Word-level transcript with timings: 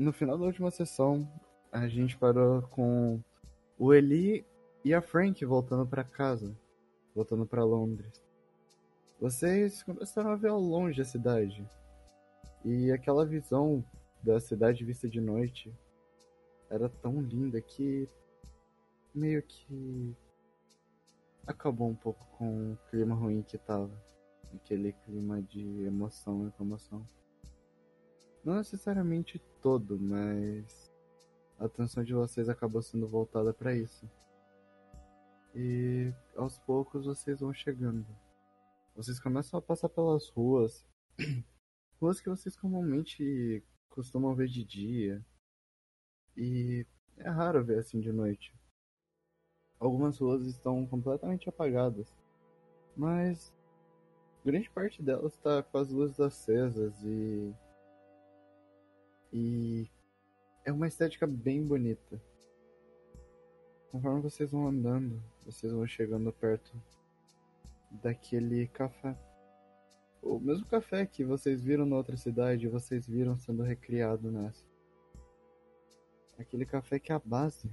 no 0.00 0.14
final 0.14 0.38
da 0.38 0.46
última 0.46 0.70
sessão, 0.70 1.28
a 1.70 1.86
gente 1.86 2.16
parou 2.16 2.62
com 2.62 3.20
o 3.78 3.92
Eli 3.92 4.46
e 4.82 4.94
a 4.94 5.02
Frank 5.02 5.44
voltando 5.44 5.86
para 5.86 6.02
casa, 6.02 6.56
voltando 7.14 7.44
para 7.44 7.62
Londres. 7.62 8.22
Vocês 9.20 9.82
começaram 9.82 10.30
a 10.30 10.36
ver 10.36 10.48
ao 10.48 10.58
longe 10.58 11.02
a 11.02 11.04
cidade. 11.04 11.68
E 12.64 12.90
aquela 12.90 13.26
visão 13.26 13.84
da 14.22 14.40
cidade 14.40 14.82
vista 14.86 15.06
de 15.06 15.20
noite 15.20 15.70
era 16.70 16.88
tão 16.88 17.20
linda 17.20 17.60
que 17.60 18.08
meio 19.14 19.42
que 19.42 20.16
acabou 21.46 21.88
um 21.88 21.94
pouco 21.94 22.24
com 22.38 22.72
o 22.72 22.78
clima 22.88 23.14
ruim 23.14 23.42
que 23.42 23.58
tava. 23.58 23.90
Aquele 24.54 24.94
clima 25.04 25.42
de 25.42 25.84
emoção 25.84 26.48
e 26.48 26.50
comoção. 26.52 27.04
Não 28.42 28.54
necessariamente 28.54 29.38
todo, 29.60 29.98
mas 30.00 30.90
a 31.58 31.66
atenção 31.66 32.02
de 32.02 32.14
vocês 32.14 32.48
acabou 32.48 32.80
sendo 32.80 33.06
voltada 33.06 33.52
para 33.52 33.74
isso. 33.74 34.08
E 35.54 36.12
aos 36.34 36.58
poucos 36.58 37.04
vocês 37.04 37.40
vão 37.40 37.52
chegando. 37.52 38.06
Vocês 38.96 39.20
começam 39.20 39.58
a 39.58 39.62
passar 39.62 39.90
pelas 39.90 40.28
ruas, 40.30 40.86
ruas 42.00 42.20
que 42.20 42.30
vocês 42.30 42.56
comumente 42.56 43.62
costumam 43.90 44.34
ver 44.34 44.48
de 44.48 44.64
dia. 44.64 45.24
E 46.34 46.86
é 47.18 47.28
raro 47.28 47.62
ver 47.62 47.78
assim 47.78 48.00
de 48.00 48.10
noite. 48.10 48.54
Algumas 49.78 50.18
ruas 50.18 50.46
estão 50.46 50.86
completamente 50.86 51.48
apagadas, 51.48 52.14
mas 52.96 53.52
grande 54.44 54.70
parte 54.70 55.02
delas 55.02 55.34
está 55.34 55.62
com 55.62 55.78
as 55.78 55.90
luzes 55.90 56.20
acesas 56.20 56.94
e 57.04 57.54
e 59.32 59.88
é 60.64 60.72
uma 60.72 60.88
estética 60.88 61.26
bem 61.26 61.62
bonita. 61.64 62.20
Conforme 63.90 64.20
vocês 64.20 64.50
vão 64.50 64.68
andando, 64.68 65.22
vocês 65.44 65.72
vão 65.72 65.86
chegando 65.86 66.32
perto 66.32 66.72
daquele 67.90 68.68
café. 68.68 69.16
O 70.22 70.38
mesmo 70.38 70.66
café 70.66 71.06
que 71.06 71.24
vocês 71.24 71.62
viram 71.62 71.86
na 71.86 71.96
outra 71.96 72.16
cidade, 72.16 72.68
vocês 72.68 73.06
viram 73.06 73.38
sendo 73.38 73.62
recriado 73.62 74.30
nessa. 74.30 74.64
Aquele 76.38 76.64
café 76.64 76.98
que 76.98 77.10
é 77.10 77.14
a 77.14 77.22
base 77.24 77.70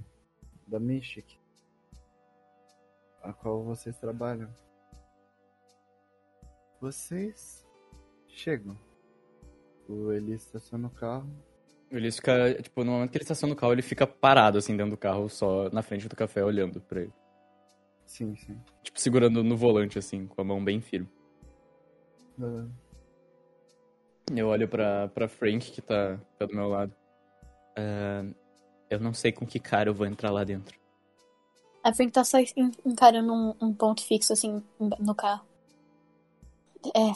da 0.66 0.80
Mystic, 0.80 1.38
a 3.22 3.32
qual 3.32 3.62
vocês 3.62 3.96
trabalham. 3.98 4.52
Vocês 6.80 7.66
chegam. 8.28 8.78
O 9.88 10.12
Eli 10.12 10.34
estaciona 10.34 10.88
o 10.88 10.90
carro. 10.90 11.30
Ele 11.90 12.10
fica, 12.12 12.54
tipo, 12.62 12.84
no 12.84 12.92
momento 12.92 13.10
que 13.10 13.16
ele 13.16 13.24
estaciona 13.24 13.54
o 13.54 13.56
carro, 13.56 13.72
ele 13.72 13.82
fica 13.82 14.06
parado, 14.06 14.58
assim, 14.58 14.76
dentro 14.76 14.90
do 14.92 14.96
carro, 14.96 15.28
só 15.28 15.70
na 15.70 15.82
frente 15.82 16.06
do 16.08 16.14
café, 16.16 16.44
olhando 16.44 16.80
pra 16.82 17.00
ele. 17.00 17.12
Sim, 18.04 18.34
sim. 18.36 18.58
Tipo, 18.82 19.00
segurando 19.00 19.42
no 19.42 19.56
volante, 19.56 19.98
assim, 19.98 20.26
com 20.26 20.40
a 20.40 20.44
mão 20.44 20.62
bem 20.62 20.80
firme. 20.80 21.08
Eu 24.34 24.48
olho 24.48 24.68
pra, 24.68 25.08
pra 25.08 25.28
Frank, 25.28 25.70
que 25.70 25.80
tá, 25.80 26.18
tá 26.38 26.46
do 26.46 26.54
meu 26.54 26.68
lado. 26.68 26.94
Ah, 27.76 28.24
eu 28.90 29.00
não 29.00 29.14
sei 29.14 29.32
com 29.32 29.46
que 29.46 29.58
cara 29.58 29.88
eu 29.88 29.94
vou 29.94 30.06
entrar 30.06 30.30
lá 30.30 30.44
dentro. 30.44 30.78
A 31.82 31.92
Frank 31.94 32.12
tá 32.12 32.22
só 32.24 32.38
en- 32.38 32.72
encarando 32.84 33.32
um, 33.32 33.54
um 33.60 33.72
ponto 33.72 34.04
fixo, 34.04 34.32
assim, 34.32 34.62
no 34.78 35.14
carro. 35.14 35.46
É. 36.94 37.12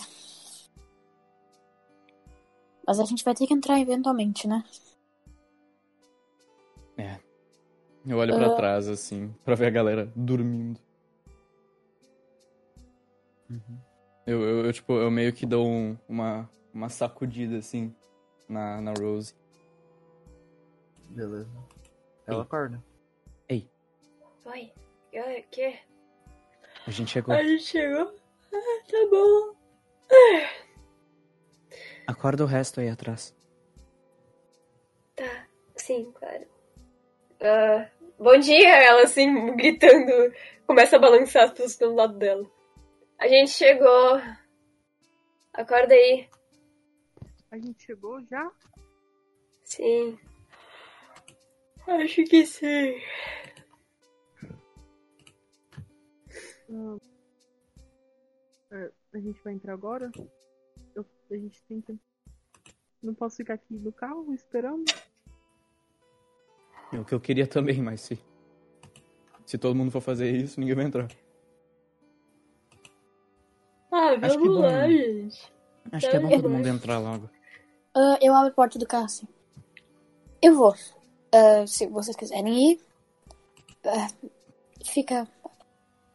Mas 2.87 2.99
a 3.01 3.05
gente 3.05 3.25
vai 3.25 3.35
ter 3.35 3.47
que 3.47 3.55
entrar 3.55 3.79
eventualmente, 3.81 4.47
né? 4.49 4.65
É. 6.97 7.19
Eu 8.07 8.19
olho 8.19 8.35
pra 8.35 8.47
Ah. 8.49 8.57
trás, 8.57 8.89
assim, 8.89 9.33
pra 9.45 9.55
ver 9.55 9.67
a 9.67 9.71
galera 9.71 10.13
dormindo. 10.17 10.81
Uhum. 13.49 13.79
Eu, 14.27 14.41
eu, 14.43 14.65
eu, 14.67 14.73
tipo, 14.73 14.93
eu 14.95 15.11
meio 15.11 15.33
que 15.33 15.47
dou 15.47 15.67
um- 15.67 15.97
uma, 16.09 16.49
uma 16.73 16.89
sacudida, 16.89 17.59
assim, 17.59 17.95
na, 18.49 18.81
na 18.81 18.93
Rose. 18.93 19.35
Beleza. 21.11 21.51
Ela 22.27 22.39
Ei. 22.39 22.43
acorda. 22.43 22.85
Oi, 24.45 24.71
o 25.15 25.45
quê? 25.51 25.79
A 26.87 26.91
gente 26.91 27.11
chegou. 27.13 27.33
A 27.35 27.43
gente 27.45 27.63
chegou? 27.63 28.17
Ah, 28.53 28.83
tá 28.91 29.07
bom. 29.11 29.55
Acorda 32.13 32.45
o 32.45 32.47
resto 32.47 32.79
aí 32.79 32.91
atrás. 32.91 33.35
Tá, 35.17 35.47
sim, 35.75 36.13
claro. 36.13 36.47
Ah, 37.41 37.89
bom 38.19 38.39
dia, 38.39 38.69
ela 38.69 39.05
assim, 39.05 39.57
gritando, 39.57 40.13
começa 40.67 40.97
a 40.97 40.99
balançar 40.99 41.45
as 41.45 41.53
pessoas 41.53 41.79
do 41.79 41.95
lado 41.95 42.19
dela. 42.19 42.45
A 43.19 43.27
gente 43.27 43.51
chegou. 43.51 44.21
Acorda 45.55 45.95
aí. 45.95 46.29
A 47.51 47.57
gente 47.57 47.83
chegou 47.83 48.23
já? 48.27 48.51
Sim. 49.65 50.19
Acho 51.87 52.25
que 52.25 52.45
sim. 52.45 53.01
É, 58.71 58.91
a 59.15 59.19
gente 59.19 59.43
vai 59.43 59.55
entrar 59.55 59.73
agora? 59.73 60.11
A 61.33 61.37
gente 61.37 61.63
tem 61.65 61.81
que. 61.81 61.99
Não 63.03 63.15
posso 63.15 63.37
ficar 63.37 63.55
aqui 63.55 63.75
no 63.75 63.93
carro 63.93 64.33
esperando? 64.35 64.85
É 66.93 66.99
o 66.99 67.05
que 67.05 67.15
eu 67.15 67.21
queria 67.21 67.47
também, 67.47 67.81
mas 67.81 68.01
se. 68.03 68.19
Se 69.47 69.59
todo 69.59 69.75
mundo 69.75 69.91
for 69.91 70.01
fazer 70.01 70.31
isso, 70.31 70.61
ninguém 70.61 70.75
vai 70.77 70.85
entrar. 70.85 71.09
Ah, 73.91 74.11
Acho 74.23 74.39
que 74.39 74.45
vamos 74.45 74.57
bom. 74.57 74.61
lá, 74.63 74.89
gente. 74.89 75.53
Acho 75.91 76.11
que 76.11 76.17
é 76.17 76.21
bom 76.21 76.31
todo 76.31 76.51
mundo 76.51 76.67
entrar 76.69 76.99
logo. 76.99 77.29
Ah, 77.95 78.19
eu 78.23 78.35
abro 78.35 78.51
a 78.51 78.55
porta 78.55 78.79
do 78.79 78.87
carro, 78.87 79.05
assim. 79.05 79.27
Eu 80.41 80.55
vou. 80.57 80.75
Ah, 81.35 81.67
se 81.67 81.87
vocês 81.87 82.17
quiserem 82.17 82.73
ir. 82.73 82.81
ah, 83.85 84.09
fica. 84.85 85.29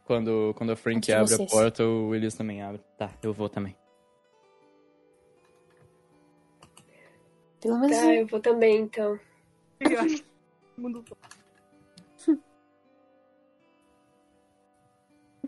Quando, 0.06 0.54
quando 0.58 0.72
a 0.72 0.76
Frank 0.76 1.02
de 1.02 1.14
abre 1.14 1.34
a 1.34 1.38
vocês. 1.38 1.52
porta, 1.52 1.84
o 1.84 2.10
Willis 2.10 2.34
também 2.36 2.62
abre. 2.62 2.82
Tá, 2.98 3.12
eu 3.22 3.34
vou 3.34 3.50
também. 3.50 3.76
Pelo 7.62 7.80
menos. 7.80 7.98
Tá, 7.98 8.14
eu 8.14 8.28
vou 8.28 8.40
também 8.40 8.82
então. 8.82 9.20
Eu 9.80 10.00
acho 10.00 10.18
que 10.18 10.24
todo 10.24 10.82
mundo 10.82 11.06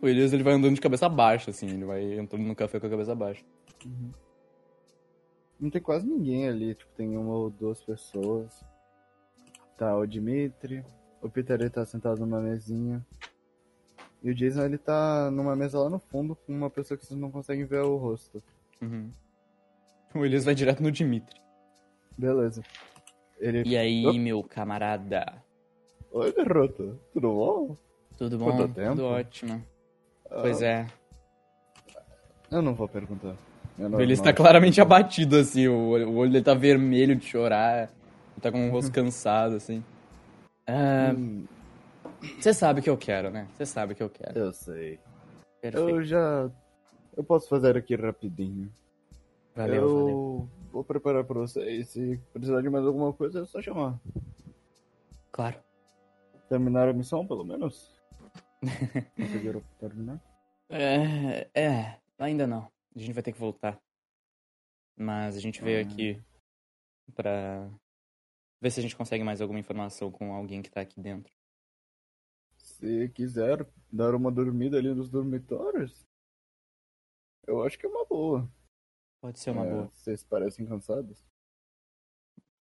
O 0.01 0.05
Willis, 0.05 0.31
ele 0.31 0.43
vai 0.43 0.53
andando 0.53 0.75
de 0.75 0.81
cabeça 0.81 1.09
baixa, 1.09 1.51
assim. 1.51 1.67
Ele 1.67 1.85
vai 1.85 2.17
entrando 2.17 2.43
no 2.43 2.55
café 2.55 2.79
com 2.79 2.87
a 2.87 2.89
cabeça 2.89 3.13
baixa. 3.13 3.43
Não 5.59 5.69
tem 5.69 5.81
quase 5.81 6.07
ninguém 6.07 6.47
ali, 6.47 6.73
tipo, 6.73 6.89
tem 6.93 7.17
uma 7.17 7.33
ou 7.33 7.49
duas 7.49 7.81
pessoas. 7.83 8.63
Tá 9.77 9.97
o 9.97 10.05
Dimitri, 10.05 10.85
o 11.21 11.29
Peter 11.29 11.59
ele 11.59 11.69
tá 11.69 11.85
sentado 11.85 12.19
numa 12.19 12.39
mesinha. 12.39 13.05
E 14.23 14.31
o 14.31 14.35
Jason 14.35 14.63
ele 14.63 14.77
tá 14.77 15.29
numa 15.31 15.55
mesa 15.55 15.79
lá 15.79 15.89
no 15.89 15.99
fundo 15.99 16.35
com 16.35 16.53
uma 16.53 16.69
pessoa 16.69 16.97
que 16.97 17.05
vocês 17.05 17.19
não 17.19 17.31
conseguem 17.31 17.65
ver 17.65 17.81
o 17.81 17.97
rosto. 17.97 18.41
Uhum. 18.81 19.11
O 20.13 20.19
Willis 20.19 20.45
vai 20.45 20.55
direto 20.55 20.81
no 20.81 20.91
Dimitri. 20.91 21.39
Beleza. 22.19 22.61
Ele. 23.39 23.63
E 23.65 23.77
aí, 23.77 24.05
Opa. 24.05 24.19
meu 24.19 24.43
camarada? 24.43 25.41
Oi, 26.11 26.33
garota. 26.33 26.97
Tudo 27.13 27.29
bom? 27.33 27.77
Tudo 28.17 28.37
bom? 28.37 28.45
Quanto 28.57 28.73
tempo? 28.73 28.89
Tudo 28.95 29.05
ótimo. 29.05 29.65
Ah, 30.29 30.39
Pois 30.41 30.61
é. 30.61 30.85
Eu 32.51 32.61
não 32.61 32.73
vou 32.75 32.89
perguntar. 32.89 33.35
É 33.79 33.85
O 33.85 33.95
Willis 33.95 34.19
tá 34.19 34.25
normal. 34.25 34.35
claramente 34.35 34.81
abatido, 34.81 35.37
assim. 35.37 35.69
O 35.69 35.89
olho 35.91 36.09
o 36.17 36.27
dele 36.27 36.43
tá 36.43 36.53
vermelho 36.53 37.15
de 37.15 37.25
chorar. 37.25 37.83
Ele 37.83 38.41
tá 38.41 38.51
com 38.51 38.67
um 38.67 38.71
rosto 38.71 38.91
cansado, 38.91 39.55
assim. 39.55 39.81
Ah, 40.67 41.13
Hum, 41.15 41.45
Você 42.37 42.53
sabe 42.53 42.81
o 42.81 42.83
que 42.83 42.89
eu 42.89 42.97
quero, 42.97 43.29
né? 43.29 43.47
Você 43.55 43.65
sabe 43.65 43.93
o 43.93 43.95
que 43.95 44.03
eu 44.03 44.09
quero. 44.09 44.37
eu 44.37 44.51
sei. 44.51 44.99
Perfeito. 45.61 45.89
Eu 45.89 46.03
já. 46.03 46.49
Eu 47.15 47.23
posso 47.23 47.47
fazer 47.47 47.77
aqui 47.77 47.95
rapidinho. 47.95 48.69
Valeu, 49.55 49.83
eu 49.83 49.89
valeu. 49.89 50.49
Vou 50.71 50.83
preparar 50.83 51.23
pra 51.23 51.39
vocês. 51.39 51.89
Se 51.89 52.17
precisar 52.33 52.61
de 52.61 52.69
mais 52.69 52.85
alguma 52.85 53.13
coisa, 53.13 53.41
é 53.41 53.45
só 53.45 53.61
chamar. 53.61 53.99
Claro. 55.31 55.59
Terminaram 56.47 56.91
a 56.91 56.93
missão, 56.93 57.25
pelo 57.27 57.43
menos? 57.43 57.99
Conseguiram 59.15 59.61
terminar? 59.79 60.19
É, 60.69 61.49
é, 61.53 61.99
ainda 62.17 62.45
não. 62.47 62.71
A 62.95 62.99
gente 62.99 63.13
vai 63.13 63.23
ter 63.23 63.31
que 63.31 63.39
voltar. 63.39 63.79
Mas 64.97 65.37
a 65.37 65.39
gente 65.39 65.61
veio 65.63 65.79
Ah. 65.79 65.81
aqui 65.89 66.21
pra 67.15 67.69
ver 68.61 68.71
se 68.71 68.79
a 68.79 68.83
gente 68.83 68.95
consegue 68.95 69.23
mais 69.23 69.39
alguma 69.41 69.59
informação 69.59 70.11
com 70.11 70.33
alguém 70.33 70.61
que 70.61 70.69
tá 70.69 70.81
aqui 70.81 70.99
dentro. 70.99 71.31
Se 72.57 73.09
quiser 73.09 73.65
dar 73.91 74.13
uma 74.13 74.31
dormida 74.31 74.77
ali 74.77 74.93
nos 74.93 75.09
dormitórios, 75.09 76.05
eu 77.47 77.63
acho 77.63 77.79
que 77.79 77.85
é 77.85 77.89
uma 77.89 78.05
boa. 78.05 78.49
Pode 79.21 79.39
ser 79.39 79.51
uma 79.51 79.65
É, 79.65 79.69
boa. 79.69 79.89
Vocês 79.93 80.23
parecem 80.23 80.65
cansados. 80.65 81.17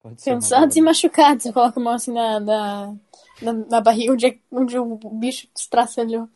Pode 0.02 0.20
ser 0.20 0.31
uma 0.31 0.37
Cansados 0.40 0.76
e 0.76 0.81
machucados. 0.81 1.46
Eu 1.46 1.52
coloco 1.52 1.78
a 1.78 1.82
mão 1.82 1.93
assim 1.94 2.12
na, 2.12 2.40
na, 2.40 2.96
na, 3.43 3.52
na 3.52 3.81
barriga 3.81 4.12
onde, 4.12 4.26
é- 4.26 4.38
onde 4.50 4.78
o 4.78 4.96
bicho 5.19 5.49
estraçalhou. 5.56 6.28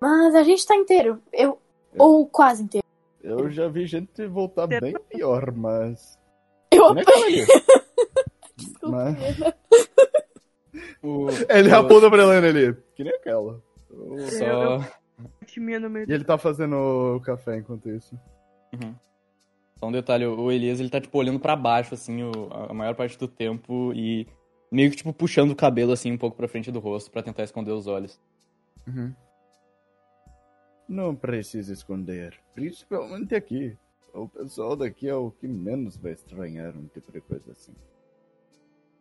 Mas 0.00 0.34
a 0.34 0.42
gente 0.42 0.66
tá 0.66 0.74
inteiro. 0.76 1.22
Eu, 1.32 1.60
ou 1.98 2.26
quase 2.26 2.62
inteiro. 2.62 2.86
Eu 3.22 3.50
já 3.50 3.68
vi 3.68 3.86
gente 3.86 4.26
voltar 4.26 4.66
bem 4.66 4.94
pior, 5.08 5.50
mas. 5.52 6.18
Eu 6.70 6.92
Nem 6.94 7.02
aquela 7.02 7.26
ali. 7.26 7.46
Mas- 8.82 9.16
O- 11.02 11.26
Ele 11.48 11.68
o- 11.70 11.76
aponta 11.76 12.10
pra 12.10 12.22
Helena 12.22 12.48
ali. 12.48 12.74
Que 12.94 13.02
nem 13.04 13.14
aquela. 13.14 13.62
Só... 14.38 14.78
Timia 15.46 15.80
no 15.80 15.88
meio 15.88 16.06
E 16.08 16.12
ele 16.12 16.24
tá 16.24 16.36
fazendo 16.38 16.74
o 17.16 17.20
café 17.20 17.56
enquanto 17.58 17.88
isso. 17.88 18.18
Uhum. 18.74 18.94
Só 19.76 19.86
um 19.88 19.92
detalhe, 19.92 20.24
o 20.26 20.50
Elias, 20.50 20.80
ele 20.80 20.88
tá, 20.90 21.00
tipo, 21.00 21.16
olhando 21.18 21.38
pra 21.40 21.54
baixo, 21.54 21.94
assim, 21.94 22.22
o- 22.22 22.48
a 22.52 22.72
maior 22.72 22.94
parte 22.94 23.18
do 23.18 23.28
tempo 23.28 23.92
e 23.94 24.26
meio 24.72 24.90
que, 24.90 24.96
tipo, 24.96 25.12
puxando 25.12 25.50
o 25.50 25.56
cabelo, 25.56 25.92
assim, 25.92 26.12
um 26.12 26.18
pouco 26.18 26.36
pra 26.36 26.48
frente 26.48 26.72
do 26.72 26.78
rosto 26.80 27.10
pra 27.10 27.22
tentar 27.22 27.42
esconder 27.44 27.72
os 27.72 27.86
olhos. 27.86 28.18
Não 30.88 31.14
precisa 31.14 31.72
esconder. 31.72 32.38
Principalmente 32.54 33.34
aqui. 33.34 33.76
O 34.14 34.28
pessoal 34.28 34.76
daqui 34.76 35.08
é 35.08 35.14
o 35.14 35.30
que 35.30 35.46
menos 35.46 35.96
vai 35.96 36.12
estranhar 36.12 36.74
um 36.76 36.86
tipo 36.86 37.12
de 37.12 37.20
coisa 37.20 37.52
assim. 37.52 37.74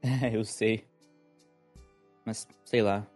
É, 0.01 0.35
eu 0.35 0.43
sei. 0.43 0.83
Mas, 2.25 2.47
sei 2.65 2.81
lá. 2.81 3.07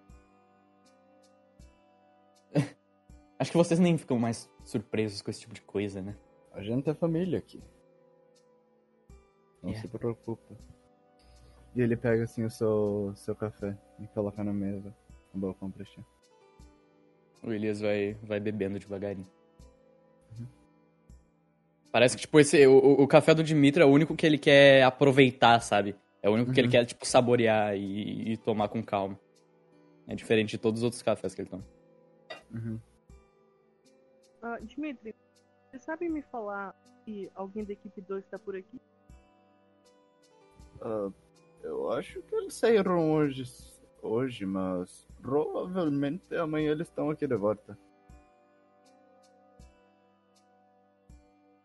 Acho 3.39 3.51
que 3.51 3.57
vocês 3.57 3.79
nem 3.79 3.97
ficam 3.97 4.19
mais 4.19 4.49
surpresos 4.65 5.21
com 5.21 5.31
esse 5.31 5.39
tipo 5.39 5.53
de 5.53 5.61
coisa, 5.61 6.01
né? 6.01 6.15
A 6.53 6.61
gente 6.61 6.89
é 6.89 6.93
família 6.93 7.39
aqui. 7.39 7.63
Não 9.63 9.71
É. 9.71 9.75
se 9.75 9.87
preocupa. 9.87 10.55
E 11.75 11.81
ele 11.81 11.95
pega 11.95 12.23
assim 12.23 12.43
o 12.43 12.49
seu, 12.49 13.13
seu 13.15 13.33
café 13.35 13.77
e 13.99 14.07
coloca 14.07 14.43
na 14.43 14.51
mesa. 14.51 14.93
No 15.33 15.39
balcão 15.39 15.71
pra 15.71 15.85
ti. 15.85 16.03
O 17.43 17.53
Elias 17.53 17.79
vai, 17.79 18.15
vai 18.23 18.39
bebendo 18.39 18.77
devagarinho. 18.79 19.27
Parece 21.91 22.15
que, 22.15 22.21
tipo, 22.21 22.39
esse, 22.39 22.67
o, 22.67 23.01
o- 23.01 23.07
café 23.07 23.33
do 23.33 23.43
Dimitri 23.43 23.81
é 23.81 23.85
o 23.85 23.89
único 23.89 24.15
que 24.15 24.23
ele 24.25 24.37
quer 24.37 24.83
aproveitar, 24.83 25.59
sabe? 25.59 25.95
É 26.21 26.29
o 26.29 26.33
único 26.33 26.51
que 26.53 26.59
ele 26.59 26.67
Uhum. 26.67 26.71
quer, 26.71 26.85
tipo, 26.85 27.03
saborear 27.05 27.75
e, 27.75 28.33
e 28.33 28.37
tomar 28.37 28.67
com 28.67 28.83
calma. 28.83 29.19
É 30.07 30.13
diferente 30.13 30.51
de 30.51 30.57
todos 30.59 30.81
os 30.81 30.83
outros 30.83 31.01
cafés 31.01 31.33
que 31.33 31.41
ele 31.41 31.49
toma. 31.49 31.65
Uhum. 32.53 32.79
Ah, 34.41 34.57
Dimitri, 34.61 35.13
você 35.69 35.79
sabe 35.79 36.07
me 36.07 36.21
falar 36.21 36.73
se 37.03 37.29
alguém 37.35 37.65
da 37.65 37.73
equipe 37.73 38.01
2 38.01 38.25
tá 38.27 38.39
por 38.39 38.55
aqui? 38.55 38.79
Ah, 40.81 41.11
eu 41.61 41.91
acho 41.91 42.21
que 42.21 42.35
eles 42.35 42.53
saíram 42.53 43.11
hoje, 43.11 43.43
hoje, 44.01 44.45
mas 44.45 45.05
provavelmente 45.21 46.35
amanhã 46.35 46.71
eles 46.71 46.87
estão 46.87 47.09
aqui 47.09 47.27
de 47.27 47.35
volta. 47.35 47.77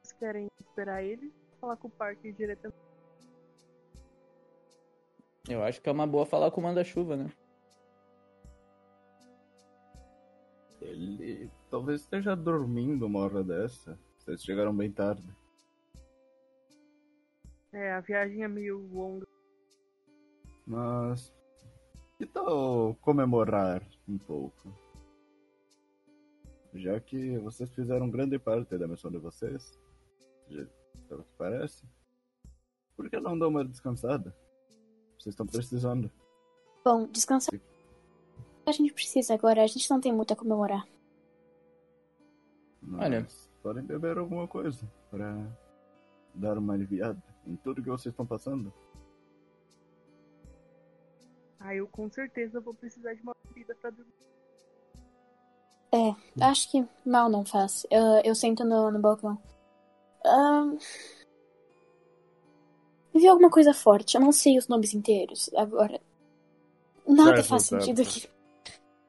Vocês 0.03 0.12
querem 0.19 0.49
esperar 0.61 1.03
ele? 1.03 1.32
Falar 1.61 1.76
com 1.76 1.87
o 1.87 1.91
Parker 1.91 2.32
diretamente? 2.32 2.82
Eu 5.49 5.62
acho 5.62 5.81
que 5.81 5.88
é 5.88 5.93
uma 5.93 6.06
boa 6.06 6.26
falar 6.26 6.50
com 6.50 6.61
o 6.61 6.65
manda-chuva, 6.65 7.17
né? 7.17 7.31
Ele 10.81 11.50
talvez 11.75 12.03
esteja 12.03 12.37
dormindo 12.37 13.05
uma 13.05 13.19
hora 13.19 13.43
dessa. 13.43 13.99
Vocês 14.17 14.44
chegaram 14.44 14.73
bem 14.73 14.93
tarde. 14.93 15.29
É, 17.73 17.94
a 17.94 18.00
viagem 18.00 18.44
é 18.44 18.49
meio 18.49 18.79
longa. 18.93 19.26
Mas. 20.65 21.35
Que 22.17 22.26
tal 22.26 22.94
comemorar 23.00 23.82
um 24.09 24.17
pouco? 24.17 24.73
Já 26.75 27.00
que 27.00 27.38
vocês 27.38 27.69
fizeram 27.75 28.09
grande 28.09 28.38
parte 28.38 28.79
da 28.79 28.87
missão 28.87 29.11
de 29.11 29.19
vocês, 29.19 29.76
pelo 31.09 31.25
que 31.25 31.32
parece, 31.37 31.85
por 32.97 33.11
que 33.11 33.19
não 33.19 33.37
dar 33.37 33.49
uma 33.49 33.65
descansada? 33.65 34.32
Vocês 35.19 35.32
estão 35.32 35.44
precisando. 35.44 36.09
Bom, 36.85 37.09
descansar. 37.09 37.53
A 38.65 38.71
gente 38.71 38.93
precisa 38.93 39.35
agora. 39.35 39.65
A 39.65 39.67
gente 39.67 39.91
não 39.91 40.00
tem 40.00 40.12
muito 40.12 40.32
a 40.32 40.37
comemorar. 40.37 40.94
Mas 42.87 43.05
Olha. 43.05 43.27
podem 43.63 43.83
beber 43.85 44.19
alguma 44.19 44.47
coisa 44.47 44.87
para 45.11 45.47
dar 46.35 46.59
uma 46.59 46.75
aliviada 46.75 47.23
em 47.47 47.57
tudo 47.57 47.83
que 47.83 47.89
vocês 47.89 48.13
estão 48.13 48.27
passando. 48.27 48.73
Ah, 51.59 51.75
eu 51.75 51.87
com 51.89 52.11
certeza 52.11 52.61
vou 52.61 52.75
precisar 52.75 53.15
de 53.15 53.23
uma 53.23 53.35
bebida 53.49 53.75
pra 53.75 53.91
dormir. 53.91 54.13
Acho 56.41 56.71
que 56.71 56.87
mal 57.07 57.31
não 57.31 57.45
faz. 57.45 57.87
Eu, 57.91 58.03
eu 58.25 58.35
sento 58.35 58.65
no, 58.65 58.91
no 58.91 58.99
balcão. 58.99 59.39
Ahn, 60.27 60.77
Vi 63.15 63.29
alguma 63.29 63.49
coisa 63.49 63.73
forte. 63.73 64.17
Eu 64.17 64.21
não 64.21 64.33
sei 64.33 64.59
os 64.59 64.67
nomes 64.67 64.93
inteiros. 64.93 65.49
Agora. 65.55 66.01
Nada 67.07 67.37
Certo, 67.37 67.49
faz 67.49 67.63
certo. 67.65 67.85
sentido 67.85 68.03
aqui. 68.03 68.29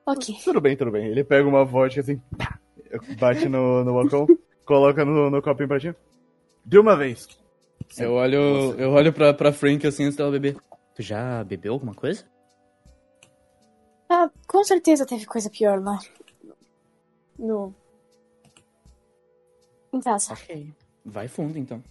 Ok. 0.05 0.35
Tudo 0.43 0.61
bem, 0.61 0.77
tudo 0.77 0.91
bem. 0.91 1.07
Ele 1.07 1.23
pega 1.23 1.47
uma 1.47 1.65
vodka 1.65 2.01
assim, 2.01 2.21
pá, 2.37 2.59
bate 3.19 3.47
no, 3.47 3.83
no 3.83 3.93
balcão, 3.93 4.27
coloca 4.65 5.03
no, 5.05 5.29
no 5.29 5.41
copinho 5.41 5.67
pra 5.67 5.79
ti. 5.79 5.95
De 6.65 6.79
uma 6.79 6.95
vez. 6.95 7.27
Sim, 7.89 8.03
eu 8.03 8.13
olho, 8.13 8.73
eu 8.77 8.91
olho 8.91 9.13
pra, 9.13 9.33
pra 9.33 9.53
Frank 9.53 9.85
assim 9.85 10.05
antes 10.05 10.17
dela 10.17 10.31
beber. 10.31 10.57
Tu 10.95 11.01
já 11.01 11.43
bebeu 11.43 11.73
alguma 11.73 11.93
coisa? 11.93 12.23
Ah, 14.09 14.29
com 14.47 14.63
certeza 14.63 15.05
teve 15.05 15.25
coisa 15.25 15.49
pior 15.49 15.81
lá. 15.81 15.99
No. 17.37 17.73
Em 19.93 19.99
casa. 19.99 20.33
Ok. 20.33 20.73
Vai 21.03 21.27
fundo, 21.27 21.57
então. 21.57 21.83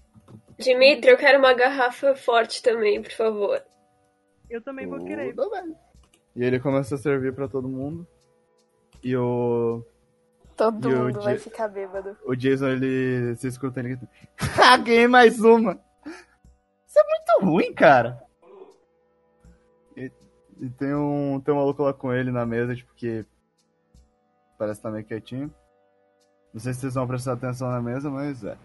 Dimitri, 0.59 1.11
eu 1.11 1.17
quero 1.17 1.39
uma 1.39 1.53
garrafa 1.53 2.15
forte 2.15 2.63
também, 2.63 3.03
por 3.03 3.13
favor. 3.13 3.63
Eu 4.49 4.63
também 4.63 4.87
vou 4.87 5.05
querer. 5.05 5.35
E 6.37 6.45
ele 6.45 6.61
começa 6.61 6.95
a 6.95 6.99
servir 6.99 7.35
pra 7.35 7.49
todo 7.49 7.69
mundo. 7.69 8.07
E 9.03 9.17
o, 9.17 9.85
Todo 10.57 10.89
E 10.91 10.95
mundo 10.95 11.21
vai 11.21 11.37
ficar 11.37 11.69
bêbado. 11.69 12.17
o 12.25 12.35
Jason, 12.37 12.69
ele 12.69 13.35
se 13.37 13.49
escuta 13.49 13.81
ele 13.81 13.91
gritando. 13.91 14.11
Ah, 14.63 14.77
ganhei 14.77 15.09
mais 15.09 15.41
uma! 15.41 15.79
Isso 16.87 16.99
é 16.99 17.03
muito 17.03 17.51
ruim, 17.53 17.73
cara! 17.75 18.23
E, 19.97 20.11
e 20.61 20.71
tem, 20.71 20.95
um, 20.95 21.41
tem 21.41 21.53
um 21.53 21.57
maluco 21.57 21.83
lá 21.83 21.93
com 21.93 22.13
ele 22.13 22.31
na 22.31 22.47
mesa, 22.47 22.75
tipo, 22.77 22.93
que 22.95 23.25
parece 24.57 24.79
estar 24.79 24.91
meio 24.91 25.05
quietinho. 25.05 25.53
Não 26.53 26.61
sei 26.61 26.73
se 26.73 26.81
vocês 26.81 26.95
vão 26.95 27.07
prestar 27.07 27.33
atenção 27.33 27.69
na 27.69 27.83
mesa, 27.83 28.09
mas 28.09 28.45
é. 28.45 28.57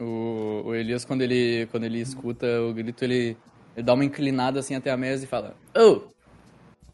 O, 0.00 0.62
o 0.66 0.74
Elias, 0.74 1.04
quando 1.04 1.22
ele, 1.22 1.66
quando 1.72 1.84
ele 1.84 2.00
escuta 2.00 2.46
o 2.62 2.72
grito, 2.72 3.02
ele, 3.04 3.36
ele 3.76 3.84
dá 3.84 3.94
uma 3.94 4.04
inclinada 4.04 4.60
assim 4.60 4.76
até 4.76 4.90
a 4.92 4.96
mesa 4.96 5.24
e 5.24 5.28
fala: 5.28 5.54
Ô, 5.76 6.02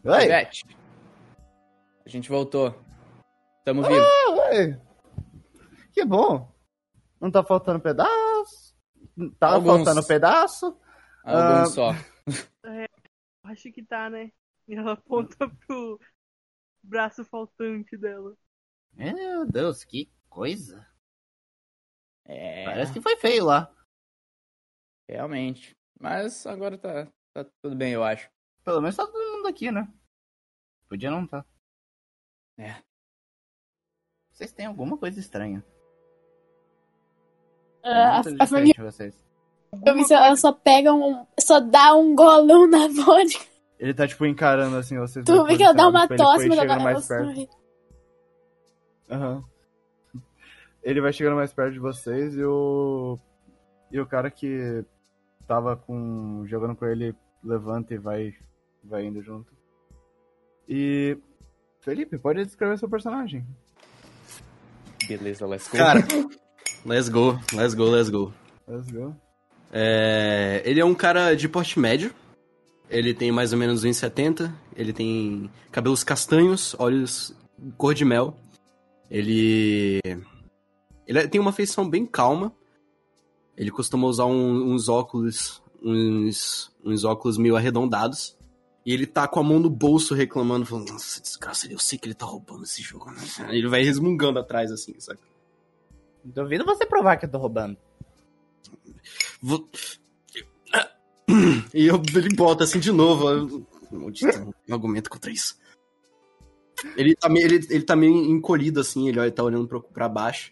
Oi! 0.05 0.25
Ivete! 0.25 0.65
A 2.05 2.09
gente 2.09 2.31
voltou. 2.31 2.75
Tamo 3.65 3.83
vivo. 3.83 4.01
Oi! 4.51 4.81
Que 5.93 6.05
bom! 6.07 6.51
Não 7.21 7.31
tá 7.31 7.45
faltando 7.45 7.81
pedaço? 7.81 8.75
Tá 9.39 9.49
Alguns. 9.53 9.85
faltando 9.85 10.07
pedaço? 10.07 10.67
Alguns 11.23 11.61
ah, 11.61 11.67
só. 11.67 11.91
Acho 13.45 13.71
que 13.71 13.83
tá, 13.83 14.09
né? 14.09 14.33
E 14.67 14.75
ela 14.75 14.93
aponta 14.93 15.37
pro 15.67 16.01
braço 16.83 17.25
faltante 17.27 17.97
dela. 17.97 18.35
Meu 18.95 19.47
Deus, 19.47 19.85
que 19.85 20.11
coisa! 20.31 20.87
É, 22.25 22.65
Parece 22.65 22.93
que 22.93 23.03
foi 23.03 23.17
feio 23.17 23.45
lá. 23.45 23.75
realmente. 25.09 25.77
Mas 26.01 26.47
agora 26.47 26.79
tá, 26.79 27.07
tá 27.35 27.45
tudo 27.61 27.77
bem, 27.77 27.93
eu 27.93 28.05
acho. 28.05 28.31
Pelo 28.65 28.81
menos 28.81 28.97
tá 28.97 29.07
todo 29.07 29.37
mundo 29.37 29.49
aqui, 29.49 29.71
né? 29.71 29.93
Podia 30.89 31.11
não 31.11 31.27
tá. 31.27 31.45
É. 32.57 32.88
Vocês 34.39 34.53
têm 34.53 34.67
alguma 34.67 34.97
coisa 34.97 35.19
estranha. 35.19 35.65
A, 37.83 38.21
a 38.21 38.23
família 38.23 38.45
diferente 38.45 38.77
de 38.77 38.83
vocês. 38.83 39.25
ela 40.13 40.37
só 40.37 40.53
pega 40.53 40.95
um. 40.95 41.27
Só 41.41 41.59
dá 41.59 41.93
um 41.97 42.15
golão 42.15 42.69
na 42.69 42.87
vodka. 43.05 43.45
Ele 43.81 43.93
tá, 43.93 44.07
tipo, 44.07 44.25
encarando 44.25 44.77
assim 44.77 44.97
vocês. 44.97 45.25
Tu 45.25 45.45
vê 45.45 45.57
que 45.57 45.65
ela 45.65 45.75
dá 45.75 45.89
uma 45.89 46.03
Tipo, 46.03 46.15
ele 46.15 46.23
tosse, 46.23 46.49
mas 46.49 46.59
ela 46.59 46.79
mais 46.79 47.09
perto. 47.09 47.49
Aham. 49.11 49.45
Ele 50.85 51.01
vai 51.01 51.13
chegando 51.13 51.35
mais 51.35 51.53
perto 51.53 51.73
de 51.73 51.81
vocês 51.81 52.37
e 52.37 52.45
o. 52.45 53.19
E 53.91 53.99
o 53.99 54.07
cara 54.07 54.31
que 54.31 54.85
tava 55.49 55.77
com. 55.77 56.45
jogando 56.47 56.77
com 56.77 56.87
ele 56.87 57.13
levanta 57.43 57.93
e 57.93 57.99
vai. 57.99 58.35
vai 58.85 59.05
indo 59.05 59.21
junto. 59.21 59.53
E. 60.69 61.19
Felipe, 61.81 62.17
pode 62.19 62.45
descrever 62.45 62.79
seu 62.79 62.89
personagem. 62.89 63.45
Beleza, 65.09 65.47
let's 65.47 65.69
go. 65.69 65.77
Cara, 65.77 66.07
let's 66.85 67.09
go, 67.09 67.39
let's 67.55 67.75
go, 67.75 67.85
let's 67.85 68.11
go. 68.11 68.33
Let's 68.67 68.91
go. 68.91 69.15
É, 69.73 70.63
ele 70.65 70.81
é 70.81 70.85
um 70.85 70.95
cara 70.95 71.35
de 71.35 71.49
porte 71.49 71.79
médio. 71.79 72.13
Ele 72.91 73.13
tem 73.15 73.31
mais 73.33 73.53
ou 73.53 73.59
menos 73.59 73.85
1,70. 73.85 74.53
Ele 74.77 74.93
tem 74.93 75.51
cabelos 75.73 76.03
castanhos, 76.05 76.75
olhos 76.79 77.35
cor 77.77 77.95
de 77.95 78.05
mel. 78.05 78.37
Ele. 79.11 80.01
Ele 81.07 81.29
tem 81.29 81.41
uma 81.41 81.53
feição 81.53 81.89
bem 81.89 82.07
calma. 82.07 82.53
Ele 83.57 83.71
costuma 83.71 84.07
usar 84.07 84.27
um- 84.27 84.73
uns 84.73 84.89
óculos. 84.89 85.63
Uns, 85.83 86.71
uns 86.85 87.05
óculos 87.05 87.37
meio 87.39 87.57
arredondados. 87.57 88.37
E 88.89 88.93
ele 88.95 89.07
tá 89.07 89.29
com 89.29 89.39
a 89.39 89.43
mão 89.43 89.59
no 89.59 89.69
bolso 89.69 90.15
reclamando, 90.15 90.65
falando, 90.65 90.89
nossa, 90.93 91.21
desgraça, 91.21 91.71
eu 91.71 91.79
sei 91.79 91.99
que 91.99 92.07
ele 92.07 92.15
tá 92.15 92.25
roubando 92.25 92.65
esse 92.65 92.81
jogo. 92.81 93.13
Ele 93.53 93.69
vai 93.69 93.83
resmungando 93.83 94.39
atrás, 94.39 94.73
assim, 94.73 94.99
saca? 94.99 95.21
Duvido 96.25 96.65
você 96.65 96.87
provar 96.87 97.19
que 97.19 97.27
eu 97.27 97.31
tô 97.31 97.37
roubando. 97.37 97.77
Vou... 99.43 99.69
E 101.75 101.87
eu, 101.87 102.03
ele 102.17 102.35
bota 102.35 102.65
assim 102.65 102.79
de 102.79 102.91
novo. 102.91 103.67
Maldito, 103.93 104.55
um 104.67 104.73
argumento 104.73 105.11
contra 105.11 105.31
isso. 105.31 105.59
Ele 106.97 107.15
tá, 107.15 107.29
meio, 107.29 107.45
ele, 107.45 107.67
ele 107.69 107.83
tá 107.85 107.95
meio 107.95 108.15
encolhido 108.15 108.81
assim, 108.81 109.07
ele 109.07 109.21
olha- 109.21 109.31
tá 109.31 109.45
olhando 109.45 109.69
pra, 109.69 109.81
pra 109.81 110.09
baixo. 110.09 110.51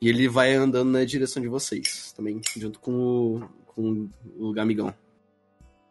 E 0.00 0.08
ele 0.08 0.28
vai 0.28 0.54
andando 0.54 0.92
na 0.92 1.04
direção 1.04 1.42
de 1.42 1.48
vocês, 1.48 2.12
também, 2.12 2.40
junto 2.56 2.78
com 2.78 2.92
o, 2.92 3.48
com 3.66 4.08
o 4.38 4.52
Gamigão. 4.52 4.94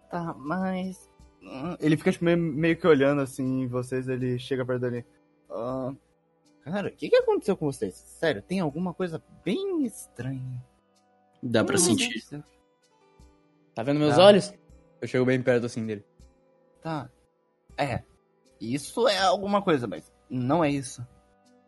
Tá, 0.09 0.33
mas. 0.39 1.09
Hum, 1.47 1.75
Ele 1.79 1.97
fica 1.97 2.11
tipo, 2.11 2.25
meio, 2.25 2.37
meio 2.37 2.75
que 2.77 2.87
olhando 2.87 3.21
assim 3.21 3.61
em 3.63 3.67
vocês, 3.67 4.07
ele 4.07 4.37
chega 4.39 4.65
perto 4.65 4.81
dele. 4.81 5.05
Ah, 5.49 5.93
cara, 6.63 6.89
o 6.89 6.91
que, 6.91 7.09
que 7.09 7.15
aconteceu 7.15 7.55
com 7.57 7.65
vocês? 7.71 7.95
Sério, 7.95 8.41
tem 8.41 8.59
alguma 8.59 8.93
coisa 8.93 9.21
bem 9.43 9.85
estranha. 9.85 10.63
Dá 11.41 11.63
pra 11.63 11.77
sentir. 11.77 12.23
Tá 13.73 13.83
vendo 13.83 13.99
meus 13.99 14.15
Tá. 14.15 14.25
olhos? 14.25 14.53
Eu 15.01 15.07
chego 15.07 15.25
bem 15.25 15.41
perto 15.41 15.65
assim 15.67 15.85
dele. 15.85 16.03
Tá. 16.81 17.09
É. 17.77 18.03
Isso 18.59 19.07
é 19.07 19.19
alguma 19.19 19.61
coisa, 19.61 19.85
mas 19.87 20.11
não 20.29 20.63
é 20.63 20.71
isso. 20.71 21.05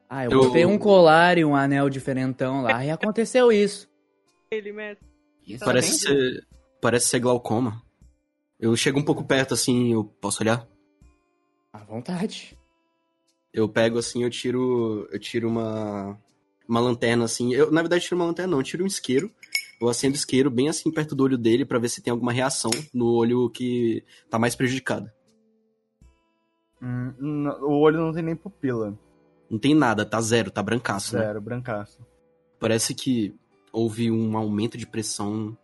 Ah, 0.09 0.25
eu 0.25 0.31
Eu- 0.31 0.39
botei 0.45 0.65
um 0.65 0.77
colar 0.77 1.38
e 1.38 1.45
um 1.45 1.55
anel 1.55 1.88
diferentão 1.88 2.63
lá 2.63 2.83
e 2.83 2.89
aconteceu 2.89 3.51
isso. 3.51 3.88
Ele, 4.50 4.71
mestre. 4.71 5.07
Isso 5.45 5.63
Parece 5.63 5.89
é 5.95 6.09
ser, 6.09 6.48
parece 6.81 7.05
ser 7.07 7.19
glaucoma. 7.19 7.81
Eu 8.59 8.75
chego 8.75 8.99
um 8.99 9.03
pouco 9.05 9.23
perto 9.23 9.53
assim, 9.53 9.93
eu 9.93 10.03
posso 10.03 10.43
olhar? 10.43 10.67
À 11.71 11.83
vontade. 11.83 12.57
Eu 13.53 13.69
pego 13.69 13.97
assim, 13.97 14.23
eu 14.23 14.29
tiro. 14.29 15.07
Eu 15.11 15.19
tiro 15.19 15.47
uma. 15.47 16.19
Uma 16.67 16.79
lanterna 16.79 17.23
assim. 17.25 17.53
Eu, 17.53 17.71
na 17.71 17.81
verdade, 17.81 18.03
tiro 18.03 18.15
uma 18.17 18.25
lanterna, 18.25 18.51
não, 18.51 18.59
eu 18.59 18.63
tiro 18.63 18.83
um 18.83 18.87
isqueiro. 18.87 19.31
Eu 19.81 19.87
acendo 19.87 20.13
o 20.13 20.17
isqueiro 20.17 20.51
bem 20.51 20.67
assim 20.67 20.91
perto 20.91 21.15
do 21.15 21.23
olho 21.23 21.37
dele 21.37 21.65
pra 21.65 21.79
ver 21.79 21.89
se 21.89 22.01
tem 22.01 22.11
alguma 22.11 22.33
reação 22.33 22.69
no 22.93 23.07
olho 23.13 23.49
que 23.49 24.03
tá 24.29 24.37
mais 24.37 24.55
prejudicado. 24.55 25.09
Hum, 26.81 27.47
o 27.61 27.79
olho 27.79 27.97
não 27.99 28.13
tem 28.13 28.21
nem 28.23 28.35
pupila. 28.35 28.97
Não 29.49 29.57
tem 29.57 29.73
nada, 29.73 30.05
tá 30.05 30.21
zero, 30.21 30.51
tá 30.51 30.61
brancaço. 30.61 31.15
né? 31.15 31.23
Zero, 31.23 31.41
brancaço. 31.41 32.05
Parece 32.59 32.93
que 32.93 33.33
houve 33.71 34.11
um 34.11 34.37
aumento 34.37 34.77
de 34.77 34.85
pressão 34.85 35.57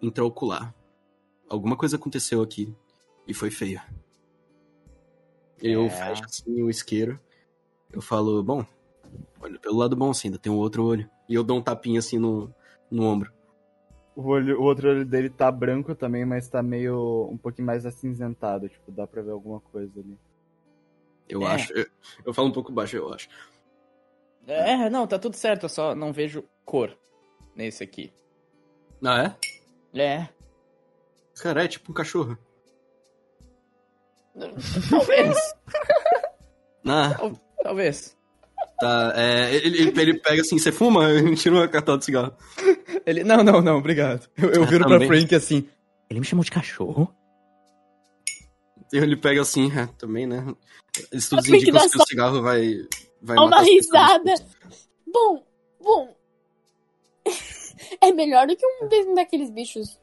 intraocular. 0.00 0.74
Alguma 1.48 1.76
coisa 1.76 1.96
aconteceu 1.96 2.42
aqui 2.42 2.74
e 3.26 3.34
foi 3.34 3.50
feio. 3.50 3.80
Eu 5.62 5.86
É. 5.86 5.90
fecho 5.90 6.24
assim 6.24 6.62
o 6.62 6.70
isqueiro. 6.70 7.18
Eu 7.92 8.02
falo, 8.02 8.42
bom, 8.42 8.66
olha 9.40 9.58
pelo 9.58 9.76
lado 9.78 9.94
bom, 9.96 10.10
assim, 10.10 10.28
ainda 10.28 10.38
tem 10.38 10.50
um 10.50 10.56
outro 10.58 10.84
olho. 10.84 11.08
E 11.28 11.34
eu 11.34 11.44
dou 11.44 11.58
um 11.58 11.62
tapinha 11.62 11.98
assim 12.00 12.18
no, 12.18 12.52
no 12.90 13.04
ombro. 13.04 13.32
O, 14.16 14.22
olho, 14.28 14.60
o 14.60 14.62
outro 14.64 14.88
olho 14.88 15.04
dele 15.04 15.28
tá 15.30 15.50
branco 15.50 15.94
também, 15.94 16.24
mas 16.24 16.48
tá 16.48 16.62
meio. 16.62 17.28
um 17.30 17.36
pouquinho 17.36 17.66
mais 17.66 17.84
acinzentado. 17.86 18.68
Tipo, 18.68 18.92
dá 18.92 19.06
pra 19.06 19.22
ver 19.22 19.30
alguma 19.30 19.60
coisa 19.60 20.00
ali. 20.00 20.18
Eu 21.28 21.42
É. 21.42 21.46
acho. 21.52 21.72
Eu, 21.72 21.86
eu 22.26 22.34
falo 22.34 22.48
um 22.48 22.52
pouco 22.52 22.72
baixo, 22.72 22.96
eu 22.96 23.12
acho. 23.12 23.28
É, 24.46 24.90
não, 24.90 25.06
tá 25.06 25.18
tudo 25.18 25.36
certo, 25.36 25.62
eu 25.64 25.68
só 25.70 25.94
não 25.94 26.12
vejo 26.12 26.44
cor 26.66 26.94
nesse 27.56 27.82
aqui. 27.82 28.12
Ah, 29.02 29.34
é? 29.94 30.00
É, 30.00 30.28
Cara, 31.40 31.64
é 31.64 31.68
tipo 31.68 31.90
um 31.90 31.94
cachorro. 31.94 32.38
talvez, 34.90 35.36
Ah, 36.86 37.16
talvez. 37.62 38.16
tá. 38.80 39.12
É, 39.16 39.54
ele, 39.54 39.78
ele, 39.82 40.00
ele 40.00 40.18
pega 40.20 40.42
assim, 40.42 40.58
você 40.58 40.70
fuma? 40.72 41.08
Ele 41.12 41.36
tira 41.36 41.54
uma 41.54 41.68
cartela 41.68 41.96
de 41.98 42.04
cigarro. 42.04 42.34
Ele, 43.06 43.22
não, 43.24 43.42
não, 43.42 43.60
não, 43.62 43.78
obrigado. 43.78 44.28
Eu, 44.36 44.50
eu 44.50 44.62
Ah, 44.64 44.66
viro 44.66 44.84
pra 44.84 44.94
também. 44.94 45.08
Frank 45.08 45.34
assim. 45.34 45.68
Ele 46.10 46.20
me 46.20 46.26
chamou 46.26 46.44
de 46.44 46.50
cachorro? 46.50 47.14
Ele 48.92 49.16
pega 49.16 49.40
assim, 49.40 49.72
é, 49.76 49.86
também, 49.98 50.26
né? 50.26 50.44
Estudos 51.12 51.44
Tem 51.46 51.54
que 51.54 51.62
indicam 51.62 51.80
dar 51.80 51.88
que 51.90 51.96
o 51.96 52.06
cigarro 52.06 52.42
vai. 52.42 52.74
vai 53.22 53.36
uma 53.38 53.62
risada. 53.62 54.34
Bom, 55.10 55.44
bom. 55.80 56.14
É 58.00 58.12
melhor 58.12 58.46
do 58.46 58.54
que 58.56 58.64
um 58.66 59.14
daqueles 59.14 59.50
bichos. 59.50 59.98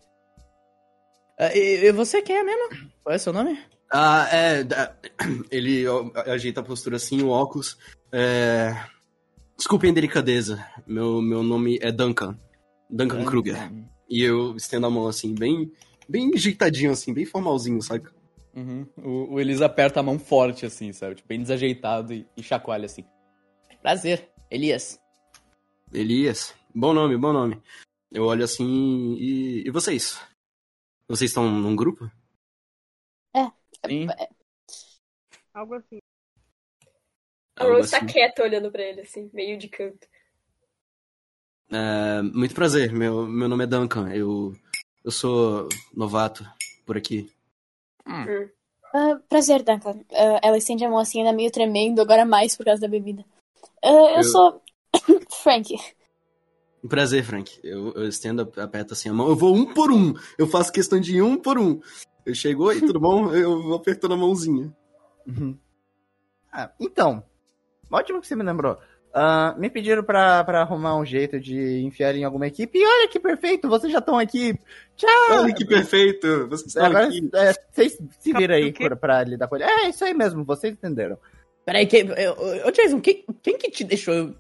Ah, 1.40 1.56
e, 1.56 1.86
e 1.86 1.92
você 1.92 2.22
quem 2.22 2.38
é 2.38 2.44
mesmo? 2.44 2.90
Qual 3.04 3.16
é 3.16 3.18
seu 3.18 3.34
nome? 3.34 3.60
Ah, 3.92 4.28
é. 4.32 4.64
Ele 5.52 5.86
ajeita 6.28 6.62
a 6.62 6.64
postura 6.64 6.96
assim, 6.96 7.22
o 7.22 7.30
óculos. 7.30 7.78
É. 8.12 8.76
Desculpem 9.58 9.92
a 9.92 9.94
delicadeza. 9.94 10.66
Meu, 10.88 11.22
meu 11.22 11.44
nome 11.44 11.78
é 11.82 11.92
Duncan. 11.92 12.38
Duncan 12.90 13.26
Kruger. 13.26 13.72
E 14.10 14.22
eu 14.22 14.56
estendo 14.56 14.88
a 14.88 14.90
mão 14.90 15.08
assim, 15.08 15.36
bem. 15.36 15.72
Bem 16.08 16.32
ajeitadinho, 16.34 16.92
assim, 16.92 17.14
bem 17.14 17.26
formalzinho, 17.26 17.82
sabe? 17.82 18.10
Uhum. 18.56 18.86
O, 18.98 19.36
o 19.36 19.40
Elis 19.40 19.62
aperta 19.62 20.00
a 20.00 20.04
mão 20.04 20.20
forte, 20.20 20.66
assim, 20.66 20.92
sabe? 20.92 21.16
Tipo, 21.16 21.30
bem 21.30 21.42
desajeitado 21.42 22.14
e, 22.14 22.28
e 22.36 22.44
chacoalha 22.44 22.86
assim. 22.86 23.06
Prazer, 23.82 24.30
Elias. 24.50 25.00
Elias. 25.94 26.54
Bom 26.74 26.94
nome, 26.94 27.18
bom 27.18 27.32
nome. 27.32 27.62
Eu 28.12 28.26
olho 28.26 28.44
assim 28.44 29.16
e. 29.18 29.64
E 29.66 29.72
vocês? 29.72 30.20
Vocês 31.12 31.30
estão 31.32 31.50
num 31.52 31.76
grupo? 31.76 32.10
Sim. 33.86 34.08
Algo 35.54 35.74
assim. 35.76 35.98
A 37.58 37.66
Rose 37.66 37.92
tá 37.92 37.98
assim. 37.98 38.06
quieta 38.06 38.44
olhando 38.44 38.72
pra 38.72 38.82
ele, 38.82 39.02
assim, 39.02 39.30
meio 39.34 39.58
de 39.58 39.68
canto. 39.68 40.08
É, 41.70 42.22
muito 42.22 42.56
prazer, 42.56 42.94
meu, 42.94 43.28
meu 43.28 43.50
nome 43.50 43.66
é 43.66 43.68
Duncan. 43.68 44.14
Eu, 44.14 44.56
eu 45.04 45.12
sou 45.12 45.68
novato 45.94 46.46
por 46.86 46.96
aqui. 46.96 47.30
Ah, 48.06 49.20
prazer, 49.28 49.64
Duncan. 49.64 50.00
Ah, 50.12 50.40
ela 50.42 50.58
estende 50.58 50.86
a 50.86 50.90
mão 50.90 51.00
assim, 51.00 51.20
ainda 51.20 51.34
meio 51.34 51.52
tremendo, 51.52 52.02
agora 52.02 52.26
mais 52.26 52.56
por 52.56 52.66
causa 52.66 52.82
da 52.82 52.88
bebida. 52.88 53.26
Ah, 53.84 53.90
eu, 53.90 54.18
Eu- 54.18 54.24
sou. 54.24 54.62
Frank. 55.44 55.76
Um 56.84 56.88
prazer, 56.88 57.24
Frank. 57.24 57.60
Eu, 57.64 57.94
eu 57.94 58.08
estendo, 58.08 58.52
aperto 58.58 58.94
assim 58.94 59.10
a 59.10 59.14
mão. 59.14 59.30
Eu 59.30 59.36
vou 59.36 59.56
um 59.56 59.72
por 59.74 59.92
um. 59.92 60.14
Eu 60.38 60.48
faço 60.48 60.72
questão 60.72 61.00
de 61.00 61.18
ir 61.18 61.22
um 61.22 61.38
por 61.38 61.58
um. 61.60 61.80
Eu 62.26 62.34
chego, 62.34 62.66
oi, 62.66 62.80
tudo 62.82 63.00
bom? 63.00 63.32
Eu 63.36 63.62
vou 63.62 63.76
apertando 63.76 64.14
a 64.14 64.18
mãozinha. 64.18 64.74
Uhum. 65.28 65.58
Ah, 66.52 66.72
então, 66.80 67.24
ótimo 67.92 68.20
que 68.20 68.28
você 68.28 68.36
me 68.36 68.44
lembrou. 68.44 68.78
Ah, 69.14 69.54
me 69.60 69.70
pediram 69.70 70.04
pra, 70.04 70.44
pra 70.44 70.62
arrumar 70.62 70.96
um 70.98 71.06
jeito 71.06 71.40
de 71.40 71.82
enfiar 71.84 72.16
em 72.16 72.24
alguma 72.24 72.48
equipe. 72.48 72.80
E 72.80 72.86
olha 72.86 73.08
que 73.10 73.20
perfeito, 73.20 73.68
vocês 73.70 73.92
já 73.92 74.00
estão 74.00 74.18
aqui. 74.18 74.58
Tchau! 74.96 75.10
Olha 75.32 75.54
que 75.54 75.66
perfeito! 75.66 76.48
Vocês 76.48 76.68
estão 76.68 76.86
Agora 76.86 77.08
aqui. 77.08 77.30
é, 77.34 77.54
vocês 77.72 77.98
se 78.20 78.34
viram 78.34 78.56
aí 78.56 78.72
pra, 78.74 78.96
pra 78.96 79.24
lidar 79.24 79.48
com 79.48 79.56
ele. 79.56 79.66
É, 79.66 79.90
isso 79.90 80.04
aí 80.06 80.14
mesmo, 80.14 80.44
vocês 80.46 80.74
entenderam. 80.74 81.18
Peraí, 81.66 81.86
que, 81.86 81.98
eu- 81.98 82.16
eu- 82.16 82.68
ô 82.68 82.72
Jason, 82.72 83.00
quem, 83.02 83.24
quem 83.44 83.58
que 83.58 83.70
te 83.70 83.84
deixou 83.84 84.14
em 84.16 84.36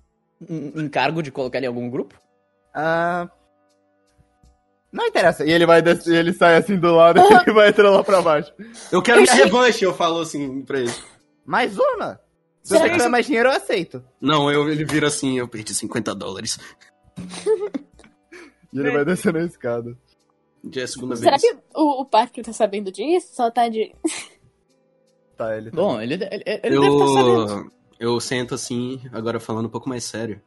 em 0.49 0.89
cargo 0.89 1.21
de 1.21 1.31
colocar 1.31 1.59
ele 1.59 1.67
em 1.67 1.69
algum 1.69 1.87
grupo? 1.89 2.19
Ah, 2.73 3.29
não 4.91 5.05
interessa. 5.05 5.45
E 5.45 5.51
ele 5.51 5.65
vai 5.65 5.81
descer, 5.81 6.15
ele 6.15 6.33
sai 6.33 6.57
assim 6.57 6.77
do 6.77 6.93
lado 6.93 7.19
e 7.47 7.51
vai 7.51 7.69
entrar 7.69 7.89
lá 7.89 8.03
pra 8.03 8.21
baixo. 8.21 8.51
Eu 8.91 9.01
quero 9.01 9.19
Eu 9.19 9.23
minha 9.23 9.35
che- 9.35 9.43
revanche, 9.43 9.85
eu 9.85 9.93
falo 9.93 10.19
assim 10.19 10.61
pra 10.63 10.79
ele. 10.79 10.93
Mais 11.45 11.77
uma? 11.77 12.19
Se 12.63 12.69
Será 12.73 12.81
você 12.85 12.89
quiser 12.91 13.09
mais 13.09 13.25
dinheiro, 13.25 13.49
eu 13.49 13.53
aceito. 13.55 14.03
Não, 14.21 14.51
eu, 14.51 14.69
ele 14.69 14.85
vira 14.85 15.07
assim, 15.07 15.37
eu 15.39 15.47
perdi 15.47 15.73
50 15.73 16.13
dólares. 16.15 16.59
E 18.73 18.79
ele 18.79 18.89
vai 18.91 19.03
descendo 19.03 19.37
a 19.37 19.43
escada. 19.43 19.97
Já 20.71 20.79
é 20.79 20.83
a 20.85 20.87
segunda 20.87 21.15
Será 21.17 21.31
vez. 21.37 21.41
que 21.41 21.57
o, 21.75 22.01
o 22.01 22.05
Parker 22.05 22.41
tá 22.41 22.53
sabendo 22.53 22.89
disso? 22.89 23.35
Só 23.35 23.51
tá 23.51 23.67
de. 23.67 23.93
Tá, 25.35 25.57
ele 25.57 25.71
tá. 25.71 25.75
Bom, 25.75 25.99
ele, 25.99 26.13
ele, 26.13 26.43
ele 26.45 26.79
deve 26.79 26.87
estar 26.93 27.07
sabendo. 27.07 27.71
Eu, 27.99 28.11
eu 28.13 28.19
sento 28.21 28.53
assim, 28.55 29.01
agora 29.11 29.39
falando 29.41 29.65
um 29.65 29.69
pouco 29.69 29.89
mais 29.89 30.03
sério. 30.05 30.39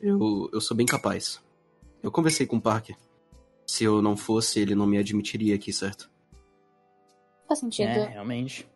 Eu, 0.00 0.48
eu 0.52 0.60
sou 0.60 0.74
bem 0.76 0.86
capaz. 0.86 1.38
Eu 2.02 2.10
conversei 2.10 2.46
com 2.46 2.56
o 2.56 2.60
Parker. 2.60 2.96
Se 3.66 3.84
eu 3.84 4.02
não 4.02 4.16
fosse, 4.16 4.58
ele 4.60 4.74
não 4.74 4.86
me 4.86 4.98
admitiria 4.98 5.54
aqui, 5.54 5.72
certo? 5.72 6.10
Faz 7.46 7.60
sentido. 7.60 7.88
É, 7.88 8.06
realmente. 8.06 8.66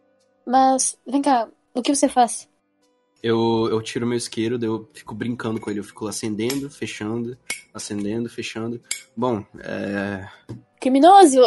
Mas, 0.47 0.97
vem 1.07 1.23
cá, 1.23 1.49
o 1.75 1.83
que 1.83 1.95
você 1.95 2.09
faz? 2.09 2.49
Eu, 3.23 3.69
eu 3.71 3.81
tiro 3.81 4.07
meu 4.07 4.19
isqueiro, 4.19 4.59
daí 4.59 4.69
eu 4.69 4.89
fico 4.93 5.15
brincando 5.15 5.61
com 5.61 5.71
ele. 5.71 5.81
Eu 5.81 5.85
fico 5.85 6.07
acendendo, 6.07 6.69
fechando, 6.69 7.39
acendendo, 7.73 8.29
fechando. 8.29 8.81
Bom, 9.17 9.45
é. 9.61 10.29
Criminoso! 10.79 11.41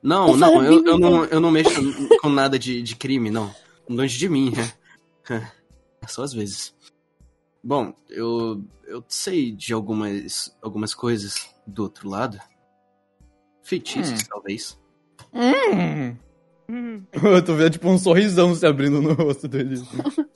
Não, 0.00 0.36
não, 0.36 0.62
eu, 0.62 0.84
eu 0.86 0.98
não, 0.98 1.24
eu 1.24 1.40
não 1.40 1.50
mexo 1.50 1.80
com 2.20 2.28
nada 2.28 2.56
de, 2.56 2.80
de 2.80 2.94
crime, 2.94 3.30
não. 3.30 3.52
Longe 3.88 4.16
de 4.16 4.28
mim, 4.28 4.52
né? 4.52 4.72
Só 6.06 6.22
às 6.22 6.32
vezes. 6.32 6.72
Bom, 7.62 7.94
eu, 8.08 8.64
eu 8.86 9.04
sei 9.08 9.50
de 9.52 9.72
algumas, 9.72 10.56
algumas 10.62 10.94
coisas 10.94 11.52
do 11.66 11.82
outro 11.82 12.08
lado. 12.08 12.38
Feitiços, 13.62 14.22
Hum. 14.22 14.26
talvez. 14.28 14.80
Hum. 15.32 16.16
Hum, 16.70 17.02
tu 17.44 17.54
vê, 17.54 17.70
tipo, 17.70 17.88
um 17.88 17.98
sorrisão 17.98 18.54
se 18.54 18.66
abrindo 18.66 19.00
no 19.00 19.12
rosto 19.14 19.48
dele. 19.48 19.76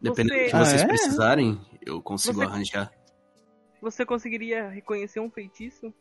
Dependendo 0.00 0.38
do 0.38 0.44
que 0.44 0.50
Você- 0.50 0.64
vocês 0.64 0.80
Ah, 0.82 0.84
é? 0.84 0.88
precisarem, 0.88 1.60
eu 1.84 2.00
consigo 2.00 2.38
Você- 2.38 2.44
arranjar. 2.44 2.92
você 3.82 4.06
conseguiria 4.06 4.68
reconhecer 4.68 5.18
um 5.20 5.30
feitiço? 5.30 5.92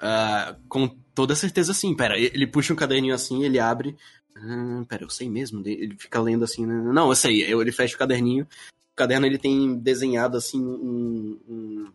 Ah, 0.00 0.56
com 0.68 0.88
toda 1.14 1.34
certeza 1.34 1.72
sim. 1.74 1.94
Pera, 1.94 2.18
ele 2.18 2.46
puxa 2.46 2.72
um 2.72 2.76
caderninho 2.76 3.14
assim, 3.14 3.44
ele 3.44 3.58
abre. 3.58 3.96
Ah, 4.36 4.84
pera, 4.88 5.04
eu 5.04 5.10
sei 5.10 5.28
mesmo. 5.28 5.62
Ele 5.66 5.96
fica 5.96 6.20
lendo 6.20 6.44
assim. 6.44 6.64
né? 6.66 6.74
Não, 6.92 7.08
eu 7.08 7.14
sei. 7.16 7.42
Eu, 7.44 7.60
ele 7.60 7.70
fecha 7.72 7.94
o 7.94 7.98
caderninho. 7.98 8.46
O 8.92 8.96
caderno 8.96 9.26
ele 9.26 9.38
tem 9.38 9.74
desenhado 9.78 10.36
assim 10.36 10.62
um, 10.62 11.40
um, 11.48 11.92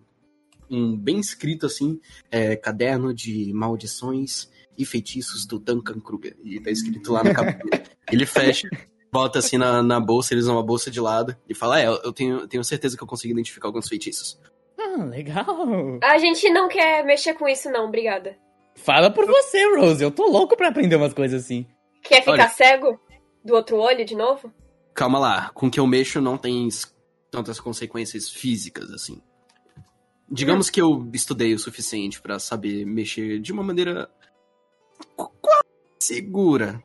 um 0.69 0.97
bem 0.97 1.19
escrito 1.19 1.65
assim, 1.65 1.99
é, 2.31 2.55
caderno 2.55 3.13
de 3.13 3.53
maldições 3.53 4.49
e 4.77 4.85
feitiços 4.85 5.45
do 5.45 5.59
Duncan 5.59 5.99
Kruger. 5.99 6.35
E 6.43 6.59
tá 6.59 6.71
escrito 6.71 7.13
lá 7.13 7.23
na 7.23 7.33
capa. 7.33 7.59
ele 8.11 8.25
fecha, 8.25 8.67
bota 9.11 9.39
assim 9.39 9.57
na, 9.57 9.81
na 9.83 9.99
bolsa, 9.99 10.33
eles 10.33 10.45
dão 10.45 10.55
uma 10.55 10.63
bolsa 10.63 10.89
de 10.89 10.99
lado 10.99 11.35
e 11.47 11.53
fala: 11.53 11.79
É, 11.79 11.87
eu 11.87 12.11
tenho, 12.11 12.47
tenho 12.47 12.63
certeza 12.63 12.97
que 12.97 13.03
eu 13.03 13.07
consigo 13.07 13.31
identificar 13.31 13.67
alguns 13.67 13.87
feitiços. 13.87 14.39
Ah, 14.79 15.03
legal. 15.05 15.99
A 16.03 16.17
gente 16.17 16.49
não 16.49 16.67
quer 16.67 17.03
mexer 17.03 17.33
com 17.33 17.47
isso, 17.47 17.69
não, 17.69 17.87
obrigada. 17.87 18.37
Fala 18.75 19.09
por 19.09 19.25
você, 19.25 19.75
Rose. 19.75 20.03
Eu 20.03 20.11
tô 20.11 20.27
louco 20.27 20.55
pra 20.55 20.69
aprender 20.69 20.95
umas 20.95 21.13
coisas 21.13 21.43
assim. 21.43 21.65
Quer 22.03 22.21
ficar 22.21 22.31
Olha. 22.31 22.49
cego? 22.49 22.99
Do 23.43 23.55
outro 23.55 23.77
olho 23.77 24.05
de 24.05 24.15
novo? 24.15 24.51
Calma 24.97 25.19
lá, 25.19 25.51
com 25.53 25.67
o 25.67 25.71
que 25.71 25.79
eu 25.79 25.85
mexo 25.85 26.19
não 26.19 26.39
tem 26.39 26.67
tantas 27.29 27.59
consequências 27.59 28.29
físicas 28.31 28.89
assim. 28.89 29.21
Digamos 30.27 30.71
que 30.71 30.81
eu 30.81 31.07
estudei 31.13 31.53
o 31.53 31.59
suficiente 31.59 32.19
pra 32.19 32.39
saber 32.39 32.83
mexer 32.83 33.37
de 33.39 33.53
uma 33.53 33.61
maneira 33.61 34.09
qu- 35.15 35.31
quase 35.39 35.63
segura. 35.99 36.83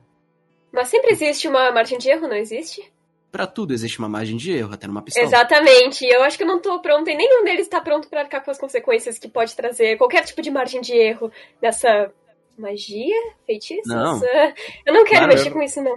Mas 0.71 0.88
sempre 0.88 1.11
existe 1.12 1.49
uma 1.49 1.73
margem 1.73 1.97
de 1.97 2.11
erro, 2.11 2.28
não 2.28 2.37
existe? 2.37 2.92
Pra 3.31 3.47
tudo 3.47 3.73
existe 3.73 3.99
uma 3.99 4.11
margem 4.11 4.37
de 4.37 4.52
erro, 4.52 4.75
até 4.75 4.87
numa 4.87 5.00
pistola. 5.00 5.25
Exatamente. 5.26 6.04
Eu 6.04 6.23
acho 6.23 6.37
que 6.37 6.42
eu 6.42 6.47
não 6.47 6.61
tô 6.61 6.78
pronta 6.83 7.11
e 7.11 7.16
nenhum 7.16 7.45
deles 7.45 7.66
tá 7.66 7.81
pronto 7.81 8.09
pra 8.11 8.21
arcar 8.21 8.45
com 8.45 8.50
as 8.50 8.59
consequências 8.59 9.19
que 9.19 9.26
pode 9.26 9.57
trazer 9.57 9.97
qualquer 9.97 10.23
tipo 10.26 10.42
de 10.42 10.50
margem 10.50 10.83
de 10.83 10.92
erro 10.92 11.33
nessa 11.62 12.12
magia? 12.59 13.16
Feitiços? 13.47 13.87
Não. 13.87 14.21
Eu 14.85 14.92
não 14.92 15.04
quero 15.04 15.21
Claro, 15.21 15.28
mexer 15.33 15.49
eu- 15.49 15.52
com 15.54 15.62
isso, 15.62 15.81
não. 15.83 15.97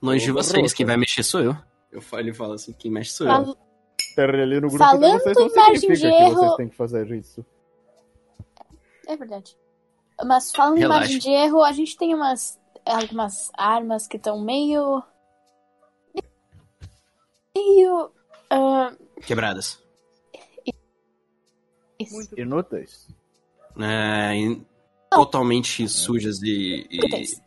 Longe 0.00 0.24
de 0.26 0.32
vocês, 0.32 0.72
quem 0.72 0.86
vai 0.86 0.96
mexer 0.96 1.22
sou 1.22 1.40
eu. 1.40 1.56
Eu 1.90 2.00
falo, 2.00 2.22
ele 2.22 2.32
fala 2.34 2.54
assim, 2.54 2.72
quem 2.72 2.90
mexe 2.90 3.12
sou 3.12 3.26
eu. 3.26 3.32
Fal- 3.44 3.56
Terra 4.14 4.42
ali 4.42 4.54
no 4.60 4.68
grupo 4.68 4.78
Falando 4.78 5.00
de 5.18 5.22
vocês 5.22 5.36
não 5.36 5.46
em 5.46 5.54
margem 5.54 5.76
significa 5.80 6.08
de 6.10 6.16
que 6.16 6.22
erro- 6.22 6.34
vocês 6.34 6.56
têm 6.56 6.68
que 6.68 6.76
fazer 6.76 7.10
isso. 7.12 7.46
É 9.06 9.16
verdade. 9.16 9.56
Mas 10.24 10.50
falando 10.52 10.76
em 10.76 10.80
Relaxa. 10.80 11.00
margem 11.00 11.18
de 11.18 11.30
erro, 11.30 11.62
a 11.64 11.72
gente 11.72 11.96
tem 11.96 12.14
umas 12.14 12.58
algumas 12.84 13.50
armas 13.56 14.06
que 14.06 14.16
estão 14.16 14.40
meio. 14.40 15.02
meio. 17.56 18.10
ah, 18.50 18.92
Quebradas. 19.26 19.80
isso. 21.98 22.14
Muito 22.14 22.38
Inúteis. 22.40 23.08
É, 23.78 24.34
em- 24.34 24.66
totalmente 25.10 25.88
sujas 25.88 26.40
e. 26.42 26.86
e- 26.90 26.96
Inúteis. 26.96 27.40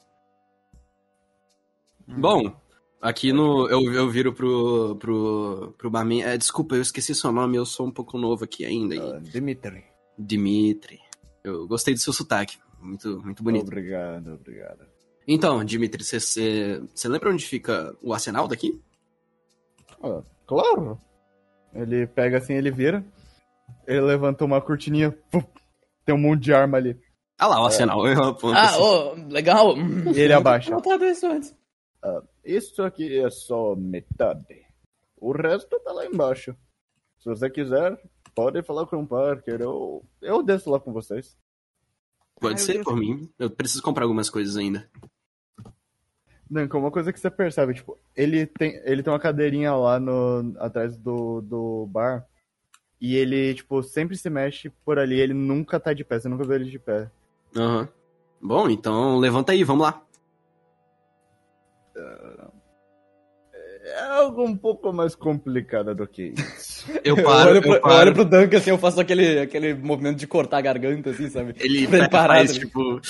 Bom, 2.17 2.53
aqui 3.01 3.31
no. 3.33 3.67
Eu, 3.69 3.81
eu 3.93 4.09
viro 4.09 4.33
pro, 4.33 4.95
pro, 4.97 5.73
pro 5.77 5.89
barman. 5.89 6.23
É, 6.23 6.37
desculpa, 6.37 6.75
eu 6.75 6.81
esqueci 6.81 7.13
seu 7.15 7.31
nome, 7.31 7.57
eu 7.57 7.65
sou 7.65 7.87
um 7.87 7.91
pouco 7.91 8.17
novo 8.17 8.43
aqui 8.43 8.65
ainda. 8.65 8.95
e- 8.95 8.99
Ah, 8.99 9.19
Dimitri. 9.21 9.83
Dimitri. 10.17 10.99
Eu 11.43 11.67
gostei 11.67 11.93
do 11.93 11.99
seu 11.99 12.13
sotaque. 12.13 12.57
Muito, 12.79 13.21
muito 13.23 13.43
bonito. 13.43 13.63
Obrigado, 13.67 14.33
obrigado. 14.33 14.85
Então, 15.27 15.63
Dimitri, 15.63 16.03
você 16.03 16.81
lembra 17.05 17.31
onde 17.31 17.45
fica 17.45 17.95
o 18.01 18.13
arsenal 18.13 18.47
daqui? 18.47 18.79
Ah, 20.03 20.21
claro. 20.47 20.97
Ele 21.73 22.05
pega 22.07 22.37
assim, 22.39 22.53
ele 22.53 22.71
vira. 22.71 23.05
Ele 23.87 24.01
levanta 24.01 24.43
uma 24.43 24.59
cortininha. 24.59 25.11
puf, 25.31 25.45
tem 26.05 26.13
um 26.13 26.17
monte 26.19 26.41
de 26.43 26.53
arma 26.53 26.77
ali. 26.77 26.99
Ah 27.39 27.47
lá, 27.47 27.61
o 27.61 27.65
arsenal. 27.65 28.05
Eu 28.07 28.23
aponto 28.23 28.55
Ah, 28.57 28.65
assim. 28.65 28.79
ô, 28.81 29.13
legal. 29.29 29.75
E 29.77 30.19
ele 30.19 30.33
abaixa. 30.33 30.69
notado 30.71 31.05
isso 31.05 31.25
antes. 31.27 31.55
Isso 32.43 32.81
aqui 32.83 33.19
é 33.19 33.29
só 33.29 33.75
metade. 33.75 34.65
O 35.17 35.31
resto 35.31 35.79
tá 35.81 35.91
lá 35.91 36.05
embaixo. 36.05 36.55
Se 37.19 37.25
você 37.29 37.49
quiser, 37.49 38.01
pode 38.33 38.61
falar 38.63 38.87
com 38.87 39.03
o 39.03 39.07
Parker. 39.07 39.61
Eu, 39.61 40.03
eu 40.21 40.41
desço 40.41 40.69
lá 40.71 40.79
com 40.79 40.91
vocês. 40.91 41.37
Pode 42.39 42.55
Ah, 42.55 42.57
ser 42.57 42.71
tenho- 42.73 42.83
por 42.83 42.95
mim. 42.97 43.29
Eu 43.37 43.49
preciso 43.51 43.83
comprar 43.83 44.03
algumas 44.05 44.29
coisas 44.29 44.57
ainda. 44.57 44.89
Danko, 46.49 46.77
uma 46.77 46.91
coisa 46.91 47.13
que 47.13 47.19
você 47.19 47.29
percebe, 47.29 47.73
tipo, 47.75 47.97
ele 48.15 48.45
tem, 48.45 48.75
ele 48.83 49.01
tem 49.01 49.13
uma 49.13 49.19
cadeirinha 49.19 49.73
lá 49.73 49.99
no, 49.99 50.53
atrás 50.59 50.97
do, 50.97 51.39
do 51.41 51.85
bar. 51.87 52.27
E 52.99 53.15
ele, 53.15 53.53
tipo, 53.53 53.81
sempre 53.81 54.17
se 54.17 54.29
mexe 54.29 54.69
por 54.83 54.99
ali. 54.99 55.19
Ele 55.19 55.33
nunca 55.33 55.79
tá 55.79 55.93
de 55.93 56.03
pé. 56.03 56.19
Você 56.19 56.27
nunca 56.27 56.43
vê 56.43 56.55
ele 56.55 56.69
de 56.69 56.77
pé. 56.77 57.09
Aham. 57.55 57.87
Bom, 58.41 58.69
então 58.69 59.17
levanta 59.17 59.51
aí, 59.53 59.63
vamos 59.63 59.83
lá. 59.83 60.03
Algo 64.21 64.43
um 64.45 64.55
pouco 64.55 64.91
mais 64.93 65.15
complicado 65.15 65.93
do 65.95 66.07
que 66.07 66.33
isso. 66.37 66.89
Eu 67.03 67.17
Eu 67.17 67.23
paro, 67.23 67.49
olho, 67.49 67.57
eu, 67.57 67.61
pro, 67.61 67.73
eu 67.75 67.81
paro. 67.81 67.95
olho 67.95 68.13
pro 68.13 68.25
Duncan 68.25 68.57
assim, 68.57 68.69
eu 68.69 68.77
faço 68.77 68.99
aquele, 69.01 69.39
aquele 69.39 69.73
movimento 69.73 70.17
de 70.17 70.27
cortar 70.27 70.57
a 70.57 70.61
garganta, 70.61 71.09
assim, 71.11 71.29
sabe? 71.29 71.53
Ele 71.59 71.87
parar, 72.09 72.35
faz, 72.37 72.53
né? 72.53 72.59
tipo... 72.59 73.01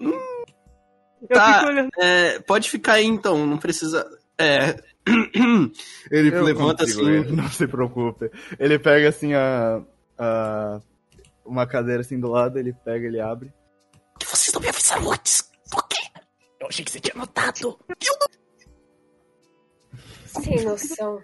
Eu 0.00 1.28
Tá. 1.28 1.54
fico 1.58 1.66
olhando. 1.72 1.88
É, 1.98 2.38
pode 2.40 2.70
ficar 2.70 2.94
aí 2.94 3.04
então, 3.06 3.44
não 3.46 3.58
precisa. 3.58 4.06
É. 4.38 4.76
Ele 6.10 6.32
Eu 6.34 6.44
levanta 6.44 6.84
consigo, 6.84 7.02
assim. 7.02 7.10
ele, 7.10 7.32
Não 7.36 7.48
se 7.48 7.66
preocupe. 7.66 8.30
Ele 8.58 8.78
pega 8.78 9.08
assim 9.08 9.34
a, 9.34 9.82
a. 10.16 10.80
Uma 11.44 11.66
cadeira 11.66 12.02
assim 12.02 12.20
do 12.20 12.28
lado, 12.28 12.58
ele 12.58 12.72
pega, 12.84 13.06
ele 13.06 13.20
abre. 13.20 13.50
Que 14.18 14.26
vocês 14.26 14.52
não 14.52 14.60
me 14.60 14.68
avisaram 14.68 15.10
antes? 15.10 15.50
Por 15.70 15.88
quê? 15.88 15.96
Eu 16.60 16.68
achei 16.68 16.84
que 16.84 16.90
você 16.90 17.00
tinha 17.00 17.16
notado. 17.16 17.78
Sem 20.42 20.64
noção. 20.64 21.22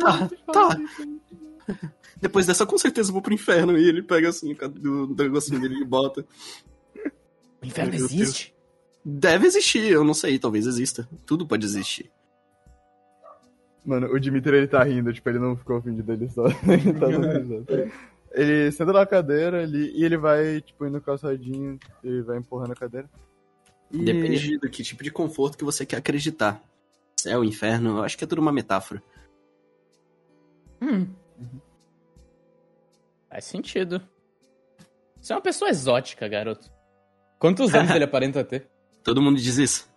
Tá, 0.00 0.28
tá. 0.52 0.80
Depois 2.20 2.46
dessa, 2.46 2.66
com 2.66 2.76
certeza 2.76 3.10
eu 3.10 3.12
vou 3.12 3.22
pro 3.22 3.34
inferno. 3.34 3.76
E 3.78 3.88
ele 3.88 4.02
pega 4.02 4.28
assim, 4.28 4.54
do, 4.54 5.06
do 5.06 5.22
negocinho 5.22 5.60
dele 5.60 5.80
e 5.80 5.84
bota. 5.84 6.24
O 7.62 7.66
inferno 7.66 7.90
Meu 7.90 8.00
Deus. 8.00 8.12
existe? 8.12 8.54
Deve 9.04 9.46
existir, 9.46 9.90
eu 9.90 10.04
não 10.04 10.14
sei, 10.14 10.38
talvez 10.38 10.66
exista. 10.66 11.08
Tudo 11.24 11.46
pode 11.46 11.64
existir. 11.64 12.10
Mano, 13.84 14.12
o 14.12 14.20
Dimitri 14.20 14.56
ele 14.56 14.66
tá 14.66 14.82
rindo, 14.82 15.12
tipo, 15.12 15.28
ele 15.30 15.38
não 15.38 15.56
ficou 15.56 15.78
ofendido, 15.78 16.12
ele 16.12 16.28
só. 16.28 16.44
ele 16.68 16.92
tá 16.92 17.06
risada. 17.06 17.92
Ele 18.32 18.70
senta 18.70 18.92
na 18.92 19.06
cadeira 19.06 19.62
ele, 19.62 19.90
e 19.94 20.04
ele 20.04 20.18
vai, 20.18 20.60
tipo, 20.60 20.84
indo 20.86 21.00
calçadinho, 21.00 21.78
ele 22.04 22.22
vai 22.22 22.36
empurrando 22.36 22.72
a 22.72 22.76
cadeira. 22.76 23.08
E... 23.90 23.98
Depende 23.98 24.58
do 24.58 24.68
que 24.68 24.82
tipo 24.82 25.02
de 25.02 25.10
conforto 25.10 25.56
que 25.56 25.64
você 25.64 25.84
quer 25.86 25.96
acreditar. 25.96 26.62
Céu, 27.16 27.42
inferno, 27.42 27.98
eu 27.98 28.04
acho 28.04 28.16
que 28.16 28.24
é 28.24 28.26
tudo 28.26 28.40
uma 28.40 28.52
metáfora. 28.52 29.02
Hum. 30.80 31.08
Faz 33.28 33.44
sentido. 33.44 34.00
Você 35.20 35.32
é 35.32 35.36
uma 35.36 35.42
pessoa 35.42 35.70
exótica, 35.70 36.28
garoto. 36.28 36.70
Quantos 37.38 37.74
anos 37.74 37.90
ele 37.94 38.04
aparenta 38.04 38.44
ter? 38.44 38.68
Todo 39.02 39.22
mundo 39.22 39.40
diz 39.40 39.58
isso. 39.58 39.88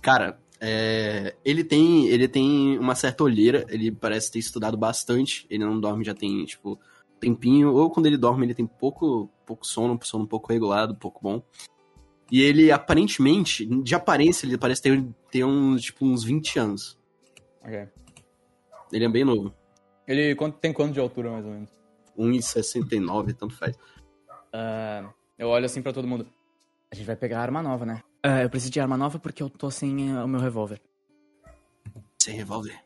Cara, 0.00 0.38
é, 0.60 1.34
ele 1.44 1.64
tem 1.64 2.06
ele 2.08 2.28
tem 2.28 2.78
uma 2.78 2.94
certa 2.94 3.24
olheira, 3.24 3.66
ele 3.68 3.90
parece 3.90 4.30
ter 4.30 4.38
estudado 4.38 4.76
bastante, 4.76 5.46
ele 5.50 5.64
não 5.64 5.80
dorme 5.80 6.04
já 6.04 6.14
tem, 6.14 6.44
tipo, 6.44 6.78
tempinho, 7.20 7.74
ou 7.74 7.90
quando 7.90 8.06
ele 8.06 8.16
dorme 8.16 8.46
ele 8.46 8.54
tem 8.54 8.66
pouco, 8.66 9.28
pouco 9.44 9.66
sono, 9.66 9.98
sono 10.02 10.24
um 10.24 10.26
pouco 10.26 10.52
regulado, 10.52 10.94
pouco 10.94 11.20
bom. 11.22 11.42
E 12.30 12.42
ele, 12.42 12.70
aparentemente, 12.70 13.64
de 13.82 13.94
aparência, 13.94 14.46
ele 14.46 14.58
parece 14.58 14.82
ter, 14.82 15.04
ter 15.30 15.44
uns, 15.44 15.82
tipo, 15.82 16.04
uns 16.04 16.22
20 16.24 16.58
anos. 16.58 16.98
Ok. 17.62 17.88
Ele 18.92 19.04
é 19.04 19.08
bem 19.08 19.24
novo. 19.24 19.54
Ele 20.06 20.34
quanto- 20.34 20.58
tem 20.58 20.72
quanto 20.72 20.92
de 20.92 21.00
altura, 21.00 21.30
mais 21.30 21.44
ou 21.44 21.52
menos? 21.52 21.70
1,69, 22.18 23.32
tanto 23.34 23.54
faz. 23.56 23.76
Ah, 24.52 25.08
eu 25.38 25.48
olho 25.48 25.66
assim 25.66 25.80
pra 25.82 25.92
todo 25.92 26.06
mundo. 26.08 26.26
A 26.90 26.94
gente 26.94 27.06
vai 27.06 27.16
pegar 27.16 27.40
arma 27.40 27.62
nova, 27.62 27.84
né? 27.86 28.02
Ah, 28.22 28.42
eu 28.42 28.50
preciso 28.50 28.72
de 28.72 28.80
arma 28.80 28.96
nova 28.96 29.18
porque 29.18 29.42
eu 29.42 29.48
tô 29.50 29.70
sem 29.70 30.10
eh, 30.10 30.22
o 30.22 30.28
meu 30.28 30.40
revólver. 30.40 30.80
sem 32.18 32.34
revólver. 32.34 32.78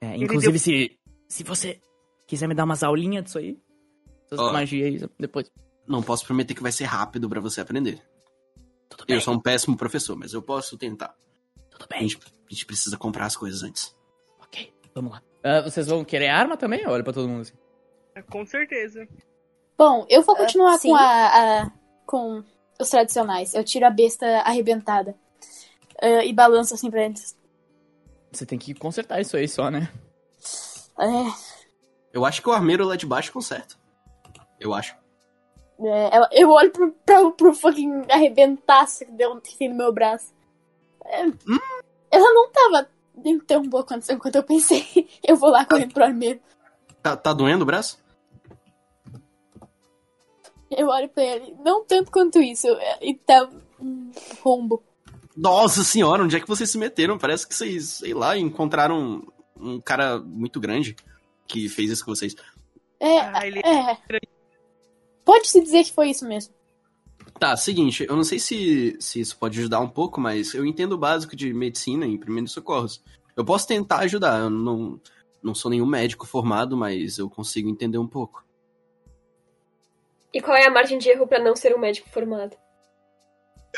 É, 0.00 0.16
inclusive, 0.16 0.58
se, 0.58 0.98
se 1.26 1.42
você 1.42 1.80
quiser 2.26 2.46
me 2.46 2.54
dar 2.54 2.64
umas 2.64 2.82
aulinhas 2.82 3.24
disso 3.24 3.38
aí, 3.38 3.58
essas 4.26 4.38
Ó. 4.38 4.52
magia 4.52 4.86
aí, 4.86 5.00
depois. 5.18 5.50
Não 5.86 6.02
posso 6.02 6.24
prometer 6.24 6.54
que 6.54 6.62
vai 6.62 6.70
ser 6.72 6.84
rápido 6.84 7.28
pra 7.28 7.40
você 7.40 7.60
aprender. 7.60 8.00
Tudo 8.88 9.04
bem, 9.06 9.16
Eu 9.16 9.20
sou 9.20 9.34
um 9.34 9.40
péssimo 9.40 9.76
professor, 9.76 10.16
mas 10.16 10.32
eu 10.32 10.42
posso 10.42 10.76
tentar. 10.76 11.14
tudo 11.70 11.84
A 11.84 11.86
bem. 11.86 12.08
gente, 12.08 12.18
a 12.26 12.50
gente 12.52 12.66
precisa 12.66 12.96
comprar 12.96 13.26
as 13.26 13.36
coisas 13.36 13.62
antes. 13.62 13.94
Ok, 14.40 14.72
vamos 14.94 15.12
lá. 15.12 15.22
Ah, 15.42 15.60
vocês 15.62 15.86
vão 15.86 16.04
querer 16.04 16.28
arma 16.28 16.56
também? 16.56 16.86
Olha 16.86 17.04
pra 17.04 17.12
todo 17.12 17.28
mundo 17.28 17.42
assim. 17.42 17.54
É, 18.14 18.22
Com 18.22 18.44
certeza. 18.46 19.06
Bom, 19.76 20.04
eu 20.08 20.22
vou 20.22 20.34
continuar 20.36 20.76
sim. 20.78 20.88
com 20.88 20.96
a, 20.96 21.02
a- 21.62 21.72
com 22.04 22.42
os 22.80 22.88
tradicionais. 22.90 23.54
Eu 23.54 23.62
tiro 23.62 23.86
a 23.86 23.90
besta 23.90 24.26
arrebentada. 24.40 25.14
Ah, 26.02 26.24
e 26.24 26.32
balanço 26.32 26.74
assim 26.74 26.90
pra 26.90 27.04
eles. 27.04 27.36
Você 28.32 28.44
tem 28.44 28.58
que 28.58 28.74
consertar 28.74 29.20
isso 29.20 29.36
aí 29.36 29.46
só, 29.48 29.70
né? 29.70 29.88
É, 30.98 31.06
Eu 32.12 32.24
acho 32.24 32.42
que 32.42 32.48
o 32.48 32.52
armeiro 32.52 32.84
lá 32.84 32.96
de 32.96 33.06
baixo 33.06 33.32
conserta. 33.32 33.76
Eu 34.58 34.74
acho. 34.74 34.96
É, 35.80 36.16
ela- 36.16 36.28
eu 36.32 36.50
olho 36.50 36.70
pro, 36.70 36.92
pro, 37.04 37.32
pro 37.32 37.54
fucking 37.54 38.02
arrebentaço 38.10 39.04
que 39.04 39.12
deu 39.12 39.40
que 39.40 39.56
tem 39.56 39.68
no 39.68 39.76
meu 39.76 39.92
braço. 39.92 40.32
É, 41.04 41.22
Ela 42.10 42.32
não 42.34 42.50
tava 42.50 42.88
em 43.24 43.38
tão 43.40 43.62
boa 43.62 43.84
condição 43.84 44.18
quanto 44.18 44.36
eu 44.36 44.42
pensei. 44.42 44.84
Eu 45.26 45.36
vou 45.36 45.50
lá 45.50 45.64
correndo 45.64 45.92
pro 45.94 46.04
armeiro. 46.04 46.40
Tá, 47.02 47.16
tá 47.16 47.32
doendo 47.32 47.62
o 47.62 47.66
braço? 47.66 47.98
Eu 50.70 50.88
olho 50.88 51.08
pra 51.08 51.22
ele. 51.24 51.54
Não 51.64 51.84
tanto 51.84 52.10
quanto 52.10 52.38
isso. 52.40 52.66
é, 52.68 52.98
E 53.00 53.14
tá 53.14 53.48
um 53.80 54.10
rombo. 54.42 54.82
Nossa 55.36 55.82
senhora, 55.84 56.22
onde 56.22 56.36
é 56.36 56.40
que 56.40 56.48
vocês 56.48 56.68
se 56.70 56.76
meteram? 56.78 57.16
Parece 57.18 57.46
que 57.46 57.54
vocês, 57.54 57.88
sei 57.90 58.12
lá, 58.12 58.36
encontraram 58.36 59.22
um, 59.56 59.74
um 59.74 59.80
cara 59.80 60.18
muito 60.18 60.60
grande 60.60 60.96
que 61.46 61.68
fez 61.68 61.90
isso 61.90 62.04
com 62.04 62.14
vocês. 62.14 62.34
É, 63.00 63.18
Ah, 63.20 63.46
ele 63.46 63.60
é. 63.60 63.96
Pode-se 65.28 65.60
dizer 65.60 65.84
que 65.84 65.92
foi 65.92 66.08
isso 66.08 66.26
mesmo. 66.26 66.54
Tá, 67.38 67.54
seguinte, 67.54 68.06
eu 68.08 68.16
não 68.16 68.24
sei 68.24 68.38
se, 68.38 68.96
se 68.98 69.20
isso 69.20 69.36
pode 69.36 69.58
ajudar 69.58 69.78
um 69.78 69.88
pouco, 69.88 70.18
mas 70.18 70.54
eu 70.54 70.64
entendo 70.64 70.94
o 70.94 70.98
básico 70.98 71.36
de 71.36 71.52
medicina 71.52 72.06
e 72.06 72.16
primeiros 72.16 72.50
socorros. 72.50 73.04
Eu 73.36 73.44
posso 73.44 73.68
tentar 73.68 73.98
ajudar, 73.98 74.40
eu 74.40 74.48
não, 74.48 74.98
não 75.42 75.54
sou 75.54 75.70
nenhum 75.70 75.84
médico 75.84 76.26
formado, 76.26 76.78
mas 76.78 77.18
eu 77.18 77.28
consigo 77.28 77.68
entender 77.68 77.98
um 77.98 78.06
pouco. 78.06 78.42
E 80.32 80.40
qual 80.40 80.56
é 80.56 80.66
a 80.66 80.70
margem 80.70 80.96
de 80.96 81.10
erro 81.10 81.26
pra 81.26 81.38
não 81.38 81.54
ser 81.54 81.76
um 81.76 81.78
médico 81.78 82.08
formado? 82.08 82.56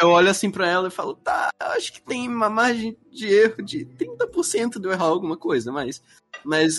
Eu 0.01 0.11
olho 0.11 0.31
assim 0.31 0.53
pra 0.53 0.71
ela 0.71 0.87
e 0.87 0.93
falo, 0.93 1.17
tá, 1.17 1.51
acho 1.59 1.95
que 1.95 2.01
tem 2.01 2.29
uma 2.29 2.49
margem 2.49 2.97
de 3.11 3.27
erro 3.27 3.61
de 3.61 3.85
30% 3.85 4.79
de 4.79 4.87
eu 4.87 4.93
errar 4.93 5.07
alguma 5.07 5.37
coisa, 5.37 5.73
mas. 5.73 6.01
Mas, 6.45 6.79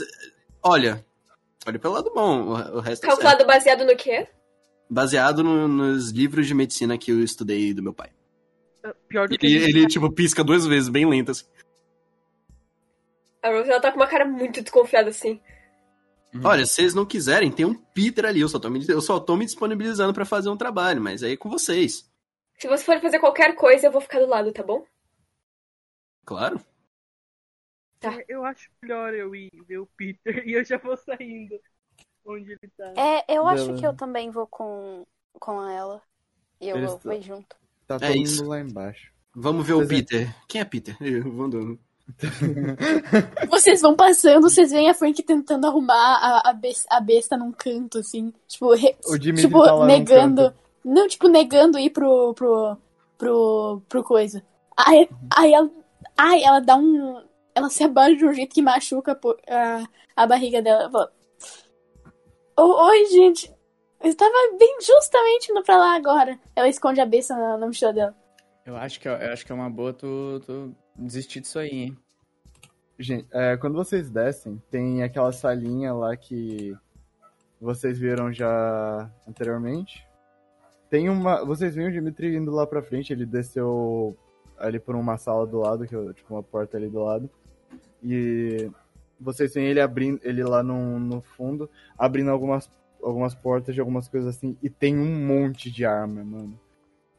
olha, 0.64 1.06
olha 1.68 1.78
pelo 1.78 1.94
lado 1.94 2.10
bom, 2.16 2.44
o, 2.44 2.78
o 2.78 2.80
resto 2.80 3.04
é. 3.04 3.10
Calculado 3.10 3.46
baseado 3.46 3.84
no 3.84 3.98
quê? 3.98 4.30
Baseado 4.94 5.42
no- 5.42 5.70
nos 5.70 6.10
livros 6.12 6.46
de 6.46 6.54
medicina 6.54 6.98
que 6.98 7.12
eu 7.12 7.24
estudei 7.24 7.74
do 7.74 7.82
meu 7.82 7.94
pai. 7.94 8.12
é, 8.84 8.94
pior 9.08 9.30
do 9.30 9.38
que 9.38 9.46
Ele, 9.48 9.88
tipo, 9.88 10.12
pisca 10.12 10.44
duas 10.44 10.68
vezes, 10.68 10.90
bem 10.90 11.08
lento 11.08 11.32
assim. 11.32 11.46
A 13.42 13.50
Rose, 13.50 13.70
ela 13.70 13.80
tá 13.80 13.90
com 13.92 13.98
uma 13.98 14.08
cara 14.08 14.26
muito 14.26 14.62
desconfiada 14.62 15.10
assim. 15.10 15.40
Uhum. 16.34 16.42
Olha, 16.44 16.66
se 16.66 16.74
vocês 16.74 16.94
não 16.94 17.06
quiserem, 17.06 17.52
tem 17.52 17.66
um 17.66 17.74
Peter 17.74 18.26
ali, 18.26 18.42
eu 18.42 18.50
só 18.50 18.60
tô 18.60 18.70
me, 18.70 18.86
eu 18.88 19.02
só 19.02 19.20
tô 19.20 19.36
me 19.38 19.46
disponibilizando 19.46 20.14
pra 20.14 20.26
fazer 20.26 20.50
um 20.50 20.58
trabalho, 20.58 21.02
mas 21.02 21.24
aí 21.24 21.34
é 21.34 21.38
com 21.38 21.50
vocês. 21.50 22.10
Se 22.58 22.68
você 22.68 22.84
for 22.84 23.00
fazer 23.02 23.20
qualquer 23.20 23.56
coisa, 23.56 23.88
eu 23.88 23.92
vou 23.92 24.02
ficar 24.02 24.20
do 24.20 24.28
lado, 24.28 24.52
tá 24.52 24.62
bom? 24.62 24.86
Claro. 26.26 26.62
Tá. 28.00 28.14
É, 28.20 28.26
Eu 28.28 28.44
acho 28.46 28.70
melhor 28.82 29.14
eu 29.14 29.34
ir 29.36 29.50
ver 29.68 29.80
o 29.80 29.88
Peter 29.98 30.44
e 30.48 30.54
eu 30.54 30.64
já 30.64 30.78
vou 30.78 30.96
saindo. 30.98 31.60
Onde 32.26 32.52
ele 32.52 32.72
tá. 32.78 32.94
É, 32.96 33.24
eu 33.36 33.48
acho 33.48 33.64
Beleza. 33.66 33.80
que 33.80 33.88
eu 33.88 33.94
também 33.96 34.30
vou 34.30 34.48
com, 34.48 35.06
com 35.40 35.68
ela. 35.68 36.02
E 36.60 36.70
eu 36.70 36.78
Eles 36.78 36.92
vou, 36.92 37.00
vou 37.04 37.22
junto. 37.22 37.56
Tá 37.88 37.96
É 37.96 38.08
todo 38.08 38.18
isso. 38.18 38.38
mundo 38.42 38.50
lá 38.50 38.60
embaixo. 38.60 39.12
Vamos 39.36 39.66
ver 39.66 39.74
o 39.74 39.82
é. 39.84 39.88
Peter. 39.88 40.36
Quem 40.48 40.62
é 40.62 40.66
Peter? 40.66 40.96
Eu 41.02 41.32
vou 41.32 41.46
andando. 41.46 41.80
Vocês 43.50 43.80
vão 43.82 43.96
passando, 43.96 44.50
vocês 44.50 44.72
veem 44.72 44.90
a 44.90 44.94
Frank 44.94 45.22
tentando 45.24 45.66
arrumar 45.66 46.18
a, 46.18 46.50
a, 46.50 46.54
besta, 46.54 46.88
a 46.94 47.00
besta 47.00 47.38
num 47.38 47.54
canto, 47.54 48.00
assim. 48.00 48.34
Tipo, 48.48 48.74
re- 48.74 48.98
tipo 49.40 49.64
tá 49.64 49.86
negando. 49.86 50.54
Não, 50.84 51.08
tipo, 51.08 51.28
negando 51.30 51.80
ir 51.80 51.90
pro. 51.92 52.34
pro. 52.34 52.78
pro. 53.18 53.82
pro 53.88 54.04
coisa. 54.04 54.44
Aí, 54.76 55.08
aí 55.34 55.54
ela. 55.54 55.70
Ai, 56.18 56.44
ela 56.44 56.60
dá 56.60 56.76
um. 56.76 57.22
Ela 57.56 57.70
se 57.70 57.84
abaixa 57.84 58.18
de 58.18 58.26
um 58.26 58.34
jeito 58.34 58.54
que 58.54 58.62
machuca 58.62 59.18
a, 59.48 59.84
a 60.16 60.28
barriga 60.28 60.62
dela. 60.62 61.12
Ela 62.62 62.74
fala, 62.74 62.84
"Ô, 62.84 62.90
Oi, 62.90 63.06
gente. 63.08 63.54
Eu 64.04 64.10
estava 64.10 64.34
bem 64.58 64.78
justamente 64.82 65.52
indo 65.52 65.62
pra 65.64 65.78
lá 65.78 65.96
agora. 65.96 66.38
Ela 66.56 66.68
esconde 66.68 67.00
a 67.00 67.06
besta 67.06 67.36
na, 67.36 67.58
na 67.58 67.68
mochila 67.68 67.94
dela. 67.94 68.16
Eu 68.66 68.76
acho 68.76 69.00
que, 69.00 69.08
é- 69.08 69.28
eu 69.28 69.34
acho 69.34 69.46
que 69.46 69.52
é 69.52 69.56
uma 69.56 69.70
boa 69.70 69.94
tu, 69.94 70.42
tu 70.46 70.76
desistir 70.96 71.40
disso 71.42 71.60
aí, 71.60 71.70
hein? 71.70 71.98
Gente, 72.98 73.28
é, 73.32 73.58
quando 73.58 73.76
vocês 73.76 74.10
descem, 74.10 74.62
tem 74.70 75.02
aquela 75.04 75.32
salinha 75.32 75.94
lá 75.94 76.16
que 76.16 76.76
vocês 77.60 77.98
viram 77.98 78.32
já 78.32 79.10
anteriormente. 79.28 80.08
Tem 80.90 81.10
uma. 81.10 81.44
Vocês 81.46 81.74
viram 81.74 81.90
o 81.90 81.92
Dimitri 81.94 82.36
indo 82.36 82.52
lá 82.52 82.68
pra 82.68 82.84
frente, 82.84 83.12
ele 83.14 83.26
desceu 83.26 84.16
ali 84.58 84.80
por 84.80 84.96
uma 84.96 85.18
sala 85.18 85.48
do 85.48 85.60
lado, 85.60 85.88
que 85.88 85.96
é 85.96 86.14
tipo 86.14 86.34
uma 86.34 86.44
porta 86.44 86.78
ali 86.78 86.90
do 86.90 87.04
lado. 87.04 87.30
E 88.04 88.70
vocês 89.22 89.54
veem 89.54 89.68
ele 89.68 89.80
abrindo, 89.80 90.20
ele 90.24 90.44
lá 90.44 90.64
no, 90.64 91.00
no 91.00 91.22
fundo, 91.22 91.70
abrindo 91.98 92.32
algumas, 92.32 92.70
algumas 93.02 93.36
portas 93.36 93.74
de 93.76 93.80
algumas 93.80 94.08
coisas 94.08 94.36
assim, 94.36 94.58
e 94.62 94.70
tem 94.70 94.98
um 94.98 95.26
monte 95.26 95.70
de 95.72 95.86
arma, 95.86 96.24
mano. 96.24 96.60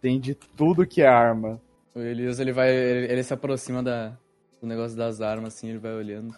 Tem 0.00 0.18
de 0.18 0.34
tudo 0.34 0.86
que 0.86 1.00
é 1.02 1.06
arma. 1.06 1.60
O 1.94 2.00
Elias, 2.00 2.40
ele 2.40 2.52
vai. 2.52 2.74
Ele, 2.74 3.12
ele 3.12 3.22
se 3.22 3.32
aproxima 3.32 3.82
da, 3.82 4.16
do 4.60 4.66
negócio 4.66 4.96
das 4.96 5.20
armas, 5.20 5.54
assim, 5.54 5.68
ele 5.68 5.78
vai 5.78 5.92
olhando. 5.94 6.34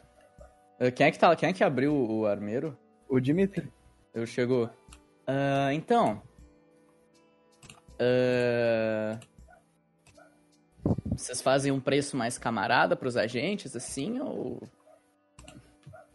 Eh, 0.79 0.91
Quem 0.91 1.07
é 1.07 1.11
que 1.11 1.19
tá. 1.19 1.35
Quem 1.35 1.49
é 1.49 1.53
que 1.53 1.65
abriu 1.65 1.95
o, 1.95 2.27
armeiro? 2.27 2.77
O 3.09 3.19
Dimitri. 3.21 3.73
Eu 4.13 4.27
chego. 4.27 4.69
"Ah, 5.27 5.73
então. 5.73 6.21
Ah, 7.99 9.19
vocês 11.17 11.41
fazem 11.41 11.71
um 11.73 11.81
preço 11.81 12.17
mais 12.17 12.37
camarada 12.37 12.97
pros 12.97 13.17
agentes, 13.17 13.75
assim, 13.75 14.21
ou. 14.21 14.61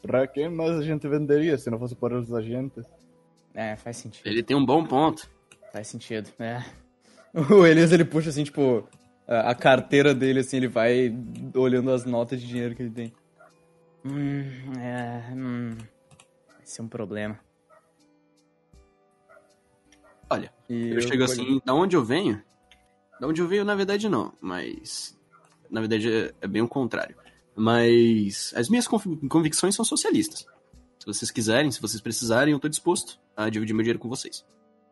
Pra 0.01 0.27
quem 0.27 0.49
mais 0.49 0.77
a 0.77 0.83
gente 0.83 1.07
venderia 1.07 1.57
se 1.57 1.69
não 1.69 1.77
fosse 1.77 1.95
para 1.95 2.17
os 2.17 2.33
agentes? 2.33 2.85
É, 3.53 3.75
faz 3.75 3.97
sentido. 3.97 4.25
Ele 4.25 4.41
tem 4.41 4.55
um 4.55 4.65
bom 4.65 4.85
ponto. 4.85 5.29
Faz 5.71 5.87
sentido, 5.87 6.29
é. 6.39 6.63
O 7.51 7.65
Elias, 7.65 7.91
ele 7.91 8.03
puxa 8.03 8.29
assim, 8.29 8.43
tipo, 8.43 8.87
a, 9.27 9.51
a 9.51 9.55
carteira 9.55 10.15
dele, 10.15 10.39
assim, 10.39 10.57
ele 10.57 10.67
vai 10.67 11.15
olhando 11.53 11.91
as 11.91 12.05
notas 12.05 12.41
de 12.41 12.47
dinheiro 12.47 12.73
que 12.75 12.81
ele 12.81 12.89
tem. 12.89 13.13
Hum, 14.03 14.73
é. 14.79 15.31
Hum, 15.31 15.75
vai 15.77 16.65
ser 16.65 16.81
um 16.81 16.87
problema. 16.87 17.39
Olha, 20.29 20.51
E 20.69 20.91
eu, 20.91 21.01
chego 21.01 21.23
assim, 21.23 21.61
da 21.65 21.73
onde 21.73 21.95
eu 21.95 22.03
venho? 22.03 22.41
Da 23.19 23.27
onde 23.27 23.41
eu 23.41 23.47
venho, 23.47 23.65
na 23.65 23.75
verdade, 23.75 24.07
não. 24.07 24.33
Mas. 24.39 25.17
Na 25.69 25.81
verdade, 25.81 26.11
é, 26.11 26.33
é 26.41 26.47
bem 26.47 26.61
o 26.61 26.67
contrário. 26.67 27.15
Mas. 27.59 28.53
As 28.55 28.69
minhas 28.69 28.87
conv- 28.87 29.27
convicções 29.29 29.75
são 29.75 29.83
socialistas. 29.85 30.45
Se 30.99 31.05
vocês 31.05 31.29
quiserem, 31.31 31.71
se 31.71 31.81
vocês 31.81 32.01
precisarem, 32.01 32.53
eu 32.53 32.59
tô 32.59 32.67
disposto 32.67 33.19
a 33.35 33.49
dividir 33.49 33.73
meu 33.73 33.83
dinheiro 33.83 33.99
com 33.99 34.09
vocês. 34.09 34.45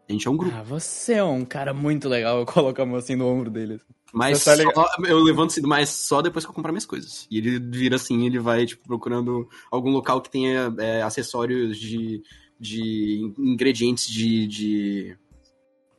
A 0.10 0.12
gente 0.14 0.26
é 0.28 0.32
um 0.32 0.38
grupo. 0.38 0.56
Ah, 0.56 0.64
você 0.64 1.14
é 1.16 1.24
um 1.24 1.44
cara 1.44 1.74
muito 1.74 2.08
legal. 2.08 2.40
Eu 2.40 2.46
coloco 2.46 2.82
a 2.82 2.86
mão 2.86 2.96
assim 2.96 3.16
no 3.16 3.28
ombro 3.28 3.50
dele. 3.52 3.80
Mas 4.14 4.42
tá 4.44 4.56
só- 4.56 4.88
eu 5.06 5.20
levanto 5.20 5.52
assim, 5.52 5.62
mas 5.62 5.90
só 5.90 6.22
depois 6.22 6.46
que 6.46 6.50
eu 6.50 6.56
comprar 6.56 6.72
minhas 6.72 6.86
coisas. 6.86 7.28
E 7.30 7.38
ele 7.40 7.60
vira 7.60 7.98
assim, 7.98 8.26
ele 8.26 8.40
vai, 8.40 8.66
tipo, 8.66 8.88
procurando 8.88 9.50
algum 9.70 9.90
local 9.92 10.22
que 10.22 10.30
tenha 10.32 10.74
é, 10.80 11.02
acessórios 11.02 11.78
de, 11.78 12.22
de 12.58 13.34
ingredientes 13.38 14.08
de, 14.08 14.48
de. 14.48 15.18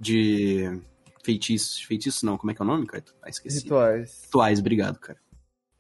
de. 0.00 0.80
feitiços. 1.22 1.82
Feitiços 1.82 2.22
não, 2.22 2.38
como 2.38 2.50
é 2.50 2.54
que 2.54 2.62
é 2.62 2.64
o 2.64 2.68
nome, 2.68 2.86
cara? 2.86 3.04
Ah, 3.22 3.28
esqueci. 3.28 3.64
Rituais. 3.64 4.22
Rituais, 4.24 4.58
obrigado, 4.58 4.98
cara. 4.98 5.18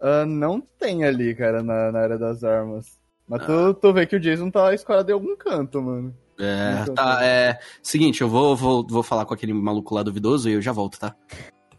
Ah, 0.00 0.24
não 0.26 0.60
tem 0.60 1.04
ali, 1.04 1.34
cara, 1.34 1.62
na, 1.62 1.90
na 1.92 1.98
área 2.00 2.18
das 2.18 2.44
armas. 2.44 2.98
Mas 3.26 3.44
tu, 3.44 3.74
tu 3.74 3.92
vê 3.92 4.06
que 4.06 4.16
o 4.16 4.20
Jason 4.20 4.50
tá 4.50 4.72
escorado 4.72 5.10
em 5.10 5.14
algum 5.14 5.36
canto, 5.36 5.82
mano. 5.82 6.14
É, 6.38 6.84
tá, 6.94 7.18
é. 7.24 7.58
Seguinte, 7.82 8.20
eu 8.22 8.28
vou, 8.28 8.56
vou, 8.56 8.86
vou 8.86 9.02
falar 9.02 9.26
com 9.26 9.34
aquele 9.34 9.52
maluco 9.52 9.94
lá 9.94 10.02
duvidoso 10.02 10.48
e 10.48 10.52
eu 10.52 10.62
já 10.62 10.72
volto, 10.72 10.98
tá? 10.98 11.14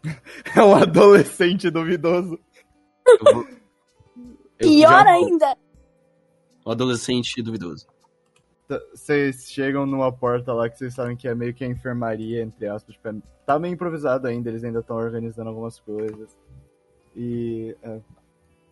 É 0.56 0.62
um 0.62 0.74
adolescente 0.74 1.68
duvidoso. 1.70 2.38
Eu 3.06 3.34
vou- 3.34 3.46
eu 4.58 4.68
Pior 4.68 5.06
ainda. 5.06 5.56
O 6.64 6.70
adolescente 6.70 7.42
duvidoso. 7.42 7.86
Vocês 8.94 9.50
chegam 9.50 9.84
numa 9.84 10.12
porta 10.12 10.52
lá 10.54 10.68
que 10.70 10.78
vocês 10.78 10.94
sabem 10.94 11.16
que 11.16 11.26
é 11.26 11.34
meio 11.34 11.52
que 11.52 11.64
a 11.64 11.66
enfermaria, 11.66 12.42
entre 12.42 12.66
aspas. 12.68 12.94
Tipo, 12.94 13.08
é- 13.08 13.14
tá 13.44 13.58
meio 13.58 13.74
improvisado 13.74 14.26
ainda, 14.28 14.48
eles 14.48 14.62
ainda 14.64 14.78
estão 14.80 14.96
organizando 14.96 15.48
algumas 15.50 15.80
coisas. 15.80 16.36
E 17.14 17.76
é, 17.82 18.00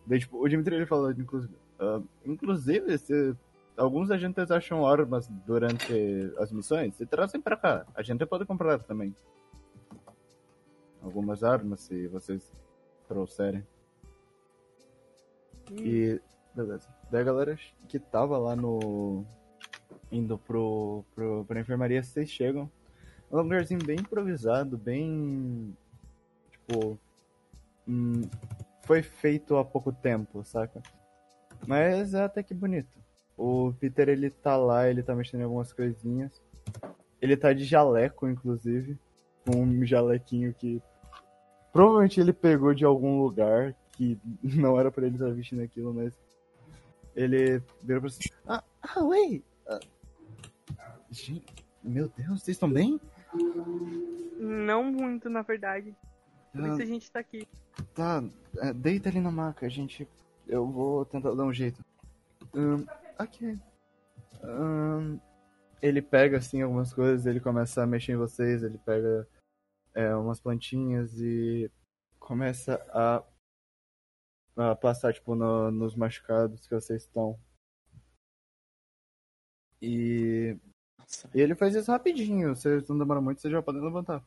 Daí, 0.09 0.19
tipo, 0.19 0.43
o 0.43 0.49
Dimitri 0.49 0.75
ele 0.75 0.87
falou, 0.87 1.11
inclusive, 1.11 1.53
ah, 1.79 2.01
inclusive, 2.25 2.97
se 2.97 3.35
alguns 3.77 4.09
agentes 4.09 4.49
acham 4.49 4.83
armas 4.83 5.27
durante 5.45 6.33
as 6.39 6.51
missões, 6.51 6.95
se 6.95 7.05
trazem 7.05 7.39
pra 7.39 7.55
cá. 7.55 7.85
A 7.93 8.01
gente 8.01 8.25
pode 8.25 8.43
comprar 8.43 8.79
também. 8.79 9.15
Algumas 10.99 11.43
armas, 11.43 11.81
se 11.81 12.07
vocês 12.07 12.51
trouxerem. 13.07 13.63
E, 15.71 16.19
beleza. 16.55 16.89
Daí 17.11 17.21
a 17.21 17.25
galera 17.25 17.59
que 17.87 17.99
tava 17.99 18.35
lá 18.39 18.55
no. 18.55 19.23
indo 20.11 20.39
pro, 20.39 21.05
pro, 21.13 21.45
pra 21.45 21.59
enfermaria, 21.59 22.01
vocês 22.01 22.31
chegam. 22.31 22.69
É 23.31 23.35
um 23.35 23.41
lugarzinho 23.43 23.85
bem 23.85 23.99
improvisado, 23.99 24.75
bem. 24.75 25.77
Tipo. 26.49 26.99
Hum, 27.89 28.21
foi 28.83 29.01
feito 29.01 29.57
há 29.57 29.65
pouco 29.65 29.91
tempo, 29.91 30.43
saca? 30.43 30.81
Mas 31.67 32.13
é 32.13 32.23
até 32.23 32.43
que 32.43 32.53
bonito. 32.53 32.97
O 33.37 33.73
Peter, 33.79 34.09
ele 34.09 34.29
tá 34.29 34.55
lá, 34.57 34.89
ele 34.89 35.01
tá 35.01 35.15
mexendo 35.15 35.41
em 35.41 35.43
algumas 35.43 35.71
coisinhas. 35.73 36.41
Ele 37.21 37.35
tá 37.35 37.53
de 37.53 37.63
jaleco, 37.63 38.27
inclusive. 38.27 38.97
Um 39.47 39.85
jalequinho 39.85 40.53
que. 40.53 40.81
Provavelmente 41.71 42.19
ele 42.19 42.33
pegou 42.33 42.73
de 42.73 42.83
algum 42.85 43.21
lugar 43.21 43.75
que 43.91 44.19
não 44.43 44.79
era 44.79 44.91
pra 44.91 45.05
ele 45.05 45.15
estar 45.15 45.31
vestindo 45.31 45.61
aquilo, 45.61 45.93
mas. 45.93 46.13
Ele 47.15 47.61
virou 47.81 48.01
pra 48.01 48.09
você. 48.09 48.29
Ah, 48.47 48.63
ah, 48.81 49.03
wait! 49.03 49.43
Ah, 49.67 49.79
gente, 51.09 51.45
meu 51.83 52.07
Deus, 52.09 52.41
vocês 52.41 52.55
estão 52.55 52.71
bem? 52.71 52.99
Não 54.37 54.83
muito, 54.83 55.29
na 55.29 55.41
verdade. 55.41 55.95
Por 56.53 56.63
Ah, 56.63 56.67
isso 56.69 56.81
a 56.81 56.85
gente 56.85 57.11
tá 57.11 57.19
aqui. 57.19 57.47
Tá, 57.99 58.23
é, 58.59 58.71
deita 58.71 59.09
ali 59.09 59.19
na 59.19 59.29
maca, 59.29 59.65
a 59.65 59.69
gente. 59.69 60.07
Eu 60.47 60.65
vou 60.65 61.03
tentar 61.05 61.35
dar 61.35 61.43
um 61.43 61.51
jeito. 61.51 61.83
Ok. 63.19 63.59
Ahn, 64.41 65.19
ele 65.81 66.01
pega 66.01 66.37
assim 66.37 66.61
algumas 66.61 66.93
coisas, 66.93 67.25
ele 67.25 67.41
começa 67.41 67.83
a 67.83 67.85
mexer 67.85 68.13
em 68.13 68.15
vocês, 68.15 68.63
ele 68.63 68.77
pega 68.77 69.27
é, 69.93 70.15
umas 70.15 70.39
plantinhas 70.39 71.19
e 71.19 71.69
começa 72.17 72.75
a, 72.93 73.21
a 74.55 74.75
passar 74.77 75.13
tipo 75.13 75.35
no- 75.35 75.69
nos 75.69 75.93
machucados 75.93 76.65
que 76.65 76.73
vocês 76.73 77.01
estão. 77.03 77.37
E, 79.81 80.57
e 81.35 81.41
ele 81.41 81.53
faz 81.53 81.75
isso 81.75 81.91
rapidinho, 81.91 82.55
vocês 82.55 82.87
não 82.87 82.97
demoram 82.97 83.21
muito, 83.21 83.41
vocês 83.41 83.51
já 83.51 83.61
podem 83.61 83.81
levantar. 83.83 84.25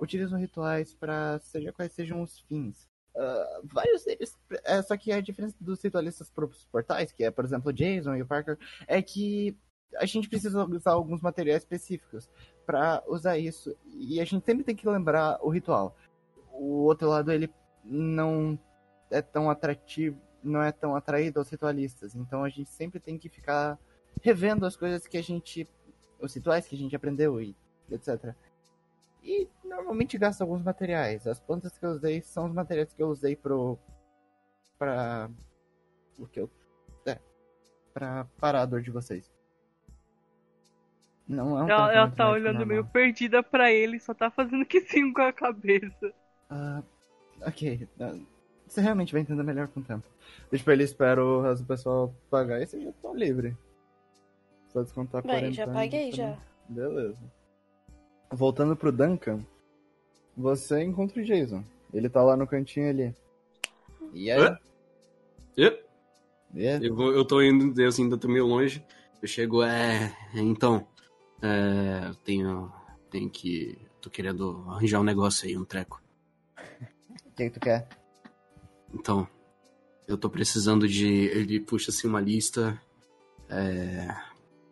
Utilizam 0.00 0.38
rituais 0.38 0.94
para 0.94 1.38
seja 1.40 1.72
quais 1.72 1.92
sejam 1.92 2.22
os 2.22 2.40
fins. 2.40 2.88
Ah, 3.16 3.60
vários 3.64 4.04
deles. 4.04 4.36
É, 4.64 4.82
só 4.82 4.96
que 4.96 5.12
a 5.12 5.20
diferença 5.20 5.56
dos 5.60 5.82
ritualistas 5.82 6.30
para 6.30 6.44
os 6.44 6.64
portais, 6.66 7.12
que 7.12 7.24
é, 7.24 7.30
por 7.30 7.44
exemplo, 7.44 7.70
o 7.70 7.72
Jason 7.72 8.16
e 8.16 8.22
o 8.22 8.26
Parker, 8.26 8.58
é 8.86 9.00
que 9.00 9.56
a 9.96 10.06
gente 10.06 10.28
precisa 10.28 10.64
usar 10.64 10.92
alguns 10.92 11.20
materiais 11.20 11.62
específicos 11.62 12.28
para 12.66 13.02
usar 13.06 13.38
isso. 13.38 13.76
E 13.86 14.20
a 14.20 14.24
gente 14.24 14.44
sempre 14.44 14.64
tem 14.64 14.74
que 14.74 14.88
lembrar 14.88 15.38
o 15.40 15.48
ritual. 15.48 15.96
O 16.52 16.84
outro 16.84 17.08
lado, 17.08 17.30
ele 17.30 17.52
não 17.84 18.58
é 19.10 19.22
tão 19.22 19.48
atrativo, 19.48 20.20
não 20.42 20.62
é 20.62 20.72
tão 20.72 20.96
atraído 20.96 21.38
aos 21.38 21.48
ritualistas. 21.48 22.14
Então 22.16 22.42
a 22.42 22.48
gente 22.48 22.70
sempre 22.70 22.98
tem 22.98 23.16
que 23.16 23.28
ficar 23.28 23.78
revendo 24.20 24.66
as 24.66 24.76
coisas 24.76 25.06
que 25.06 25.16
a 25.16 25.22
gente. 25.22 25.68
os 26.20 26.34
rituais 26.34 26.66
que 26.66 26.74
a 26.74 26.78
gente 26.78 26.96
aprendeu 26.96 27.40
e 27.40 27.56
etc. 27.90 28.34
E 29.24 29.48
normalmente 29.64 30.18
gasta 30.18 30.44
alguns 30.44 30.62
materiais. 30.62 31.26
As 31.26 31.40
plantas 31.40 31.78
que 31.78 31.84
eu 31.84 31.90
usei 31.90 32.20
são 32.20 32.44
os 32.44 32.52
materiais 32.52 32.92
que 32.92 33.02
eu 33.02 33.08
usei 33.08 33.34
pro. 33.34 33.78
pra. 34.78 35.30
o 36.18 36.26
que 36.26 36.40
eu. 36.40 36.50
é. 37.06 37.18
pra 37.92 38.26
parar 38.38 38.62
a 38.62 38.66
dor 38.66 38.82
de 38.82 38.90
vocês. 38.90 39.32
Não 41.26 41.58
é 41.58 41.62
um 41.64 41.70
Ela, 41.70 41.94
ela 41.94 42.10
tá 42.10 42.28
olhando 42.28 42.58
normal. 42.58 42.66
meio 42.66 42.84
perdida 42.84 43.42
pra 43.42 43.72
ele, 43.72 43.98
só 43.98 44.12
tá 44.12 44.30
fazendo 44.30 44.66
que 44.66 44.82
sim 44.82 45.10
com 45.10 45.22
a 45.22 45.32
cabeça. 45.32 46.12
Ah, 46.50 46.82
ok. 47.40 47.88
ah, 47.98 48.14
você 48.68 48.82
realmente 48.82 49.12
vai 49.14 49.22
entender 49.22 49.42
melhor 49.42 49.68
com 49.68 49.80
o 49.80 49.82
tempo. 49.84 50.06
Pra 50.62 50.72
ele 50.74 50.84
espera 50.84 51.24
o 51.24 51.40
resto 51.40 51.62
do 51.62 51.66
pessoal 51.66 52.14
pagar 52.30 52.60
e 52.60 52.66
você 52.66 52.78
já 52.78 52.92
tá 52.92 53.12
livre. 53.14 53.56
Só 54.68 54.82
descontar 54.82 55.22
Bem, 55.22 55.52
40 55.52 55.54
já 55.54 55.66
paguei, 55.66 56.12
já. 56.12 56.36
Beleza. 56.68 57.18
Voltando 58.34 58.74
pro 58.74 58.90
Duncan, 58.90 59.44
você 60.36 60.82
encontra 60.82 61.22
o 61.22 61.24
Jason. 61.24 61.64
Ele 61.92 62.08
tá 62.08 62.22
lá 62.22 62.36
no 62.36 62.46
cantinho 62.46 62.90
ali. 62.90 63.14
E 64.12 64.30
aí? 64.30 64.40
Hã? 64.40 64.58
Yeah. 65.56 66.84
Eu, 66.84 66.94
vou, 66.94 67.12
eu 67.12 67.24
tô 67.24 67.40
indo, 67.42 67.80
eu 67.80 67.90
ainda 67.96 68.18
tô 68.18 68.28
meio 68.28 68.46
longe. 68.46 68.84
Eu 69.22 69.28
chego, 69.28 69.62
é. 69.62 70.14
Então. 70.34 70.86
É. 71.40 72.08
Eu 72.08 72.14
tenho. 72.16 72.72
Tenho 73.10 73.30
que. 73.30 73.78
Tô 74.00 74.10
querendo 74.10 74.64
arranjar 74.68 75.00
um 75.00 75.04
negócio 75.04 75.48
aí, 75.48 75.56
um 75.56 75.64
treco. 75.64 76.02
O 77.26 77.30
que, 77.36 77.44
que 77.44 77.50
tu 77.50 77.60
quer? 77.60 77.88
Então. 78.92 79.28
Eu 80.06 80.18
tô 80.18 80.28
precisando 80.28 80.86
de. 80.86 81.06
Ele 81.06 81.60
puxa 81.60 81.90
assim 81.90 82.08
uma 82.08 82.20
lista. 82.20 82.80
É. 83.48 84.14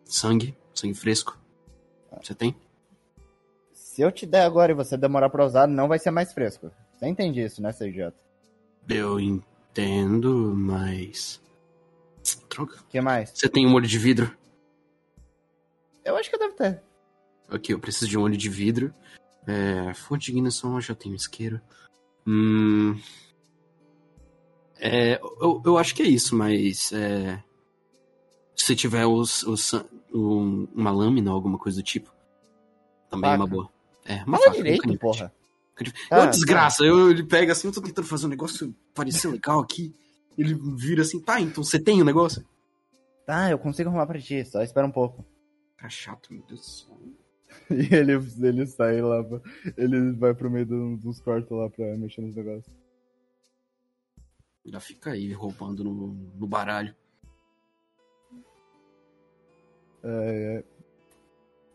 Sangue. 0.05 0.55
Sangue 0.73 0.93
fresco. 0.93 1.37
Você 2.21 2.35
tem? 2.35 2.55
Se 3.93 4.01
eu 4.01 4.11
te 4.11 4.25
der 4.25 4.41
agora 4.41 4.71
e 4.71 4.75
você 4.75 4.97
demorar 4.97 5.29
pra 5.29 5.45
usar, 5.45 5.67
não 5.67 5.87
vai 5.87 5.99
ser 5.99 6.09
mais 6.09 6.33
fresco. 6.33 6.71
Você 6.97 7.07
entende 7.07 7.39
isso, 7.43 7.61
né, 7.61 7.71
seu 7.71 7.87
idiota? 7.87 8.17
Eu 8.89 9.19
entendo, 9.19 10.51
mas. 10.55 11.39
Droga. 12.49 12.73
O 12.73 12.87
que 12.89 12.99
mais? 12.99 13.29
Você 13.35 13.47
tem 13.47 13.67
um 13.67 13.73
olho 13.75 13.85
de 13.85 13.99
vidro? 13.99 14.35
Eu 16.03 16.15
acho 16.15 16.27
que 16.31 16.39
deve 16.39 16.55
ter. 16.55 16.81
Ok, 17.51 17.75
eu 17.75 17.79
preciso 17.79 18.09
de 18.09 18.17
um 18.17 18.23
olho 18.23 18.35
de 18.35 18.49
vidro. 18.49 18.91
É, 19.45 19.93
fonte 19.93 20.25
de 20.25 20.31
ignição, 20.31 20.73
eu 20.73 20.81
já 20.81 20.95
tenho 20.95 21.13
isqueiro. 21.13 21.61
Hum, 22.25 22.99
é, 24.79 25.19
eu, 25.39 25.61
eu 25.63 25.77
acho 25.77 25.93
que 25.93 26.01
é 26.01 26.07
isso, 26.07 26.35
mas 26.35 26.91
é, 26.93 27.43
se 28.55 28.75
tiver 28.75 29.05
os, 29.05 29.43
os, 29.43 29.71
um- 30.11 30.67
uma 30.73 30.89
lâmina 30.89 31.29
ou 31.29 31.35
alguma 31.35 31.59
coisa 31.59 31.79
do 31.79 31.83
tipo, 31.83 32.11
também 33.07 33.29
é 33.31 33.35
uma 33.35 33.45
boa. 33.45 33.69
É, 34.05 34.23
uma 34.23 34.37
Fala 34.37 34.39
faca, 34.39 34.51
um 34.51 34.63
direito, 34.63 34.99
porra. 34.99 35.33
É 36.11 36.15
uma 36.15 36.23
Ah, 36.23 36.27
desgraça, 36.27 36.83
eu, 36.85 37.09
ele 37.09 37.23
pega 37.23 37.51
assim, 37.51 37.67
eu 37.67 37.73
tô 37.73 37.81
tentando 37.81 38.07
fazer 38.07 38.25
um 38.25 38.29
negócio 38.29 38.75
parecer 38.93 39.27
legal 39.29 39.59
aqui. 39.59 39.93
Ele 40.37 40.53
vira 40.75 41.01
assim, 41.01 41.19
tá, 41.19 41.39
então 41.39 41.63
você 41.63 41.79
tem 41.79 42.01
o 42.01 42.05
negócio? 42.05 42.45
Tá, 43.25 43.49
eu 43.49 43.57
consigo 43.57 43.89
arrumar 43.89 44.05
pra 44.05 44.19
ti, 44.19 44.43
só 44.45 44.61
espera 44.61 44.85
um 44.85 44.91
pouco. 44.91 45.25
Cara 45.77 45.89
chato, 45.89 46.31
meu 46.33 46.43
Deus 46.43 46.59
do 46.59 46.65
céu. 46.65 46.99
E 47.69 47.93
ele, 47.93 48.13
ele 48.41 48.65
sai 48.65 48.99
lá, 49.01 49.23
pra- 49.23 49.39
ele 49.77 50.11
vai 50.13 50.33
pro 50.33 50.49
meio 50.49 50.65
do- 50.65 50.97
dos 50.97 51.21
quartos 51.21 51.51
lá 51.55 51.69
pra 51.69 51.95
mexer 51.97 52.21
nos 52.21 52.35
negócios. 52.35 52.73
Já 54.65 54.79
fica 54.79 55.11
aí 55.11 55.31
roubando 55.33 55.83
no, 55.83 56.07
no 56.35 56.47
baralho. 56.47 56.95
É, 60.03 60.57
é. 60.59 60.63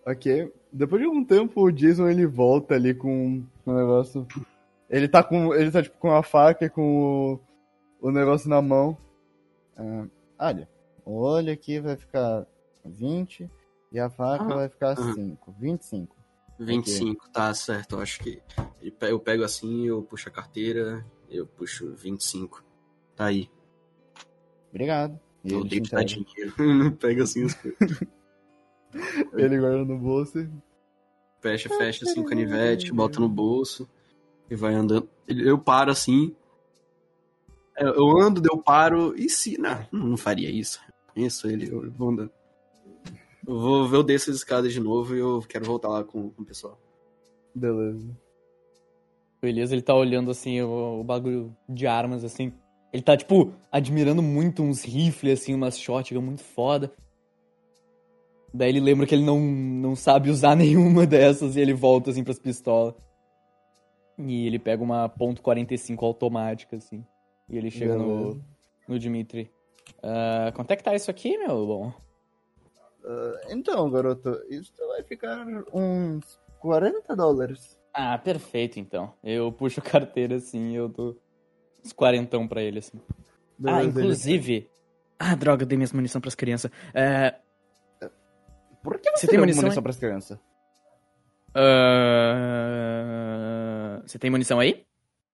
Ok. 0.09 0.51
Depois 0.73 1.03
de 1.03 1.07
algum 1.07 1.23
tempo, 1.23 1.61
o 1.61 1.71
Jason 1.71 2.09
ele 2.09 2.27
volta 2.27 2.75
ali 2.75 2.95
com 2.95 3.45
o 3.67 3.73
negócio. 3.73 4.27
Ele 4.89 5.07
tá 5.07 5.23
com. 5.23 5.55
Ele 5.55 5.71
tá 5.71 5.83
tipo 5.83 5.99
com 5.99 6.11
a 6.11 6.23
faca 6.23 6.65
e 6.65 6.71
com 6.71 7.39
o, 8.01 8.09
o 8.09 8.11
negócio 8.11 8.49
na 8.49 8.63
mão. 8.63 8.97
Ah, 9.77 10.07
olha, 10.39 10.67
o 11.05 11.13
olho 11.21 11.53
aqui 11.53 11.79
vai 11.79 11.95
ficar 11.95 12.47
20 12.87 13.51
e 13.93 14.01
a 14.01 14.09
faca 14.09 14.45
Ah, 14.45 14.55
vai 14.55 14.69
ficar 14.71 14.99
aham. 14.99 15.13
5. 15.13 15.55
25. 15.59 16.17
25, 16.59 17.29
tá 17.31 17.53
certo. 17.53 17.97
Eu 17.97 18.01
acho 18.01 18.19
que 18.21 18.43
eu 19.03 19.21
pego 19.21 19.45
assim, 19.45 19.87
eu 19.87 20.03
puxo 20.03 20.29
a 20.29 20.33
carteira, 20.33 21.05
eu 21.29 21.47
puxo 21.47 21.95
25. 21.95 22.65
Tá 23.15 23.27
aí. 23.27 23.51
Obrigado. 24.71 25.21
E 25.45 25.53
eu 25.53 25.65
dar 25.65 25.77
entrega. 25.77 26.05
dinheiro. 26.05 26.55
Pega 26.99 27.23
assim 27.25 27.45
as 27.45 27.55
coisas. 27.55 27.79
ele 29.37 29.59
guarda 29.59 29.85
no 29.85 29.99
bolso 29.99 30.41
e. 30.41 30.49
Fecha, 31.41 31.69
fecha 31.69 32.05
assim 32.05 32.21
o 32.21 32.25
canivete, 32.25 32.93
bota 32.93 33.21
no 33.21 33.29
bolso 33.29 33.89
e 34.51 34.57
vai 34.57 34.75
andando. 34.75 35.09
Eu 35.27 35.59
paro 35.59 35.91
assim. 35.91 36.35
Eu 37.77 37.95
eu 37.95 38.21
ando, 38.21 38.43
eu 38.45 38.59
paro. 38.59 39.15
E 39.17 39.29
se. 39.29 39.57
Não, 39.59 39.87
não 39.93 40.17
faria 40.17 40.51
isso. 40.51 40.81
Conheço 41.15 41.49
ele, 41.49 41.71
eu 41.71 41.91
vou 41.93 42.11
andando. 42.11 42.31
Eu 43.47 43.59
vou 43.59 43.89
ver 43.89 43.97
eu 43.97 44.03
desço 44.03 44.31
as 44.31 44.37
escadas 44.37 44.73
de 44.73 44.81
novo 44.81 45.15
e 45.15 45.21
eu 45.21 45.43
quero 45.49 45.65
voltar 45.65 45.89
lá 45.89 46.05
com, 46.05 46.31
com 46.31 46.43
o 46.43 46.45
pessoal. 46.45 46.79
Beleza. 47.55 48.09
Beleza, 49.41 49.75
ele 49.75 49.83
tá 49.83 49.95
olhando 49.95 50.31
assim 50.31 50.61
o, 50.61 51.01
o 51.01 51.05
bagulho 51.05 51.57
de 51.69 51.87
armas, 51.87 52.25
assim. 52.25 52.53
Ele 52.93 53.03
tá, 53.03 53.17
tipo, 53.17 53.53
admirando 53.71 54.23
muito 54.23 54.63
uns 54.63 54.83
rifles, 54.83 55.41
assim, 55.41 55.55
umas 55.55 55.79
shotgun 55.79 56.21
muito 56.21 56.43
foda. 56.43 56.93
Daí 58.59 58.71
ele 58.71 58.81
lembra 58.81 59.07
que 59.07 59.15
ele 59.15 59.25
não, 59.25 59.39
não 59.39 59.95
sabe 59.95 60.31
usar 60.31 60.57
nenhuma 60.57 61.07
dessas 61.07 61.55
e 61.55 61.61
ele 61.61 61.73
volta, 61.73 62.11
assim, 62.11 62.25
pras 62.25 62.41
pistolas. 62.41 62.93
E 64.19 64.49
ele 64.49 64.59
pega 64.59 64.83
uma 64.83 65.09
ponto 65.09 65.41
.45 65.41 66.03
automática, 66.03 66.77
assim. 66.77 67.07
E 67.49 67.57
ele 67.57 67.71
chega 67.71 67.95
no, 67.95 68.17
Beleza. 68.17 68.45
no 68.89 68.99
Dimitri. 68.99 69.49
Ah, 70.03 70.51
quanto 70.57 70.73
é 70.73 70.77
que 70.77 70.83
tá 70.83 70.93
isso 70.93 71.09
aqui, 71.09 71.39
meu 71.39 71.67
bom? 71.67 71.93
Ah, 73.05 73.41
então, 73.51 73.89
garoto, 73.89 74.43
isso 74.51 74.73
vai 74.89 75.05
ficar 75.05 75.47
uns 75.73 76.41
40 76.59 77.15
dólares. 77.15 77.79
Ah, 77.95 78.19
perfeito, 78.19 78.81
então. 78.81 79.15
Eu 79.23 79.53
puxo 79.53 79.79
a 79.79 79.85
carteira, 79.85 80.35
assim, 80.35 80.73
e 80.73 80.75
eu 80.75 80.89
dou 80.89 81.17
uns 81.85 81.93
quarentão 81.93 82.49
pra 82.49 82.61
ele, 82.61 82.81
assim. 82.81 83.01
Beleza, 83.57 83.81
ah, 83.81 83.85
inclusive. 83.85 84.69
Ah, 85.17 85.37
droga, 85.37 85.63
eu 85.63 85.67
dei 85.67 85.79
minhas 85.79 85.93
munição 85.93 86.21
pras 86.21 86.35
crianças. 86.35 86.73
É. 86.93 87.37
Por 88.89 88.99
que 88.99 89.11
você, 89.11 89.19
Você 89.21 89.27
tem 89.27 89.39
munição, 89.39 89.63
munição 89.65 89.81
hein? 89.81 89.83
pras 89.83 89.97
crianças? 89.99 90.39
Ah, 92.69 94.01
Você 94.07 94.19
tem 94.19 94.31
munição 94.31 94.59
aí? 94.59 94.87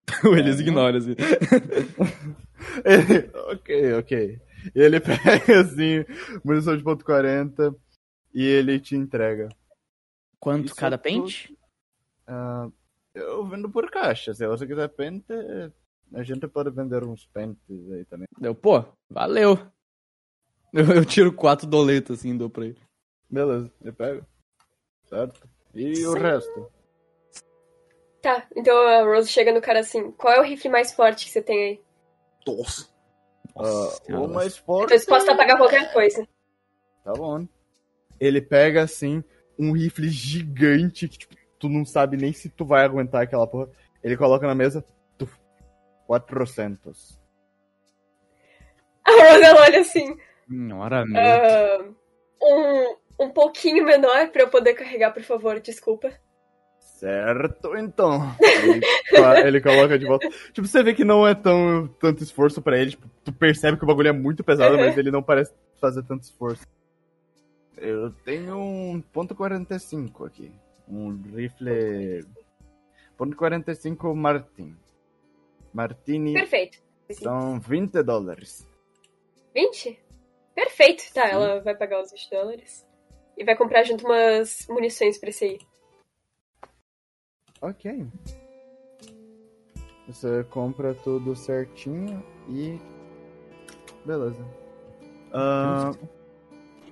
o 0.24 0.34
Elias 0.34 0.58
ignora, 0.60 0.98
assim. 0.98 1.14
Ele- 2.84 3.30
ok, 3.52 3.94
ok. 3.94 4.40
Ele 4.74 4.98
pega 5.00 5.60
assim, 5.60 6.04
munição 6.44 6.76
de 6.76 6.82
ponto 6.82 7.04
40 7.04 7.74
e 8.34 8.42
ele 8.44 8.80
te 8.80 8.96
entrega. 8.96 9.48
Quanto 10.40 10.66
Isso 10.66 10.74
cada 10.76 10.96
é 10.96 10.98
tudo. 10.98 11.04
pente? 11.04 11.56
Ah, 12.26 12.68
eu 13.14 13.46
vendo 13.46 13.70
por 13.70 13.88
caixa. 13.90 14.34
Se 14.34 14.46
você 14.48 14.66
quiser 14.66 14.88
pente, 14.88 15.32
a 16.12 16.22
gente 16.24 16.48
pode 16.48 16.70
vender 16.70 17.04
uns 17.04 17.24
pentes 17.26 17.92
aí 17.92 18.04
também. 18.06 18.26
Deu, 18.38 18.54
pô, 18.54 18.84
valeu. 19.08 19.58
Eu, 20.72 20.86
eu 20.92 21.04
tiro 21.04 21.32
quatro 21.32 21.66
doletas, 21.68 22.18
assim, 22.18 22.34
e 22.34 22.38
dou 22.38 22.50
pra 22.50 22.66
ele. 22.66 22.78
Beleza, 23.30 23.72
ele 23.80 23.92
pega. 23.92 24.26
Certo? 25.04 25.48
E 25.74 26.06
o 26.06 26.12
Sim. 26.12 26.18
resto? 26.18 26.72
Tá, 28.22 28.46
então 28.56 28.74
a 28.86 29.02
Rose 29.02 29.28
chega 29.28 29.52
no 29.52 29.60
cara 29.60 29.80
assim: 29.80 30.10
qual 30.12 30.32
é 30.32 30.40
o 30.40 30.44
rifle 30.44 30.70
mais 30.70 30.92
forte 30.92 31.26
que 31.26 31.30
você 31.30 31.42
tem 31.42 31.62
aí? 31.62 31.80
Nossa. 32.46 32.88
Senhora. 34.04 34.24
o 34.24 34.28
mais 34.32 34.56
Eu 34.56 34.64
forte. 34.64 34.88
tô 34.88 34.96
disposta 34.96 35.32
a 35.32 35.36
pagar 35.36 35.56
qualquer 35.58 35.92
coisa. 35.92 36.26
Tá 37.04 37.12
bom. 37.12 37.46
Ele 38.18 38.40
pega 38.40 38.82
assim 38.82 39.22
um 39.58 39.72
rifle 39.72 40.08
gigante 40.08 41.06
que 41.08 41.18
tipo, 41.18 41.36
tu 41.58 41.68
não 41.68 41.84
sabe 41.84 42.16
nem 42.16 42.32
se 42.32 42.48
tu 42.48 42.64
vai 42.64 42.84
aguentar 42.84 43.22
aquela 43.22 43.46
porra. 43.46 43.68
Ele 44.02 44.16
coloca 44.16 44.46
na 44.46 44.54
mesa. 44.54 44.84
Tu, 45.18 45.28
400. 46.06 47.20
A 49.04 49.10
Rose 49.10 49.44
olha 49.60 49.80
assim: 49.80 50.16
Senhora, 50.48 51.04
ah, 51.04 51.84
um, 52.42 52.96
um 53.18 53.30
pouquinho 53.30 53.84
menor 53.84 54.28
pra 54.28 54.42
eu 54.42 54.48
poder 54.48 54.74
carregar, 54.74 55.12
por 55.12 55.22
favor, 55.22 55.60
desculpa. 55.60 56.12
Certo, 56.80 57.76
então. 57.76 58.20
Ele, 58.40 58.80
co- 59.10 59.34
ele 59.46 59.60
coloca 59.60 59.98
de 59.98 60.06
volta. 60.06 60.28
Tipo, 60.52 60.66
você 60.66 60.82
vê 60.82 60.94
que 60.94 61.04
não 61.04 61.26
é 61.26 61.34
tão 61.34 61.86
tanto 62.00 62.22
esforço 62.22 62.62
pra 62.62 62.78
ele. 62.78 62.90
Tipo, 62.92 63.08
tu 63.24 63.32
percebe 63.32 63.76
que 63.76 63.84
o 63.84 63.86
bagulho 63.86 64.08
é 64.08 64.12
muito 64.12 64.42
pesado, 64.44 64.74
Uhum. 64.76 64.80
mas 64.80 64.96
ele 64.96 65.10
não 65.10 65.22
parece 65.22 65.52
fazer 65.80 66.02
tanto 66.04 66.22
esforço. 66.22 66.64
Eu 67.76 68.10
tenho 68.24 68.56
um 68.56 69.00
ponto 69.12 69.34
.45 69.34 70.26
aqui. 70.26 70.52
Um 70.88 71.20
rifle. 71.34 72.24
Ponto 73.18 73.36
.45 73.36 74.14
Martin. 74.14 74.76
Martini 75.72 76.32
Perfeito. 76.32 76.78
são 77.12 77.58
20 77.58 78.02
dólares. 78.02 78.66
20? 79.54 79.98
Perfeito. 80.54 81.02
Tá, 81.12 81.28
ela 81.28 81.60
vai 81.60 81.74
pagar 81.76 82.00
os 82.00 82.10
20 82.12 82.30
dólares. 82.30 82.86
E 83.36 83.44
vai 83.44 83.56
comprar 83.56 83.82
junto 83.84 84.04
umas 84.06 84.66
munições 84.68 85.18
pra 85.18 85.30
esse 85.30 85.44
aí. 85.44 85.58
Ok. 87.60 88.06
Você 90.06 90.44
compra 90.44 90.94
tudo 90.94 91.34
certinho 91.34 92.22
e. 92.48 92.78
Beleza. 94.04 94.44
Ah, 95.32 95.92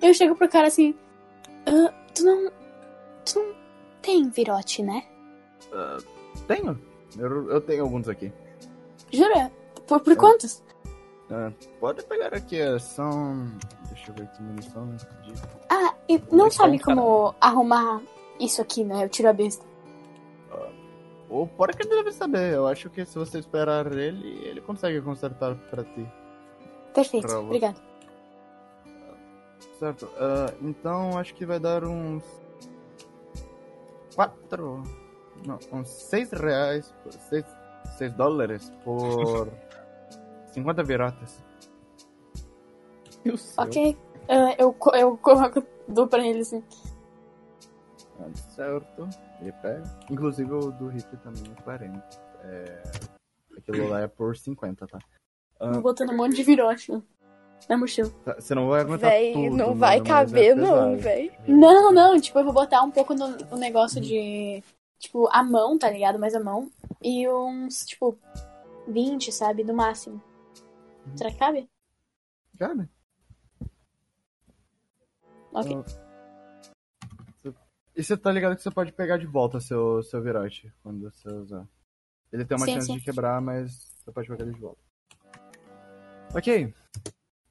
Eu 0.01 0.13
chego 0.13 0.35
pro 0.35 0.49
cara 0.49 0.67
assim. 0.67 0.95
"Ah, 1.67 1.93
tu 2.13 2.23
não. 2.23 2.51
Tu 3.25 3.39
não 3.39 3.55
tem 4.01 4.29
virote, 4.29 4.81
né? 4.83 5.07
tenho. 6.47 6.79
Eu, 7.17 7.49
eu 7.51 7.61
tenho 7.61 7.83
alguns 7.83 8.09
aqui. 8.09 8.31
Jura? 9.11 9.51
Por, 9.87 9.99
por 10.01 10.15
quantos? 10.15 10.63
Ah, 11.31 11.51
pode 11.79 12.03
pegar 12.05 12.33
aqui, 12.33 12.59
é, 12.59 12.77
são. 12.79 13.47
Deixa 13.89 14.11
eu 14.11 14.15
ver 14.15 14.27
que 14.31 14.41
munição. 14.41 14.95
De... 14.95 15.05
Ah, 15.69 15.82
e 16.07 16.17
não 16.31 16.45
Mas 16.45 16.55
sabe 16.55 16.79
como 16.79 17.33
arrumar 17.39 18.01
isso 18.39 18.61
aqui, 18.61 18.83
né? 18.83 19.03
Eu 19.05 19.09
tiro 19.09 19.29
a 19.29 19.33
besta. 19.33 19.65
O 21.29 21.47
Porca 21.47 21.83
deve 21.87 22.11
saber. 22.11 22.53
Eu 22.53 22.67
acho 22.67 22.91
que 22.91 23.03
se 23.05 23.17
você 23.17 23.39
esperar 23.39 23.91
ele, 23.91 24.45
ele 24.45 24.61
consegue 24.61 25.01
consertar 25.01 25.55
pra 25.69 25.83
ti. 25.83 26.05
Perfeito, 26.93 27.25
Bravo. 27.25 27.45
obrigado. 27.45 27.81
Certo. 29.79 30.07
ah, 30.19 30.53
então 30.61 31.17
acho 31.17 31.33
que 31.33 31.43
vai 31.43 31.59
dar 31.59 31.83
uns. 31.83 32.23
Quatro. 34.13 34.83
Não, 35.43 35.57
uns 35.71 35.89
seis 35.89 36.31
reais. 36.31 36.93
Seis, 37.29 37.45
seis 37.97 38.13
dólares 38.13 38.71
por 38.83 39.49
50 40.53 40.83
viratas. 40.83 41.43
Ok. 43.57 43.97
Ah, 44.29 44.55
eu, 44.59 44.75
eu 44.93 45.17
coloco 45.17 45.63
dou 45.87 46.07
pra 46.07 46.25
ele 46.25 46.39
assim. 46.39 46.63
Ah, 48.19 48.29
Certo. 48.49 49.09
Ele 49.41 49.51
pega. 49.53 49.83
Inclusive 50.09 50.51
o 50.51 50.71
do 50.71 50.87
rifle 50.87 51.17
também 51.17 51.43
é 51.51 51.61
40. 51.61 52.03
É... 52.43 52.83
Aquilo 53.57 53.89
lá 53.89 54.01
é 54.01 54.07
por 54.07 54.35
50, 54.35 54.87
tá? 54.87 54.99
Vou 55.59 55.81
botando 55.81 56.09
um 56.11 56.17
monte 56.17 56.35
de 56.35 56.43
virote 56.43 56.91
na 57.69 57.77
mochila. 57.77 58.09
Tá, 58.25 58.35
Você 58.35 58.53
não 58.53 58.67
vai 58.67 58.81
aguentar 58.81 59.09
Véi, 59.09 59.33
tudo, 59.33 59.55
não 59.55 59.67
mano, 59.67 59.75
vai 59.75 59.99
mas 59.99 60.07
caber, 60.07 60.51
é 60.51 60.55
não, 60.55 60.97
véi. 60.97 61.31
Não, 61.47 61.91
não, 61.91 62.19
tipo, 62.19 62.39
eu 62.39 62.43
vou 62.43 62.53
botar 62.53 62.81
um 62.81 62.91
pouco 62.91 63.13
no, 63.13 63.29
no 63.29 63.57
negócio 63.57 64.01
de. 64.01 64.63
Tipo, 64.99 65.27
a 65.31 65.43
mão, 65.43 65.77
tá 65.77 65.89
ligado? 65.89 66.19
Mais 66.19 66.33
a 66.35 66.39
mão. 66.39 66.69
E 67.01 67.27
uns, 67.29 67.85
tipo, 67.85 68.17
20, 68.87 69.31
sabe? 69.31 69.63
No 69.63 69.73
máximo. 69.73 70.21
Será 71.15 71.29
que 71.29 71.37
cabe? 71.37 71.69
Cabe. 72.57 72.89
Ok. 75.53 75.75
Você- 77.43 77.53
E 77.95 78.03
você 78.03 78.17
tá 78.17 78.31
ligado 78.31 78.55
que 78.55 78.63
você 78.63 78.71
pode 78.71 78.91
pegar 78.91 79.17
de 79.17 79.25
volta 79.27 79.59
seu, 79.59 80.01
seu 80.03 80.21
virote 80.21 80.73
quando 80.81 81.01
você 81.01 81.29
usar. 81.29 81.67
Ele 82.31 82.43
tem 82.43 82.57
uma 82.57 82.65
Sim, 82.65 82.73
chance 82.73 82.87
sim. 82.87 82.97
de 82.97 83.01
quebrar, 83.03 83.39
mas 83.39 83.87
você 84.03 84.11
pode 84.11 84.27
pegar 84.27 84.43
ele 84.43 84.53
de 84.53 84.59
volta. 84.59 84.81
Ok. 86.33 86.73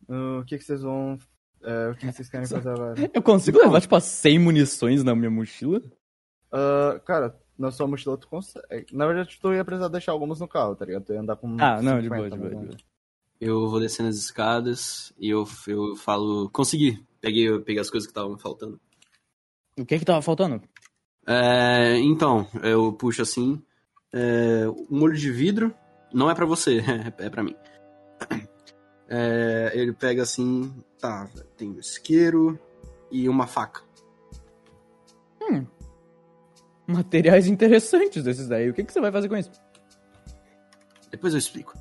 Uh, 0.09 0.41
o 0.41 0.45
que, 0.45 0.59
que 0.59 0.65
vocês 0.65 0.83
vão. 0.83 1.17
é, 1.63 1.91
o 1.91 1.95
que 1.95 2.11
vocês 2.11 2.29
querem 2.29 2.47
fazer 2.47 2.69
agora? 2.71 2.95
Eu 3.15 3.23
consigo 3.23 3.59
levar, 3.59 3.81
tipo, 3.81 3.95
as 3.95 4.05
100 4.05 4.39
munições 4.41 5.05
na 5.05 5.15
minha 5.15 5.31
mochila? 5.31 5.81
Ah, 6.51 7.01
cara, 7.05 7.39
na 7.57 7.71
sua 7.71 7.87
mochila 7.87 8.19
tu 8.19 8.27
consegue. 8.27 8.87
Na 8.93 9.07
verdade, 9.07 9.39
tu 9.41 9.53
ia 9.55 9.65
precisar 9.65 9.87
deixar 9.89 10.11
algumas 10.11 10.41
no 10.41 10.49
carro, 10.49 10.75
tá 10.75 10.85
ligado? 10.85 11.05
Tu 11.05 11.13
ia 11.13 11.21
andar 11.21 11.37
com. 11.37 11.57
Ah, 11.61 11.81
não, 11.81 11.99
de 12.01 12.09
50, 12.09 12.17
boa, 12.17 12.31
de 12.31 12.37
boa, 12.39 12.51
de 12.51 12.67
boa. 12.67 12.77
Eu 13.41 13.69
vou 13.71 13.79
descendo 13.79 14.09
as 14.09 14.17
escadas 14.17 15.13
e 15.19 15.31
eu, 15.31 15.45
eu 15.69 15.95
falo, 15.97 16.51
consegui. 16.51 17.05
Peguei, 17.23 17.57
peguei 17.61 17.81
as 17.81 17.89
coisas 17.89 18.07
que 18.07 18.11
estavam 18.11 18.37
faltando. 18.37 18.81
O 19.79 19.87
que 19.87 19.99
que 19.99 20.05
tava 20.05 20.21
faltando? 20.21 20.61
É, 21.27 21.97
então, 21.99 22.47
eu 22.63 22.93
puxo 22.93 23.23
assim. 23.23 23.63
É, 24.13 24.69
um 24.69 24.99
molho 24.99 25.17
de 25.17 25.31
vidro 25.31 25.73
não 26.13 26.29
é 26.29 26.35
pra 26.35 26.45
você, 26.45 26.83
é 27.17 27.31
pra 27.31 27.45
mim. 27.45 27.55
É, 29.09 29.71
ele 29.75 29.93
pega 29.93 30.23
assim, 30.23 30.75
tá, 30.99 31.31
tem 31.57 31.71
um 31.71 31.79
isqueiro 31.79 32.59
e 33.11 33.29
uma 33.29 33.47
faca. 33.47 33.83
Hum. 35.41 35.65
Materiais 36.87 37.47
interessantes 37.47 38.25
desses 38.25 38.49
daí. 38.49 38.69
O 38.69 38.75
que 38.75 38.83
que 38.83 38.93
você 38.93 39.01
vai 39.01 39.13
fazer 39.13 39.29
com 39.29 39.37
isso? 39.37 39.51
Depois 41.11 41.35
eu 41.35 41.39
explico. 41.39 41.79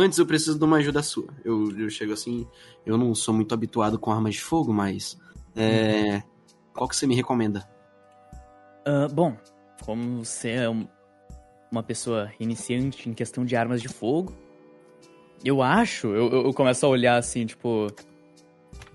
Antes 0.00 0.18
eu 0.18 0.26
preciso 0.26 0.56
de 0.58 0.64
uma 0.64 0.76
ajuda 0.76 1.02
sua. 1.02 1.26
Eu, 1.44 1.76
eu 1.76 1.90
chego 1.90 2.12
assim, 2.12 2.46
eu 2.86 2.96
não 2.96 3.14
sou 3.14 3.34
muito 3.34 3.52
habituado 3.52 3.98
com 3.98 4.12
armas 4.12 4.34
de 4.36 4.40
fogo, 4.40 4.72
mas. 4.72 5.18
É, 5.56 6.22
qual 6.72 6.88
que 6.88 6.94
você 6.94 7.04
me 7.06 7.16
recomenda? 7.16 7.68
Ah, 8.86 9.08
bom, 9.12 9.36
como 9.84 10.24
você 10.24 10.50
é 10.50 10.70
um- 10.70 10.86
uma 11.70 11.82
pessoa 11.82 12.30
iniciante 12.38 13.08
em 13.08 13.12
questão 13.12 13.44
de 13.44 13.56
armas 13.56 13.82
de 13.82 13.88
fogo, 13.88 14.32
Eu 15.44 15.62
acho, 15.62 16.08
eu, 16.08 16.30
eu- 16.32 16.46
eu 16.46 16.52
começo 16.52 16.84
a 16.84 16.88
olhar 16.88 17.16
assim, 17.16 17.46
tipo. 17.46 17.86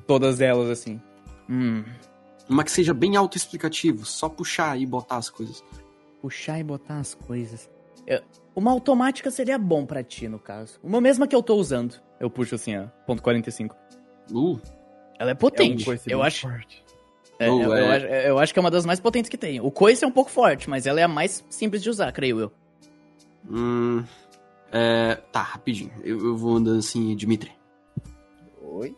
Todas 0.06 0.42
elas 0.42 0.70
assim. 0.70 1.00
hum, 1.50 1.84
Uma 2.50 2.66
que 2.66 2.72
seja 2.72 2.94
bem 2.94 3.16
autoexplicativo, 3.16 4.06
só 4.06 4.28
puxar 4.28 4.78
e 4.78 4.86
botar 4.86 5.16
as 5.18 5.30
coisas. 5.30 5.64
puxar 6.22 6.60
e 6.60 6.64
botar 6.64 7.00
as 7.00 7.14
coisas. 7.16 7.70
É, 8.08 8.22
uma 8.56 8.72
automática 8.72 9.32
seria 9.32 9.58
bom 9.58 9.86
pra 9.86 10.04
ti, 10.04 10.28
no 10.28 10.40
caso. 10.40 10.80
Uma 10.84 11.00
mesma 11.02 11.28
que 11.28 11.36
eu 11.36 11.42
tô 11.44 11.56
usando. 11.56 11.96
Eu 12.20 12.30
puxo 12.30 12.56
assim, 12.56 12.76
ó. 12.78 12.88
Ponto 13.06 13.22
45. 13.24 13.76
Uh, 14.32 14.60
Ela 15.20 15.32
é 15.32 15.32
É 15.32 15.34
um 15.34 15.38
potente. 15.38 15.86
coice 15.86 16.10
eu 16.12 16.20
bem 16.20 16.28
acho. 16.28 16.42
forte. 16.48 16.84
É, 17.40 17.50
Oh, 17.50 17.62
eu, 17.62 17.74
é. 17.74 17.82
eu 17.82 17.92
acho, 17.92 18.06
eu 18.06 18.40
acho 18.40 18.54
que 18.54 18.60
é 18.60 18.62
uma 18.62 18.72
das 18.72 18.86
mais 18.86 19.00
potentes 19.00 19.30
que 19.30 19.38
tem. 19.38 19.60
O 19.60 19.72
coice 19.72 20.04
é 20.04 20.08
um 20.08 20.12
pouco 20.12 20.30
forte, 20.30 20.70
mas 20.70 20.86
ela 20.86 21.00
é 21.00 21.04
a 21.04 21.08
mais 21.08 21.44
simples 21.50 21.82
de 21.82 21.90
usar, 21.90 22.12
creio 22.12 22.40
eu. 22.40 22.52
Hum. 23.50 24.04
É, 24.72 25.16
tá, 25.32 25.42
rapidinho. 25.42 25.92
Eu, 26.04 26.20
eu 26.26 26.38
vou 26.38 26.56
andando 26.58 26.80
assim, 26.80 27.16
Dimitri. 27.16 27.52
Oi? 28.62 28.96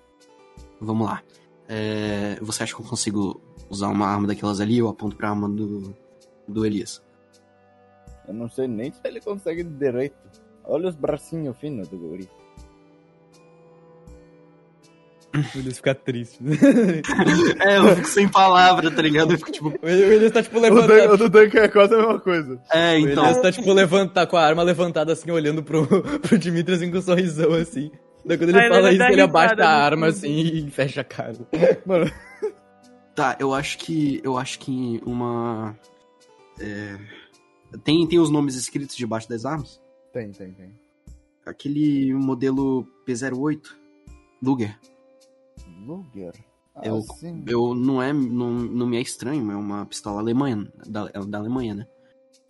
Vamos 0.80 1.08
lá. 1.08 1.22
É, 1.68 2.38
você 2.42 2.64
acha 2.64 2.76
que 2.76 2.82
eu 2.82 2.86
consigo 2.86 3.42
usar 3.70 3.88
uma 3.90 4.08
arma 4.08 4.28
daquelas 4.28 4.60
ali? 4.62 4.78
Eu 4.78 4.88
aponto 4.88 5.16
pra 5.16 5.30
arma 5.30 5.50
do, 5.50 5.96
do 6.48 6.66
Elias. 6.66 7.02
Eu 8.28 8.34
não 8.34 8.50
sei 8.50 8.68
nem 8.68 8.92
se 8.92 9.00
ele 9.04 9.22
consegue 9.22 9.64
direito. 9.64 10.16
Olha 10.64 10.90
os 10.90 10.96
bracinhos 10.96 11.58
finos 11.58 11.88
do 11.88 11.98
guri. 11.98 12.28
O 15.54 15.58
Elias 15.60 15.78
fica 15.78 15.94
triste. 15.94 16.40
É, 17.60 17.78
eu 17.78 17.96
fico 17.98 18.08
sem 18.08 18.28
palavra, 18.28 18.90
tá 18.90 19.02
ligado? 19.02 19.32
Eu 19.34 19.38
fico 19.38 19.52
tipo. 19.52 19.68
o 19.82 19.88
Elias 19.90 20.32
tá 20.32 20.42
tipo 20.42 20.58
O 20.58 20.62
levantado. 20.62 21.14
o 21.14 21.18
do 21.18 21.30
Duncan 21.30 21.60
é 21.60 21.68
quase 21.68 21.94
a 21.94 21.98
mesma 21.98 22.20
coisa. 22.22 22.62
É, 22.72 22.94
O 22.96 23.00
então. 23.00 23.24
Elias 23.26 23.42
tá 23.42 23.52
tipo 23.52 23.74
levantado, 23.74 24.30
com 24.30 24.38
a 24.38 24.46
arma 24.46 24.64
levantada 24.64 25.12
assim, 25.12 25.30
olhando 25.32 25.62
pro, 25.62 25.86
pro 26.22 26.38
Dimitri 26.38 26.76
assim 26.76 26.90
com 26.90 27.00
um 27.00 27.02
sorrisão 27.02 27.52
assim. 27.54 27.92
Daí 28.26 28.38
quando 28.38 28.50
ele 28.52 28.60
ele 28.60 28.70
fala 28.70 28.92
isso, 28.94 29.04
ele 29.04 29.22
abaixa 29.22 29.56
a 29.64 29.70
arma 29.70 30.08
assim 30.08 30.30
e 30.32 30.72
fecha 30.72 31.02
a 31.02 31.04
cara. 31.04 31.34
Mano, 31.86 32.10
Tá, 33.14 33.36
eu 33.40 33.54
acho 33.54 33.78
que. 33.78 34.22
Eu 34.24 34.38
acho 34.38 34.58
que 34.60 35.02
uma. 35.06 35.76
é, 36.60 36.98
tem, 37.84 38.06
tem 38.08 38.20
os 38.20 38.30
nomes 38.30 38.56
escritos 38.56 38.96
debaixo 38.96 39.28
das 39.30 39.46
armas? 39.46 39.82
tem, 40.14 40.32
tem, 40.32 40.52
tem. 40.54 40.72
Aquele 41.46 42.14
modelo 42.14 42.88
P08, 43.06 43.62
Luger. 44.42 44.80
Luger. 45.86 46.34
Ah, 46.76 46.82
Eu- 47.46 47.76
não 47.76 48.02
é. 48.02 48.12
Não, 48.12 48.52
não 48.52 48.88
me 48.88 48.98
é 48.98 49.02
estranho, 49.02 49.52
é 49.52 49.56
uma 49.56 49.86
pistola 49.86 50.20
alemã. 50.20 50.68
Da, 50.88 51.10
é 51.14 51.20
da 51.20 51.38
Alemanha, 51.38 51.76
né? 51.76 51.88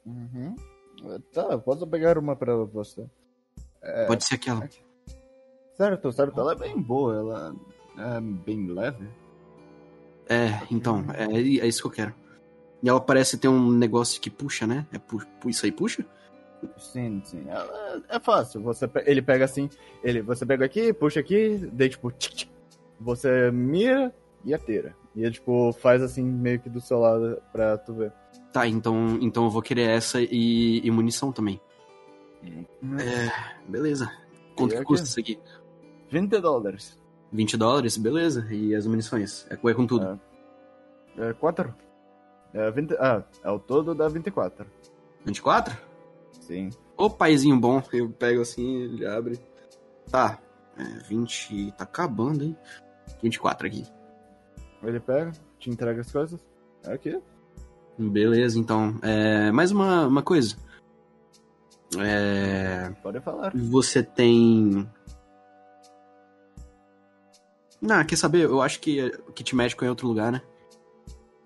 Uhum. 0.05 0.55
Tá, 1.33 1.57
posso 1.57 1.85
pegar 1.87 2.17
uma 2.17 2.35
pra 2.35 2.55
você. 2.55 3.05
É, 3.81 4.05
Pode 4.07 4.23
ser 4.23 4.35
aquela. 4.35 4.67
Certo, 5.75 6.11
certo. 6.11 6.39
Ela 6.39 6.53
é 6.53 6.55
bem 6.55 6.81
boa, 6.81 7.15
ela 7.15 7.55
é 7.97 8.21
bem 8.21 8.65
leve. 8.67 9.07
É, 10.27 10.65
então, 10.71 11.03
é, 11.13 11.25
é 11.33 11.67
isso 11.67 11.81
que 11.81 11.87
eu 11.87 11.91
quero. 11.91 12.15
E 12.85 12.89
ela 12.89 13.01
parece 13.01 13.35
ter 13.39 13.47
um 13.47 13.71
negócio 13.71 14.21
que 14.21 14.29
puxa, 14.29 14.67
né? 14.67 14.85
É 14.93 14.99
pu 14.99 15.19
isso 15.47 15.65
aí 15.65 15.71
puxa? 15.71 16.05
Sim, 16.77 17.19
sim. 17.25 17.43
Ela 17.47 18.03
é 18.07 18.19
fácil. 18.19 18.61
Você, 18.61 18.87
ele 19.07 19.23
pega 19.23 19.43
assim, 19.43 19.67
ele, 20.03 20.21
você 20.21 20.45
pega 20.45 20.63
aqui, 20.65 20.93
puxa 20.93 21.19
aqui, 21.19 21.67
daí 21.73 21.89
tipo, 21.89 22.13
você 22.99 23.49
mira 23.49 24.13
e 24.43 24.53
atira. 24.53 24.95
E 25.15 25.23
ele, 25.23 25.31
tipo, 25.31 25.73
faz 25.73 26.03
assim, 26.03 26.21
meio 26.23 26.59
que 26.59 26.69
do 26.69 26.79
seu 26.79 26.99
lado 26.99 27.41
pra 27.51 27.75
tu 27.75 27.95
ver. 27.95 28.13
Tá, 28.53 28.67
então, 28.67 29.17
então 29.19 29.45
eu 29.45 29.49
vou 29.49 29.63
querer 29.63 29.89
essa 29.89 30.21
e, 30.21 30.85
e 30.85 30.91
munição 30.91 31.31
também. 31.31 31.59
É, 32.43 33.67
beleza. 33.67 34.11
Quanto 34.55 34.75
que 34.75 34.83
custa 34.83 35.07
isso 35.07 35.19
aqui? 35.19 35.39
20 36.11 36.39
dólares. 36.39 36.99
20 37.31 37.57
dólares, 37.57 37.97
beleza. 37.97 38.45
E 38.51 38.75
as 38.75 38.85
munições? 38.85 39.47
É, 39.49 39.55
é 39.55 39.73
com 39.73 39.87
tudo. 39.87 40.19
É 41.17 41.33
4? 41.33 41.84
É 42.55 42.71
20, 42.71 42.93
ah, 42.93 43.21
é 43.43 43.51
o 43.51 43.59
todo 43.59 43.93
dá 43.93 44.07
24. 44.07 44.65
24? 45.25 45.77
Sim. 46.39 46.69
Ô 46.95 47.09
paizinho 47.09 47.59
bom, 47.59 47.83
eu 47.91 48.09
pego 48.09 48.41
assim, 48.41 48.83
ele 48.83 49.05
abre. 49.05 49.37
Tá, 50.09 50.39
é, 50.77 50.83
20. 51.09 51.73
Tá 51.73 51.83
acabando, 51.83 52.45
hein? 52.45 52.57
24 53.21 53.67
aqui. 53.67 53.85
Ele 54.81 55.01
pega, 55.01 55.33
te 55.59 55.69
entrega 55.69 55.99
as 55.99 56.09
coisas. 56.09 56.39
É 56.85 56.93
aqui. 56.93 57.21
Beleza, 57.97 58.57
então. 58.57 58.97
É, 59.01 59.51
mais 59.51 59.71
uma, 59.71 60.07
uma 60.07 60.23
coisa. 60.23 60.55
É, 61.99 62.89
Pode 63.03 63.19
falar. 63.19 63.51
você 63.53 64.01
tem. 64.01 64.89
Não, 67.81 68.05
quer 68.05 68.15
saber? 68.15 68.45
Eu 68.45 68.61
acho 68.61 68.79
que 68.79 69.11
kit 69.33 69.53
médico 69.53 69.83
é 69.83 69.87
em 69.87 69.89
outro 69.89 70.07
lugar, 70.07 70.31
né? 70.31 70.41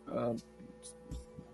Ah, 0.07 0.35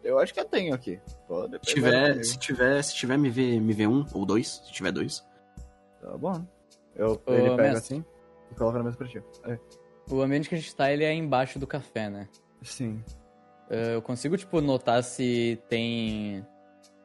eu 0.06 0.20
acho 0.20 0.34
que 0.34 0.40
eu 0.40 0.46
tenho 0.46 0.74
aqui. 0.74 1.00
Pode 1.28 1.54
Se 1.64 1.74
tiver, 1.74 2.24
se 2.24 2.38
tiver, 2.40 2.82
se 2.84 2.96
tiver 2.96 3.16
MV, 3.16 3.60
MV1 3.60 4.10
ou 4.14 4.26
2, 4.26 4.48
se 4.48 4.72
tiver 4.72 4.92
dois. 4.92 5.26
Tá 6.02 6.18
bom. 6.18 6.46
Eu, 6.96 7.22
Ô, 7.26 7.34
ele 7.34 7.50
pega 7.56 7.74
mestre. 7.74 7.98
assim 7.98 8.06
e 8.52 8.56
coloca 8.56 8.78
na 8.78 8.84
mesa 8.86 8.98
pra 8.98 9.08
ti. 9.08 9.22
É. 9.46 9.58
O 10.10 10.22
ambiente 10.22 10.48
que 10.48 10.56
a 10.56 10.58
gente 10.58 10.76
tá, 10.76 10.92
ele 10.92 11.04
é 11.04 11.14
embaixo 11.14 11.58
do 11.60 11.66
café, 11.68 12.10
né? 12.10 12.28
Sim. 12.62 13.04
Eh, 13.70 13.96
Eu 13.96 14.02
consigo, 14.02 14.38
tipo, 14.38 14.62
notar 14.62 15.04
se 15.04 15.60
tem. 15.68 16.46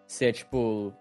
Se 0.07 0.27
é 0.27 0.33
tipo. 0.33 0.93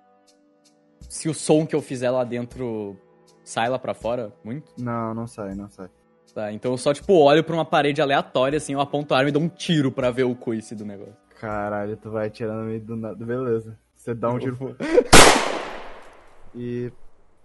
Se 1.10 1.28
o 1.28 1.34
som 1.34 1.66
que 1.66 1.76
eu 1.76 1.82
fizer 1.82 2.10
lá 2.10 2.24
dentro 2.24 2.98
sai 3.44 3.68
lá 3.70 3.78
pra 3.80 3.94
fora 3.94 4.32
muito. 4.44 4.72
Não, 4.78 5.14
não 5.14 5.28
sai, 5.28 5.56
não 5.56 5.70
sai. 5.70 5.90
Tá, 6.34 6.54
então 6.54 6.72
eu 6.72 6.78
só, 6.78 6.94
tipo, 6.94 7.14
olho 7.14 7.44
pra 7.44 7.56
uma 7.56 7.66
parede 7.66 8.00
aleatória, 8.02 8.58
assim, 8.58 8.74
eu 8.74 8.80
aponto 8.80 9.14
a 9.14 9.18
arma 9.18 9.30
e 9.30 9.32
dou 9.32 9.42
um 9.42 9.50
tiro 9.50 9.92
pra 9.92 10.12
ver 10.12 10.24
o 10.26 10.36
coice 10.36 10.76
do 10.76 10.86
negócio. 10.86 11.16
Caralho, 11.40 11.96
tu 11.98 12.12
vai 12.12 12.28
atirar 12.28 12.56
no 12.56 12.66
meio 12.66 12.82
do 12.82 12.96
nada. 12.96 13.26
Beleza. 13.26 13.80
Você 13.96 14.14
dá 14.14 14.30
um 14.30 14.40
tiro 14.40 14.58
e 16.56 16.92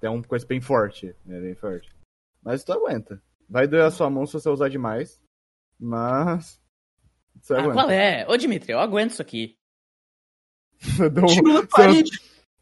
é 0.03 0.11
um 0.11 0.23
coisa 0.23 0.47
bem 0.47 0.61
forte. 0.61 1.15
É 1.29 1.41
bem 1.41 1.55
forte. 1.55 1.91
Mas 2.43 2.65
tu 2.65 2.73
aguenta. 2.73 3.23
Vai 3.49 3.67
doer 3.67 3.85
a 3.85 3.91
sua 3.91 4.11
mão 4.11 4.27
se 4.27 4.33
você 4.35 4.49
usar 4.49 4.69
demais. 4.69 5.23
Mas. 5.79 6.61
Você 7.41 7.55
Ah, 7.55 7.59
aguenta. 7.59 7.75
qual 7.75 7.91
é? 7.91 8.27
Ô, 8.29 8.37
Dimitri, 8.37 8.73
eu 8.73 8.81
aguento 8.81 9.11
isso 9.13 9.23
aqui. 9.23 9.57
Você, 10.81 11.09
deu 11.09 11.23
um- 11.25 11.27
Tiro 11.27 11.49
na 11.53 11.61
você, 11.61 11.67
parede. 11.69 12.11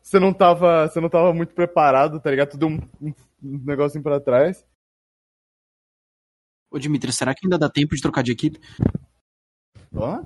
você 0.01 0.21
não 0.21 0.33
tava, 0.33 0.87
você 0.89 1.01
não 1.01 1.09
tava 1.09 1.33
muito 1.33 1.55
preparado, 1.55 2.21
tá 2.21 2.31
ligado? 2.31 2.51
Tu 2.51 2.59
deu 2.59 2.69
um, 2.69 2.79
um, 3.01 3.13
um 3.43 3.59
negocinho 3.65 4.03
pra 4.05 4.21
trás. 4.21 4.65
Ô, 6.71 6.79
Dimitri, 6.79 7.13
será 7.13 7.35
que 7.35 7.45
ainda 7.47 7.59
dá 7.59 7.69
tempo 7.69 7.95
de 7.97 8.03
trocar 8.03 8.23
de 8.23 8.33
equipe? 8.33 8.61
Ó. 9.95 10.23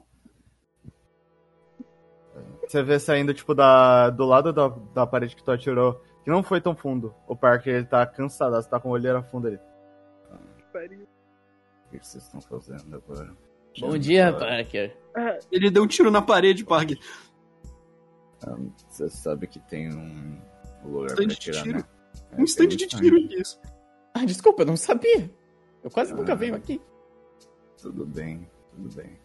Você 2.66 2.82
vê 2.82 2.98
saindo, 2.98 3.32
tipo, 3.32 3.54
da, 3.54 4.10
do 4.10 4.24
lado 4.24 4.52
da, 4.52 4.68
da 4.92 5.06
parede 5.06 5.36
que 5.36 5.42
tu 5.44 5.50
atirou, 5.50 6.02
que 6.24 6.30
não 6.30 6.42
foi 6.42 6.60
tão 6.60 6.74
fundo. 6.74 7.14
O 7.28 7.36
Parker, 7.36 7.74
ele 7.74 7.84
tá 7.86 8.04
cansado, 8.06 8.54
você 8.56 8.68
tá 8.68 8.80
com 8.80 8.88
a 8.88 8.92
olheira 8.92 9.22
funda 9.22 9.48
ali. 9.48 9.58
Pariu. 10.72 11.06
O 11.86 11.90
que 11.90 12.04
vocês 12.04 12.24
estão 12.24 12.40
fazendo 12.40 12.96
agora? 12.96 13.32
Bom 13.78 13.96
dia, 13.96 14.32
Parker. 14.32 14.96
Ah, 15.14 15.38
Ele 15.52 15.70
deu 15.70 15.82
um 15.82 15.86
tiro 15.86 16.10
na 16.10 16.20
parede, 16.22 16.64
Pag. 16.64 16.98
Você 18.88 19.08
sabe 19.08 19.46
que 19.46 19.58
tem 19.60 19.92
um 19.94 20.40
lugar 20.84 21.10
Stand 21.12 21.26
pra 21.26 21.36
tirar, 21.36 21.62
tiro. 21.62 21.78
né? 21.78 21.84
É, 22.32 22.40
Um 22.40 22.44
stand 22.44 22.66
de 22.68 22.84
stand. 22.84 23.00
tiro, 23.00 23.16
isso. 23.18 23.60
Ah, 24.14 24.24
desculpa, 24.24 24.62
eu 24.62 24.66
não 24.66 24.76
sabia. 24.76 25.30
Eu 25.82 25.90
quase 25.90 26.12
Ah. 26.12 26.16
nunca 26.16 26.34
venho 26.34 26.54
aqui. 26.54 26.80
Tudo 27.80 28.04
bem, 28.06 28.48
tudo 28.74 28.94
bem. 28.94 29.18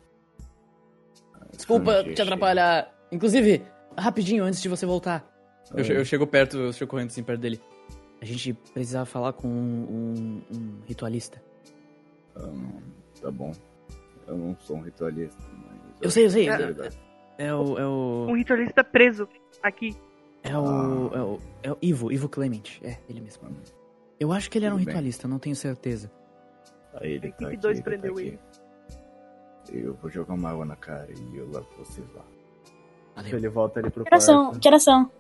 Ah, 1.34 1.46
Desculpa 1.52 2.04
te 2.04 2.22
atrapalhar. 2.22 2.94
Inclusive, 3.12 3.64
rapidinho, 3.98 4.44
antes 4.44 4.62
de 4.62 4.70
você 4.70 4.86
voltar. 4.86 5.26
Eu. 5.76 5.84
Eu 5.84 6.06
chego 6.06 6.26
perto, 6.26 6.58
eu 6.58 6.74
chego 6.74 6.92
correndo 6.92 7.08
assim 7.08 7.24
perto 7.24 7.40
dele. 7.40 7.62
A 8.22 8.26
gente 8.26 8.54
precisava 8.54 9.06
falar 9.06 9.34
com 9.34 9.48
um, 9.48 10.42
um 10.54 10.80
ritualista. 10.86 11.42
Ah, 12.36 12.50
tá 13.22 13.32
bom. 13.32 13.52
Eu 14.28 14.38
não 14.38 14.56
sou 14.60 14.78
um 14.78 14.82
ritualista, 14.82 15.42
mas... 15.52 15.80
Eu 16.02 16.12
sei, 16.12 16.26
eu 16.26 16.30
sei. 16.30 16.50
É. 16.50 16.54
É, 17.38 17.48
é 17.48 17.56
o. 17.56 17.78
É 17.80 17.86
o. 17.86 18.28
um 18.30 18.36
ritualista 18.36 18.84
preso 18.84 19.28
aqui. 19.62 19.96
É 20.44 20.58
o, 20.58 21.12
é 21.14 21.22
o. 21.22 21.40
É 21.64 21.72
o 21.72 21.78
Ivo, 21.82 22.12
Ivo 22.12 22.30
Clement. 22.30 22.80
É, 22.84 22.98
ele 23.10 23.22
mesmo. 23.22 23.44
Eu 24.20 24.32
acho 24.32 24.50
que 24.50 24.58
ele 24.58 24.66
era 24.66 24.76
um 24.76 24.78
Tudo 24.78 24.86
bem. 24.86 24.94
ritualista, 24.94 25.28
não 25.28 25.40
tenho 25.40 25.56
certeza. 25.56 26.12
Aí 26.94 27.14
ele 27.14 27.32
tá 27.32 27.48
aqui, 27.48 27.58
dois 27.58 27.78
ele 27.78 27.84
tá 27.84 27.90
prendeu 27.90 28.14
aqui. 28.14 28.28
ele. 28.28 28.40
Eu 29.84 29.94
vou 29.96 30.10
jogar 30.10 30.34
uma 30.34 30.50
água 30.50 30.66
na 30.66 30.76
cara 30.76 31.10
e 31.12 31.38
eu 31.38 31.46
levo 31.50 31.68
vocês 31.78 32.08
lá. 32.14 32.26
Valeu. 33.16 33.38
Ele 33.38 33.50
volta 33.50 33.80
ali 33.80 33.90
pro 33.90 34.04
Que 34.04 34.10
quarto. 34.10 34.60
que 34.60 34.68
oração. 34.68 35.12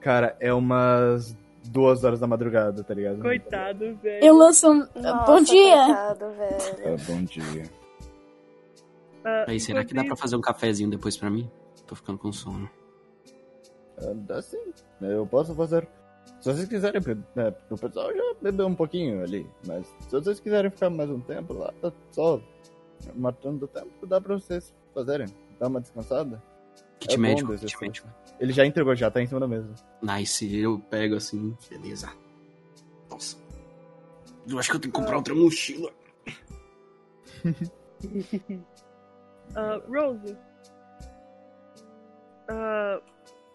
Cara, 0.00 0.36
é 0.40 0.52
umas 0.52 1.36
duas 1.64 2.02
horas 2.02 2.18
da 2.20 2.26
madrugada, 2.26 2.82
tá 2.82 2.92
ligado? 2.94 3.20
Coitado, 3.20 3.94
velho. 3.96 4.24
Eu 4.24 4.36
lanço 4.36 4.68
um. 4.70 4.78
Nossa, 4.96 5.24
Bom 5.26 5.40
dia! 5.42 5.84
Coitado, 5.86 6.30
velho. 6.32 6.88
É, 6.88 6.96
bom 6.96 7.22
dia. 7.24 7.64
Ah, 9.24 9.44
Aí, 9.48 9.60
será 9.60 9.84
que 9.84 9.94
dá 9.94 10.02
pra 10.04 10.16
fazer 10.16 10.34
um 10.36 10.40
cafezinho 10.40 10.90
depois 10.90 11.16
pra 11.16 11.30
mim? 11.30 11.48
Tô 11.86 11.94
ficando 11.94 12.18
com 12.18 12.32
sono. 12.32 12.68
É, 13.98 14.12
dá 14.14 14.42
sim. 14.42 14.72
Eu 15.00 15.26
posso 15.26 15.54
fazer. 15.54 15.86
Se 16.40 16.52
vocês 16.52 16.68
quiserem, 16.68 17.00
né, 17.36 17.54
o 17.70 17.76
pessoal 17.78 18.12
já 18.12 18.34
bebeu 18.40 18.66
um 18.66 18.74
pouquinho 18.74 19.22
ali, 19.22 19.48
mas 19.66 19.86
se 20.00 20.10
vocês 20.10 20.40
quiserem 20.40 20.70
ficar 20.72 20.90
mais 20.90 21.08
um 21.08 21.20
tempo 21.20 21.52
lá, 21.54 21.72
só 22.10 22.40
matando 23.14 23.64
o 23.64 23.68
tempo, 23.68 24.06
dá 24.06 24.20
pra 24.20 24.34
vocês 24.34 24.74
fazerem. 24.92 25.26
Dar 25.60 25.68
uma 25.68 25.80
descansada. 25.80 26.42
Kit 27.02 27.14
É 27.14 27.16
bom 27.16 27.22
médico, 27.22 27.58
kit 27.58 27.80
médico. 27.80 28.08
Ele 28.38 28.52
já 28.52 28.64
entregou, 28.64 28.94
já 28.94 29.10
tá 29.10 29.20
em 29.20 29.26
cima 29.26 29.40
da 29.40 29.48
mesa. 29.48 29.74
Nice, 30.00 30.56
eu 30.56 30.78
pego 30.78 31.16
assim, 31.16 31.56
beleza. 31.68 32.12
Nossa. 33.10 33.36
Eu 34.48 34.58
acho 34.58 34.70
que 34.70 34.76
eu 34.76 34.80
tenho 34.80 34.92
que 34.92 35.00
comprar 35.00 35.16
outra 35.16 35.34
mochila. 35.34 35.92
Ah, 39.54 39.82
Rose. 39.86 40.34
Ah, 42.48 43.02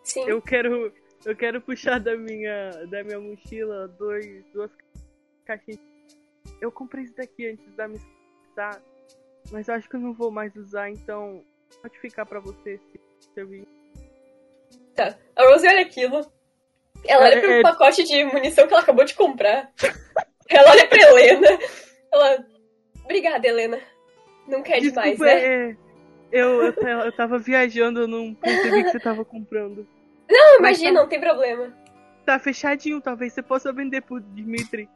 Sim. 0.04 0.22
eu 0.28 0.39
quero. 0.41 0.93
Eu 1.26 1.36
quero 1.36 1.60
puxar 1.60 2.00
da 2.00 2.16
minha, 2.16 2.86
da 2.86 3.04
minha 3.04 3.20
mochila 3.20 3.88
dois, 3.88 4.45
duas 4.54 4.70
caixinhas. 5.43 5.80
Eu 6.62 6.72
comprei 6.72 7.06
isso 7.06 7.16
daqui 7.16 7.48
antes 7.48 7.76
da 7.76 7.88
missão, 7.88 8.08
tá? 8.56 8.80
Mas 9.52 9.68
eu 9.68 9.74
acho 9.74 9.89
que 9.89 9.95
eu 9.95 10.00
não 10.00 10.14
vou 10.14 10.30
mais 10.30 10.56
usar, 10.56 10.91
então 10.91 11.43
pode 11.82 12.00
ficar 12.00 12.28
pra 12.28 12.39
você 12.39 12.78
se 12.91 13.00
servir. 13.38 13.67
Tá. 14.95 15.15
A 15.35 15.43
Rose 15.43 15.67
olha 15.67 15.81
aquilo. 15.81 16.25
Ela 17.05 17.25
olha 17.25 17.35
É, 17.35 17.39
pro 17.39 17.51
é- 17.51 17.61
pacote 17.61 18.03
de 18.03 18.23
munição 18.25 18.65
que 18.67 18.73
ela 18.73 18.81
acabou 18.81 19.05
de 19.05 19.13
comprar. 19.13 19.71
Ela 20.49 20.71
olha 20.71 20.88
pra 20.88 20.97
Helena. 20.97 21.47
Ela. 22.11 22.45
Obrigada, 23.03 23.47
Helena. 23.47 23.79
Não 24.47 24.63
quer 24.63 24.79
demais, 24.79 25.11
Desculpa, 25.11 25.25
né? 25.25 25.45
é, 25.71 25.77
eu, 26.31 26.63
eu, 26.63 26.73
eu 27.05 27.11
tava 27.11 27.38
viajando, 27.38 28.01
eu 28.01 28.07
não 28.07 28.33
percebi 28.33 28.83
que 28.85 28.91
você 28.91 28.99
tava 28.99 29.23
comprando. 29.25 29.85
Não, 30.29 30.59
imagina, 30.59 31.01
não 31.01 31.07
tem 31.07 31.19
problema. 31.19 31.71
Tá 32.25 32.39
fechadinho, 32.39 32.99
talvez 33.01 33.33
você 33.33 33.41
possa 33.43 33.71
vender 33.73 34.01
pro 34.01 34.19
Dimitri. 34.19 34.89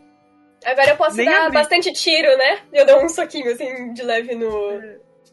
Agora 0.66 0.90
eu 0.90 0.98
posso 0.98 1.18
Nem 1.18 1.26
dar 1.26 1.42
abri. 1.48 1.54
bastante 1.54 1.92
tiro, 1.94 2.38
né? 2.38 2.62
Eu 2.74 2.86
dou 2.86 3.04
um 3.04 3.10
soquinho 3.10 3.52
assim 3.52 3.94
de 3.94 4.04
leve 4.04 4.36
no, 4.36 4.80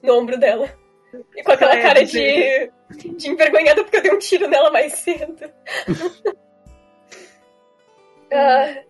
no 0.03 0.15
ombro 0.19 0.37
dela. 0.39 0.69
E 1.37 1.43
com 1.43 1.53
aquela 1.53 1.75
É, 1.77 1.83
cara 1.83 2.05
de, 2.05 2.71
de 3.17 3.29
envergonhada 3.31 3.83
porque 3.83 3.97
eu 3.97 4.03
dei 4.03 4.13
um 4.15 4.19
tiro 4.19 4.49
nela 4.49 4.71
mais 4.71 4.93
cedo. 4.95 5.51
Ah, 8.31 8.83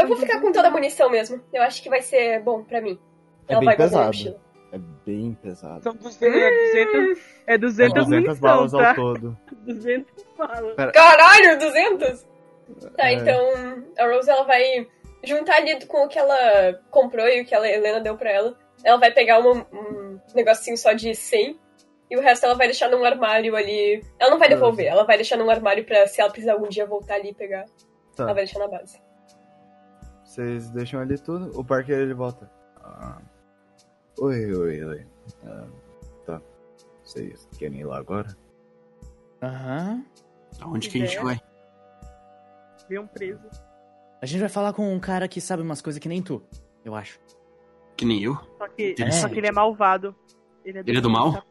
eu- 0.00 0.08
vou 0.08 0.16
ficar 0.16 0.40
com 0.40 0.50
toda 0.50 0.68
a 0.68 0.70
munição 0.70 1.08
mesmo. 1.10 1.40
Eu 1.52 1.62
acho 1.62 1.82
que 1.82 1.88
vai 1.88 2.02
ser 2.02 2.40
bom 2.40 2.64
pra 2.64 2.80
mim. 2.80 2.98
É 3.48 3.52
Ela 3.54 3.60
bem 3.64 3.76
pesado. 3.76 4.40
É 4.72 4.78
bem 5.06 5.38
pesado. 5.40 5.82
São 5.84 5.94
200, 5.94 6.22
é 6.26 6.50
200, 6.76 7.18
é 7.46 7.58
200, 7.58 7.94
200 7.94 8.08
munição, 8.08 8.40
balas 8.40 8.72
tá? 8.72 8.88
ao 8.88 8.94
todo. 8.96 9.38
200 9.64 10.24
balas. 10.36 10.74
Caralho, 10.92 11.58
200? 11.60 12.26
Tá, 12.96 13.08
É. 13.08 13.12
então 13.12 13.84
a 13.96 14.06
Rose 14.08 14.28
ela 14.28 14.42
vai 14.42 14.88
juntar 15.22 15.58
ali 15.58 15.86
com 15.86 16.04
o 16.04 16.08
que 16.08 16.18
ela 16.18 16.80
comprou 16.90 17.28
e 17.28 17.42
o 17.42 17.44
que 17.46 17.54
a 17.54 17.64
Helena 17.72 18.00
deu 18.00 18.16
pra 18.16 18.30
ela. 18.32 18.58
Ela 18.86 18.98
vai 18.98 19.10
pegar 19.12 19.40
uma- 19.40 19.66
um 19.72 20.20
negocinho 20.32 20.78
só 20.78 20.92
de 20.92 21.12
100 21.12 21.58
e 22.08 22.16
o 22.16 22.20
resto 22.20 22.46
ela 22.46 22.54
vai 22.54 22.68
deixar 22.68 22.88
num 22.88 23.04
armário 23.04 23.56
ali. 23.56 24.00
Ela 24.16 24.30
não 24.30 24.38
vai 24.38 24.48
devolver, 24.48 24.86
ela 24.86 25.02
vai 25.04 25.16
deixar 25.16 25.36
num 25.36 25.50
armário 25.50 25.84
pra 25.84 26.06
se 26.06 26.20
ela 26.20 26.30
precisar 26.30 26.52
algum 26.52 26.68
dia 26.68 26.86
voltar 26.86 27.14
ali 27.16 27.30
e 27.30 27.34
pegar. 27.34 27.64
Tá. 28.14 28.22
Ela 28.22 28.34
vai 28.34 28.44
deixar 28.44 28.60
na 28.60 28.68
base. 28.68 29.02
Vocês 30.24 30.70
deixam 30.70 31.00
ali 31.00 31.18
tudo, 31.18 31.50
o 31.58 31.64
Parker 31.64 31.98
ele 31.98 32.14
volta. 32.14 32.48
Ah, 32.76 33.20
oi, 34.20 34.54
oi, 34.54 34.84
oi. 34.84 35.06
Ah, 35.44 35.66
tá. 36.24 36.40
Vocês 37.02 37.48
querem 37.58 37.80
ir 37.80 37.84
lá 37.84 37.98
agora? 37.98 38.36
Aham. 39.42 40.04
Aonde 40.60 40.88
que 40.88 41.02
a 41.02 41.06
gente 41.06 41.18
vai? 41.18 41.40
Vem 42.88 42.98
um 43.00 43.06
preso. 43.08 43.42
A 44.22 44.26
gente 44.26 44.38
vai 44.40 44.48
falar 44.48 44.72
com 44.72 44.92
um 44.94 45.00
cara 45.00 45.26
que 45.26 45.40
sabe 45.40 45.60
umas 45.62 45.82
coisas 45.82 45.98
que 46.00 46.08
nem 46.08 46.22
tu, 46.22 46.40
eu 46.84 46.94
acho. 46.94 47.18
Que 47.96 48.04
nem 48.04 48.22
eu. 48.22 48.36
Só 48.58 48.68
que, 48.68 48.90
Interessante. 48.90 49.20
só 49.22 49.28
que 49.28 49.38
ele 49.38 49.46
é 49.46 49.52
malvado. 49.52 50.14
Ele 50.64 50.78
é 50.78 50.82
do, 50.82 50.90
Ele 50.90 50.98
é 50.98 51.00
do 51.00 51.10
mal? 51.10 51.32
Tá. 51.32 51.42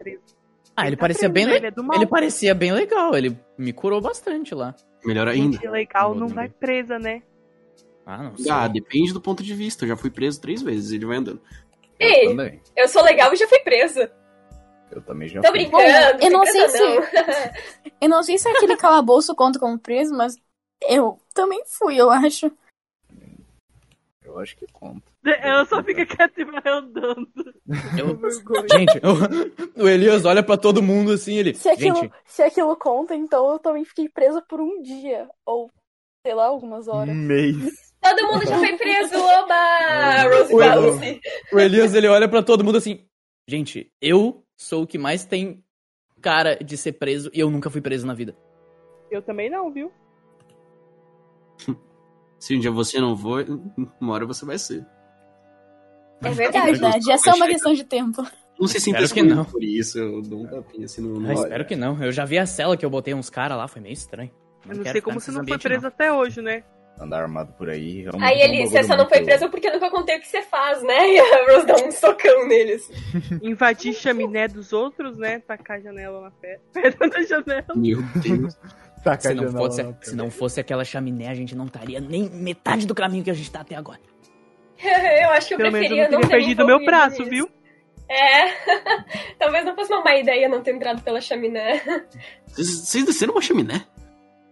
Ah, 0.75 0.81
ele 0.83 0.89
Ele 0.89 0.95
tá 0.97 1.01
parecia 1.01 1.29
preso, 1.29 1.33
bem 1.33 1.43
ele 1.43 1.53
legal. 1.71 1.93
é. 1.93 1.95
Ele 1.95 2.05
parecia 2.05 2.53
bem 2.55 2.71
legal, 2.73 3.15
ele 3.15 3.39
me 3.57 3.71
curou 3.73 4.01
bastante 4.01 4.53
lá. 4.53 4.75
Melhor 5.05 5.27
ainda. 5.27 5.55
Gente 5.57 5.67
legal 5.69 6.13
não 6.13 6.27
vai 6.27 6.49
presa, 6.49 6.99
né? 6.99 7.21
Ah, 8.05 8.23
não 8.23 8.37
sei. 8.37 8.51
Ah, 8.51 8.67
depende 8.67 9.13
do 9.13 9.21
ponto 9.21 9.41
de 9.41 9.53
vista. 9.55 9.85
Eu 9.85 9.89
já 9.89 9.97
fui 9.97 10.09
preso 10.09 10.39
três 10.41 10.61
vezes, 10.61 10.91
ele 10.91 11.05
vai 11.05 11.17
andando. 11.17 11.41
Ei, 11.99 12.27
Eu 12.27 12.61
eu 12.75 12.87
sou 12.89 13.01
legal 13.03 13.31
e 13.33 13.37
já 13.37 13.47
fui 13.47 13.59
presa. 13.59 14.11
Eu 14.91 15.01
também 15.01 15.27
já 15.27 15.41
Tô 15.41 15.47
fui. 15.47 15.59
brincando. 15.59 15.83
eu 15.83 16.19
fui 16.19 16.29
não 16.29 16.41
presa 16.41 16.69
sei 16.69 16.95
não. 16.95 17.03
Eu 18.01 18.09
não 18.09 18.23
sei 18.23 18.37
se 18.37 18.47
aquele 18.49 18.75
calabouço 18.77 19.33
conta 19.33 19.57
como 19.59 19.79
preso, 19.79 20.13
mas 20.13 20.35
eu 20.89 21.17
também 21.33 21.63
fui, 21.65 21.95
eu 21.95 22.11
acho. 22.11 22.51
Eu 24.36 24.41
acho 24.41 24.57
que 24.57 24.67
conta. 24.67 25.09
Ela 25.23 25.63
só 25.63 25.81
fica 25.81 26.05
quieta 26.05 26.41
e 26.41 26.43
vai 26.43 26.61
andando. 26.65 27.25
Eu-. 27.97 28.19
Gente, 28.69 28.99
o, 29.77 29.83
o 29.83 29.88
Elias 29.88 30.25
olha 30.25 30.43
pra 30.43 30.57
todo 30.57 30.83
mundo 30.83 31.13
assim, 31.13 31.36
ele. 31.36 31.53
Se 31.53 31.69
aquilo, 31.69 31.95
Gente, 31.95 32.13
se 32.25 32.43
aquilo 32.43 32.75
conta, 32.75 33.15
então 33.15 33.49
eu 33.53 33.59
também 33.59 33.86
fiquei 33.86 34.09
presa 34.09 34.41
por 34.41 34.59
um 34.59 34.81
dia. 34.81 35.29
Ou, 35.45 35.71
sei 36.21 36.36
lá, 36.36 36.47
algumas 36.47 36.89
horas. 36.89 37.15
Um 37.15 37.17
mês. 37.17 37.93
Todo 38.01 38.27
mundo 38.27 38.45
já 38.45 38.59
foi 38.59 38.75
preso, 38.75 39.15
oba! 39.15 40.23
Rose 40.23 40.53
Oi, 40.53 40.65
Galaxy. 40.65 41.21
o 41.53 41.59
Elias 41.59 41.93
ele 41.93 42.09
olha 42.09 42.27
pra 42.27 42.43
todo 42.43 42.63
mundo 42.63 42.77
assim. 42.77 43.07
Gente, 43.47 43.89
eu 44.01 44.43
sou 44.57 44.83
o 44.83 44.88
que 44.88 44.97
mais 44.97 45.23
tem 45.23 45.63
cara 46.21 46.57
de 46.57 46.75
ser 46.75 46.91
preso 46.91 47.31
e 47.33 47.39
eu 47.39 47.49
nunca 47.49 47.69
fui 47.69 47.79
preso 47.79 48.05
na 48.05 48.13
vida. 48.13 48.36
Eu 49.09 49.21
também 49.21 49.49
não, 49.49 49.71
viu? 49.71 49.89
Se 52.39 52.55
um 52.55 52.59
dia 52.59 52.71
você 52.71 52.99
não 52.99 53.15
for, 53.17 53.45
uma 53.99 54.13
hora 54.13 54.25
você 54.25 54.45
vai 54.45 54.57
ser. 54.57 54.86
É 56.23 56.27
É 56.27 56.31
verdade. 56.31 56.71
verdade, 56.71 57.11
é 57.11 57.17
só 57.17 57.33
uma 57.36 57.47
questão 57.47 57.73
de 57.73 57.83
tempo. 57.83 58.25
Não 58.59 58.67
se 58.67 58.79
sinta 58.79 59.01
Espero 59.03 59.27
que 59.27 59.36
não. 59.36 59.43
por 59.43 59.61
isso. 59.63 59.99
Eu 59.99 60.21
dou 60.21 60.43
um 60.43 60.47
tapinha 60.47 60.86
assim 60.86 61.01
no. 61.01 61.27
Ah, 61.29 61.33
espero 61.33 61.65
que 61.65 61.75
não. 61.75 62.01
Eu 62.01 62.11
já 62.11 62.23
vi 62.23 62.38
a 62.38 62.45
cela 62.45 62.77
que 62.77 62.86
eu 62.86 62.89
botei 62.89 63.13
uns 63.13 63.29
caras 63.29 63.57
lá, 63.57 63.67
foi 63.67 63.81
meio 63.81 63.93
estranho. 63.93 64.31
Eu 64.67 64.77
não 64.77 64.83
sei 64.83 65.01
como 65.01 65.19
você 65.19 65.31
não 65.31 65.45
foi 65.45 65.57
preso 65.57 65.88
até 65.88 66.11
hoje, 66.11 66.41
né? 66.41 66.63
Andar 66.97 67.23
armado 67.23 67.51
por 67.53 67.69
aí. 67.69 68.03
realmente 68.03 68.23
Aí 68.23 68.39
é 68.41 68.45
um 68.47 68.53
ele, 68.53 68.67
você 68.67 68.81
só 68.86 68.95
não 68.95 69.09
foi 69.09 69.21
preso 69.21 69.49
porque 69.49 69.67
eu 69.67 69.73
nunca 69.73 69.91
contei 69.91 70.17
o 70.17 70.21
que 70.21 70.27
você 70.29 70.41
faz, 70.41 70.81
né? 70.81 70.95
E 71.11 71.19
a 71.19 71.51
Rose 71.53 71.65
dá 71.67 71.75
um 71.86 71.91
socão 71.91 72.47
neles. 72.47 72.89
Invadir 73.43 73.93
chaminé 73.93 74.47
dos 74.47 74.71
outros, 74.71 75.17
né? 75.17 75.39
Tacar 75.39 75.77
a 75.77 75.81
janela 75.81 76.21
na 76.21 76.31
perto 76.31 77.09
da 77.09 77.21
janela. 77.27 77.65
Meu 77.75 78.01
Deus. 78.23 78.57
Se 79.20 79.34
não, 79.34 79.51
fosse, 79.51 79.78
tela. 79.78 79.97
se 80.01 80.16
não 80.16 80.32
fosse 80.32 80.60
aquela 80.60 80.84
chaminé, 80.84 81.30
a 81.30 81.36
gente 81.36 81.56
não 81.56 81.66
estaria 81.66 81.99
nem 81.99 82.30
metade 82.30 82.88
do 82.88 82.95
caminho 82.95 83.24
que 83.24 83.30
a 83.30 83.34
gente 83.34 83.51
tá 83.51 83.62
até 83.62 83.76
agora. 83.76 83.99
Eu 84.82 85.30
acho 85.30 85.47
que 85.47 85.53
eu 85.53 85.58
Pelo 85.58 85.72
menos 85.72 85.89
eu 85.89 85.95
preferia 85.95 86.10
não 86.10 86.20
não 86.20 86.22
ter 86.22 86.36
perdido 86.36 86.66
meu 86.66 86.84
braço, 86.84 87.20
nisso. 87.20 87.30
viu? 87.30 87.49
É. 88.10 88.51
Talvez 89.39 89.64
não 89.66 89.74
fosse 89.76 89.91
uma 89.93 90.03
má 90.03 90.16
ideia 90.16 90.49
não 90.49 90.62
ter 90.62 90.76
entrado 90.76 91.01
pela 91.01 91.22
chaminé. 91.22 91.82
Vocês, 92.47 93.06
desceram 93.06 93.34
uma 93.34 93.41
chaminé? 93.41 93.86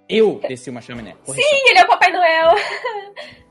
Eu 0.09 0.39
desci 0.47 0.69
uma 0.69 0.81
chaminé. 0.81 1.15
Correção. 1.25 1.49
Sim, 1.49 1.69
ele 1.69 1.79
é 1.79 1.83
o 1.83 1.87
Papai 1.87 2.11
Noel. 2.11 2.51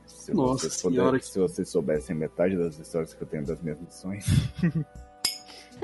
Se 0.05 0.33
Nossa 0.33 0.69
vocês, 0.69 0.73
senhora. 0.73 1.19
se 1.19 1.37
vocês 1.39 1.69
soubessem 1.69 2.15
metade 2.15 2.55
das 2.57 2.77
histórias 2.79 3.13
que 3.13 3.21
eu 3.21 3.27
tenho 3.27 3.45
das 3.45 3.61
minhas 3.61 3.79
missões. 3.79 4.25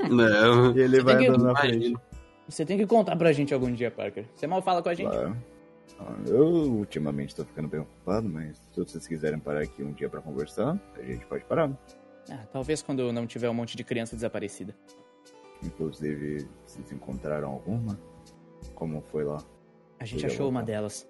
Não. 0.08 0.74
E 0.76 0.80
ele 0.80 0.96
Você 0.96 1.02
vai 1.02 1.26
andando 1.26 1.44
na 1.44 1.56
frente. 1.56 1.94
Você 2.50 2.66
tem 2.66 2.76
que 2.76 2.86
contar 2.86 3.14
pra 3.16 3.32
gente 3.32 3.54
algum 3.54 3.72
dia, 3.72 3.90
Parker. 3.90 4.24
Você 4.34 4.46
mal 4.46 4.60
fala 4.60 4.82
com 4.82 4.88
a 4.88 4.94
gente. 4.94 5.08
Claro. 5.08 5.36
Ah, 5.98 6.16
Eu 6.26 6.46
ultimamente 6.46 7.34
tô 7.34 7.44
ficando 7.44 7.68
bem 7.68 7.80
ocupado, 7.80 8.28
mas 8.28 8.56
se 8.72 8.80
vocês 8.80 9.06
quiserem 9.06 9.38
parar 9.38 9.62
aqui 9.62 9.82
um 9.82 9.92
dia 9.92 10.08
pra 10.08 10.20
conversar, 10.20 10.80
a 10.96 11.02
gente 11.02 11.24
pode 11.26 11.44
parar. 11.44 11.70
Ah, 12.28 12.44
talvez 12.52 12.82
quando 12.82 13.12
não 13.12 13.26
tiver 13.26 13.48
um 13.48 13.54
monte 13.54 13.76
de 13.76 13.84
criança 13.84 14.16
desaparecida. 14.16 14.74
Inclusive, 15.62 16.48
vocês 16.66 16.90
encontraram 16.90 17.50
alguma? 17.50 17.98
Como 18.74 19.00
foi 19.12 19.24
lá? 19.24 19.38
A 19.98 20.04
gente 20.04 20.26
achou 20.26 20.48
uma 20.48 20.62
delas. 20.62 21.08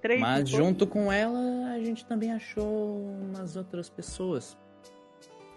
Três 0.00 0.20
Mas 0.20 0.48
junto 0.48 0.86
com 0.86 1.10
ela, 1.10 1.72
a 1.72 1.80
gente 1.80 2.04
também 2.06 2.32
achou 2.32 3.00
umas 3.00 3.56
outras 3.56 3.88
pessoas. 3.88 4.56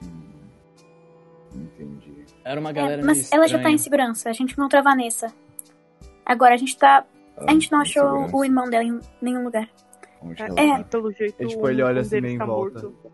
Hum, 0.03 0.38
entendi. 1.55 2.25
Era 2.43 2.59
uma 2.59 2.69
É, 2.69 2.73
galera 2.73 3.03
mas 3.05 3.17
meio 3.17 3.27
ela 3.31 3.47
já 3.47 3.61
tá 3.61 3.69
em 3.69 3.77
segurança. 3.77 4.29
A 4.29 4.33
gente 4.33 4.53
encontrou 4.53 4.79
a 4.79 4.83
Vanessa. 4.83 5.33
Agora 6.25 6.53
a 6.53 6.57
gente 6.57 6.77
tá. 6.77 7.05
A 7.37 7.51
gente 7.51 7.71
não 7.71 7.79
Ah, 7.79 7.81
achou 7.83 8.03
segurança. 8.03 8.35
o 8.37 8.43
irmão 8.45 8.69
dela 8.69 8.83
em 8.83 8.99
nenhum 9.21 9.43
lugar. 9.43 9.69
Onde 10.21 10.41
É, 10.43 10.45
ela 10.47 10.59
É. 10.61 10.77
tá? 10.79 10.83
pelo 10.85 11.11
jeito. 11.11 11.41
É, 11.41 11.45
tipo, 11.47 11.69
ele 11.69 11.81
um 11.83 11.85
olha 11.87 12.01
assim, 12.01 12.21
meio 12.21 12.35
em 12.35 12.37
tá 12.37 12.45
volta. 12.45 12.81
morto. 12.81 13.11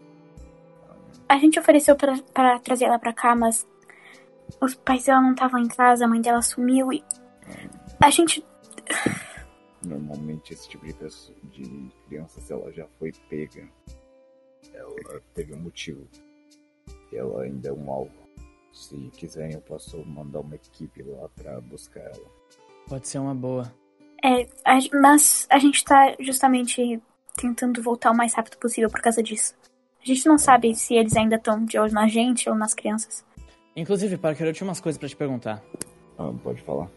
A 1.27 1.37
gente 1.37 1.59
ofereceu 1.59 1.95
pra, 1.95 2.17
pra 2.33 2.59
trazer 2.59 2.85
ela 2.85 2.99
pra 2.99 3.11
cá, 3.13 3.35
mas 3.35 3.67
os 4.61 4.75
pais 4.75 5.05
dela 5.05 5.21
não 5.21 5.31
estavam 5.31 5.59
em 5.59 5.67
casa, 5.67 6.05
a 6.05 6.07
mãe 6.07 6.21
dela 6.21 6.41
sumiu 6.41 6.91
e. 6.93 7.03
A 8.01 8.09
gente. 8.09 8.43
Normalmente 9.83 10.53
esse 10.53 10.67
tipo 10.67 10.85
de, 10.85 10.93
pessoa, 10.93 11.37
de 11.43 11.91
criança, 12.07 12.41
se 12.41 12.51
ela 12.51 12.71
já 12.71 12.87
foi 12.97 13.11
pega, 13.29 13.67
ela 14.73 15.21
teve 15.33 15.53
um 15.53 15.59
motivo. 15.59 16.07
E 17.11 17.15
ela 17.17 17.43
ainda 17.43 17.69
é 17.69 17.73
um 17.73 17.91
alvo. 17.91 18.11
Se 18.75 18.93
quiserem, 19.15 19.53
eu 19.55 19.61
posso 19.61 20.05
mandar 20.05 20.41
uma 20.41 20.55
equipe 20.55 21.01
lá 21.01 21.29
pra 21.29 21.61
buscar 21.61 22.01
ela. 22.01 22.29
Pode 22.89 23.07
ser 23.07 23.19
uma 23.19 23.33
boa. 23.33 23.73
É, 24.21 24.43
a- 24.65 24.99
mas 25.01 25.47
a 25.49 25.57
gente 25.57 25.83
tá 25.85 26.13
justamente 26.19 27.01
tentando 27.37 27.81
voltar 27.81 28.11
o 28.11 28.15
mais 28.17 28.33
rápido 28.33 28.57
possível 28.57 28.89
por 28.89 28.99
causa 29.01 29.23
disso. 29.23 29.55
A 30.01 30.05
gente 30.05 30.25
não 30.27 30.37
sabe 30.37 30.75
se 30.75 30.93
eles 30.93 31.15
ainda 31.15 31.37
estão 31.37 31.63
de 31.63 31.79
olho 31.79 31.93
na 31.93 32.05
gente 32.09 32.49
ou 32.49 32.55
nas 32.55 32.73
crianças. 32.73 33.23
Inclusive, 33.77 34.17
Parker, 34.17 34.47
eu 34.47 34.53
tinha 34.53 34.67
umas 34.67 34.81
coisas 34.81 34.99
pra 34.99 35.07
te 35.07 35.15
perguntar. 35.15 35.63
Ah, 36.17 36.33
pode 36.43 36.61
falar? 36.61 36.89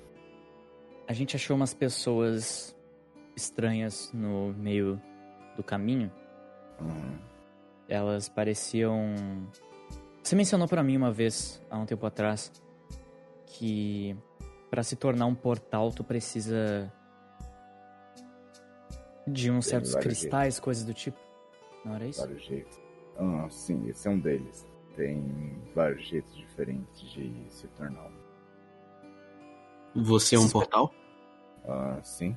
A 1.06 1.12
gente 1.12 1.36
achou 1.36 1.54
umas 1.56 1.72
pessoas 1.72 2.76
estranhas 3.36 4.10
no 4.12 4.52
meio 4.54 5.00
do 5.56 5.62
caminho. 5.62 6.10
Uhum. 6.80 7.18
Elas 7.88 8.28
pareciam. 8.28 9.14
Você 10.28 10.36
mencionou 10.36 10.68
pra 10.68 10.82
mim 10.82 10.94
uma 10.94 11.10
vez, 11.10 11.58
há 11.70 11.78
um 11.78 11.86
tempo 11.86 12.04
atrás, 12.04 12.52
que 13.46 14.14
pra 14.68 14.82
se 14.82 14.94
tornar 14.94 15.24
um 15.24 15.34
portal 15.34 15.90
tu 15.90 16.04
precisa 16.04 16.92
De 19.26 19.50
uns 19.50 19.64
certos 19.64 19.94
cristais, 19.94 20.60
coisas 20.60 20.84
do 20.84 20.92
tipo. 20.92 21.18
Não 21.82 21.94
era 21.94 22.04
isso? 22.04 22.20
Vários 22.20 22.44
jeitos. 22.44 22.78
Ah, 23.16 23.46
sim, 23.48 23.88
esse 23.88 24.06
é 24.06 24.10
um 24.10 24.20
deles. 24.20 24.66
Tem 24.96 25.62
vários 25.74 26.06
jeitos 26.06 26.36
diferentes 26.36 27.10
de 27.10 27.32
se 27.48 27.66
tornar 27.68 28.10
um. 29.94 30.02
Você 30.02 30.36
é 30.36 30.38
um 30.38 30.50
portal? 30.50 30.92
Ah, 31.66 32.00
sim. 32.02 32.36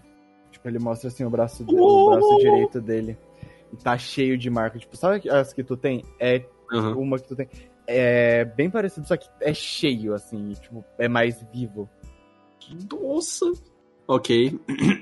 Tipo, 0.50 0.66
ele 0.70 0.80
mostra 0.80 1.10
assim 1.10 1.26
o 1.26 1.30
braço, 1.30 1.66
dele, 1.66 1.78
o 1.78 2.10
braço 2.10 2.38
direito 2.38 2.80
dele. 2.80 3.18
E 3.74 3.76
tá 3.76 3.98
cheio 3.98 4.38
de 4.38 4.50
marcas. 4.50 4.80
Tipo, 4.80 4.96
sabe 4.96 5.30
as 5.30 5.52
que 5.52 5.62
tu 5.62 5.76
tem? 5.76 6.06
É 6.18 6.46
Aham. 6.72 6.96
uma 6.96 7.20
que 7.20 7.28
tu 7.28 7.36
tem. 7.36 7.50
É 7.94 8.46
bem 8.46 8.70
parecido, 8.70 9.08
só 9.08 9.18
que 9.18 9.30
é 9.40 9.54
cheio, 9.54 10.14
assim. 10.14 10.54
Tipo, 10.54 10.84
é 10.98 11.08
mais 11.08 11.42
vivo. 11.54 11.90
Nossa! 12.90 13.52
Ok. 14.08 14.60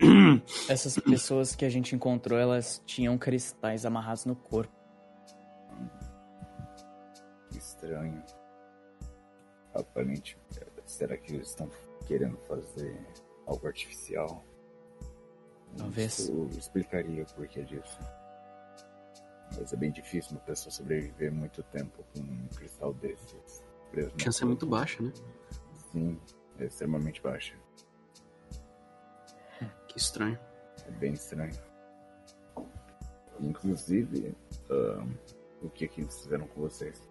Essas 0.70 0.98
pessoas 1.00 1.56
que 1.56 1.66
a 1.66 1.70
gente 1.70 1.96
encontrou, 1.96 2.38
elas 2.38 2.82
tinham 2.86 3.18
cristais 3.18 3.86
amarrados 3.86 4.26
no 4.26 4.36
corpo. 4.36 4.74
Que 7.50 7.58
estranho. 7.58 8.24
Aparente. 9.74 10.38
Será 10.86 11.18
que 11.18 11.34
eles 11.34 11.50
estão 11.50 11.70
querendo 12.06 12.38
fazer 12.48 13.00
algo 13.46 13.66
artificial? 13.68 14.44
Talvez. 15.78 16.20
Isso 16.20 16.50
explicaria 16.58 17.24
o 17.24 17.34
porquê 17.34 17.64
disso. 17.64 18.00
Mas 19.58 19.74
é 19.74 19.76
bem 19.76 19.92
difícil 19.92 20.32
uma 20.32 20.42
pessoa 20.42 20.72
sobreviver 20.72 21.32
muito 21.32 21.64
tempo 21.64 22.04
com 22.14 22.22
um 22.22 22.48
cristal 22.56 22.94
desses. 22.94 23.64
preso 23.92 24.12
A 24.16 24.24
chance 24.24 24.44
é 24.44 24.46
muito 24.46 24.66
baixa, 24.66 25.02
né? 25.02 25.12
Sim, 25.92 26.20
é 26.60 26.66
extremamente 26.66 27.22
baixa. 27.22 27.56
Que 29.88 29.98
estranho. 29.98 30.40
É 30.88 30.92
bem 30.92 31.14
estranho. 31.14 31.54
Inclusive, 33.40 34.36
o 35.62 35.70
que 35.70 35.88
que 35.88 36.02
eles 36.02 36.22
fizeram 36.22 36.48
com 36.48 36.62
vocês? 36.62 37.02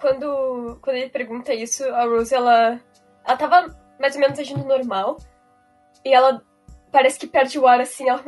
Quando, 0.00 0.78
quando 0.82 0.96
ele 0.96 1.10
pergunta 1.10 1.54
isso, 1.54 1.84
a 1.84 2.04
Rose, 2.04 2.34
ela, 2.34 2.80
ela 3.24 3.36
tava 3.36 3.96
mais 3.98 4.14
ou 4.14 4.20
menos 4.20 4.38
agindo 4.38 4.64
normal. 4.64 5.16
E 6.04 6.12
ela 6.12 6.44
parece 6.92 7.18
que 7.18 7.26
perde 7.26 7.58
o 7.58 7.66
ar 7.66 7.80
assim. 7.80 8.08
Ela... 8.08 8.22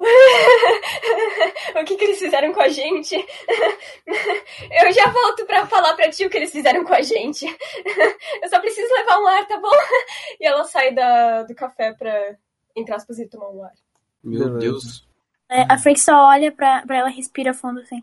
o 1.80 1.84
que, 1.84 1.96
que 1.96 2.04
eles 2.04 2.18
fizeram 2.18 2.52
com 2.52 2.60
a 2.62 2.68
gente? 2.68 3.14
Eu 4.82 4.92
já 4.92 5.10
volto 5.10 5.44
pra 5.46 5.66
falar 5.66 5.94
pra 5.94 6.10
ti 6.10 6.24
o 6.24 6.30
que 6.30 6.38
eles 6.38 6.50
fizeram 6.50 6.84
com 6.84 6.94
a 6.94 7.02
gente. 7.02 7.44
Eu 8.42 8.48
só 8.48 8.58
preciso 8.60 8.92
levar 8.94 9.20
um 9.20 9.26
ar, 9.26 9.46
tá 9.46 9.60
bom? 9.60 9.70
E 10.40 10.46
ela 10.46 10.64
sai 10.64 10.94
da, 10.94 11.42
do 11.42 11.54
café 11.54 11.92
pra, 11.92 12.36
entre 12.74 12.94
aspas, 12.94 13.18
ir 13.18 13.28
tomar 13.28 13.50
um 13.50 13.62
ar. 13.62 13.72
Meu. 14.22 14.58
Deus. 14.58 15.06
É, 15.48 15.62
a 15.70 15.78
Frank 15.78 16.00
só 16.00 16.28
olha 16.28 16.50
pra, 16.52 16.82
pra 16.86 16.98
ela, 16.98 17.08
respira 17.08 17.52
fundo 17.52 17.80
assim. 17.80 18.02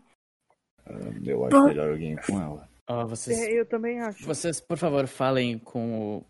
Ahn, 0.86 1.22
eu 1.24 1.44
acho 1.46 1.64
melhor 1.64 1.90
alguém 1.90 2.16
com 2.16 2.40
ela. 2.40 2.68
Ó, 2.86 3.06
vocês, 3.06 3.38
É, 3.38 3.52
eu 3.52 3.66
também 3.66 4.00
acho. 4.00 4.24
vocês, 4.24 4.60
por 4.60 4.78
favor, 4.78 5.06
falem 5.06 5.58
com 5.58 6.18
o 6.18 6.24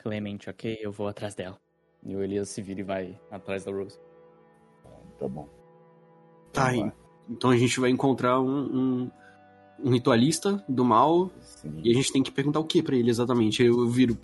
Clement, 0.00 0.38
ok? 0.48 0.78
Eu 0.80 0.90
vou 0.90 1.08
atrás 1.08 1.34
dela. 1.34 1.58
E 2.04 2.14
o 2.14 2.22
Elias 2.22 2.48
se 2.48 2.60
vira 2.62 2.80
e 2.80 2.82
vai 2.84 3.20
atrás 3.30 3.64
da 3.64 3.72
Rose. 3.72 3.98
Tá 5.18 5.28
bom. 5.28 5.48
Tá, 6.52 6.70
lá. 6.70 6.92
então 7.28 7.50
a 7.50 7.56
gente 7.56 7.80
vai 7.80 7.90
encontrar 7.90 8.40
um, 8.40 8.46
um, 8.46 9.10
um 9.82 9.90
ritualista 9.90 10.64
do 10.68 10.84
mal 10.84 11.30
Sim. 11.40 11.80
e 11.82 11.90
a 11.90 11.94
gente 11.94 12.12
tem 12.12 12.22
que 12.22 12.30
perguntar 12.30 12.60
o 12.60 12.64
que 12.64 12.82
pra 12.82 12.96
ele 12.96 13.10
exatamente. 13.10 13.62
Eu 13.62 13.86
viro 13.88 14.16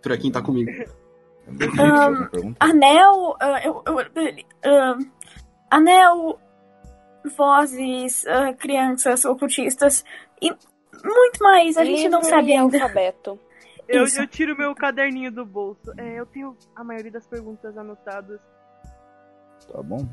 pra 0.00 0.16
quem 0.16 0.30
tá 0.30 0.40
comigo. 0.40 0.70
Pergunta. 1.58 2.56
Anel. 2.60 3.36
ah, 3.40 3.60
eu, 3.64 3.82
eu, 3.86 3.98
ah, 4.64 4.98
anel. 5.70 6.38
Vozes, 7.36 8.26
ah, 8.26 8.52
crianças, 8.52 9.24
ocultistas. 9.24 10.04
E 10.40 10.50
muito 11.04 11.38
mais. 11.40 11.76
A 11.76 11.84
gente 11.84 12.08
não 12.08 12.22
sabe 12.22 12.52
ainda. 12.52 12.82
alfabeto. 12.82 13.38
Eu, 13.88 14.06
eu 14.06 14.26
tiro 14.26 14.56
meu 14.56 14.74
caderninho 14.74 15.30
do 15.30 15.44
bolso. 15.44 15.92
É, 15.98 16.18
eu 16.18 16.24
tenho 16.24 16.56
a 16.74 16.82
maioria 16.82 17.10
das 17.10 17.26
perguntas 17.26 17.76
anotadas. 17.76 18.40
Tá 19.66 19.82
bom. 19.82 20.08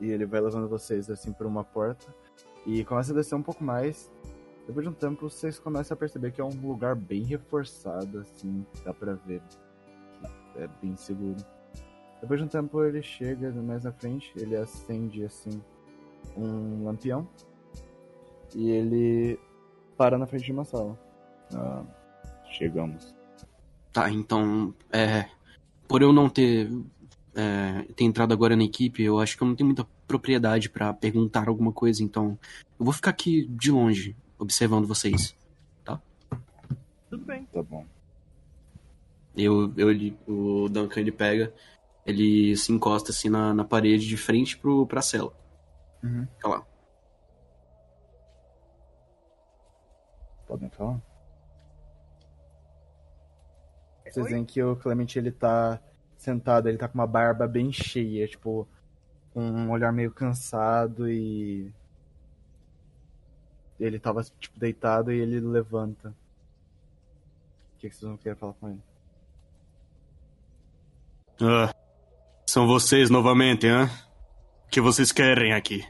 E 0.00 0.10
ele 0.10 0.26
vai 0.26 0.40
levando 0.40 0.68
vocês 0.68 1.10
assim 1.10 1.32
por 1.32 1.46
uma 1.46 1.64
porta. 1.64 2.14
E 2.66 2.84
começa 2.84 3.12
a 3.12 3.14
descer 3.14 3.34
um 3.34 3.42
pouco 3.42 3.62
mais. 3.62 4.10
Depois 4.66 4.84
de 4.84 4.90
um 4.90 4.94
tempo, 4.94 5.28
vocês 5.28 5.58
começam 5.58 5.94
a 5.94 5.98
perceber 5.98 6.30
que 6.30 6.40
é 6.40 6.44
um 6.44 6.60
lugar 6.60 6.94
bem 6.94 7.22
reforçado, 7.22 8.20
assim. 8.20 8.64
Dá 8.84 8.94
pra 8.94 9.14
ver 9.14 9.42
é 10.56 10.68
bem 10.80 10.96
seguro. 10.96 11.36
Depois 12.20 12.38
de 12.38 12.46
um 12.46 12.48
tempo, 12.48 12.84
ele 12.84 13.02
chega 13.02 13.50
mais 13.50 13.84
na 13.84 13.92
frente. 13.92 14.32
Ele 14.36 14.56
acende, 14.56 15.24
assim, 15.24 15.62
um 16.36 16.84
lampião. 16.84 17.26
E 18.54 18.70
ele 18.70 19.38
para 19.96 20.18
na 20.18 20.26
frente 20.26 20.44
de 20.44 20.52
uma 20.52 20.64
sala. 20.64 20.98
Ah, 21.54 21.84
chegamos. 22.50 23.14
Tá, 23.92 24.10
então, 24.10 24.74
é, 24.90 25.26
por 25.86 26.02
eu 26.02 26.12
não 26.12 26.28
ter, 26.28 26.70
é, 27.34 27.82
ter 27.94 28.04
entrado 28.04 28.32
agora 28.32 28.54
na 28.56 28.64
equipe, 28.64 29.02
eu 29.02 29.18
acho 29.18 29.36
que 29.36 29.42
eu 29.42 29.48
não 29.48 29.54
tenho 29.54 29.66
muita 29.68 29.86
propriedade 30.06 30.68
pra 30.70 30.92
perguntar 30.92 31.48
alguma 31.48 31.72
coisa, 31.72 32.02
então 32.02 32.38
eu 32.78 32.84
vou 32.84 32.92
ficar 32.92 33.10
aqui 33.10 33.46
de 33.46 33.70
longe, 33.70 34.16
observando 34.38 34.86
vocês. 34.86 35.34
Tudo 37.08 37.26
bem. 37.26 37.44
Tá 37.52 37.62
bom. 37.62 37.84
Eu, 39.36 39.70
eu, 39.76 39.90
ele- 39.90 40.16
o 40.26 40.66
Duncan, 40.70 41.00
ele 41.00 41.12
pega, 41.12 41.52
ele 42.06 42.56
se 42.56 42.72
encosta 42.72 43.10
assim 43.10 43.28
na, 43.28 43.52
na 43.52 43.64
parede 43.64 44.06
de 44.08 44.16
frente 44.16 44.56
pro, 44.56 44.86
pra 44.86 45.02
cela. 45.02 45.30
Uhum. 46.02 46.26
Fica 46.34 46.48
lá. 46.48 46.66
Podem 50.46 50.70
falar? 50.70 51.00
Vocês 54.04 54.26
Oi? 54.26 54.32
veem 54.32 54.44
que 54.44 54.62
o 54.62 54.76
Clement 54.76 55.06
ele 55.16 55.30
tá 55.32 55.80
sentado, 56.22 56.68
ele 56.68 56.78
tá 56.78 56.88
com 56.88 56.94
uma 56.94 57.06
barba 57.06 57.46
bem 57.46 57.72
cheia, 57.72 58.26
tipo, 58.28 58.66
com 59.32 59.42
um 59.42 59.70
olhar 59.70 59.92
meio 59.92 60.10
cansado 60.12 61.10
e. 61.10 61.72
Ele 63.80 63.98
tava, 63.98 64.22
tipo, 64.22 64.58
deitado 64.58 65.12
e 65.12 65.20
ele 65.20 65.40
levanta. 65.40 66.10
O 66.10 67.78
que, 67.78 67.88
que 67.88 67.96
vocês 67.96 68.08
vão 68.08 68.16
querer 68.16 68.36
falar 68.36 68.52
com 68.54 68.68
ele? 68.68 68.82
Ah, 71.40 71.74
são 72.46 72.66
vocês 72.66 73.10
novamente, 73.10 73.66
hã? 73.66 73.86
O 74.66 74.68
que 74.70 74.80
vocês 74.80 75.10
querem 75.10 75.52
aqui? 75.52 75.84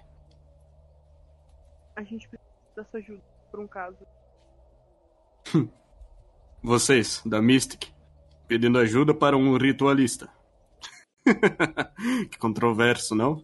A 1.94 2.02
gente 2.02 2.26
precisa 2.26 2.50
da 2.74 2.84
sua 2.84 3.00
ajuda 3.00 3.22
por 3.50 3.60
um 3.60 3.68
caso. 3.68 3.98
Vocês, 6.62 7.22
da 7.26 7.42
Mystic, 7.42 7.91
pedindo 8.52 8.78
ajuda 8.78 9.14
para 9.14 9.34
um 9.34 9.56
ritualista. 9.56 10.28
que 12.30 12.36
controverso, 12.38 13.14
não? 13.14 13.42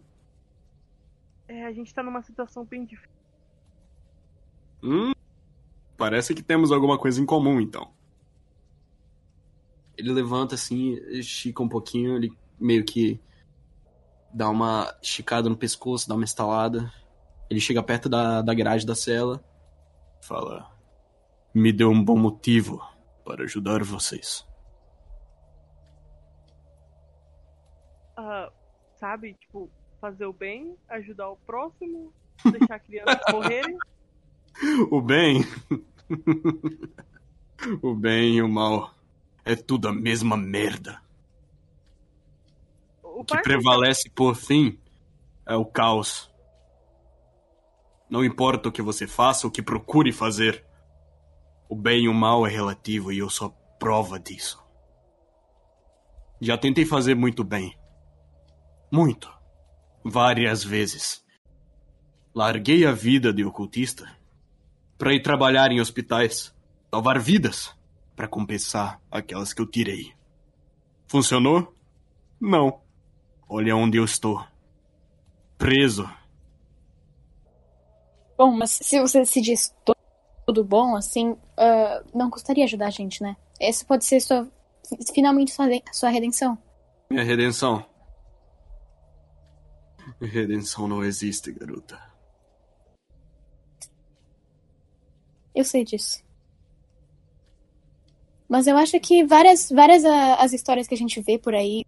É, 1.47 1.65
a 1.65 1.71
gente 1.71 1.91
tá 1.91 2.03
numa 2.03 2.21
situação 2.21 2.63
bem 2.63 2.85
difícil. 2.85 3.09
Hum, 4.83 5.13
parece 5.97 6.35
que 6.35 6.43
temos 6.43 6.71
alguma 6.71 6.95
coisa 6.95 7.19
em 7.19 7.25
comum, 7.25 7.59
então. 7.59 7.91
Ele 9.97 10.13
levanta 10.13 10.53
assim, 10.53 10.93
estica 11.09 11.63
um 11.63 11.67
pouquinho, 11.67 12.15
ele 12.15 12.31
meio 12.59 12.85
que 12.85 13.19
dá 14.31 14.47
uma 14.47 14.95
esticada 15.01 15.49
no 15.49 15.57
pescoço, 15.57 16.07
dá 16.07 16.13
uma 16.13 16.23
estalada. 16.23 16.93
Ele 17.49 17.59
chega 17.59 17.81
perto 17.81 18.07
da, 18.07 18.43
da 18.43 18.53
grade 18.53 18.85
da 18.85 18.93
cela. 18.93 19.43
Fala: 20.21 20.69
Me 21.51 21.73
deu 21.73 21.89
um 21.89 22.03
bom 22.03 22.15
motivo 22.15 22.79
para 23.25 23.45
ajudar 23.45 23.83
vocês. 23.83 24.47
Ah, 28.21 28.51
sabe, 28.99 29.33
tipo, 29.33 29.69
fazer 29.99 30.25
o 30.25 30.33
bem, 30.33 30.75
ajudar 30.89 31.29
o 31.29 31.37
próximo, 31.37 32.13
deixar 32.51 32.79
crianças 32.79 33.19
morrerem. 33.31 33.77
O 34.91 35.01
bem. 35.01 35.41
o 37.81 37.95
bem 37.95 38.35
e 38.35 38.41
o 38.41 38.49
mal. 38.49 38.93
É 39.45 39.55
tudo 39.55 39.87
a 39.87 39.93
mesma 39.93 40.35
merda. 40.35 41.01
O 43.01 43.21
O 43.21 43.25
que 43.25 43.41
prevalece 43.41 44.09
por 44.09 44.35
fim 44.35 44.77
é 45.45 45.55
o 45.55 45.65
caos. 45.65 46.29
Não 48.09 48.23
importa 48.23 48.69
o 48.69 48.71
que 48.71 48.81
você 48.81 49.07
faça, 49.07 49.47
o 49.47 49.51
que 49.51 49.61
procure 49.61 50.11
fazer. 50.11 50.65
O 51.69 51.75
bem 51.75 52.05
e 52.05 52.09
o 52.09 52.13
mal 52.13 52.45
é 52.45 52.49
relativo 52.49 53.11
e 53.11 53.19
eu 53.19 53.29
sou 53.29 53.51
prova 53.79 54.19
disso. 54.19 54.61
Já 56.41 56.57
tentei 56.57 56.85
fazer 56.85 57.15
muito 57.15 57.43
bem. 57.43 57.78
Muito. 58.91 59.31
Várias 60.03 60.63
vezes. 60.63 61.23
Larguei 62.33 62.85
a 62.85 62.91
vida 62.91 63.33
de 63.33 63.43
ocultista 63.43 64.09
para 64.97 65.13
ir 65.13 65.21
trabalhar 65.21 65.71
em 65.71 65.79
hospitais, 65.79 66.53
salvar 66.91 67.19
vidas, 67.19 67.73
para 68.15 68.27
compensar 68.27 69.01
aquelas 69.09 69.53
que 69.53 69.61
eu 69.61 69.65
tirei. 69.65 70.13
Funcionou? 71.07 71.73
Não. 72.39 72.81
Olha 73.47 73.75
onde 73.75 73.97
eu 73.97 74.05
estou. 74.05 74.45
Preso. 75.57 76.09
Bom, 78.37 78.51
mas 78.51 78.71
se 78.71 78.99
você 78.99 79.25
se 79.25 79.41
diz 79.41 79.73
tudo 80.45 80.63
bom, 80.63 80.95
assim, 80.95 81.35
ah, 81.57 82.03
não 82.13 82.29
custaria 82.29 82.63
ajudar 82.63 82.87
a 82.87 82.91
gente, 82.91 83.21
né? 83.21 83.35
Essa 83.59 83.85
pode 83.85 84.05
ser 84.05 84.19
sua, 84.21 84.47
finalmente 85.13 85.51
sua, 85.51 85.65
sua 85.91 86.09
redenção. 86.09 86.57
Minha 87.09 87.23
redenção. 87.23 87.85
Redenção 90.19 90.87
não 90.87 91.03
existe, 91.03 91.51
garota. 91.51 91.99
Eu 95.53 95.63
sei 95.63 95.83
disso. 95.83 96.23
Mas 98.47 98.65
eu 98.65 98.77
acho 98.77 98.99
que 98.99 99.23
várias, 99.25 99.69
várias 99.69 100.03
ah, 100.05 100.35
as 100.35 100.53
histórias 100.53 100.87
que 100.87 100.95
a 100.95 100.97
gente 100.97 101.21
vê 101.21 101.37
por 101.37 101.53
aí, 101.53 101.85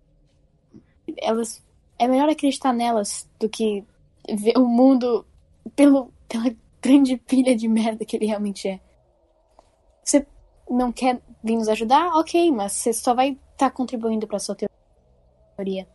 elas 1.17 1.63
é 1.97 2.07
melhor 2.07 2.30
acreditar 2.30 2.74
nelas 2.74 3.30
do 3.39 3.47
que 3.47 3.84
ver 4.28 4.57
o 4.57 4.67
mundo 4.67 5.26
pelo, 5.76 6.11
pela 6.28 6.55
grande 6.82 7.17
pilha 7.17 7.55
de 7.55 7.67
merda 7.67 8.05
que 8.05 8.15
ele 8.15 8.26
realmente 8.26 8.67
é. 8.67 8.80
Você 10.03 10.26
não 10.69 10.91
quer 10.91 11.22
vir 11.43 11.55
nos 11.55 11.67
ajudar? 11.67 12.15
Ok, 12.17 12.51
mas 12.51 12.74
você 12.74 12.93
só 12.93 13.13
vai 13.13 13.38
estar 13.53 13.72
contribuindo 13.72 14.28
para 14.28 14.39
sua 14.39 14.55
teoria 14.55 15.88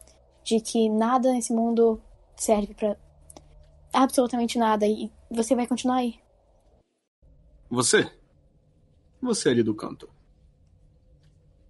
de 0.44 0.60
que 0.60 0.88
nada 0.88 1.32
nesse 1.32 1.52
mundo 1.52 2.00
serve 2.36 2.74
para 2.74 2.96
absolutamente 3.92 4.58
nada 4.58 4.86
e 4.86 5.10
você 5.30 5.54
vai 5.54 5.66
continuar 5.66 5.96
aí. 5.96 6.20
Você? 7.70 8.10
Você 9.20 9.48
ali 9.48 9.62
do 9.62 9.74
canto. 9.74 10.08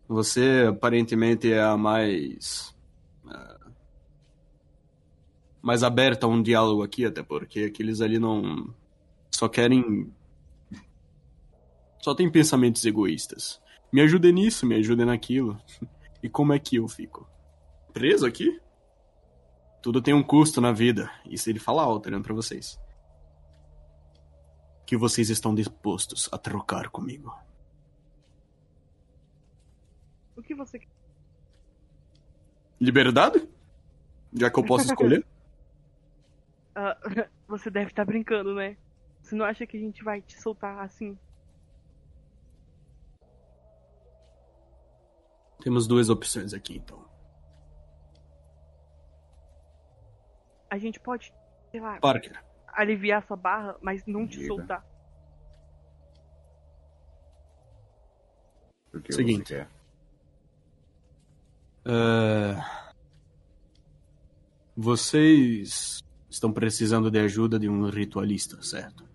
Você 0.09 0.67
aparentemente 0.69 1.53
é 1.53 1.63
a 1.63 1.77
mais. 1.77 2.75
ah, 3.27 3.71
mais 5.63 5.83
aberta 5.83 6.27
a 6.27 6.29
um 6.29 6.43
diálogo 6.43 6.83
aqui, 6.83 7.05
até 7.05 7.23
porque 7.23 7.65
aqueles 7.65 8.01
ali 8.01 8.19
não. 8.19 8.73
só 9.31 9.49
querem. 9.49 10.13
só 12.01 12.15
tem 12.15 12.31
pensamentos 12.31 12.85
egoístas. 12.85 13.61
Me 13.93 14.01
ajudem 14.03 14.33
nisso, 14.33 14.67
me 14.67 14.77
ajudem 14.77 15.07
naquilo. 15.07 15.59
E 16.23 16.31
como 16.31 16.53
é 16.53 16.59
que 16.59 16.77
eu 16.77 16.89
fico? 16.89 17.29
Preso 17.93 18.27
aqui? 18.27 18.59
Tudo 19.87 20.03
tem 20.03 20.13
um 20.13 20.21
custo 20.21 20.61
na 20.61 20.73
vida. 20.73 21.09
Isso 21.25 21.49
ele 21.49 21.61
fala 21.61 21.81
alto, 21.81 22.09
olhando 22.09 22.25
pra 22.25 22.35
vocês. 22.35 22.77
Que 24.85 24.97
vocês 24.97 25.31
estão 25.31 25.55
dispostos 25.55 26.29
a 26.33 26.37
trocar 26.37 26.89
comigo. 26.89 27.33
O 30.37 30.43
que 30.43 30.57
você 30.57 30.81
quer? 30.81 30.89
Liberdade? 32.81 33.49
Já 34.33 34.51
que 34.51 34.59
eu 34.59 34.65
posso 34.65 34.87
escolher? 34.87 35.25
Ah, 36.75 36.99
você 37.47 37.71
deve 37.71 37.91
estar 37.91 38.05
brincando, 38.05 38.57
né? 38.57 38.77
Você 39.23 39.37
não 39.37 39.45
acha 39.45 39.65
que 39.67 39.77
a 39.77 39.81
gente 39.81 40.03
vai 40.03 40.21
te 40.21 40.39
soltar 40.39 40.81
assim? 40.81 41.17
Temos 45.63 45.87
duas 45.87 46.11
opções 46.11 46.53
aqui, 46.53 46.77
então. 46.77 47.06
A 50.71 50.79
gente 50.79 50.99
pode, 51.01 51.33
sei 51.71 51.81
lá, 51.81 51.99
Parker, 52.01 52.43
aliviar 52.69 53.27
sua 53.27 53.37
barra, 53.37 53.77
mas 53.81 54.05
não 54.07 54.27
te 54.27 54.39
Diga. 54.39 54.47
soltar. 54.49 54.85
O 58.93 59.01
que 59.01 59.13
Seguinte. 59.13 59.49
você 59.49 59.55
quer? 59.55 59.69
eh, 61.87 62.57
vocês 64.77 65.99
estão 66.29 66.53
precisando 66.53 67.11
de 67.11 67.19
ajuda 67.19 67.59
de 67.59 67.69
um 67.69 67.89
ritualista, 67.89 68.61
certo? 68.63 69.07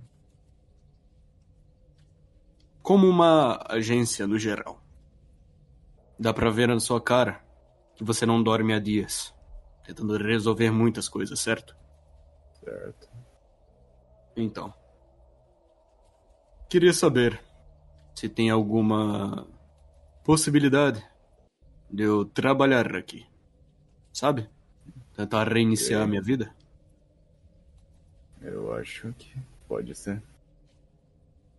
Como 2.82 3.08
uma 3.08 3.60
agência 3.70 4.26
no 4.26 4.40
geral. 4.40 4.82
Dá 6.20 6.34
pra 6.34 6.50
ver 6.50 6.68
na 6.68 6.80
sua 6.80 7.02
cara 7.02 7.44
que 7.96 8.04
você 8.04 8.26
não 8.26 8.42
dorme 8.42 8.74
há 8.74 8.80
dias, 8.80 9.34
tentando 9.94 10.18
resolver 10.18 10.72
muitas 10.72 11.10
coisas, 11.10 11.40
certo? 11.40 11.76
Certo. 12.64 13.10
Então. 14.36 14.74
Queria 16.70 16.94
saber 16.94 17.44
se 18.16 18.30
tem 18.30 18.50
alguma 18.50 19.46
possibilidade 20.24 21.06
de 21.90 22.04
eu 22.04 22.24
trabalhar 22.24 22.96
aqui. 22.96 23.26
Sabe? 24.14 24.50
Tentar 25.14 25.52
reiniciar 25.52 26.04
a 26.04 26.08
minha 26.08 26.22
vida. 26.22 26.56
Eu 28.42 28.74
acho 28.74 29.14
que 29.18 29.36
pode 29.68 29.94
ser. 29.94 30.24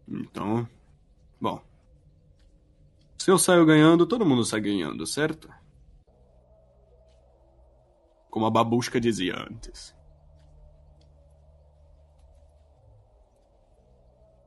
Então. 0.09 0.66
Bom. 1.41 1.62
Se 3.18 3.30
eu 3.30 3.39
saio 3.39 3.66
ganhando, 3.66 4.07
todo 4.07 4.26
mundo 4.26 4.45
sai 4.45 4.61
ganhando, 4.61 5.07
certo? 5.07 5.49
Como 8.33 8.47
a 8.47 8.51
babusca 8.51 8.99
dizia 8.99 9.35
antes. 9.39 9.95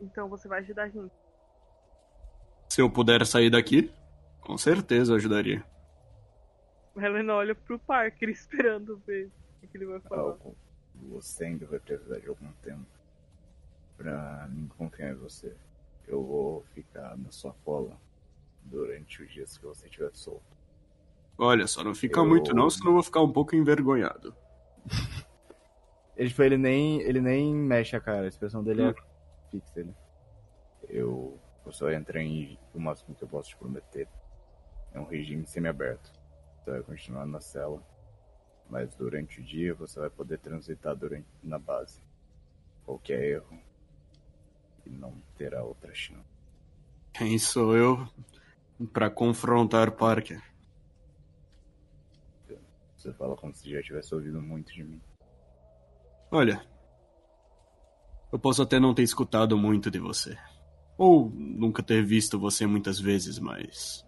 Então 0.01 0.27
você 0.27 0.47
vai 0.47 0.61
ajudar 0.61 0.85
a 0.85 0.89
gente. 0.89 1.13
Se 2.67 2.81
eu 2.81 2.89
puder 2.89 3.23
sair 3.27 3.51
daqui, 3.51 3.93
com 4.41 4.57
certeza 4.57 5.13
ajudaria. 5.13 5.63
Helena 6.97 7.35
olha 7.35 7.53
pro 7.53 7.77
Parker 7.77 8.27
esperando 8.27 8.97
ver 9.05 9.31
o 9.61 9.67
que 9.67 9.77
ele 9.77 9.85
vai 9.85 9.99
falar. 9.99 10.31
Algo. 10.31 10.57
Você 11.11 11.45
ainda 11.45 11.67
vai 11.67 11.79
precisar 11.79 12.17
de 12.17 12.27
algum 12.27 12.51
tempo 12.63 12.87
pra 13.97 14.47
me 14.49 14.67
confiar 14.69 15.11
em 15.11 15.15
você. 15.15 15.55
Eu 16.07 16.23
vou 16.23 16.65
ficar 16.73 17.15
na 17.15 17.29
sua 17.29 17.53
cola 17.63 17.95
durante 18.63 19.21
os 19.21 19.31
dias 19.31 19.59
que 19.59 19.65
você 19.65 19.85
estiver 19.85 20.09
solto. 20.15 20.54
Olha, 21.37 21.67
só 21.67 21.83
não 21.83 21.93
fica 21.93 22.19
Eu- 22.19 22.25
muito 22.25 22.53
não, 22.53 22.69
senão 22.69 22.87
eu 22.91 22.93
vou 22.93 23.03
ficar 23.03 23.21
um 23.21 23.31
pouco 23.31 23.55
envergonhado. 23.55 24.35
Ele, 26.15 26.29
tipo, 26.29 26.41
ele 26.43 26.57
nem, 26.57 27.01
ele 27.01 27.19
nem 27.19 27.53
mexe 27.53 27.93
a 27.93 27.99
cara, 27.99 28.21
a 28.23 28.27
expressão 28.29 28.63
dele 28.63 28.83
é 28.83 28.95
fixa. 29.51 29.79
Ele. 29.81 29.93
Eu, 30.87 31.37
eu 31.65 31.71
só 31.73 31.91
entrar 31.91 32.21
em 32.21 32.57
o 32.73 32.79
máximo 32.79 33.13
que 33.13 33.21
eu 33.23 33.27
posso 33.27 33.49
te 33.49 33.57
prometer. 33.57 34.07
É 34.93 34.99
um 34.99 35.03
regime 35.03 35.45
semi-aberto. 35.45 36.09
Você 36.63 36.71
vai 36.71 36.81
continuar 36.83 37.25
na 37.25 37.41
cela, 37.41 37.83
mas 38.69 38.95
durante 38.95 39.41
o 39.41 39.43
dia 39.43 39.73
você 39.73 39.99
vai 39.99 40.09
poder 40.09 40.39
transitar 40.39 40.95
durante, 40.95 41.27
na 41.43 41.59
base. 41.59 41.99
Qualquer 42.85 43.21
erro 43.21 43.59
e 44.85 44.89
não 44.89 45.21
terá 45.37 45.65
outra 45.65 45.93
chance. 45.93 46.23
Quem 47.11 47.37
sou 47.37 47.75
eu 47.75 48.07
pra 48.93 49.09
confrontar 49.09 49.91
Parker? 49.91 50.41
Você 53.05 53.13
fala 53.13 53.35
como 53.35 53.53
se 53.53 53.69
já 53.69 53.83
tivesse 53.83 54.15
ouvido 54.15 54.41
muito 54.41 54.73
de 54.73 54.83
mim. 54.83 54.99
Olha, 56.31 56.67
eu 58.33 58.39
posso 58.39 58.63
até 58.63 58.79
não 58.79 58.95
ter 58.95 59.03
escutado 59.03 59.55
muito 59.55 59.91
de 59.91 59.99
você. 59.99 60.35
Ou 60.97 61.29
nunca 61.29 61.83
ter 61.83 62.03
visto 62.03 62.39
você 62.39 62.65
muitas 62.65 62.99
vezes, 62.99 63.37
mas. 63.37 64.03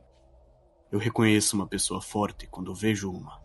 Eu 0.92 0.98
reconheço 0.98 1.56
uma 1.56 1.68
pessoa 1.68 2.02
forte 2.02 2.48
quando 2.48 2.74
vejo 2.74 3.12
uma. 3.12 3.40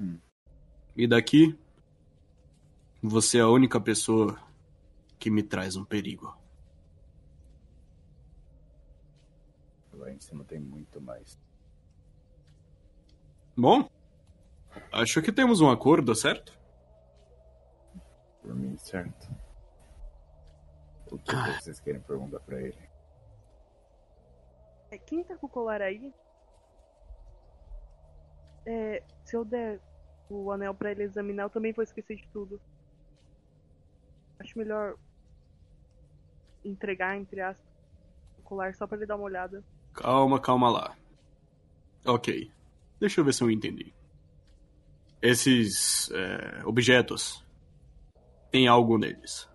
Hum. 0.00 0.18
E 0.96 1.06
daqui, 1.06 1.58
você 3.02 3.36
é 3.36 3.42
a 3.42 3.48
única 3.50 3.78
pessoa 3.78 4.42
que 5.18 5.30
me 5.30 5.42
traz 5.42 5.76
um 5.76 5.84
perigo. 5.84 6.34
Lá 9.92 10.10
em 10.10 10.18
cima 10.18 10.42
tem 10.42 10.58
muito 10.58 11.02
mais. 11.02 11.38
Bom, 13.56 13.88
acho 14.92 15.20
que 15.20 15.32
temos 15.32 15.60
um 15.60 15.70
acordo, 15.70 16.14
certo? 16.14 16.58
Por 18.42 18.54
mim, 18.54 18.76
certo. 18.78 19.28
O 21.10 21.18
que 21.18 21.34
vocês 21.34 21.80
querem 21.80 22.00
perguntar 22.00 22.40
pra 22.40 22.60
ele? 22.60 22.78
É, 24.90 24.98
quem 24.98 25.22
tá 25.24 25.36
com 25.36 25.46
o 25.46 25.50
colar 25.50 25.82
aí? 25.82 26.12
É, 28.64 29.02
se 29.24 29.36
eu 29.36 29.44
der 29.44 29.80
o 30.28 30.50
anel 30.52 30.74
pra 30.74 30.92
ele 30.92 31.02
examinar, 31.02 31.44
eu 31.44 31.50
também 31.50 31.72
vou 31.72 31.82
esquecer 31.82 32.16
de 32.16 32.26
tudo. 32.28 32.60
Acho 34.38 34.56
melhor 34.56 34.96
entregar, 36.64 37.16
entre 37.16 37.40
aspas, 37.40 37.66
o 38.38 38.42
colar 38.42 38.74
só 38.74 38.86
pra 38.86 38.96
ele 38.96 39.06
dar 39.06 39.16
uma 39.16 39.24
olhada. 39.24 39.62
Calma, 39.92 40.40
calma 40.40 40.70
lá. 40.70 40.96
Ok. 42.06 42.50
Deixa 43.00 43.20
eu 43.20 43.24
ver 43.24 43.32
se 43.32 43.42
eu 43.42 43.50
entendi. 43.50 43.94
Esses 45.22 46.10
é, 46.12 46.62
objetos 46.66 47.44
têm 48.50 48.68
algo 48.68 48.98
neles. 48.98 49.48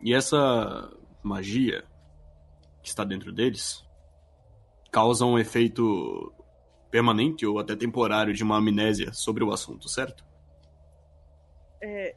E 0.00 0.14
essa 0.14 0.90
magia 1.22 1.84
que 2.82 2.88
está 2.88 3.02
dentro 3.02 3.32
deles 3.32 3.84
causa 4.92 5.24
um 5.24 5.38
efeito 5.38 6.32
permanente 6.90 7.44
ou 7.44 7.58
até 7.58 7.74
temporário 7.74 8.32
de 8.32 8.44
uma 8.44 8.58
amnésia 8.58 9.12
sobre 9.12 9.42
o 9.42 9.50
assunto, 9.50 9.88
certo? 9.88 10.24
É, 11.82 12.14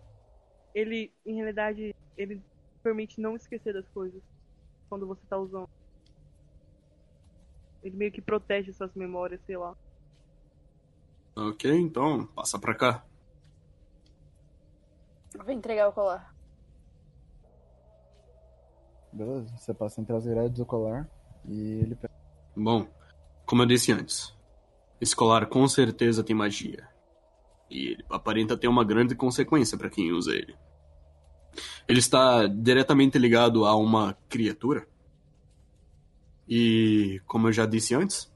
ele, 0.75 1.11
em 1.25 1.35
realidade, 1.35 1.95
ele 2.15 2.41
permite 2.83 3.19
não 3.19 3.35
esquecer 3.35 3.73
das 3.73 3.87
coisas 3.89 4.21
quando 4.87 5.07
você 5.07 5.21
tá 5.27 5.37
usando. 5.37 5.67
Ele 7.83 7.95
meio 7.95 8.11
que 8.11 8.21
protege 8.21 8.71
suas 8.73 8.93
memórias, 8.93 9.41
sei 9.45 9.57
lá. 9.57 9.75
Ok, 11.39 11.71
então, 11.71 12.25
passa 12.25 12.57
pra 12.57 12.73
cá. 12.73 13.05
Vou 15.35 15.53
entregar 15.53 15.87
o 15.87 15.93
colar. 15.93 16.35
Beleza, 19.13 19.55
você 19.55 19.71
passa 19.71 20.01
entre 20.01 20.15
as 20.15 20.25
grades 20.25 20.57
do 20.57 20.65
colar 20.65 21.07
e 21.47 21.61
ele 21.61 21.93
pega. 21.93 22.13
Bom, 22.55 22.87
como 23.45 23.61
eu 23.61 23.67
disse 23.67 23.91
antes, 23.91 24.35
esse 24.99 25.15
colar 25.15 25.45
com 25.45 25.67
certeza 25.67 26.23
tem 26.23 26.35
magia. 26.35 26.89
E 27.69 27.89
ele 27.89 28.05
aparenta 28.09 28.57
ter 28.57 28.67
uma 28.67 28.83
grande 28.83 29.13
consequência 29.13 29.77
para 29.77 29.91
quem 29.91 30.11
usa 30.11 30.31
ele. 30.33 30.57
Ele 31.87 31.99
está 31.99 32.47
diretamente 32.47 33.19
ligado 33.19 33.63
a 33.63 33.75
uma 33.75 34.17
criatura. 34.27 34.87
E, 36.49 37.21
como 37.27 37.47
eu 37.47 37.53
já 37.53 37.67
disse 37.67 37.93
antes, 37.93 38.33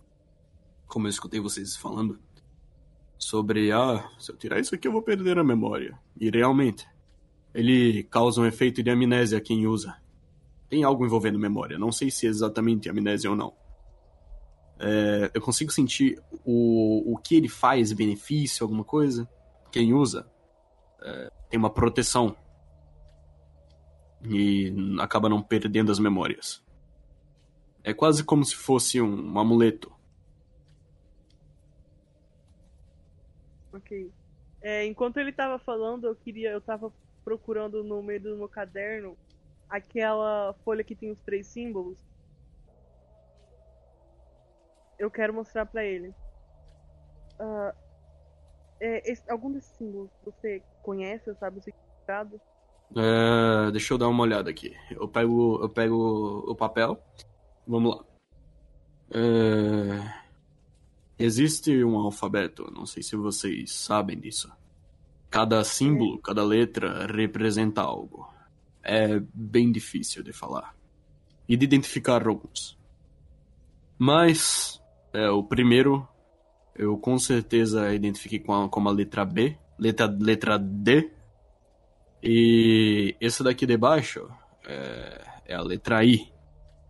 como 0.86 1.08
eu 1.08 1.10
escutei 1.10 1.40
vocês 1.40 1.76
falando, 1.76 2.20
sobre, 3.22 3.72
ah, 3.72 4.10
se 4.18 4.32
eu 4.32 4.36
tirar 4.36 4.60
isso 4.60 4.74
aqui 4.74 4.88
eu 4.88 4.92
vou 4.92 5.02
perder 5.02 5.38
a 5.38 5.44
memória. 5.44 5.98
E 6.20 6.30
realmente, 6.30 6.88
ele 7.54 8.04
causa 8.04 8.42
um 8.42 8.46
efeito 8.46 8.82
de 8.82 8.90
amnésia 8.90 9.38
a 9.38 9.42
quem 9.42 9.68
usa. 9.68 9.96
Tem 10.68 10.84
algo 10.84 11.06
envolvendo 11.06 11.38
memória, 11.38 11.78
não 11.78 11.92
sei 11.92 12.10
se 12.10 12.26
é 12.26 12.30
exatamente 12.30 12.90
amnésia 12.90 13.30
ou 13.30 13.36
não. 13.36 13.54
É, 14.80 15.30
eu 15.34 15.42
consigo 15.42 15.72
sentir 15.72 16.20
o, 16.44 17.14
o 17.14 17.18
que 17.18 17.36
ele 17.36 17.48
faz, 17.48 17.94
benefício, 17.94 18.64
alguma 18.64 18.84
coisa. 18.84 19.30
Quem 19.72 19.94
usa 19.94 20.28
é, 21.04 21.32
tem 21.50 21.60
uma 21.60 21.70
proteção 21.70 22.36
e 24.26 24.74
acaba 25.00 25.30
não 25.30 25.42
perdendo 25.44 25.92
as 25.92 26.00
memórias. 26.00 26.64
É 27.84 27.94
quase 27.94 28.24
como 28.24 28.44
se 28.44 28.56
fosse 28.56 29.00
um, 29.00 29.34
um 29.34 29.40
amuleto. 29.40 29.92
Ok. 33.74 34.12
É, 34.62 34.86
enquanto 34.86 35.18
ele 35.18 35.32
tava 35.32 35.58
falando, 35.60 36.06
eu 36.08 36.16
queria. 36.16 36.52
Eu 36.52 36.62
tava 36.62 36.94
procurando 37.24 37.84
no 37.84 38.02
meio 38.04 38.22
do 38.22 38.38
meu 38.38 38.50
caderno 38.50 39.18
aquela 39.70 40.54
folha 40.64 40.84
que 40.84 40.96
tem 40.96 41.12
os 41.12 41.22
três 41.22 41.48
símbolos. 41.48 42.00
Eu 44.98 45.10
quero 45.10 45.34
mostrar 45.34 45.66
pra 45.66 45.84
ele. 45.84 46.14
Ah, 47.40 47.74
é, 48.80 49.12
esse- 49.12 49.30
algum 49.32 49.52
desses 49.52 49.76
símbolos 49.76 50.12
você 50.24 50.64
conhece, 50.82 51.34
sabe 51.36 51.60
o 51.60 51.62
significado? 51.62 52.40
É, 52.96 53.72
deixa 53.72 53.94
eu 53.94 53.98
dar 53.98 54.10
uma 54.10 54.24
olhada 54.24 54.50
aqui. 54.50 54.76
Eu 54.92 55.08
pego, 55.08 55.60
eu 55.64 55.70
pego 55.70 55.96
o 56.52 56.56
papel. 56.56 57.02
Vamos 57.66 57.96
lá. 57.96 58.06
É, 59.14 60.31
existe 61.24 61.84
um 61.84 61.98
alfabeto, 61.98 62.72
não 62.74 62.86
sei 62.86 63.04
se 63.04 63.16
vocês 63.16 63.72
sabem 63.72 64.20
disso. 64.20 64.52
Cada 65.30 65.64
símbolo, 65.64 66.20
cada 66.20 66.44
letra 66.44 67.06
representa 67.08 67.82
algo. 67.82 68.28
É 68.84 69.20
bem 69.34 69.72
difícil 69.72 70.24
de 70.24 70.34
falar 70.34 70.76
e 71.48 71.56
de 71.56 71.64
identificar 71.66 72.28
alguns. 72.28 72.78
Mas 73.98 74.82
é, 75.14 75.30
o 75.30 75.44
primeiro 75.44 76.08
eu 76.76 76.98
com 76.98 77.18
certeza 77.18 77.94
identifiquei 77.94 78.40
com 78.40 78.54
a, 78.54 78.70
como 78.70 78.90
a 78.90 78.92
letra 78.92 79.26
B, 79.26 79.58
letra, 79.78 80.08
letra 80.08 80.58
D 80.58 81.12
e 82.24 83.16
esse 83.20 83.44
daqui 83.44 83.66
de 83.66 83.78
baixo 83.78 84.28
é, 84.66 85.22
é 85.46 85.56
a 85.56 85.62
letra 85.62 86.04
I, 86.04 86.32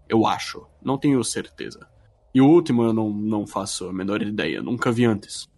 eu 0.08 0.26
acho. 0.26 0.66
Não 0.82 0.98
tenho 0.98 1.24
certeza. 1.24 1.91
E 2.34 2.42
o 2.42 2.48
último 2.48 2.84
eu 2.84 2.94
não, 2.94 3.10
não 3.10 3.46
faço 3.46 3.88
a 3.88 3.94
menor 3.94 4.22
ideia, 4.22 4.62
nunca 4.62 4.92
vi 4.92 5.06
antes. 5.06 5.50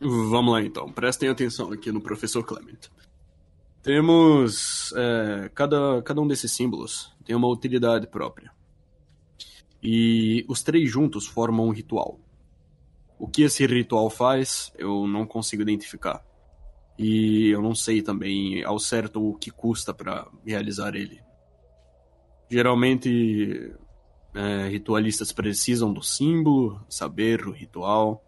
Vamos 0.00 0.52
lá 0.52 0.62
então, 0.62 0.90
prestem 0.90 1.28
atenção 1.28 1.72
aqui 1.72 1.92
no 1.92 2.00
professor 2.00 2.42
Clement. 2.44 2.90
Temos. 3.82 4.92
é, 4.96 5.50
cada, 5.54 6.02
cada 6.02 6.20
um 6.20 6.26
desses 6.26 6.52
símbolos 6.52 7.12
tem 7.24 7.34
uma 7.34 7.48
utilidade 7.48 8.06
própria. 8.06 8.52
E 9.82 10.44
os 10.48 10.62
três 10.62 10.88
juntos 10.88 11.26
formam 11.26 11.66
um 11.66 11.72
ritual. 11.72 12.18
O 13.18 13.26
que 13.26 13.42
esse 13.42 13.66
ritual 13.66 14.08
faz, 14.10 14.72
eu 14.76 15.06
não 15.06 15.26
consigo 15.26 15.62
identificar. 15.62 16.24
E 16.98 17.48
eu 17.48 17.60
não 17.60 17.74
sei 17.74 18.02
também 18.02 18.62
ao 18.64 18.78
certo 18.78 19.28
o 19.28 19.34
que 19.34 19.50
custa 19.50 19.92
para 19.92 20.28
realizar 20.46 20.94
ele. 20.94 21.20
Geralmente, 22.48 23.72
é, 24.34 24.68
ritualistas 24.68 25.32
precisam 25.32 25.92
do 25.92 26.02
símbolo, 26.02 26.84
saber 26.88 27.46
o 27.46 27.52
ritual 27.52 28.24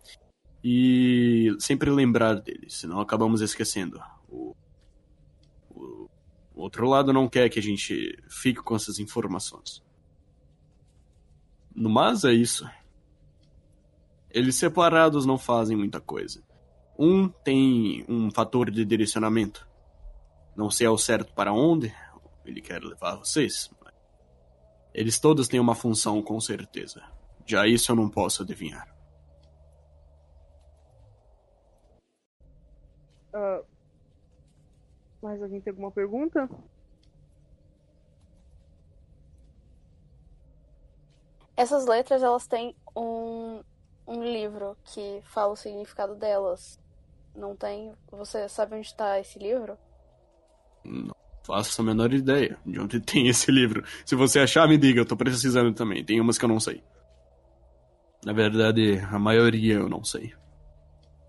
e 0.62 1.54
sempre 1.58 1.90
lembrar 1.90 2.34
dele, 2.34 2.66
senão 2.68 3.00
acabamos 3.00 3.40
esquecendo. 3.40 4.00
O, 4.28 4.54
o, 5.70 6.08
o 6.54 6.62
outro 6.62 6.88
lado 6.88 7.12
não 7.12 7.28
quer 7.28 7.48
que 7.48 7.58
a 7.58 7.62
gente 7.62 8.18
fique 8.28 8.62
com 8.62 8.74
essas 8.74 8.98
informações. 8.98 9.82
No 11.74 11.90
mais 11.90 12.24
é 12.24 12.32
isso. 12.32 12.68
Eles 14.30 14.56
separados 14.56 15.26
não 15.26 15.36
fazem 15.36 15.76
muita 15.76 16.00
coisa. 16.00 16.42
Um 16.98 17.28
tem 17.28 18.04
um 18.08 18.30
fator 18.30 18.70
de 18.70 18.84
direcionamento. 18.84 19.66
Não 20.56 20.70
sei 20.70 20.86
ao 20.86 20.96
certo 20.96 21.34
para 21.34 21.52
onde 21.52 21.92
ele 22.44 22.60
quer 22.60 22.82
levar 22.82 23.16
vocês. 23.16 23.70
Eles 24.94 25.18
todos 25.18 25.48
têm 25.48 25.58
uma 25.58 25.74
função, 25.74 26.22
com 26.22 26.40
certeza. 26.40 27.02
Já 27.44 27.66
isso 27.66 27.90
eu 27.90 27.96
não 27.96 28.08
posso 28.08 28.42
adivinhar. 28.42 28.88
Ah, 33.32 33.60
mais 35.20 35.42
alguém 35.42 35.60
tem 35.60 35.72
alguma 35.72 35.90
pergunta? 35.90 36.48
Essas 41.56 41.86
letras, 41.86 42.22
elas 42.22 42.46
têm 42.46 42.76
um, 42.96 43.62
um 44.06 44.22
livro 44.22 44.76
que 44.84 45.20
fala 45.24 45.52
o 45.52 45.56
significado 45.56 46.14
delas. 46.14 46.78
Não 47.34 47.56
tem? 47.56 47.92
Você 48.12 48.48
sabe 48.48 48.76
onde 48.76 48.94
tá 48.94 49.18
esse 49.18 49.40
livro? 49.40 49.76
Não 50.84 51.23
faço 51.44 51.80
a 51.80 51.84
menor 51.84 52.12
ideia 52.12 52.58
de 52.66 52.80
onde 52.80 52.98
tem 53.00 53.28
esse 53.28 53.52
livro. 53.52 53.84
Se 54.04 54.14
você 54.14 54.40
achar, 54.40 54.66
me 54.66 54.76
diga, 54.76 55.00
eu 55.00 55.06
tô 55.06 55.16
precisando 55.16 55.72
também. 55.72 56.04
Tem 56.04 56.20
umas 56.20 56.38
que 56.38 56.44
eu 56.44 56.48
não 56.48 56.58
sei. 56.58 56.82
Na 58.24 58.32
verdade, 58.32 58.98
a 59.10 59.18
maioria 59.18 59.74
eu 59.74 59.88
não 59.88 60.02
sei. 60.02 60.34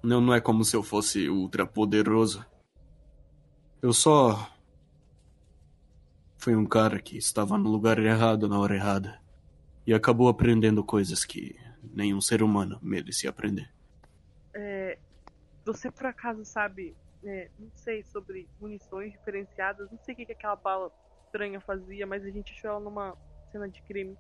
Não, 0.02 0.22
não 0.22 0.34
é 0.34 0.40
como 0.40 0.64
se 0.64 0.76
eu 0.76 0.82
fosse 0.82 1.30
ultra 1.30 1.66
poderoso. 1.66 2.46
Eu 3.82 3.92
só. 3.92 4.50
Fui 6.38 6.56
um 6.56 6.66
cara 6.66 7.00
que 7.00 7.18
estava 7.18 7.58
no 7.58 7.70
lugar 7.70 8.00
errado 8.00 8.48
na 8.48 8.58
hora 8.58 8.76
errada. 8.76 9.20
E 9.86 9.94
acabou 9.94 10.30
aprendendo 10.30 10.84
coisas 10.84 11.26
que 11.26 11.56
nenhum 11.94 12.22
ser 12.22 12.42
humano 12.42 12.80
merecia 12.82 13.30
aprender. 13.30 13.70
É, 14.54 14.98
você 15.66 15.92
por 15.92 16.06
acaso 16.06 16.46
sabe, 16.46 16.96
é, 17.26 17.50
não 17.58 17.70
sei, 17.74 18.04
sobre 18.04 18.48
munições 18.60 19.12
diferenciadas, 19.12 19.90
não 19.92 19.98
sei 20.00 20.14
o 20.14 20.18
que, 20.18 20.26
que 20.28 20.32
aquela 20.32 20.56
bala 20.56 20.92
estranha 21.26 21.60
fazia, 21.60 22.06
mas 22.06 22.24
a 22.24 22.30
gente 22.30 22.54
achou 22.54 22.70
ela 22.70 22.80
numa 22.80 23.18
cena 23.52 23.68
de 23.68 23.82
crime. 23.82 24.18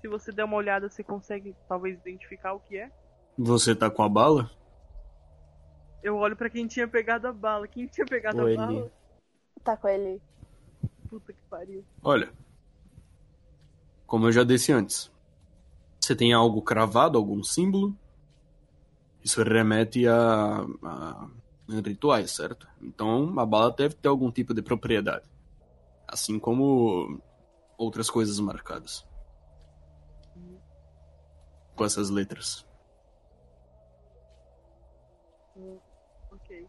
Se 0.00 0.08
você 0.08 0.30
der 0.30 0.44
uma 0.44 0.56
olhada, 0.56 0.88
você 0.88 1.02
consegue 1.02 1.56
talvez 1.68 1.98
identificar 1.98 2.52
o 2.52 2.60
que 2.60 2.76
é? 2.76 2.90
Você 3.36 3.74
tá 3.74 3.90
com 3.90 4.02
a 4.02 4.08
bala? 4.08 4.50
Eu 6.02 6.16
olho 6.16 6.36
pra 6.36 6.50
quem 6.50 6.66
tinha 6.66 6.86
pegado 6.86 7.26
a 7.26 7.32
bala. 7.32 7.66
Quem 7.66 7.86
tinha 7.86 8.06
pegado 8.06 8.38
O 8.38 8.46
a 8.46 8.50
Eli. 8.50 8.56
bala? 8.56 8.92
Tá 9.64 9.76
com 9.76 9.88
ele. 9.88 10.20
Puta 11.08 11.32
que 11.32 11.42
pariu. 11.48 11.84
Olha, 12.02 12.30
como 14.06 14.26
eu 14.26 14.32
já 14.32 14.44
disse 14.44 14.70
antes, 14.70 15.10
você 15.98 16.14
tem 16.14 16.32
algo 16.34 16.60
cravado, 16.60 17.16
algum 17.16 17.42
símbolo, 17.42 17.96
isso 19.22 19.42
remete 19.42 20.06
a, 20.06 20.66
a 20.82 21.28
rituais, 21.68 22.30
certo? 22.30 22.68
Então 22.80 23.38
a 23.38 23.46
bala 23.46 23.70
deve 23.70 23.94
ter 23.94 24.08
algum 24.08 24.30
tipo 24.30 24.52
de 24.54 24.62
propriedade, 24.62 25.28
assim 26.06 26.38
como 26.38 27.20
outras 27.76 28.08
coisas 28.10 28.38
marcadas 28.38 29.06
com 31.74 31.84
essas 31.84 32.10
letras. 32.10 32.66
Ok. 36.30 36.66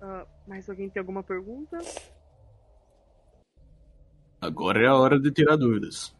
Ah, 0.00 0.26
mais 0.46 0.68
alguém 0.68 0.88
tem 0.88 1.00
alguma 1.00 1.22
pergunta? 1.22 1.78
Agora 4.40 4.82
é 4.82 4.86
a 4.86 4.94
hora 4.94 5.18
de 5.18 5.30
tirar 5.30 5.56
dúvidas. 5.56 6.14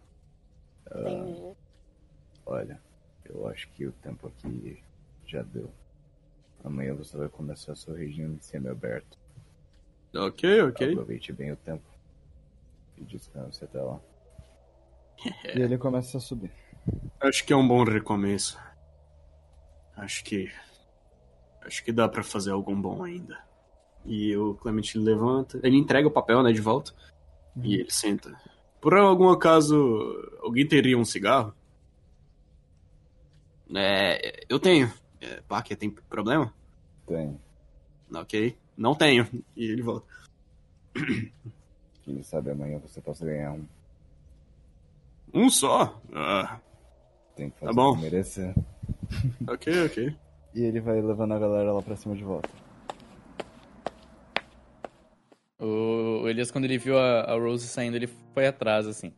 Entendi. 0.90 1.56
Olha, 2.44 2.80
Eu 3.24 3.48
acho 3.48 3.68
que 3.70 3.86
o 3.86 3.92
tempo 3.92 4.28
aqui 4.28 4.82
já 5.26 5.42
deu. 5.42 5.68
Amanhã 6.66 6.92
você 6.94 7.16
vai 7.16 7.28
começar 7.28 7.76
seu 7.76 7.94
regime 7.94 8.38
semi-aberto. 8.40 9.16
Ok, 10.12 10.62
ok. 10.62 10.90
Aproveite 10.90 11.32
bem 11.32 11.52
o 11.52 11.56
tempo. 11.56 11.84
E 12.98 13.04
descanse 13.04 13.64
até 13.64 13.80
lá. 13.80 14.00
e 15.54 15.60
ele 15.60 15.78
começa 15.78 16.18
a 16.18 16.20
subir. 16.20 16.50
Acho 17.20 17.46
que 17.46 17.52
é 17.52 17.56
um 17.56 17.66
bom 17.66 17.84
recomeço. 17.84 18.58
Acho 19.96 20.24
que. 20.24 20.50
Acho 21.62 21.84
que 21.84 21.92
dá 21.92 22.08
pra 22.08 22.24
fazer 22.24 22.50
algum 22.50 22.80
bom 22.80 23.04
ainda. 23.04 23.38
E 24.04 24.36
o 24.36 24.54
Clement 24.54 24.92
levanta. 24.96 25.60
Ele 25.62 25.76
entrega 25.76 26.08
o 26.08 26.12
papel, 26.12 26.42
né, 26.42 26.50
de 26.50 26.60
volta. 26.60 26.92
E 27.62 27.76
ele 27.76 27.90
senta. 27.90 28.36
Por 28.80 28.92
algum 28.94 29.28
acaso, 29.28 29.76
alguém 30.42 30.66
teria 30.66 30.98
um 30.98 31.04
cigarro? 31.04 31.54
É. 33.72 34.44
Eu 34.48 34.58
tenho. 34.58 34.92
É, 35.20 35.40
Parker, 35.42 35.76
tem 35.76 35.90
problema? 35.90 36.52
Tem. 37.06 37.38
Ok. 38.14 38.56
Não 38.76 38.94
tenho. 38.94 39.26
E 39.56 39.64
ele 39.64 39.82
volta. 39.82 40.06
Quem 42.02 42.22
sabe 42.22 42.50
amanhã 42.50 42.78
você 42.78 43.00
possa 43.00 43.24
ganhar 43.24 43.52
um. 43.52 43.66
Um 45.34 45.50
só? 45.50 46.00
Ah, 46.14 46.58
Tem 47.34 47.50
que 47.50 47.56
Tá 47.60 47.66
fazer 47.66 47.74
bom. 47.74 47.90
o 47.92 47.96
que 47.96 48.02
merecer. 48.02 48.54
ok, 49.48 49.84
ok. 49.86 50.16
E 50.54 50.62
ele 50.62 50.80
vai 50.80 51.00
levando 51.00 51.32
a 51.34 51.38
galera 51.38 51.72
lá 51.72 51.82
pra 51.82 51.96
cima 51.96 52.14
de 52.14 52.24
volta. 52.24 52.48
O 55.58 56.20
o 56.22 56.28
Elias, 56.28 56.50
quando 56.50 56.64
ele 56.64 56.78
viu 56.78 56.98
a, 56.98 57.20
a 57.22 57.34
Rose 57.34 57.68
saindo, 57.68 57.96
ele 57.96 58.06
foi 58.06 58.46
atrás, 58.46 58.86
assim. 58.86 59.12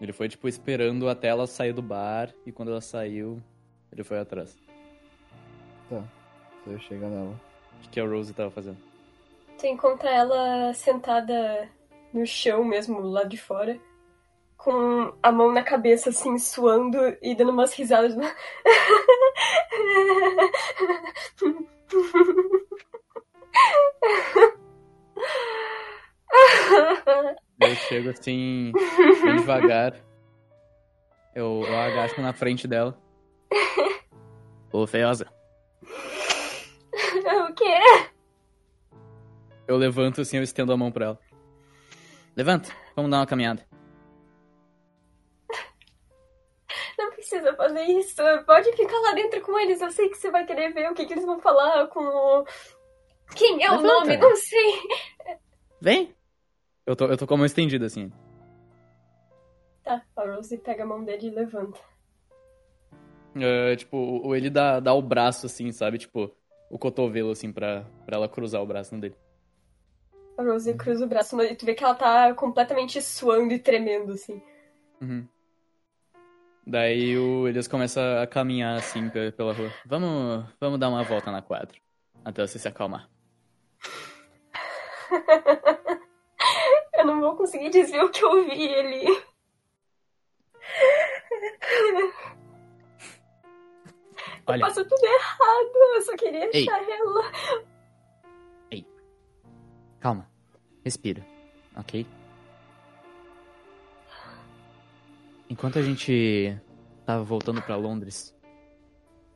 Ele 0.00 0.12
foi, 0.12 0.28
tipo, 0.28 0.46
esperando 0.48 1.08
até 1.08 1.28
ela 1.28 1.46
sair 1.46 1.72
do 1.72 1.82
bar, 1.82 2.32
e 2.46 2.52
quando 2.52 2.70
ela 2.70 2.80
saiu, 2.80 3.42
ele 3.90 4.04
foi 4.04 4.18
atrás. 4.20 4.56
Tá. 5.88 6.02
Você 6.64 6.78
chega 6.80 7.08
nela. 7.08 7.30
O 7.30 7.80
que, 7.82 7.88
que 7.88 8.00
a 8.00 8.06
Rose 8.06 8.34
tava 8.34 8.50
fazendo? 8.50 8.76
Tu 9.58 9.66
encontra 9.66 10.10
ela 10.10 10.72
sentada 10.74 11.68
no 12.12 12.26
chão 12.26 12.64
mesmo, 12.64 13.00
lá 13.00 13.24
de 13.24 13.36
fora, 13.36 13.78
com 14.56 15.12
a 15.22 15.32
mão 15.32 15.52
na 15.52 15.62
cabeça, 15.62 16.10
assim, 16.10 16.38
suando 16.38 16.98
e 17.22 17.34
dando 17.34 17.52
umas 17.52 17.74
risadas. 17.74 18.14
Eu 27.60 27.74
chego 27.74 28.10
assim, 28.10 28.72
bem 29.24 29.36
devagar. 29.36 29.94
Eu, 31.34 31.62
eu 31.66 31.76
agacho 31.76 32.20
na 32.20 32.32
frente 32.32 32.68
dela. 32.68 32.96
Ô, 34.72 34.86
feiosa. 34.86 35.26
o 37.48 37.54
quê? 37.54 38.10
Eu 39.66 39.76
levanto 39.76 40.20
assim, 40.20 40.38
eu 40.38 40.42
estendo 40.42 40.72
a 40.72 40.76
mão 40.76 40.90
pra 40.90 41.06
ela. 41.06 41.18
Levanta, 42.36 42.70
vamos 42.96 43.10
dar 43.10 43.18
uma 43.18 43.26
caminhada. 43.26 43.66
Não 46.98 47.10
precisa 47.10 47.54
fazer 47.54 47.82
isso. 47.84 48.16
Pode 48.46 48.72
ficar 48.72 48.98
lá 49.00 49.12
dentro 49.12 49.40
com 49.42 49.58
eles. 49.58 49.80
Eu 49.80 49.90
sei 49.90 50.08
que 50.08 50.16
você 50.16 50.30
vai 50.30 50.46
querer 50.46 50.72
ver 50.72 50.90
o 50.90 50.94
que, 50.94 51.04
que 51.04 51.12
eles 51.12 51.26
vão 51.26 51.38
falar 51.40 51.86
com 51.88 52.00
o. 52.00 52.44
Quem 53.34 53.62
é 53.62 53.70
o 53.70 53.76
Levanta. 53.76 53.94
nome? 53.94 54.16
Não 54.16 54.36
sei. 54.36 54.80
Vem! 55.80 56.14
Eu 56.86 56.96
tô, 56.96 57.06
eu 57.06 57.16
tô 57.18 57.26
com 57.26 57.34
a 57.34 57.36
mão 57.36 57.46
estendida 57.46 57.84
assim. 57.84 58.10
Tá, 59.84 60.02
a 60.16 60.24
Rose 60.24 60.56
pega 60.58 60.82
a 60.82 60.86
mão 60.86 61.04
dele 61.04 61.28
e 61.28 61.30
levanta. 61.30 61.78
É, 63.36 63.76
tipo, 63.76 63.96
o 63.96 64.34
ele 64.34 64.50
dá, 64.50 64.80
dá 64.80 64.92
o 64.94 65.02
braço 65.02 65.46
assim, 65.46 65.70
sabe? 65.72 65.98
Tipo, 65.98 66.34
o 66.70 66.78
cotovelo 66.78 67.30
assim 67.30 67.52
pra, 67.52 67.84
pra 68.04 68.16
ela 68.16 68.28
cruzar 68.28 68.62
o 68.62 68.66
braço 68.66 68.94
no 68.94 69.00
dele. 69.00 69.16
A 70.36 70.42
Rose 70.42 70.72
cruza 70.74 71.04
o 71.04 71.08
braço 71.08 71.40
e 71.42 71.54
tu 71.56 71.66
vê 71.66 71.74
que 71.74 71.82
ela 71.82 71.94
tá 71.94 72.32
completamente 72.34 73.02
suando 73.02 73.52
e 73.52 73.58
tremendo, 73.58 74.12
assim. 74.12 74.40
Uhum. 75.00 75.26
Daí 76.66 77.16
o 77.16 77.48
Elias 77.48 77.66
começa 77.66 78.20
a 78.22 78.26
caminhar 78.26 78.76
assim 78.76 79.08
pe- 79.08 79.32
pela 79.32 79.52
rua. 79.52 79.72
Vamos, 79.86 80.44
vamos 80.60 80.78
dar 80.78 80.90
uma 80.90 81.02
volta 81.02 81.32
na 81.32 81.40
quadra. 81.42 81.76
Até 82.24 82.46
você 82.46 82.58
se 82.58 82.68
acalmar. 82.68 83.08
Eu 86.94 87.06
não 87.06 87.20
vou 87.20 87.36
conseguir 87.36 87.70
dizer 87.70 88.02
o 88.02 88.10
que 88.10 88.24
eu 88.24 88.44
vi 88.44 88.60
ele. 88.60 89.06
Olha, 94.48 94.60
Passou 94.60 94.84
tudo 94.84 95.04
errado. 95.04 95.94
Eu 95.96 96.02
só 96.02 96.16
queria 96.16 96.50
Ei. 96.52 96.68
achar 96.68 96.88
ela. 96.88 97.32
calma. 100.00 100.28
Respira, 100.84 101.24
ok? 101.76 102.06
Enquanto 105.50 105.78
a 105.78 105.82
gente 105.82 106.56
tava 107.04 107.22
voltando 107.24 107.60
pra 107.62 107.76
Londres, 107.76 108.34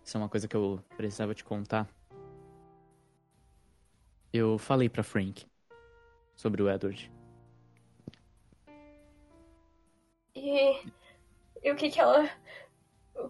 isso 0.05 0.17
é 0.17 0.21
uma 0.21 0.29
coisa 0.29 0.49
que 0.49 0.57
eu 0.57 0.83
precisava 0.97 1.35
te 1.35 1.45
contar. 1.45 1.89
Eu 4.33 4.57
falei 4.57 4.89
pra 4.89 5.03
Frank 5.03 5.45
sobre 6.35 6.63
o 6.63 6.71
Edward. 6.71 7.11
E, 10.35 10.81
e 11.63 11.71
o 11.71 11.77
que 11.77 11.91
que 11.91 12.01
ela. 12.01 12.29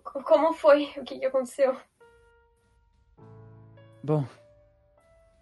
Como 0.00 0.52
foi? 0.52 0.92
O 0.96 1.04
que 1.04 1.18
que 1.18 1.26
aconteceu? 1.26 1.76
Bom, 4.02 4.26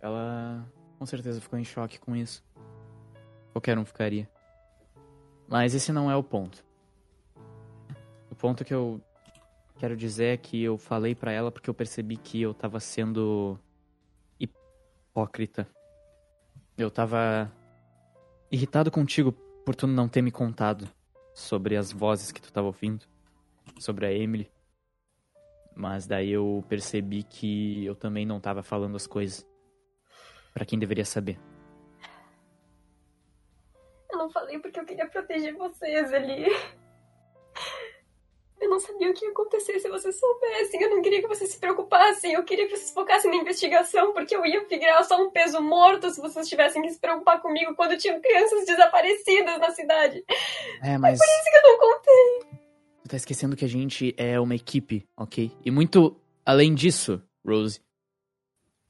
ela 0.00 0.66
com 0.98 1.06
certeza 1.06 1.40
ficou 1.40 1.58
em 1.58 1.64
choque 1.64 1.98
com 1.98 2.14
isso. 2.14 2.44
Qualquer 3.52 3.78
um 3.78 3.84
ficaria. 3.84 4.28
Mas 5.48 5.74
esse 5.74 5.92
não 5.92 6.10
é 6.10 6.16
o 6.16 6.22
ponto. 6.22 6.64
O 8.30 8.34
ponto 8.34 8.64
que 8.64 8.72
eu 8.72 9.00
quero 9.78 9.96
dizer 9.96 10.34
é 10.34 10.36
que 10.36 10.62
eu 10.62 10.76
falei 10.76 11.14
pra 11.14 11.32
ela 11.32 11.50
porque 11.50 11.68
eu 11.68 11.74
percebi 11.74 12.16
que 12.16 12.40
eu 12.42 12.52
tava 12.52 12.78
sendo 12.78 13.58
hipócrita. 14.38 15.66
Eu 16.76 16.90
tava 16.90 17.50
irritado 18.50 18.90
contigo 18.90 19.32
por 19.64 19.74
tu 19.74 19.86
não 19.86 20.08
ter 20.08 20.22
me 20.22 20.30
contado 20.30 20.88
sobre 21.34 21.76
as 21.76 21.92
vozes 21.92 22.30
que 22.30 22.40
tu 22.40 22.52
tava 22.52 22.66
ouvindo, 22.66 23.06
sobre 23.78 24.06
a 24.06 24.12
Emily. 24.12 24.50
Mas 25.74 26.06
daí 26.06 26.30
eu 26.32 26.64
percebi 26.68 27.22
que 27.22 27.84
eu 27.84 27.94
também 27.94 28.26
não 28.26 28.40
tava 28.40 28.62
falando 28.62 28.96
as 28.96 29.06
coisas 29.06 29.46
pra 30.52 30.64
quem 30.64 30.78
deveria 30.78 31.04
saber. 31.04 31.38
Eu 34.10 34.18
não 34.18 34.30
falei 34.30 34.58
porque 34.58 34.80
eu 34.80 34.84
queria 34.84 35.06
proteger 35.06 35.54
vocês 35.54 36.12
ali. 36.12 36.46
Eu 38.60 38.68
não 38.68 38.78
sabia 38.78 39.10
o 39.10 39.14
que 39.14 39.24
ia 39.24 39.30
acontecer 39.30 39.80
se 39.80 39.88
vocês 39.88 40.18
soubessem. 40.18 40.82
Eu 40.82 40.90
não 40.90 41.00
queria 41.00 41.22
que 41.22 41.26
vocês 41.26 41.50
se 41.50 41.58
preocupassem. 41.58 42.34
Eu 42.34 42.44
queria 42.44 42.66
que 42.66 42.76
vocês 42.76 42.90
focassem 42.90 43.30
na 43.30 43.38
investigação, 43.38 44.12
porque 44.12 44.36
eu 44.36 44.44
ia 44.44 44.62
virar 44.66 45.02
só 45.04 45.16
um 45.16 45.30
peso 45.30 45.62
morto 45.62 46.10
se 46.10 46.20
vocês 46.20 46.46
tivessem 46.46 46.82
que 46.82 46.90
se 46.90 47.00
preocupar 47.00 47.40
comigo 47.40 47.74
quando 47.74 47.96
tinham 47.96 48.20
crianças 48.20 48.66
desaparecidas 48.66 49.58
na 49.58 49.70
cidade. 49.70 50.22
É, 50.82 50.98
mas 50.98 51.18
Por 51.18 51.24
isso 51.24 51.50
que 51.50 51.56
eu 51.56 51.62
não 51.62 51.78
contei. 51.78 52.60
Tá 53.10 53.16
esquecendo 53.16 53.56
que 53.56 53.64
a 53.64 53.68
gente 53.68 54.14
é 54.16 54.38
uma 54.38 54.54
equipe, 54.54 55.04
ok? 55.16 55.50
E 55.64 55.70
muito 55.70 56.16
além 56.46 56.72
disso, 56.72 57.20
Rose, 57.44 57.80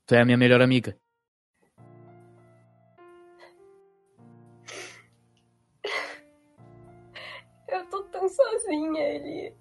tu 0.05 0.15
é 0.15 0.21
a 0.21 0.25
minha 0.27 0.37
melhor 0.37 0.61
amiga. 0.61 0.95
Eu 7.67 7.87
tô 7.87 8.03
tão 8.05 8.29
sozinha, 8.29 9.01
ele. 9.01 9.55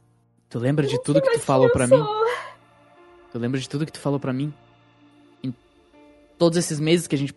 Tu 0.50 0.60
lembra 0.60 0.86
de 0.86 1.02
tudo 1.02 1.22
que 1.22 1.32
tu 1.32 1.40
falou 1.40 1.72
pra 1.72 1.88
mim? 1.88 2.04
Tu 3.32 3.40
lembra 3.40 3.62
de 3.62 3.70
tudo 3.70 3.86
que 3.86 3.94
tu 3.94 4.00
falou 4.00 4.20
pra 4.20 4.34
mim? 4.34 4.54
Em 5.42 5.56
todos 6.38 6.58
esses 6.58 6.82
meses 6.82 7.08
que 7.08 7.16
a 7.16 7.18
gente 7.18 7.34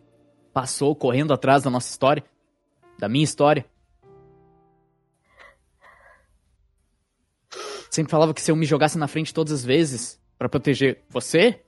passou 0.53 0.97
correndo 0.97 1.33
atrás 1.33 1.63
da 1.63 1.71
nossa 1.71 1.89
história, 1.89 2.25
da 2.99 3.09
minha 3.09 3.23
história. 3.23 3.65
Sempre 7.93 8.11
falava 8.11 8.33
que 8.33 8.41
se 8.41 8.51
eu 8.51 8.57
me 8.57 8.65
jogasse 8.65 8.97
na 8.97 9.07
frente 9.07 9.35
todas 9.35 9.53
as 9.53 9.63
vezes 9.63 10.19
pra 10.39 10.49
proteger 10.49 11.05
você, 11.11 11.63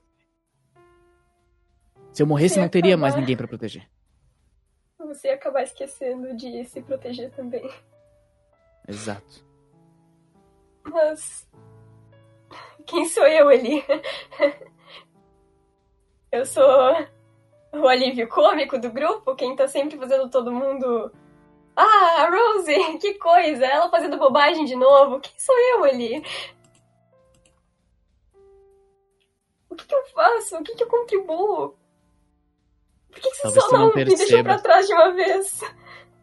se 2.11 2.23
eu 2.23 2.25
morresse 2.25 2.55
Você 2.55 2.61
não 2.61 2.67
teria 2.67 2.95
acabar- 2.95 3.01
mais 3.01 3.15
ninguém 3.15 3.37
pra 3.37 3.47
proteger. 3.47 3.87
Você 4.97 5.27
ia 5.27 5.35
acabar 5.35 5.61
esquecendo 5.61 6.35
de 6.35 6.65
se 6.65 6.81
proteger 6.81 7.29
também. 7.35 7.69
Exato. 8.87 9.45
Mas. 10.83 11.47
Quem 12.87 13.05
sou 13.07 13.27
eu, 13.27 13.51
Eli? 13.51 13.83
Eu 16.31 16.43
sou 16.45 16.65
o 17.71 17.87
alívio 17.87 18.27
cômico 18.27 18.79
do 18.79 18.91
grupo, 18.91 19.35
quem 19.35 19.55
tá 19.55 19.67
sempre 19.67 19.95
fazendo 19.95 20.27
todo 20.29 20.51
mundo. 20.51 21.11
Ah, 21.75 22.29
Rose, 22.29 22.97
que 22.99 23.15
coisa! 23.15 23.65
Ela 23.65 23.89
fazendo 23.89 24.17
bobagem 24.17 24.65
de 24.65 24.75
novo. 24.75 25.19
Quem 25.19 25.33
sou 25.37 25.55
eu, 25.57 25.85
Eli? 25.85 26.23
que, 29.75 29.85
que 29.87 29.95
eu 29.95 30.05
faço? 30.13 30.57
O 30.57 30.63
que, 30.63 30.75
que 30.75 30.83
eu 30.83 30.87
contribuo? 30.87 31.75
Por 33.09 33.21
que, 33.21 33.29
que 33.29 33.35
você 33.35 33.41
Talvez 33.43 33.63
só 33.63 33.71
não 33.71 33.87
não, 33.87 33.95
me 33.95 34.05
deixou 34.05 34.43
pra 34.43 34.59
trás 34.59 34.87
de 34.87 34.93
uma 34.93 35.13
vez? 35.13 35.61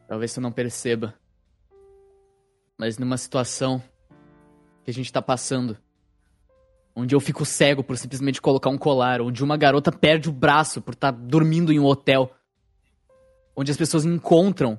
Talvez 0.09 0.35
tu 0.35 0.41
não 0.41 0.53
perceba. 0.53 1.15
Mas 2.77 2.99
numa 2.99 3.17
situação 3.17 3.83
que 4.85 4.91
a 4.91 4.95
gente 4.95 5.13
tá 5.13 5.23
passando, 5.23 5.79
onde 6.95 7.15
eu 7.15 7.21
fico 7.21 7.45
cego 7.45 7.85
por 7.85 7.97
simplesmente 7.97 8.43
colocar 8.43 8.69
um 8.69 8.79
colar, 8.79 9.21
onde 9.21 9.43
uma 9.45 9.57
garota 9.57 9.93
perde 9.93 10.29
o 10.29 10.33
braço 10.33 10.83
por 10.83 10.95
estar 10.95 11.13
dormindo 11.13 11.73
em 11.73 11.79
um 11.79 11.87
hotel, 11.87 12.31
onde 13.57 13.71
as 13.71 13.77
pessoas 13.77 14.05
encontram 14.05 14.79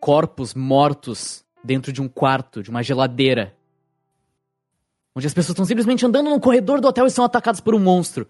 corpos 0.00 0.54
mortos 0.54 1.44
dentro 1.64 1.92
de 1.92 2.00
um 2.00 2.08
quarto, 2.08 2.62
de 2.62 2.70
uma 2.70 2.82
geladeira, 2.82 3.56
onde 5.14 5.26
as 5.26 5.34
pessoas 5.34 5.54
estão 5.54 5.64
simplesmente 5.64 6.04
andando 6.04 6.30
no 6.30 6.40
corredor 6.40 6.80
do 6.80 6.88
hotel 6.88 7.06
e 7.06 7.10
são 7.10 7.24
atacadas 7.24 7.60
por 7.60 7.74
um 7.74 7.80
monstro. 7.80 8.28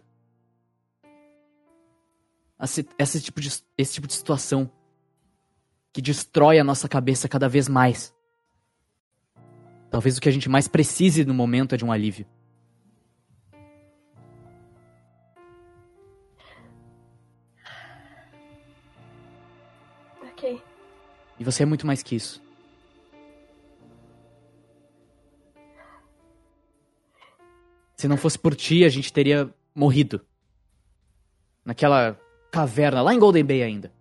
Esse, 2.62 2.88
esse 2.98 3.20
tipo 3.20 3.40
de, 3.40 3.50
esse 3.76 3.92
tipo 3.92 4.06
de 4.06 4.14
situação 4.14 4.70
que 5.92 6.00
destrói 6.00 6.58
a 6.58 6.64
nossa 6.64 6.88
cabeça 6.88 7.28
cada 7.28 7.48
vez 7.48 7.68
mais. 7.68 8.14
Talvez 9.90 10.16
o 10.16 10.20
que 10.20 10.28
a 10.28 10.32
gente 10.32 10.48
mais 10.48 10.68
precise 10.68 11.24
no 11.24 11.34
momento 11.34 11.74
é 11.74 11.78
de 11.78 11.84
um 11.84 11.92
alívio. 11.92 12.26
E 21.38 21.44
você 21.44 21.62
é 21.62 21.66
muito 21.66 21.86
mais 21.86 22.02
que 22.02 22.16
isso. 22.16 22.42
Se 27.96 28.06
não 28.06 28.16
fosse 28.16 28.38
por 28.38 28.54
ti, 28.54 28.84
a 28.84 28.88
gente 28.88 29.12
teria 29.12 29.52
morrido. 29.74 30.24
Naquela 31.64 32.18
caverna, 32.50 33.02
lá 33.02 33.12
em 33.14 33.18
Golden 33.18 33.44
Bay 33.44 33.62
ainda. 33.62 33.92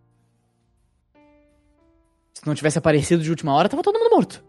Se 2.34 2.46
não 2.46 2.54
tivesse 2.54 2.78
aparecido 2.78 3.24
de 3.24 3.30
última 3.30 3.54
hora, 3.54 3.70
tava 3.70 3.82
todo 3.82 3.98
mundo 3.98 4.12
morto. 4.12 4.44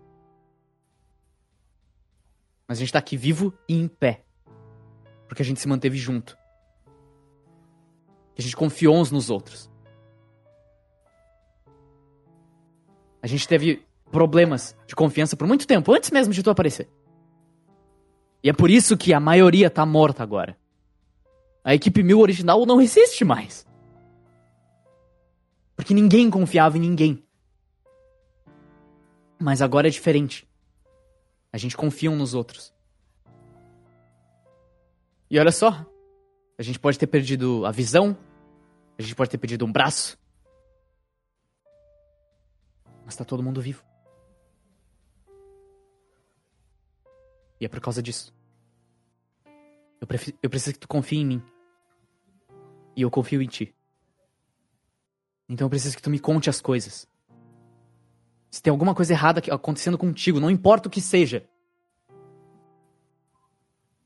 Mas 2.69 2.79
a 2.79 2.81
gente 2.81 2.93
tá 2.93 2.99
aqui 2.99 3.17
vivo 3.17 3.55
e 3.69 3.75
em 3.75 3.87
pé. 3.87 4.25
Porque 5.29 5.43
a 5.43 5.45
gente 5.45 5.61
se 5.61 5.69
manteve 5.69 5.97
junto. 5.97 6.37
A 8.37 8.43
gente 8.43 8.57
confiou 8.57 8.97
uns 8.97 9.11
nos 9.11 9.31
outros. 9.31 9.71
A 13.27 13.29
gente 13.29 13.49
teve 13.49 13.85
problemas 14.13 14.77
de 14.87 14.95
confiança 14.95 15.37
por 15.37 15.49
muito 15.49 15.67
tempo, 15.67 15.93
antes 15.93 16.13
mesmo 16.13 16.33
de 16.33 16.45
tu 16.45 16.49
aparecer. 16.49 16.89
E 18.41 18.49
é 18.49 18.53
por 18.53 18.71
isso 18.71 18.97
que 18.97 19.13
a 19.13 19.19
maioria 19.19 19.69
tá 19.69 19.85
morta 19.85 20.23
agora. 20.23 20.57
A 21.65 21.75
equipe 21.75 22.05
mil 22.05 22.21
original 22.21 22.65
não 22.65 22.81
existe 22.81 23.25
mais. 23.25 23.67
Porque 25.75 25.93
ninguém 25.93 26.31
confiava 26.31 26.77
em 26.77 26.81
ninguém. 26.81 27.21
Mas 29.41 29.61
agora 29.61 29.89
é 29.89 29.91
diferente. 29.91 30.49
A 31.53 31.59
gente 31.59 31.77
confia 31.77 32.13
um 32.13 32.17
nos 32.17 32.33
outros. 32.33 32.73
E 35.29 35.37
olha 35.37 35.51
só. 35.51 35.85
A 36.57 36.63
gente 36.63 36.79
pode 36.79 36.97
ter 36.97 37.09
perdido 37.09 37.67
a 37.67 37.73
visão. 37.73 38.17
A 38.97 39.03
gente 39.03 39.17
pode 39.17 39.31
ter 39.31 39.39
perdido 39.39 39.65
um 39.65 39.73
braço. 39.73 40.17
Mas 43.07 43.15
tá 43.17 43.25
todo 43.25 43.43
mundo 43.43 43.63
vivo. 43.63 43.83
E 47.61 47.65
é 47.65 47.69
por 47.69 47.81
causa 47.81 48.03
disso. 48.03 48.35
Eu, 50.01 50.07
prefi- 50.07 50.37
eu 50.43 50.51
preciso 50.51 50.75
que 50.75 50.81
tu 50.81 50.89
confie 50.89 51.19
em 51.21 51.25
mim. 51.27 51.43
E 52.97 53.03
eu 53.03 53.11
confio 53.11 53.41
em 53.41 53.47
ti. 53.47 53.75
Então 55.49 55.67
eu 55.67 55.71
preciso 55.71 55.97
que 55.97 56.03
tu 56.03 56.11
me 56.11 56.19
conte 56.19 56.51
as 56.51 56.61
coisas. 56.61 57.09
Se 58.51 58.61
tem 58.61 58.71
alguma 58.71 58.95
coisa 58.95 59.13
errada 59.13 59.41
que- 59.41 59.51
acontecendo 59.51 59.97
contigo, 59.97 60.41
não 60.41 60.51
importa 60.51 60.89
o 60.89 60.91
que 60.91 61.01
seja. 61.01 61.49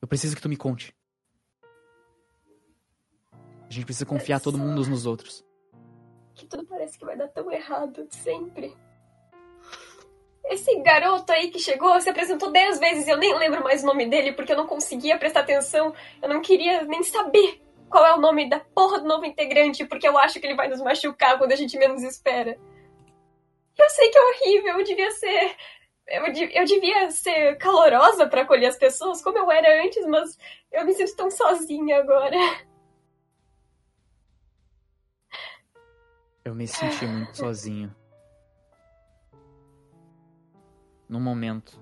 Eu 0.03 0.07
preciso 0.07 0.37
que 0.37 0.43
tu 0.43 0.49
me 0.49 0.57
conte. 0.57 0.95
A 3.33 3.71
gente 3.73 3.85
precisa 3.85 4.05
confiar 4.07 4.41
todo 4.41 4.59
mundo 4.59 4.81
uns 4.81 4.89
nos 4.89 5.07
outros. 5.07 5.45
Que 6.35 6.47
tudo 6.47 6.67
parece 6.67 6.99
que 6.99 7.05
vai 7.05 7.17
dar 7.17 7.29
tão 7.29 7.51
errado, 7.51 8.07
sempre. 8.11 8.77
Esse 10.51 10.75
garoto 10.81 11.31
aí 11.33 11.49
que 11.49 11.61
chegou 11.61 11.99
se 12.01 12.11
apresentou 12.11 12.51
dez 12.51 12.79
vezes 12.81 13.07
e 13.07 13.11
eu 13.11 13.17
nem 13.17 13.33
lembro 13.39 13.63
mais 13.63 13.85
o 13.85 13.87
nome 13.87 14.05
dele 14.07 14.33
porque 14.33 14.53
eu 14.53 14.57
não 14.57 14.67
conseguia 14.67 15.17
prestar 15.17 15.41
atenção. 15.41 15.95
Eu 16.21 16.29
não 16.29 16.43
queria 16.43 16.83
nem 16.83 17.05
saber 17.05 17.63
qual 17.89 18.05
é 18.05 18.13
o 18.15 18.21
nome 18.21 18.49
da 18.51 18.59
porra 18.59 18.99
do 18.99 19.07
novo 19.07 19.25
integrante 19.25 19.87
porque 19.87 20.09
eu 20.09 20.19
acho 20.19 20.41
que 20.41 20.47
ele 20.47 20.57
vai 20.57 20.67
nos 20.69 20.81
machucar 20.81 21.39
quando 21.39 21.53
a 21.53 21.57
gente 21.57 21.79
menos 21.79 22.03
espera. 22.03 22.59
Eu 23.79 23.89
sei 23.91 24.11
que 24.11 24.19
é 24.19 24.23
horrível, 24.23 24.79
eu 24.79 24.85
devia 24.85 25.11
ser. 25.13 25.57
Eu, 26.09 26.33
de- 26.33 26.51
eu 26.53 26.65
devia 26.65 27.11
ser 27.13 27.57
calorosa 27.57 28.27
pra 28.27 28.43
acolher 28.43 28.67
as 28.67 28.77
pessoas 28.77 29.23
como 29.23 29.39
eu 29.39 29.49
era 29.53 29.85
antes, 29.85 30.05
mas 30.07 30.37
eu 30.73 30.85
me 30.85 30.93
sinto 30.95 31.15
tão 31.15 31.31
sozinha 31.31 31.99
agora. 31.99 32.37
Eu 36.45 36.55
me 36.57 36.67
senti 36.67 37.07
muito 37.07 37.37
sozinho. 37.39 37.95
Num 41.11 41.19
momento. 41.19 41.77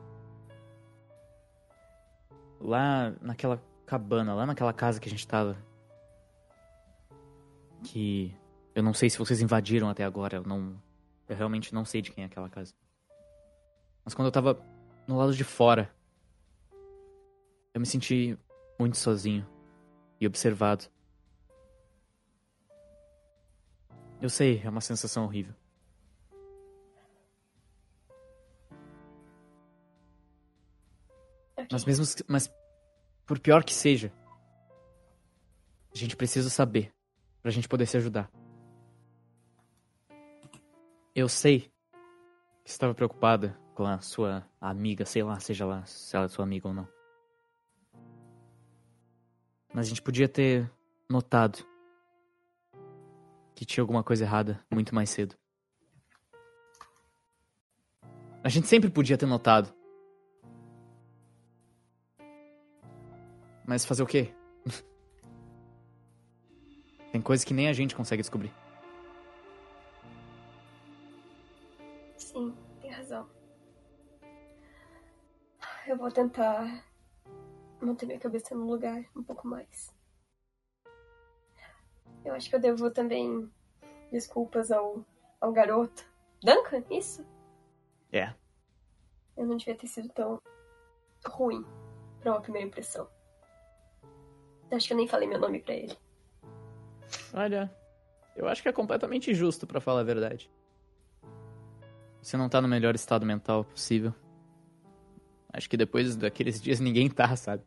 Lá 2.58 3.12
naquela 3.20 3.62
cabana, 3.84 4.34
lá 4.34 4.46
naquela 4.46 4.72
casa 4.72 4.98
que 4.98 5.06
a 5.06 5.10
gente 5.10 5.28
tava. 5.28 5.54
Que 7.84 8.34
eu 8.74 8.82
não 8.82 8.94
sei 8.94 9.10
se 9.10 9.18
vocês 9.18 9.42
invadiram 9.42 9.90
até 9.90 10.02
agora, 10.02 10.36
eu 10.36 10.44
não. 10.44 10.80
Eu 11.28 11.36
realmente 11.36 11.74
não 11.74 11.84
sei 11.84 12.00
de 12.00 12.10
quem 12.10 12.24
é 12.24 12.26
aquela 12.26 12.48
casa. 12.48 12.72
Mas 14.02 14.14
quando 14.14 14.28
eu 14.28 14.32
tava 14.32 14.58
no 15.06 15.18
lado 15.18 15.34
de 15.34 15.44
fora, 15.44 15.94
eu 17.74 17.80
me 17.80 17.86
senti 17.86 18.38
muito 18.80 18.96
sozinho 18.96 19.46
e 20.18 20.26
observado. 20.26 20.86
Eu 24.22 24.30
sei, 24.30 24.62
é 24.64 24.70
uma 24.70 24.80
sensação 24.80 25.24
horrível. 25.24 25.54
Mas 31.70 31.84
mesmo, 31.84 32.04
mas 32.28 32.52
por 33.26 33.38
pior 33.38 33.64
que 33.64 33.74
seja, 33.74 34.12
a 35.92 35.96
gente 35.96 36.16
precisa 36.16 36.48
saber 36.48 36.92
pra 37.42 37.50
gente 37.50 37.68
poder 37.68 37.86
se 37.86 37.96
ajudar. 37.96 38.30
Eu 41.14 41.28
sei 41.28 41.70
que 42.64 42.70
estava 42.70 42.94
preocupada 42.94 43.58
com 43.74 43.86
a 43.86 44.00
sua 44.00 44.46
amiga, 44.60 45.04
sei 45.04 45.22
lá, 45.22 45.38
seja 45.40 45.66
lá 45.66 45.84
se 45.84 46.14
ela 46.14 46.26
é 46.26 46.28
sua 46.28 46.44
amiga 46.44 46.68
ou 46.68 46.74
não. 46.74 46.88
Mas 49.72 49.86
a 49.86 49.88
gente 49.88 50.02
podia 50.02 50.28
ter 50.28 50.70
notado 51.08 51.58
que 53.54 53.64
tinha 53.64 53.82
alguma 53.82 54.04
coisa 54.04 54.24
errada 54.24 54.64
muito 54.70 54.94
mais 54.94 55.10
cedo. 55.10 55.36
A 58.42 58.48
gente 58.48 58.68
sempre 58.68 58.88
podia 58.88 59.18
ter 59.18 59.26
notado. 59.26 59.77
Mas 63.68 63.84
fazer 63.84 64.02
o 64.02 64.06
quê? 64.06 64.34
Tem 67.12 67.20
coisas 67.20 67.44
que 67.44 67.52
nem 67.52 67.68
a 67.68 67.72
gente 67.74 67.94
consegue 67.94 68.22
descobrir. 68.22 68.50
Sim, 72.16 72.56
tem 72.80 72.90
razão. 72.90 73.28
Eu 75.86 75.98
vou 75.98 76.10
tentar 76.10 76.82
manter 77.78 78.06
minha 78.06 78.18
cabeça 78.18 78.54
no 78.54 78.64
lugar 78.64 79.04
um 79.14 79.22
pouco 79.22 79.46
mais. 79.46 79.94
Eu 82.24 82.32
acho 82.32 82.48
que 82.48 82.56
eu 82.56 82.60
devo 82.60 82.90
também 82.90 83.52
desculpas 84.10 84.72
ao, 84.72 85.04
ao 85.38 85.52
garoto. 85.52 86.10
Duncan, 86.42 86.82
isso? 86.90 87.22
É. 88.10 88.32
Eu 89.36 89.46
não 89.46 89.58
devia 89.58 89.76
ter 89.76 89.88
sido 89.88 90.08
tão 90.08 90.40
ruim 91.26 91.66
pra 92.20 92.32
uma 92.32 92.40
primeira 92.40 92.66
impressão. 92.66 93.17
Acho 94.70 94.86
que 94.86 94.92
eu 94.92 94.96
nem 94.96 95.08
falei 95.08 95.28
meu 95.28 95.38
nome 95.38 95.60
pra 95.60 95.74
ele. 95.74 95.96
Olha, 97.32 97.74
eu 98.36 98.46
acho 98.48 98.62
que 98.62 98.68
é 98.68 98.72
completamente 98.72 99.34
justo, 99.34 99.66
pra 99.66 99.80
falar 99.80 100.00
a 100.00 100.04
verdade. 100.04 100.50
Você 102.20 102.36
não 102.36 102.48
tá 102.48 102.60
no 102.60 102.68
melhor 102.68 102.94
estado 102.94 103.24
mental 103.24 103.64
possível. 103.64 104.14
Acho 105.52 105.68
que 105.68 105.76
depois 105.76 106.16
daqueles 106.16 106.60
dias 106.60 106.80
ninguém 106.80 107.08
tá, 107.08 107.34
sabe? 107.34 107.64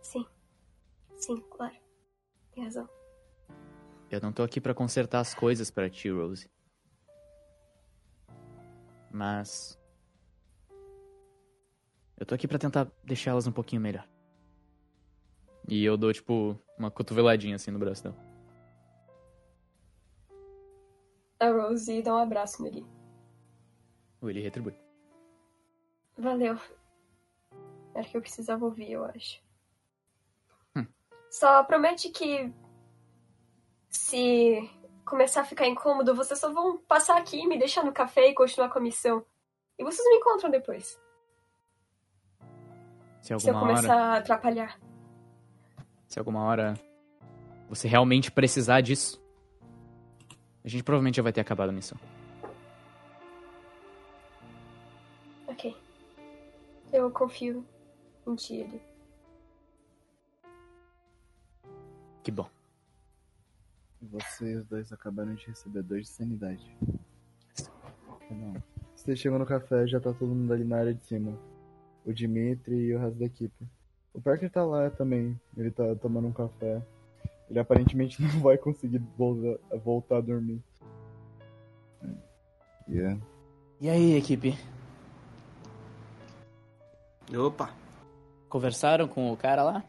Sim. 0.00 0.24
Sim, 1.16 1.40
claro. 1.50 1.74
Tem 2.54 2.64
razão. 2.64 2.88
Eu 4.10 4.20
não 4.20 4.32
tô 4.32 4.44
aqui 4.44 4.60
pra 4.60 4.72
consertar 4.72 5.20
as 5.20 5.34
coisas 5.34 5.70
pra 5.70 5.90
ti, 5.90 6.08
Rose. 6.08 6.48
Mas 9.10 9.78
Eu 12.16 12.24
tô 12.24 12.34
aqui 12.34 12.46
pra 12.46 12.58
tentar 12.58 12.90
deixar 13.02 13.32
elas 13.32 13.46
um 13.46 13.52
pouquinho 13.52 13.82
melhor. 13.82 14.08
E 15.68 15.84
eu 15.84 15.96
dou, 15.96 16.12
tipo, 16.12 16.58
uma 16.78 16.90
cotoveladinha 16.90 17.56
assim 17.56 17.70
no 17.70 17.78
braço 17.78 18.04
dela. 18.04 18.16
A 21.40 21.50
Rose 21.50 22.02
dá 22.02 22.14
um 22.14 22.18
abraço 22.18 22.62
nele. 22.62 22.86
Ou 24.20 24.30
ele 24.30 24.40
retribui. 24.40 24.74
Valeu. 26.16 26.58
Era 27.94 28.06
o 28.06 28.10
que 28.10 28.16
eu 28.16 28.20
precisava 28.20 28.64
ouvir, 28.64 28.92
eu 28.92 29.04
acho. 29.04 29.42
Hum. 30.76 30.86
Só 31.30 31.62
promete 31.64 32.10
que 32.10 32.52
se 33.88 34.70
começar 35.04 35.42
a 35.42 35.44
ficar 35.44 35.66
incômodo, 35.66 36.14
vocês 36.14 36.38
só 36.38 36.52
vão 36.52 36.78
passar 36.78 37.18
aqui, 37.18 37.46
me 37.46 37.58
deixar 37.58 37.84
no 37.84 37.92
café 37.92 38.28
e 38.28 38.34
continuar 38.34 38.68
com 38.70 38.78
a 38.78 38.82
missão. 38.82 39.24
E 39.78 39.84
vocês 39.84 40.06
me 40.08 40.16
encontram 40.16 40.50
depois. 40.50 40.98
Se 43.24 43.28
Se 43.28 43.48
eu 43.48 43.54
alguma 43.56 43.74
começar 43.74 43.94
hora. 43.94 44.04
a 44.04 44.16
atrapalhar. 44.18 44.78
Se 46.06 46.18
alguma 46.18 46.42
hora 46.44 46.74
você 47.70 47.88
realmente 47.88 48.30
precisar 48.30 48.82
disso, 48.82 49.18
a 50.62 50.68
gente 50.68 50.84
provavelmente 50.84 51.16
já 51.16 51.22
vai 51.22 51.32
ter 51.32 51.40
acabado 51.40 51.70
a 51.70 51.72
missão. 51.72 51.96
Ok. 55.46 55.74
Eu 56.92 57.10
confio 57.10 57.64
em 58.26 58.34
ti, 58.36 58.56
ele. 58.56 58.82
Que 62.22 62.30
bom. 62.30 62.48
Vocês 64.02 64.66
dois 64.66 64.92
acabaram 64.92 65.34
de 65.34 65.46
receber 65.46 65.82
dois 65.82 66.02
de 66.02 66.08
sanidade. 66.12 66.76
Não. 68.30 68.62
Você 68.94 69.16
chegou 69.16 69.38
no 69.38 69.46
café, 69.46 69.86
já 69.86 69.98
tá 69.98 70.12
todo 70.12 70.28
mundo 70.34 70.52
ali 70.52 70.64
na 70.64 70.76
área 70.76 70.92
de 70.92 71.02
cima. 71.04 71.34
O 72.04 72.12
Dimitri 72.12 72.74
e 72.76 72.94
o 72.94 72.98
resto 72.98 73.18
da 73.18 73.24
equipe. 73.26 73.66
O 74.12 74.20
Parker 74.20 74.50
tá 74.50 74.64
lá 74.64 74.90
também. 74.90 75.38
Ele 75.56 75.70
tá 75.70 75.94
tomando 75.96 76.28
um 76.28 76.32
café. 76.32 76.82
Ele 77.50 77.58
aparentemente 77.58 78.20
não 78.22 78.40
vai 78.40 78.56
conseguir 78.58 78.98
voltar, 79.16 79.58
voltar 79.78 80.16
a 80.18 80.20
dormir. 80.20 80.62
Yeah. 82.88 83.18
E 83.80 83.88
aí, 83.88 84.14
equipe? 84.16 84.56
Opa. 87.36 87.70
Conversaram 88.48 89.08
com 89.08 89.32
o 89.32 89.36
cara 89.36 89.62
lá? 89.62 89.84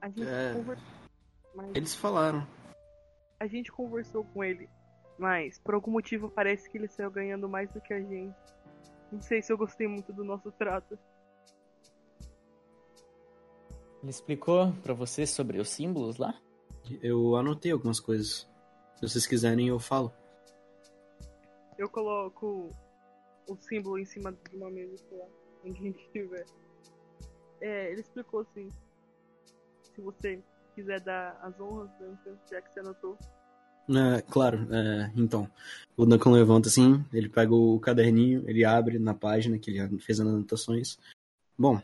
A 0.00 0.08
gente 0.08 0.22
É. 0.28 0.52
conversou. 0.54 0.86
Mas 1.54 1.70
Eles 1.74 1.94
falaram. 1.94 2.46
a 3.40 3.46
gente 3.46 3.72
conversou 3.72 4.24
com 4.24 4.44
ele. 4.44 4.68
Mas 5.18 5.58
por 5.58 5.74
algum 5.74 5.90
motivo 5.90 6.30
parece 6.30 6.70
que 6.70 6.78
ele 6.78 6.86
saiu 6.86 7.10
ganhando 7.10 7.48
mais 7.48 7.68
do 7.72 7.80
que 7.80 7.92
a 7.92 8.00
gente. 8.00 8.36
Não 9.10 9.22
sei 9.22 9.40
se 9.42 9.52
eu 9.52 9.58
gostei 9.58 9.88
muito 9.88 10.12
do 10.12 10.24
nosso 10.24 10.52
trato. 10.52 10.98
Ele 14.02 14.10
explicou 14.10 14.72
pra 14.82 14.94
você 14.94 15.26
sobre 15.26 15.58
os 15.58 15.70
símbolos 15.70 16.18
lá? 16.18 16.40
Eu 17.02 17.36
anotei 17.36 17.72
algumas 17.72 17.98
coisas. 17.98 18.48
Se 18.96 19.02
vocês 19.02 19.26
quiserem, 19.26 19.68
eu 19.68 19.78
falo. 19.78 20.12
Eu 21.76 21.88
coloco 21.88 22.74
o 23.48 23.56
símbolo 23.56 23.98
em 23.98 24.04
cima 24.04 24.32
de 24.32 24.56
uma 24.56 24.70
mesa, 24.70 24.96
sei 24.98 25.18
lá, 25.18 25.26
onde 25.64 25.78
a 25.78 25.82
gente 25.82 26.04
estiver. 26.04 26.46
É, 27.60 27.90
ele 27.90 28.00
explicou 28.00 28.40
assim. 28.40 28.70
Se 29.82 30.00
você 30.00 30.42
quiser 30.74 31.00
dar 31.00 31.38
as 31.42 31.58
honras, 31.60 31.90
Duncan, 31.98 32.38
já 32.50 32.60
que 32.60 32.72
você 32.72 32.80
anotou. 32.80 33.18
É, 33.88 34.20
claro, 34.22 34.66
é, 34.72 35.12
então. 35.16 35.50
O 35.96 36.04
Duncan 36.06 36.30
levanta 36.30 36.68
assim, 36.68 37.04
ele 37.12 37.28
pega 37.28 37.54
o 37.54 37.80
caderninho, 37.80 38.44
ele 38.48 38.64
abre 38.64 38.98
na 38.98 39.14
página 39.14 39.58
que 39.58 39.70
ele 39.70 39.98
fez 39.98 40.20
as 40.20 40.26
anotações. 40.26 40.98
Bom, 41.56 41.80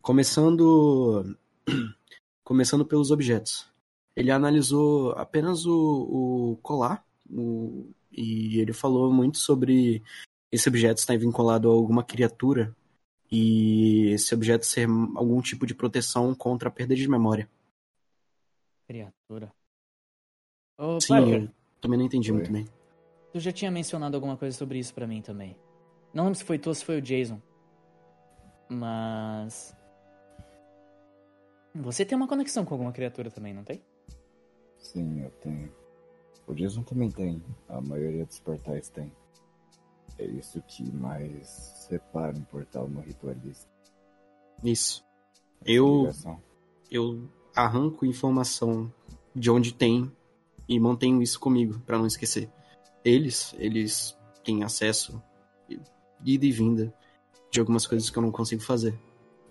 começando. 0.00 1.36
Começando 2.44 2.84
pelos 2.84 3.12
objetos. 3.12 3.66
Ele 4.16 4.30
analisou 4.30 5.12
apenas 5.12 5.64
o, 5.64 6.52
o 6.52 6.56
colar 6.60 7.04
o- 7.30 7.88
e 8.10 8.58
ele 8.58 8.72
falou 8.72 9.12
muito 9.12 9.38
sobre 9.38 10.02
esse 10.50 10.68
objeto 10.68 10.98
estar 10.98 11.16
vinculado 11.16 11.70
a 11.70 11.72
alguma 11.72 12.02
criatura 12.04 12.76
e 13.30 14.08
esse 14.08 14.34
objeto 14.34 14.66
ser 14.66 14.86
algum 15.14 15.40
tipo 15.40 15.64
de 15.64 15.74
proteção 15.74 16.34
contra 16.34 16.68
a 16.68 16.72
perda 16.72 16.94
de 16.96 17.08
memória. 17.08 17.48
Criatura. 18.86 19.54
Ô, 20.84 21.00
Sim, 21.00 21.08
Parker, 21.14 21.42
eu 21.44 21.50
também 21.80 21.98
não 21.98 22.06
entendi 22.06 22.30
Oi. 22.32 22.38
muito 22.38 22.52
bem. 22.52 22.66
tu 23.32 23.38
já 23.38 23.52
tinha 23.52 23.70
mencionado 23.70 24.16
alguma 24.16 24.36
coisa 24.36 24.56
sobre 24.56 24.78
isso 24.78 24.92
pra 24.92 25.06
mim 25.06 25.22
também. 25.22 25.56
Não 26.12 26.24
lembro 26.24 26.38
se 26.38 26.44
foi 26.44 26.58
tu 26.58 26.68
ou 26.70 26.74
se 26.74 26.84
foi 26.84 26.98
o 26.98 27.02
Jason. 27.02 27.40
Mas. 28.68 29.76
Você 31.74 32.04
tem 32.04 32.16
uma 32.16 32.26
conexão 32.28 32.64
com 32.64 32.74
alguma 32.74 32.92
criatura 32.92 33.30
também, 33.30 33.54
não 33.54 33.64
tem? 33.64 33.80
Sim, 34.78 35.22
eu 35.22 35.30
tenho. 35.40 35.72
O 36.46 36.54
Jason 36.54 36.82
também 36.82 37.10
tem. 37.10 37.42
A 37.68 37.80
maioria 37.80 38.26
dos 38.26 38.40
portais 38.40 38.88
tem. 38.88 39.10
É 40.18 40.24
isso 40.26 40.60
que 40.62 40.90
mais 40.90 41.46
separa 41.88 42.36
um 42.36 42.42
portal 42.42 42.88
no 42.88 43.00
ritualista. 43.00 43.70
Isso. 44.62 45.04
Essa 45.62 45.70
Eu, 45.70 45.98
ligação. 46.00 46.42
eu 46.90 47.28
arranco 47.54 48.04
informação 48.04 48.92
de 49.34 49.50
onde 49.50 49.72
tem 49.72 50.10
e 50.68 50.78
mantenho 50.78 51.22
isso 51.22 51.38
comigo 51.38 51.80
pra 51.80 51.98
não 51.98 52.06
esquecer. 52.06 52.50
Eles, 53.04 53.54
eles 53.58 54.16
têm 54.44 54.62
acesso 54.62 55.22
ida 56.24 56.46
e 56.46 56.52
vinda 56.52 56.94
de 57.50 57.60
algumas 57.60 57.86
coisas 57.86 58.08
que 58.08 58.16
eu 58.16 58.22
não 58.22 58.30
consigo 58.30 58.62
fazer. 58.62 58.98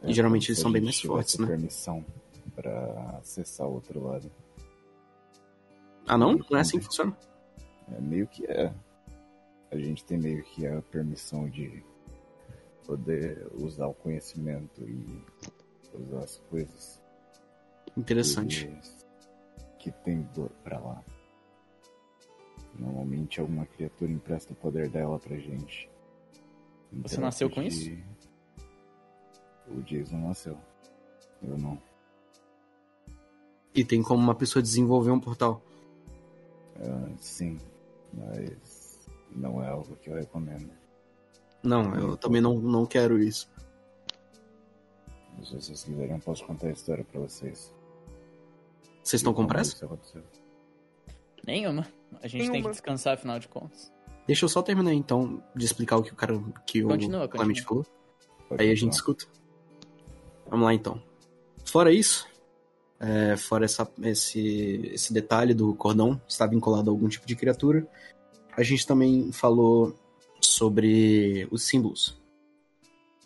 E 0.04 0.14
geralmente 0.14 0.50
eles 0.50 0.60
são 0.60 0.72
bem 0.72 0.82
mais 0.82 1.00
fortes, 1.00 1.38
né? 1.38 1.48
permissão 1.48 2.04
pra 2.56 3.20
acessar 3.20 3.68
o 3.68 3.74
outro 3.74 4.04
lado. 4.04 4.32
Ah 6.08 6.18
não? 6.18 6.40
Não 6.50 6.58
é 6.58 6.62
assim 6.62 6.80
que 6.80 6.86
funciona? 6.86 7.16
É 7.96 8.02
meio 8.02 8.28
que 8.28 8.46
é. 8.46 8.74
A 9.70 9.78
gente 9.78 10.04
tem 10.04 10.18
meio 10.18 10.44
que 10.44 10.66
a 10.66 10.82
permissão 10.82 11.48
de 11.48 11.84
poder 12.86 13.48
usar 13.54 13.88
o 13.88 13.94
conhecimento 13.94 14.82
e 14.82 15.24
usar 15.94 16.24
as 16.24 16.38
coisas 16.50 17.02
Interessante. 17.98 18.70
Que 19.82 19.92
tem 19.92 20.22
do- 20.34 20.52
pra 20.64 20.80
lá. 20.80 21.04
Normalmente 22.78 23.40
alguma 23.42 23.66
criatura 23.66 24.12
empresta 24.12 24.54
o 24.54 24.56
poder 24.56 24.90
dela 24.90 25.20
pra 25.20 25.36
gente. 25.38 25.90
Você 26.92 27.16
Então, 27.16 27.26
nasceu 27.26 27.48
eu 27.48 27.54
com 27.56 27.64
pude- 27.64 28.04
O 29.68 29.82
Jason 29.82 30.18
nasceu. 30.18 30.58
Eu 31.42 31.58
não. 31.58 31.82
E 33.74 33.84
tem 33.84 34.04
como 34.04 34.22
uma 34.22 34.36
pessoa 34.36 34.62
desenvolver 34.62 35.12
um 35.12 35.20
portal. 35.20 35.62
Ah, 36.78 37.10
sim, 37.18 37.58
mas 38.14 39.00
não 39.32 39.64
é 39.64 39.70
algo 39.70 39.96
que 39.96 40.10
eu 40.10 40.16
recomendo. 40.16 40.70
Não, 41.64 41.96
eu 41.96 42.18
também 42.18 42.42
não, 42.42 42.56
não 42.60 42.86
quero 42.86 43.18
isso. 43.20 43.50
Mas 45.38 45.48
Se 45.50 45.56
vocês 45.56 45.84
quiserem, 45.84 46.12
eu 46.16 46.20
posso 46.20 46.46
contar 46.46 46.68
a 46.68 46.72
história 46.72 47.04
pra 47.04 47.20
vocês. 47.22 47.74
Vocês 49.04 49.20
estão 49.20 49.34
com 49.34 49.46
pressa? 49.46 49.88
Nenhuma. 51.46 51.88
A 52.22 52.28
gente 52.28 52.42
tem 52.42 52.48
que 52.48 52.52
Nenhuma. 52.52 52.72
descansar, 52.72 53.14
afinal 53.16 53.40
de 53.40 53.48
contas. 53.48 53.92
Deixa 54.28 54.46
eu 54.46 54.50
só 54.50 54.62
terminar 54.62 54.94
então 54.94 55.44
de 55.56 55.66
explicar 55.66 55.98
o 55.98 56.04
que 56.04 56.14
o 56.14 56.16
cara 56.16 56.34
que 56.66 56.84
Continua, 56.84 57.26
o 57.26 57.30
continua. 57.30 57.64
falou. 57.64 57.86
Pode 58.48 58.62
Aí 58.62 58.70
a 58.70 58.76
gente 58.76 58.94
escuta. 58.94 59.26
Vamos 60.50 60.66
lá 60.66 60.74
então. 60.74 61.02
Fora 61.66 61.92
isso, 61.92 62.28
é, 63.00 63.36
fora 63.36 63.66
essa, 63.66 63.90
esse, 64.04 64.92
esse 64.94 65.12
detalhe 65.12 65.54
do 65.54 65.74
cordão 65.74 66.22
estar 66.28 66.46
vinculado 66.46 66.90
a 66.90 66.94
algum 66.94 67.08
tipo 67.08 67.26
de 67.26 67.36
criatura, 67.36 67.88
a 68.56 68.62
gente 68.62 68.86
também 68.86 69.32
falou 69.32 69.96
sobre 70.40 71.48
os 71.50 71.64
símbolos. 71.64 72.22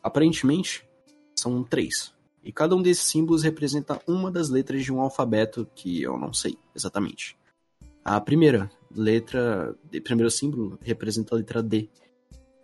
Aparentemente, 0.02 0.88
são 1.35 1.64
três. 1.64 2.15
E 2.45 2.51
cada 2.51 2.76
um 2.76 2.81
desses 2.81 3.05
símbolos 3.05 3.41
representa 3.41 3.99
uma 4.07 4.31
das 4.31 4.49
letras 4.49 4.84
de 4.84 4.93
um 4.93 5.01
alfabeto 5.01 5.67
que 5.73 6.03
eu 6.03 6.15
não 6.15 6.31
sei 6.31 6.55
exatamente. 6.76 7.35
A 8.03 8.22
primeira 8.22 8.69
letra, 8.95 9.76
o 9.84 10.01
primeiro 10.01 10.30
símbolo 10.30 10.77
representa 10.80 11.34
a 11.34 11.39
letra 11.39 11.63
D. 11.63 11.89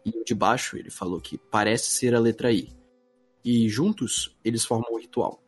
E 0.05 0.09
o 0.11 0.23
de 0.23 0.35
baixo 0.35 0.77
ele 0.77 0.91
falou 0.91 1.19
que 1.19 1.35
parece 1.35 1.87
ser 1.87 2.13
a 2.13 2.19
letra 2.19 2.51
I. 2.51 2.71
E 3.43 3.67
juntos 3.67 4.37
eles 4.43 4.63
formam 4.63 4.93
um 4.93 4.99
ritual. 4.99 5.41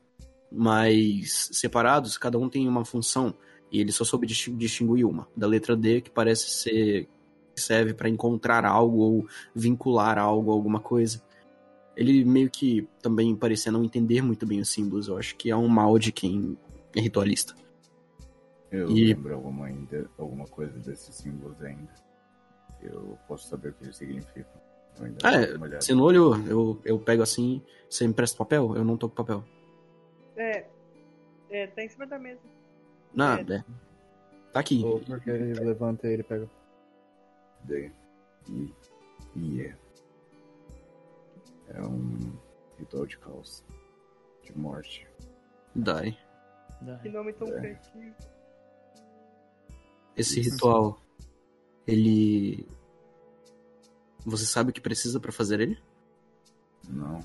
Mas 0.51 1.49
separados, 1.51 2.18
cada 2.18 2.39
um 2.39 2.49
tem 2.49 2.68
uma 2.68 2.84
função. 2.84 3.35
E 3.72 3.80
ele 3.80 3.91
só 3.91 4.03
soube 4.03 4.26
distin- 4.26 4.57
distinguir 4.57 5.05
uma. 5.05 5.27
Da 5.38 5.45
letra 5.45 5.76
D, 5.76 6.01
que 6.01 6.10
parece 6.10 6.49
ser. 6.49 7.07
serve 7.55 7.93
para 7.93 8.10
encontrar 8.10 8.65
algo 8.65 8.97
ou 8.97 9.27
vincular 9.53 10.18
algo 10.18 10.49
a 10.49 10.55
alguma 10.55 10.80
coisa. 10.80 11.22
Ele 11.95 12.26
meio 12.26 12.49
que 12.49 12.88
também 13.02 13.36
parecia 13.36 13.72
não 13.72 13.84
entender 13.84 14.22
muito 14.22 14.45
bem 14.45 14.60
os 14.60 14.70
símbolos. 14.70 15.07
Eu 15.07 15.18
acho 15.18 15.36
que 15.36 15.49
é 15.52 15.56
um 15.56 15.68
mal 15.68 15.98
de 15.99 16.11
quem 16.11 16.57
é 16.95 16.99
ritualista. 17.02 17.53
Eu 18.72 18.90
E- 18.90 19.14
lembro 19.14 19.36
alguma, 19.36 19.68
ainda, 19.68 20.10
alguma 20.18 20.45
coisa 20.45 20.78
desses 20.80 21.14
símbolos 21.15 21.61
ainda. 21.61 21.94
Eu 22.82 23.18
posso 23.28 23.48
saber 23.48 23.70
o 23.70 23.74
que 23.74 23.84
eles 23.84 23.95
significam. 23.95 24.52
Eu 24.99 25.06
ainda 25.06 25.18
Ah, 25.24 25.36
é, 25.36 25.57
você 25.80 25.94
não 25.94 26.03
olhou, 26.03 26.36
eu, 26.48 26.82
eu 26.84 26.99
pego 26.99 27.22
assim, 27.24 27.61
você 27.90 28.07
me 28.07 28.14
presta 28.14 28.38
papel? 28.38 28.76
Eu 28.76 28.84
não 28.84 28.98
tô 28.98 29.07
com 29.07 29.15
papel. 29.15 29.44
É. 30.36 30.65
É, 31.49 31.68
tá 31.68 31.84
em 31.84 31.90
cima 31.90 32.07
da 32.07 32.18
mesa. 32.18 32.41
Nada, 33.14 33.57
é. 33.70 34.52
Tá 34.52 34.60
aqui. 34.60 34.84
Ou 34.84 34.99
porque 34.99 35.30
ele 35.30 35.53
levanta 35.60 36.07
e 36.07 36.14
ele 36.14 36.24
pega. 36.24 36.49
Daí. 37.64 37.91
E. 38.49 39.74
É. 41.74 41.82
Um 41.82 42.38
ritual 42.78 43.06
de 43.06 43.18
caos. 43.18 43.64
De 44.44 44.58
morte. 44.58 45.08
Dai. 45.76 46.18
Que 47.02 47.10
nome 47.10 47.34
tão 47.34 47.48
É. 47.48 47.60
criativo. 47.60 48.16
Esse 50.16 50.40
Isso. 50.41 50.52
ritual, 50.52 51.00
ele. 51.88 52.68
Você 54.26 54.45
sabe 54.45 54.70
o 54.70 54.74
que 54.74 54.82
precisa 54.82 55.20
pra 55.20 55.32
fazer 55.32 55.60
ele? 55.60 55.82
Não. 56.90 57.20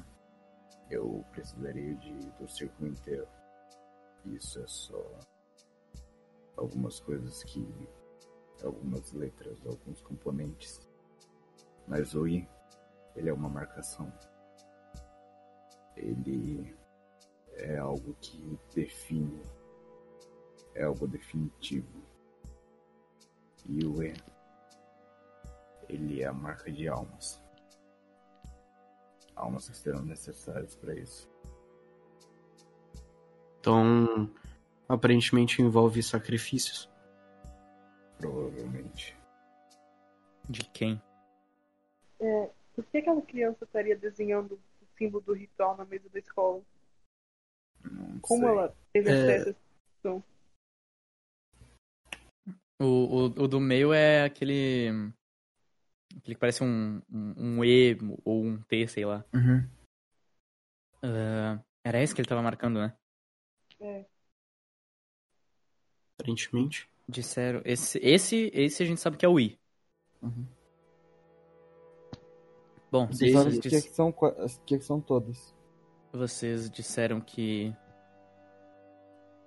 Eu 0.91 1.25
precisaria 1.33 1.95
de 1.97 2.15
do 2.39 2.49
círculo 2.49 2.89
inteiro. 2.89 3.27
Isso 4.27 4.59
é 4.61 4.67
só 4.67 5.05
algumas 6.57 6.99
coisas 7.01 7.43
que. 7.45 7.67
algumas 8.65 9.13
letras, 9.13 9.59
alguns 9.67 10.01
componentes. 10.03 10.81
Mas 11.87 12.15
o 12.15 12.27
I, 12.27 12.49
ele 13.15 13.29
é 13.29 13.33
uma 13.33 13.49
marcação. 13.49 14.13
Ele 15.99 16.75
é 17.55 17.77
algo 17.77 18.15
que 18.21 18.59
define. 18.75 19.43
É 20.75 20.85
algo 20.85 21.07
definitivo. 21.07 22.03
E 23.67 23.85
o 23.85 24.03
E, 24.03 24.15
ele 25.89 26.23
é 26.23 26.27
a 26.27 26.33
marca 26.33 26.71
de 26.73 26.89
almas 26.89 27.43
almas 29.39 29.69
que 29.69 29.77
serão 29.77 30.03
necessárias 30.03 30.75
para 30.77 30.95
isso. 30.95 31.31
Então, 33.61 34.31
aparentemente 34.89 35.63
envolve 35.63 36.03
sacrifícios. 36.03 36.91
Provavelmente. 38.19 39.17
De 40.49 40.65
quem? 40.71 41.01
É, 42.21 42.51
por 42.75 42.85
que 42.87 42.99
aquela 42.99 43.23
criança 43.23 43.65
estaria 43.65 43.97
desenhando 43.97 44.59
símbolo 44.99 45.25
do 45.25 45.33
ritual 45.33 45.77
na 45.77 45.85
mesa 45.85 46.09
da 46.11 46.19
escola? 46.19 46.63
Não 47.83 48.19
Como 48.21 48.41
sei. 48.43 48.49
ela 48.49 48.77
teve 48.93 49.11
É. 49.11 49.37
acesso 49.41 49.59
a 50.05 50.23
O, 52.81 52.85
o, 52.85 53.25
o 53.25 53.49
do 53.49 53.61
meio 53.61 53.93
é 53.93 54.25
aquele. 54.25 54.89
Aquele 56.17 56.35
que 56.35 56.41
parece 56.41 56.63
um, 56.63 57.01
um, 57.11 57.35
um 57.37 57.65
E 57.65 57.97
ou 58.25 58.45
um 58.45 58.61
T, 58.63 58.87
sei 58.89 59.05
lá. 59.05 59.25
Uhum. 59.33 59.69
Ah, 61.03 61.63
era 61.85 62.03
esse 62.03 62.15
que 62.15 62.21
ele 62.21 62.29
tava 62.29 62.43
marcando, 62.43 62.81
né? 62.81 62.97
É, 63.81 64.05
Aparentemente. 66.19 66.91
Disseram. 67.09 67.63
Esse, 67.65 67.99
esse, 68.03 68.51
esse 68.53 68.83
a 68.83 68.87
gente 68.87 69.01
sabe 69.01 69.17
que 69.17 69.25
é 69.25 69.29
o 69.29 69.39
I. 69.39 69.59
Uhum. 70.21 70.47
Bom, 72.91 73.05
o 73.05 73.09
que, 73.09 73.61
que 73.61 73.81
são, 73.81 74.13
que, 74.65 74.79
que 74.79 74.85
são 74.85 75.01
todas? 75.01 75.55
vocês 76.13 76.71
disseram 76.71 77.21
que 77.21 77.75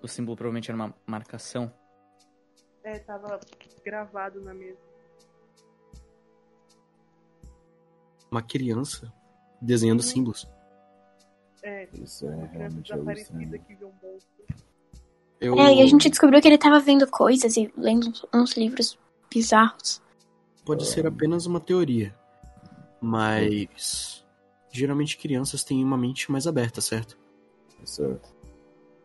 o 0.02 0.08
símbolo 0.08 0.36
provavelmente 0.36 0.70
era 0.70 0.76
uma 0.76 0.94
marcação. 1.06 1.72
é, 2.84 3.00
tava 3.00 3.40
gravado 3.84 4.42
na 4.42 4.54
mesa. 4.54 4.80
Uma 8.30 8.42
criança 8.42 9.12
desenhando 9.62 10.02
símbolos. 10.02 10.48
É, 11.64 11.88
Isso 11.94 12.26
é 12.26 12.30
uma 12.30 12.48
criança 12.48 12.58
realmente 12.58 12.92
desaparecida 12.92 13.60
que 13.60 13.76
viu 13.76 13.88
um 13.88 13.94
monstro. 14.02 14.32
Eu... 15.40 15.60
É, 15.60 15.76
e 15.76 15.82
a 15.82 15.86
gente 15.86 16.10
descobriu 16.10 16.42
que 16.42 16.48
ele 16.48 16.58
tava 16.58 16.80
vendo 16.80 17.06
coisas 17.08 17.58
e 17.58 17.72
lendo 17.76 18.08
uns, 18.08 18.26
uns 18.34 18.54
livros 18.54 18.98
bizarros. 19.30 20.02
Pode 20.66 20.86
ser 20.86 21.06
apenas 21.06 21.46
uma 21.46 21.60
teoria. 21.60 22.16
Mas. 23.02 24.24
Geralmente 24.74 25.18
crianças 25.18 25.66
têm 25.66 25.84
uma 25.84 25.98
mente 25.98 26.32
mais 26.32 26.48
aberta, 26.48 26.80
certo? 26.80 27.18
Certo. 27.84 28.34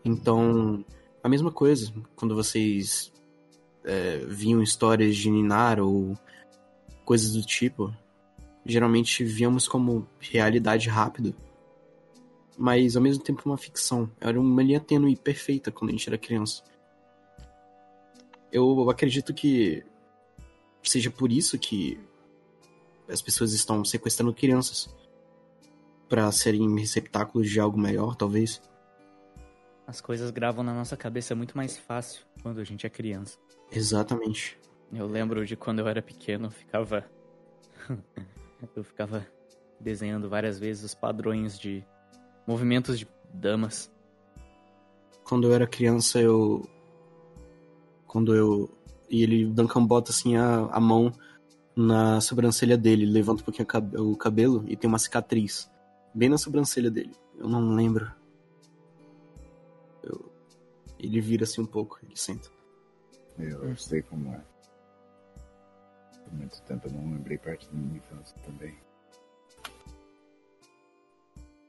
Então, 0.04 0.84
a 1.24 1.28
mesma 1.28 1.50
coisa, 1.50 1.92
quando 2.14 2.36
vocês 2.36 3.12
é, 3.82 4.18
viam 4.18 4.62
histórias 4.62 5.16
de 5.16 5.28
Ninar 5.28 5.80
ou 5.80 6.16
coisas 7.04 7.32
do 7.32 7.42
tipo, 7.42 7.92
geralmente 8.64 9.24
víamos 9.24 9.66
como 9.66 10.06
realidade 10.20 10.88
rápida. 10.88 11.34
Mas 12.58 12.96
ao 12.96 13.02
mesmo 13.02 13.22
tempo 13.22 13.42
uma 13.46 13.58
ficção. 13.58 14.10
Era 14.20 14.40
uma 14.40 14.62
linha 14.62 14.80
tênue 14.80 15.12
e 15.12 15.16
perfeita 15.16 15.70
quando 15.70 15.90
a 15.90 15.92
gente 15.92 16.08
era 16.08 16.18
criança. 16.18 16.62
Eu 18.52 18.88
acredito 18.88 19.34
que 19.34 19.84
seja 20.82 21.10
por 21.10 21.30
isso 21.30 21.58
que 21.58 21.98
as 23.08 23.22
pessoas 23.22 23.52
estão 23.52 23.84
sequestrando 23.84 24.34
crianças. 24.34 24.94
Pra 26.08 26.30
serem 26.30 26.78
receptáculos 26.78 27.50
de 27.50 27.58
algo 27.58 27.78
maior, 27.78 28.14
talvez. 28.14 28.62
As 29.86 30.00
coisas 30.00 30.30
gravam 30.30 30.64
na 30.64 30.74
nossa 30.74 30.96
cabeça 30.96 31.34
muito 31.34 31.56
mais 31.56 31.76
fácil 31.76 32.24
quando 32.42 32.60
a 32.60 32.64
gente 32.64 32.86
é 32.86 32.90
criança. 32.90 33.38
Exatamente. 33.70 34.58
Eu 34.92 35.06
lembro 35.06 35.44
de 35.44 35.56
quando 35.56 35.80
eu 35.80 35.88
era 35.88 36.00
pequeno, 36.00 36.46
eu 36.46 36.50
ficava. 36.50 37.04
eu 38.74 38.84
ficava 38.84 39.26
desenhando 39.80 40.28
várias 40.28 40.58
vezes 40.58 40.84
os 40.84 40.94
padrões 40.94 41.58
de 41.58 41.84
movimentos 42.46 42.98
de 42.98 43.06
damas. 43.32 43.90
Quando 45.24 45.48
eu 45.48 45.54
era 45.54 45.66
criança, 45.66 46.20
eu. 46.20 46.68
Quando 48.06 48.34
eu. 48.34 48.70
E 49.08 49.22
ele, 49.22 49.46
Duncan 49.46 49.84
bota 49.84 50.10
assim 50.10 50.36
a, 50.36 50.68
a 50.70 50.80
mão 50.80 51.12
na 51.76 52.20
sobrancelha 52.22 52.76
dele, 52.76 53.02
ele 53.02 53.12
levanta 53.12 53.42
um 53.42 53.44
pouquinho 53.44 53.68
o 54.10 54.16
cabelo 54.16 54.64
e 54.66 54.76
tem 54.76 54.88
uma 54.88 54.98
cicatriz. 54.98 55.70
Bem 56.14 56.28
na 56.30 56.38
sobrancelha 56.38 56.90
dele. 56.90 57.14
Eu 57.38 57.48
não 57.48 57.74
lembro. 57.74 58.10
Eu- 60.02 60.32
Ele 60.98 61.20
vira 61.20 61.44
assim 61.44 61.60
um 61.60 61.66
pouco, 61.66 61.98
ele 62.02 62.16
senta. 62.16 62.48
Eu 63.38 63.76
sei 63.76 64.00
como 64.02 64.32
é. 64.32 64.40
Por 66.24 66.32
muito 66.32 66.60
tempo 66.62 66.88
eu 66.88 66.92
não 66.92 67.12
lembrei 67.12 67.36
parte 67.36 67.68
da 67.68 67.74
minha 67.76 67.98
infância 67.98 68.36
também. 68.38 68.74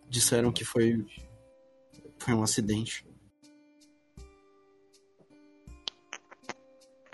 Disseram 0.09 0.51
que 0.51 0.63
foi. 0.63 1.05
Foi 2.19 2.33
um 2.33 2.41
acidente. 2.41 3.05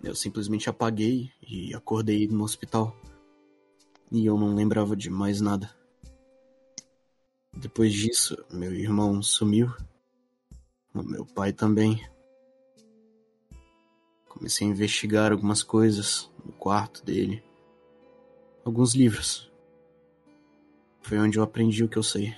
Eu 0.03 0.13
simplesmente 0.13 0.69
apaguei 0.69 1.31
e 1.41 1.73
acordei 1.73 2.27
no 2.27 2.43
hospital. 2.43 2.93
E 4.11 4.25
eu 4.25 4.38
não 4.38 4.53
lembrava 4.53 4.97
de 4.97 5.09
mais 5.09 5.39
nada. 5.39 5.73
Depois 7.53 7.93
disso, 7.93 8.35
meu 8.51 8.73
irmão 8.73 9.23
sumiu. 9.23 9.73
O 10.93 11.01
meu 11.01 11.25
pai 11.25 11.53
também. 11.53 12.05
Comecei 14.27 14.67
a 14.67 14.71
investigar 14.71 15.31
algumas 15.31 15.63
coisas 15.63 16.30
no 16.43 16.51
quarto 16.51 17.03
dele. 17.05 17.41
Alguns 18.65 18.93
livros. 18.93 19.49
Foi 21.01 21.17
onde 21.17 21.39
eu 21.39 21.43
aprendi 21.43 21.81
o 21.81 21.88
que 21.88 21.97
eu 21.97 22.03
sei. 22.03 22.35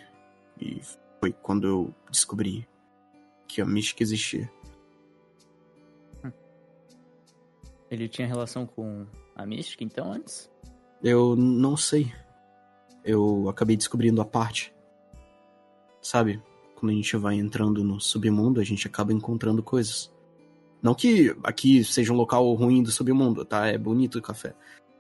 E 0.62 0.80
foi 1.20 1.34
quando 1.34 1.68
eu 1.68 1.96
descobri 2.12 2.68
que 3.48 3.60
a 3.60 3.66
mística 3.66 4.04
existia. 4.04 4.52
Ele 7.90 8.10
tinha 8.10 8.28
relação 8.28 8.66
com 8.66 9.06
a 9.36 9.46
mística, 9.46 9.84
então, 9.84 10.12
antes? 10.12 10.50
Eu 11.04 11.36
não 11.36 11.78
sei. 11.78 12.12
Eu 13.04 13.48
acabei 13.50 13.78
descobrindo 13.78 14.22
a 14.22 14.26
parte. 14.26 14.74
Sabe? 16.02 16.42
Quando 16.76 16.92
a 16.92 16.96
gente 16.96 17.16
vai 17.18 17.36
entrando 17.36 17.84
no 17.84 18.00
submundo, 18.00 18.60
a 18.60 18.64
gente 18.64 18.88
acaba 18.88 19.14
encontrando 19.14 19.62
coisas. 19.62 20.12
Não 20.82 20.94
que 20.94 21.36
aqui 21.44 21.84
seja 21.84 22.12
um 22.12 22.16
local 22.16 22.52
ruim 22.54 22.84
do 22.84 22.92
submundo, 22.92 23.46
tá? 23.46 23.68
É 23.68 23.78
bonito 23.78 24.20
o 24.20 24.22
café. 24.22 24.54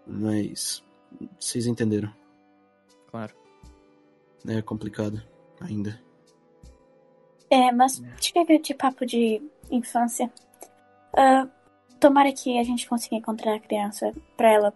Mas. 0.06 0.84
Vocês 1.40 1.66
entenderam. 1.66 2.14
Claro. 3.10 3.34
É 4.48 4.62
complicado 4.62 5.22
ainda. 5.60 6.00
É, 7.50 7.72
mas 7.72 8.02
chega 8.20 8.60
de 8.60 8.74
papo 8.74 9.06
de 9.06 9.42
infância. 9.72 10.32
Ah, 11.16 11.48
tomara 12.00 12.32
que 12.32 12.58
a 12.58 12.64
gente 12.64 12.88
consiga 12.88 13.16
encontrar 13.16 13.56
a 13.56 13.60
criança 13.60 14.14
pra 14.36 14.52
ela 14.52 14.74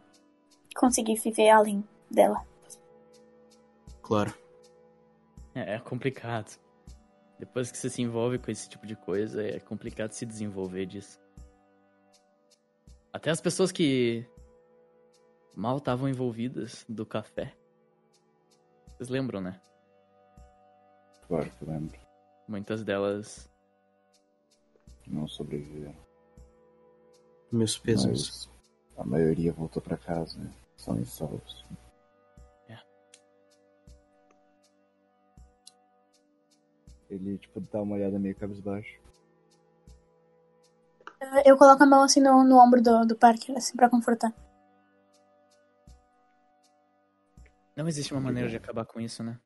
conseguir 0.75 1.15
viver 1.15 1.49
além 1.49 1.83
dela. 2.09 2.45
Claro. 4.01 4.33
É, 5.53 5.75
é 5.75 5.79
complicado. 5.79 6.59
Depois 7.37 7.71
que 7.71 7.77
você 7.77 7.89
se 7.89 8.01
envolve 8.01 8.37
com 8.37 8.51
esse 8.51 8.67
tipo 8.67 8.85
de 8.85 8.95
coisa, 8.95 9.41
é 9.41 9.59
complicado 9.59 10.11
se 10.11 10.25
desenvolver 10.25 10.85
disso. 10.85 11.19
Até 13.13 13.31
as 13.31 13.41
pessoas 13.41 13.71
que 13.71 14.25
mal 15.55 15.77
estavam 15.77 16.07
envolvidas 16.07 16.85
do 16.87 17.05
café 17.05 17.55
Vocês 18.95 19.09
lembram, 19.09 19.41
né? 19.41 19.59
Claro 21.27 21.49
que 21.49 21.65
lembro. 21.65 21.99
Muitas 22.47 22.83
delas. 22.83 23.49
Não 25.07 25.27
sobreviveram. 25.27 26.08
Meus. 27.51 27.81
Mas 27.85 28.49
a 28.97 29.03
maioria 29.03 29.51
voltou 29.51 29.81
pra 29.81 29.97
casa, 29.97 30.37
né? 30.37 30.51
São 30.77 31.03
salvos. 31.05 31.65
É. 32.67 32.77
Ele, 37.09 37.37
tipo, 37.37 37.59
dá 37.59 37.81
uma 37.81 37.95
olhada 37.95 38.19
meio 38.19 38.35
cabisbaixo. 38.35 38.99
Eu 41.45 41.57
coloco 41.57 41.83
a 41.83 41.85
mão 41.85 42.03
assim 42.03 42.21
no, 42.21 42.43
no 42.43 42.57
ombro 42.57 42.81
do, 42.81 43.05
do 43.05 43.15
Parker, 43.15 43.57
assim, 43.57 43.75
pra 43.75 43.89
confortar. 43.89 44.33
Não 47.75 47.87
existe 47.87 48.13
uma 48.13 48.21
maneira 48.21 48.49
de 48.49 48.57
acabar 48.57 48.85
com 48.85 48.99
isso, 48.99 49.23
né? 49.23 49.39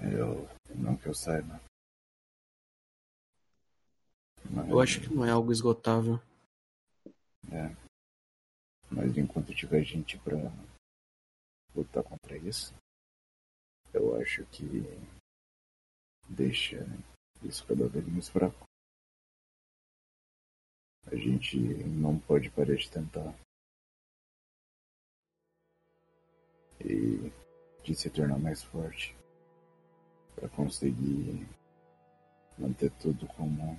Eu. 0.00 0.48
Não 0.74 0.96
que 0.96 1.06
eu 1.06 1.14
saiba. 1.14 1.60
Eu 4.68 4.80
acho 4.80 5.00
que 5.00 5.14
não 5.14 5.24
é 5.24 5.30
algo 5.30 5.50
esgotável. 5.50 6.20
É. 7.50 7.74
Mas 8.90 9.16
enquanto 9.16 9.54
tiver 9.54 9.82
gente 9.82 10.18
pra 10.18 10.36
lutar 11.74 12.04
contra 12.04 12.36
isso, 12.36 12.74
eu 13.94 14.14
acho 14.20 14.44
que 14.46 14.82
deixa 16.28 16.84
isso 17.42 17.66
cada 17.66 17.88
vez 17.88 18.06
mais 18.06 18.28
fraco. 18.28 18.64
A 21.06 21.16
gente 21.16 21.56
não 21.84 22.18
pode 22.18 22.50
parar 22.50 22.76
de 22.76 22.90
tentar. 22.90 23.34
E 26.80 27.32
de 27.82 27.94
se 27.94 28.10
tornar 28.10 28.38
mais 28.38 28.62
forte 28.62 29.16
para 30.34 30.48
conseguir 30.50 31.48
manter 32.58 32.90
tudo 32.98 33.26
como 33.28 33.78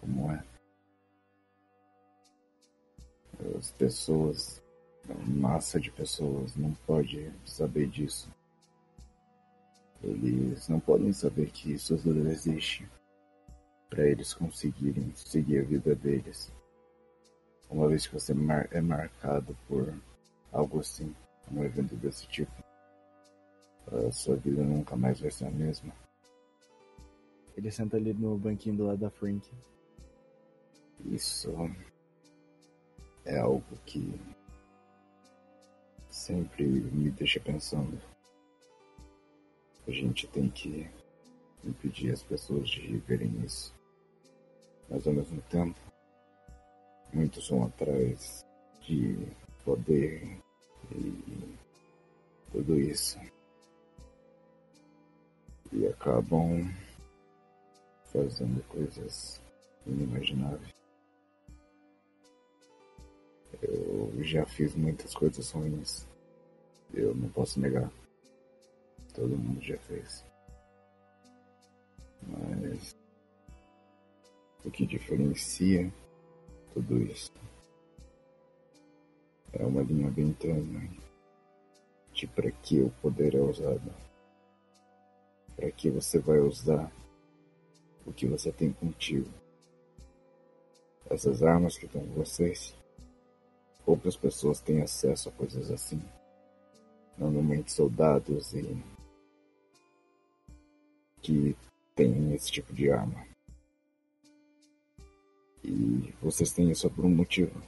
como 0.00 0.32
é. 0.32 0.42
As 3.56 3.70
pessoas, 3.72 4.62
a 5.08 5.14
massa 5.14 5.78
de 5.78 5.90
pessoas 5.90 6.56
não 6.56 6.72
pode 6.86 7.30
saber 7.44 7.88
disso. 7.88 8.28
Eles 10.02 10.68
não 10.68 10.80
podem 10.80 11.12
saber 11.12 11.50
que 11.50 11.72
isso 11.72 11.96
tudo 11.98 12.26
existe 12.28 12.88
para 13.88 14.06
eles 14.06 14.32
conseguirem 14.32 15.12
seguir 15.14 15.60
a 15.60 15.64
vida 15.64 15.94
deles. 15.94 16.50
Uma 17.68 17.88
vez 17.88 18.06
que 18.06 18.14
você 18.14 18.32
mar 18.32 18.68
é 18.72 18.80
marcado 18.80 19.56
por 19.68 19.92
algo 20.52 20.80
assim, 20.80 21.14
um 21.52 21.62
evento 21.64 21.94
desse 21.96 22.26
tipo, 22.28 22.52
a 23.92 24.10
sua 24.10 24.36
vida 24.36 24.62
nunca 24.62 24.96
mais 24.96 25.20
vai 25.20 25.30
ser 25.30 25.46
a 25.46 25.50
mesma. 25.50 25.92
Ele 27.56 27.70
senta 27.70 27.96
ali 27.96 28.14
no 28.14 28.38
banquinho 28.38 28.76
do 28.76 28.86
lado 28.86 28.98
da 28.98 29.10
Frank. 29.10 29.50
Isso 31.06 31.52
é 33.24 33.38
algo 33.38 33.76
que 33.86 34.14
sempre 36.08 36.64
me 36.66 37.10
deixa 37.10 37.40
pensando. 37.40 38.00
A 39.86 39.90
gente 39.90 40.26
tem 40.28 40.48
que 40.50 40.88
impedir 41.64 42.12
as 42.12 42.22
pessoas 42.22 42.68
de 42.68 42.98
verem 42.98 43.44
isso. 43.44 43.74
Mas 44.88 45.06
ao 45.06 45.12
mesmo 45.12 45.40
tempo, 45.42 45.78
muitos 47.12 47.48
vão 47.48 47.64
atrás 47.64 48.44
de 48.82 49.16
poder 49.64 50.38
e 50.92 51.54
tudo 52.52 52.78
isso. 52.78 53.18
E 55.72 55.86
acabam 55.86 56.68
fazendo 58.12 58.62
coisas 58.68 59.40
inimagináveis. 59.86 60.79
Eu 63.62 64.12
já 64.22 64.46
fiz 64.46 64.74
muitas 64.74 65.14
coisas 65.14 65.50
ruins. 65.50 66.06
Eu 66.92 67.14
não 67.14 67.28
posso 67.28 67.60
negar. 67.60 67.90
Todo 69.14 69.36
mundo 69.36 69.60
já 69.60 69.76
fez. 69.78 70.24
Mas 72.22 72.96
o 74.64 74.70
que 74.70 74.86
diferencia 74.86 75.92
tudo 76.72 77.02
isso 77.02 77.32
é 79.52 79.64
uma 79.64 79.82
linha 79.82 80.10
bem 80.10 80.32
tênue 80.32 80.90
de 82.12 82.26
para 82.26 82.50
que 82.50 82.80
o 82.80 82.90
poder 83.02 83.34
é 83.34 83.40
usado. 83.40 83.92
Para 85.56 85.70
que 85.70 85.90
você 85.90 86.18
vai 86.18 86.38
usar 86.38 86.90
o 88.06 88.12
que 88.12 88.26
você 88.26 88.52
tem 88.52 88.72
contigo. 88.72 89.28
Essas 91.08 91.42
armas 91.42 91.76
que 91.76 91.86
estão 91.86 92.00
com 92.02 92.14
vocês, 92.14 92.74
poucas 93.84 94.16
pessoas 94.16 94.60
têm 94.60 94.82
acesso 94.82 95.28
a 95.28 95.32
coisas 95.32 95.70
assim. 95.70 96.02
Normalmente 97.18 97.72
soldados 97.72 98.54
e 98.54 98.82
que 101.20 101.56
têm 101.94 102.34
esse 102.34 102.50
tipo 102.50 102.72
de 102.72 102.90
arma. 102.90 103.26
E 105.62 106.14
vocês 106.22 106.52
têm 106.52 106.70
isso 106.70 106.90
por 106.90 107.04
um 107.04 107.14
motivo. 107.14 107.60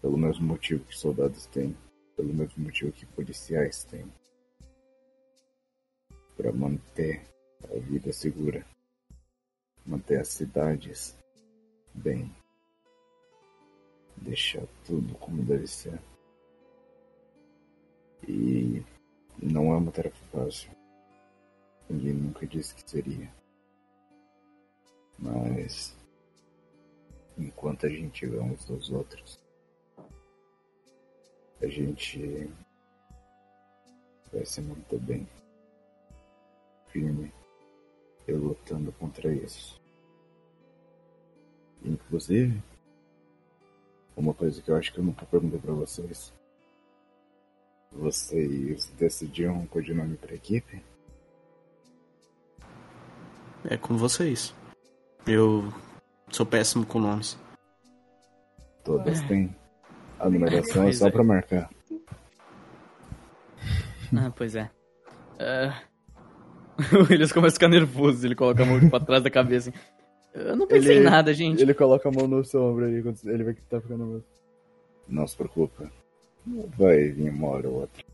Pelo 0.00 0.16
mesmo 0.16 0.46
motivo 0.46 0.84
que 0.84 0.96
soldados 0.96 1.46
têm, 1.46 1.76
pelo 2.16 2.32
mesmo 2.32 2.62
motivo 2.62 2.92
que 2.92 3.06
policiais 3.06 3.84
têm. 3.84 4.06
Para 6.36 6.52
manter 6.52 7.22
a 7.64 7.78
vida 7.78 8.12
segura, 8.12 8.64
manter 9.84 10.20
as 10.20 10.28
cidades 10.28 11.16
bem, 11.94 12.34
deixar 14.16 14.66
tudo 14.84 15.14
como 15.18 15.42
deve 15.42 15.66
ser. 15.66 16.00
E 18.28 18.82
não 19.42 19.72
é 19.72 19.76
uma 19.76 19.90
tarefa 19.90 20.24
fácil. 20.26 20.70
Ninguém 21.88 22.14
nunca 22.14 22.46
disse 22.46 22.74
que 22.74 22.88
seria. 22.88 23.32
Mas 25.18 25.96
enquanto 27.38 27.86
a 27.86 27.88
gente 27.88 28.12
tiver 28.12 28.40
uns 28.40 28.64
dos 28.64 28.90
outros, 28.90 29.40
a 31.60 31.66
gente 31.66 32.50
vai 34.32 34.44
se 34.44 34.60
manter 34.60 34.98
bem, 34.98 35.28
firme 36.88 37.32
e 38.26 38.32
lutando 38.32 38.90
contra 38.92 39.32
isso. 39.32 39.80
Inclusive, 41.84 42.62
uma 44.16 44.34
coisa 44.34 44.60
que 44.60 44.70
eu 44.70 44.76
acho 44.76 44.92
que 44.92 44.98
eu 44.98 45.04
nunca 45.04 45.24
perguntei 45.26 45.58
pra 45.58 45.72
vocês. 45.72 46.32
Vocês 47.90 48.90
decidiram 48.98 49.54
um 49.54 49.66
codinome 49.66 50.16
pra 50.16 50.34
equipe? 50.34 50.82
É 53.64 53.76
com 53.76 53.96
vocês. 53.96 54.54
Eu 55.26 55.72
sou 56.30 56.46
péssimo 56.46 56.86
com 56.86 56.98
nomes. 56.98 57.38
Todas 58.82 59.20
têm. 59.22 59.54
A 60.18 60.28
numeração 60.28 60.88
é 60.88 60.92
só 60.92 61.08
é. 61.08 61.10
pra 61.10 61.24
marcar. 61.24 61.70
Ah, 64.14 64.30
pois 64.30 64.54
é. 64.54 64.70
Ah, 65.40 65.82
O 66.92 67.10
Williams 67.10 67.32
começa 67.32 67.54
a 67.54 67.58
ficar 67.58 67.68
nervoso, 67.68 68.26
ele 68.26 68.34
coloca 68.34 68.62
a 68.62 68.66
mão 68.66 68.88
pra 68.88 69.00
trás 69.00 69.22
da 69.22 69.30
cabeça. 69.30 69.70
assim. 69.70 69.78
Eu 70.34 70.56
não 70.56 70.66
pensei 70.66 70.92
Ele- 70.96 71.00
em 71.00 71.04
nada, 71.10 71.34
gente. 71.34 71.62
Ele 71.62 71.74
coloca 71.74 72.08
a 72.08 72.12
mão 72.12 72.26
no 72.26 72.44
seu 72.44 72.62
ombro 72.62 72.84
ali 72.86 73.02
quando 73.02 73.18
ele 73.24 73.44
vê 73.44 73.54
que 73.54 73.60
tá 73.62 73.80
ficando 73.80 74.04
nervoso. 74.04 74.24
Não 75.06 75.26
se 75.26 75.36
preocupa. 75.36 75.90
Vai 76.76 77.08
vir 77.08 77.30
uma 77.30 77.48
hora 77.48 77.68
ou 77.68 77.80
outra. 77.82 78.04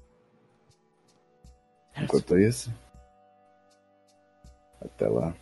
Enquanto 1.96 2.38
isso, 2.38 2.72
até 4.80 5.08
lá, 5.08 5.34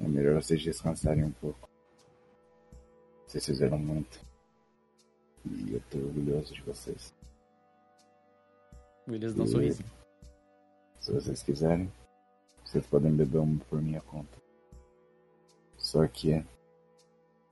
é 0.00 0.08
melhor 0.08 0.42
vocês 0.42 0.62
descansarem 0.62 1.24
um 1.24 1.32
pouco. 1.32 1.68
Vocês 3.26 3.44
fizeram 3.44 3.78
muito. 3.78 4.20
E 5.44 5.74
eu 5.74 5.82
tô 5.90 5.98
orgulhoso 5.98 6.54
de 6.54 6.62
vocês. 6.62 7.14
Williams 9.08 9.34
dá 9.34 9.42
um 9.44 9.46
sorriso. 9.46 9.84
Se 10.98 11.12
vocês 11.12 11.42
quiserem, 11.42 11.92
vocês 12.64 12.84
podem 12.86 13.12
beber 13.12 13.38
uma 13.38 13.60
por 13.70 13.80
minha 13.80 14.00
conta. 14.00 14.45
Só 15.96 16.06
que, 16.08 16.44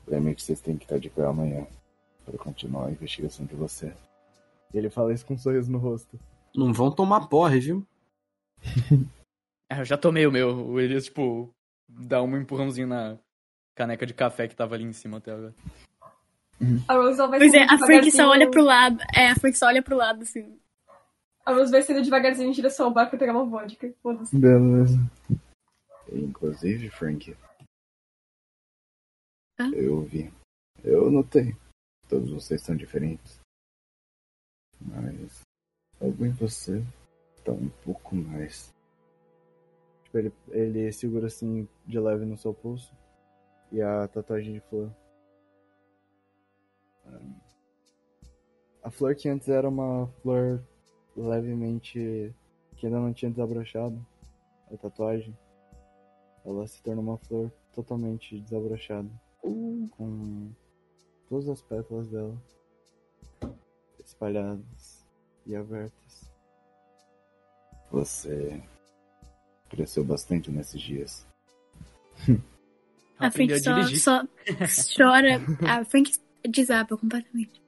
lembre 0.07 0.35
que 0.35 0.43
vocês 0.43 0.61
têm 0.61 0.77
que 0.77 0.85
estar 0.85 0.99
de 0.99 1.09
pé 1.09 1.25
amanhã 1.25 1.67
para 2.27 2.37
continuar 2.37 2.89
a 2.89 2.91
investigação 2.91 3.47
de 3.47 3.55
você. 3.55 3.91
Ele 4.75 4.91
fala 4.91 5.15
isso 5.15 5.25
com 5.25 5.33
um 5.33 5.39
sorriso 5.39 5.73
no 5.73 5.79
rosto. 5.79 6.21
Não 6.55 6.71
vão 6.71 6.91
tomar 6.91 7.27
porre, 7.27 7.59
viu? 7.59 7.87
Ah, 9.71 9.79
eu 9.81 9.85
já 9.87 9.97
tomei 9.97 10.27
o 10.27 10.31
meu. 10.31 10.51
O 10.51 10.73
Williams, 10.73 11.07
tipo, 11.07 11.55
dá 11.89 12.23
um 12.23 12.37
empurrãozinho 12.37 12.87
na 12.87 13.17
caneca 13.75 14.05
de 14.05 14.13
café 14.13 14.47
que 14.47 14.55
tava 14.55 14.75
ali 14.75 14.85
em 14.85 14.93
cima 14.93 15.17
até 15.17 15.33
agora. 15.33 15.55
A 16.87 16.95
Rose 16.97 17.17
vai 17.17 17.39
Pois 17.39 17.55
é, 17.55 17.63
a 17.63 17.79
Frank 17.79 18.11
só 18.11 18.29
olha 18.29 18.51
pro 18.51 18.63
lado. 18.63 18.99
É, 19.17 19.31
a 19.31 19.37
Frank 19.37 19.57
só 19.57 19.69
olha 19.69 19.83
pro 19.83 19.97
lado, 19.97 20.21
assim. 20.21 20.59
A 21.47 21.55
Rose 21.55 21.73
vai 21.73 21.81
saindo 21.81 22.03
devagarzinho 22.03 22.51
em 22.51 22.53
direção 22.53 22.89
ao 22.89 22.93
bar 22.93 23.09
pra 23.09 23.19
pegar 23.19 23.33
uma 23.33 23.47
vodka. 23.47 23.91
Foda-se. 24.03 24.37
Beleza. 24.37 25.01
Inclusive, 26.13 26.91
Frank. 26.91 27.35
Hã? 29.59 29.71
Eu 29.73 30.03
vi. 30.03 30.33
Eu 30.83 31.11
notei. 31.11 31.57
Todos 32.09 32.31
vocês 32.31 32.61
são 32.61 32.77
diferentes. 32.77 33.41
Mas 34.81 35.43
algo 36.01 36.27
em 36.27 36.33
você 36.33 36.85
tá 37.45 37.53
um 37.53 37.69
pouco 37.85 38.17
mais. 38.17 38.75
Tipo, 40.05 40.19
ele, 40.19 40.33
ele 40.49 40.93
segura 40.93 41.29
assim 41.29 41.69
de 41.87 42.01
leve 42.01 42.25
no 42.25 42.37
seu 42.37 42.53
pulso. 42.53 42.93
E 43.71 43.81
a 43.81 44.09
tatuagem 44.09 44.55
de 44.55 44.61
flor. 44.61 44.91
A 48.83 48.91
flor 48.91 49.15
que 49.15 49.29
antes 49.29 49.49
era 49.49 49.69
uma 49.69 50.09
flor 50.21 50.63
levemente. 51.17 52.35
que 52.77 52.87
ainda 52.87 52.99
não 52.99 53.13
tinha 53.13 53.31
desabrochado. 53.31 54.05
A 54.71 54.77
tatuagem. 54.77 55.37
Ela 56.45 56.67
se 56.67 56.83
tornou 56.83 57.05
uma 57.05 57.19
flor 57.19 57.51
totalmente 57.73 58.39
desabrochada. 58.41 59.09
Com 59.45 60.51
todas 61.29 61.49
as 61.49 61.63
pétalas 61.63 62.09
dela 62.09 62.37
espalhadas 64.05 65.05
e 65.47 65.57
abertas. 65.57 66.31
Você 67.91 68.63
cresceu 69.69 70.05
bastante 70.05 70.51
nesses 70.51 70.81
dias. 70.81 71.27
A 73.19 73.27
Aprendeu 73.27 73.63
Frank 73.63 73.95
a 73.95 73.99
só, 73.99 74.23
só 74.69 74.95
chora. 74.97 75.41
A 75.69 75.85
Frank 75.85 76.13
desaba 76.49 76.97
completamente. 76.97 77.63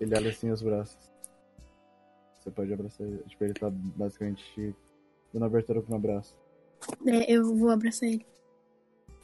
Ele 0.00 0.14
olha 0.14 0.30
assim 0.30 0.50
os 0.50 0.62
braços. 0.62 1.10
Você 2.38 2.50
pode 2.50 2.72
abraçar 2.72 3.06
ele. 3.06 3.22
Tipo, 3.24 3.44
ele 3.44 3.54
tá 3.54 3.70
basicamente 3.70 4.74
dando 5.32 5.44
abertura 5.44 5.82
pro 5.82 5.92
um 5.92 5.96
abraço. 5.96 6.34
É, 7.06 7.32
eu 7.32 7.54
vou 7.54 7.70
abraçar 7.70 8.08
ele. 8.08 8.26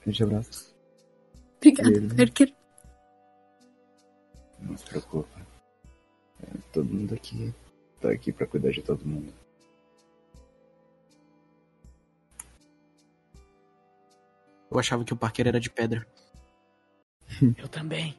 A 0.07 0.11
gente 0.11 0.23
abraça. 0.23 0.73
Obrigada, 1.57 1.91
ele? 1.91 2.15
Parker. 2.15 2.55
Não 4.61 4.79
se 4.79 4.85
preocupa. 4.85 5.47
É, 6.43 6.47
todo 6.73 6.95
mundo 6.95 7.13
aqui 7.13 7.53
tá 8.01 8.11
aqui 8.11 8.31
pra 8.31 8.47
cuidar 8.47 8.71
de 8.71 8.83
todo 8.83 9.05
mundo. 9.05 9.35
Eu 14.71 14.79
achava 14.79 15.05
que 15.05 15.13
o 15.13 15.17
Parker 15.17 15.49
era 15.49 15.59
de 15.59 15.71
pedra. 15.71 16.07
Eu 17.59 17.69
também. 17.69 18.17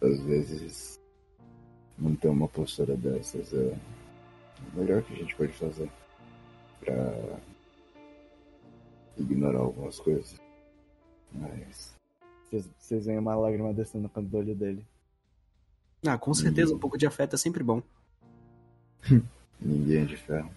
Às 0.00 0.20
vezes, 0.20 1.00
manter 1.96 2.28
uma 2.28 2.48
postura 2.48 2.96
dessas 2.96 3.52
é 3.52 3.78
o 4.72 4.78
melhor 4.78 5.02
que 5.02 5.12
a 5.12 5.16
gente 5.16 5.36
pode 5.36 5.52
fazer 5.52 5.88
pra 6.86 7.38
ignorar 9.18 9.58
algumas 9.58 9.98
coisas. 9.98 10.40
Mas. 11.32 11.94
Vocês- 12.78 13.04
veem 13.04 13.18
uma 13.18 13.34
lágrima 13.34 13.74
descendo 13.74 14.04
no 14.04 14.08
canto 14.08 14.28
do 14.28 14.38
olho 14.38 14.54
dele. 14.54 14.86
Ah, 16.06 16.16
com 16.16 16.32
certeza, 16.32 16.74
um 16.74 16.78
pouco 16.78 16.96
de 16.96 17.06
afeto 17.06 17.34
é 17.34 17.38
sempre 17.38 17.62
bom. 17.64 17.82
Ninguém 19.60 20.02
é 20.02 20.04
de 20.04 20.16
ferro. 20.16 20.50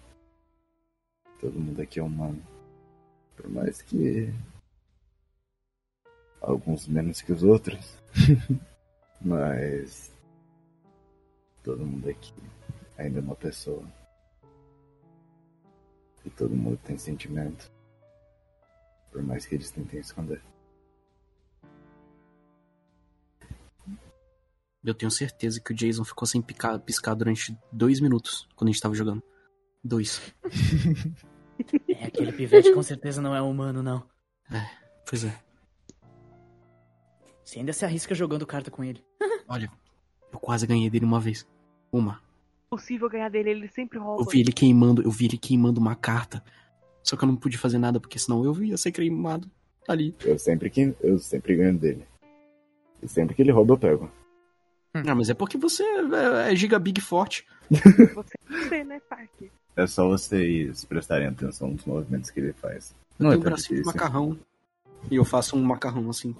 Todo 1.40 1.58
mundo 1.58 1.80
aqui 1.82 1.98
é 1.98 2.02
humano. 2.02 2.40
Por 3.36 3.48
mais 3.48 3.82
que. 3.82 4.32
Alguns 6.40 6.86
menos 6.86 7.20
que 7.20 7.32
os 7.32 7.42
outros. 7.42 7.96
Mas. 9.20 10.10
Todo 11.64 11.84
mundo 11.84 12.08
aqui 12.08 12.32
ainda 12.96 13.18
é 13.18 13.22
uma 13.22 13.34
pessoa. 13.36 13.82
E 16.24 16.30
todo 16.30 16.54
mundo 16.54 16.78
tem 16.84 16.98
sentimento. 16.98 17.70
Por 19.10 19.22
mais 19.22 19.46
que 19.46 19.54
eles 19.54 19.70
tentem 19.70 20.00
esconder. 20.00 20.42
Eu 24.82 24.94
tenho 24.94 25.10
certeza 25.10 25.60
que 25.60 25.72
o 25.72 25.74
Jason 25.74 26.04
ficou 26.04 26.26
sem 26.26 26.40
picar, 26.40 26.78
piscar 26.80 27.14
durante 27.14 27.56
dois 27.70 28.00
minutos 28.00 28.48
quando 28.56 28.68
a 28.68 28.72
gente 28.72 28.80
tava 28.80 28.94
jogando. 28.94 29.22
Dois. 29.82 30.20
É, 31.86 32.06
aquele 32.06 32.32
pivete 32.32 32.72
com 32.72 32.82
certeza 32.82 33.20
não 33.20 33.36
é 33.36 33.42
humano, 33.42 33.82
não. 33.82 34.02
Pois 35.06 35.24
é. 35.24 35.40
Você 37.44 37.58
ainda 37.58 37.72
se 37.74 37.84
arrisca 37.84 38.14
jogando 38.14 38.46
carta 38.46 38.70
com 38.70 38.82
ele. 38.82 39.04
Olha, 39.46 39.70
eu 40.32 40.38
quase 40.38 40.66
ganhei 40.66 40.88
dele 40.88 41.04
uma 41.04 41.20
vez. 41.20 41.46
Uma. 41.92 42.22
Possível 42.70 43.08
ganhar 43.08 43.28
dele, 43.28 43.50
ele 43.50 43.68
sempre 43.68 43.98
rouba. 43.98 44.22
Eu 44.22 44.26
vi 44.26 44.40
ele 44.40 44.52
queimando, 44.52 45.02
eu 45.02 45.10
vi 45.10 45.26
ele 45.26 45.36
queimando 45.36 45.80
uma 45.80 45.96
carta. 45.96 46.42
Só 47.02 47.16
que 47.16 47.24
eu 47.24 47.26
não 47.26 47.34
pude 47.34 47.58
fazer 47.58 47.78
nada, 47.78 47.98
porque 47.98 48.18
senão 48.18 48.44
eu 48.44 48.62
ia 48.62 48.76
ser 48.76 48.92
queimado 48.92 49.50
ali. 49.88 50.14
Eu 50.24 50.38
sempre, 50.38 50.70
que, 50.70 50.94
eu 51.00 51.18
sempre 51.18 51.56
ganho 51.56 51.76
dele. 51.76 52.06
E 53.02 53.08
sempre 53.08 53.34
que 53.34 53.42
ele 53.42 53.50
rouba, 53.50 53.74
eu 53.74 53.78
pego. 53.78 54.10
Ah, 54.94 55.14
mas 55.14 55.30
é 55.30 55.34
porque 55.34 55.58
você 55.58 55.82
é, 55.82 56.52
é 56.52 56.56
giga 56.56 56.78
big 56.78 57.00
forte. 57.00 57.46
Você 57.70 58.34
não 58.48 58.68
vê, 58.68 58.82
né, 58.82 59.00
Parker? 59.08 59.48
É 59.76 59.86
só 59.86 60.08
vocês 60.08 60.84
prestarem 60.84 61.28
atenção 61.28 61.70
nos 61.70 61.84
movimentos 61.84 62.28
que 62.30 62.40
ele 62.40 62.52
faz. 62.52 62.92
Eu 63.18 63.24
Não 63.24 63.30
é 63.30 63.34
tenho 63.34 63.40
um 63.40 63.44
tão 63.44 63.52
bracinho 63.52 63.80
de 63.80 63.86
macarrão. 63.86 64.38
E 65.08 65.14
eu 65.14 65.24
faço 65.24 65.56
um 65.56 65.62
macarrão 65.62 66.10
assim. 66.10 66.34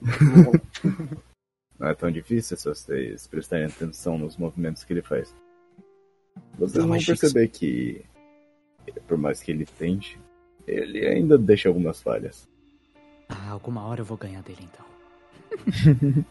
Não 1.78 1.88
é 1.88 1.94
tão 1.94 2.10
difícil 2.10 2.56
se 2.56 2.68
vocês 2.68 3.28
prestarem 3.28 3.66
atenção 3.66 4.18
nos 4.18 4.36
movimentos 4.36 4.82
que 4.82 4.92
ele 4.92 5.02
faz. 5.02 5.32
Vocês 6.58 6.84
vão 6.84 6.98
perceber 6.98 7.48
que, 7.48 8.04
por 9.06 9.16
mais 9.16 9.42
que 9.42 9.50
ele 9.50 9.64
tente, 9.66 10.18
ele 10.66 11.06
ainda 11.06 11.38
deixa 11.38 11.68
algumas 11.68 12.00
falhas. 12.02 12.48
Ah, 13.28 13.50
alguma 13.50 13.82
hora 13.84 14.00
eu 14.00 14.04
vou 14.04 14.16
ganhar 14.16 14.42
dele 14.42 14.68
então. 14.72 14.86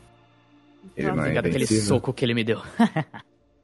Ele 0.95 1.07
não 1.07 1.17
é 1.17 1.19
Obrigado 1.21 1.45
aquele 1.47 1.67
soco 1.67 2.13
que 2.13 2.23
ele 2.25 2.33
me 2.33 2.43
deu. 2.43 2.61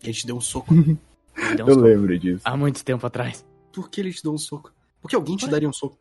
Ele 0.04 0.14
te 0.14 0.28
deu 0.28 0.36
um 0.38 0.42
soco. 0.42 0.74
Me 0.76 1.56
deu 1.56 1.66
um 1.66 1.70
Eu 1.70 1.76
soco 1.76 1.86
lembro 1.86 2.18
disso. 2.20 2.42
há 2.46 2.56
muito 2.56 2.84
tempo 2.84 3.06
atrás. 3.06 3.46
Por 3.74 3.90
que 3.90 4.00
ele 4.00 4.14
te 4.14 4.24
deu 4.24 4.34
um 4.34 4.38
soco? 4.38 4.74
Por 5.02 5.10
que 5.10 5.16
alguém 5.16 5.36
te 5.36 5.50
daria 5.50 5.68
um 5.68 5.74
soco? 5.74 5.98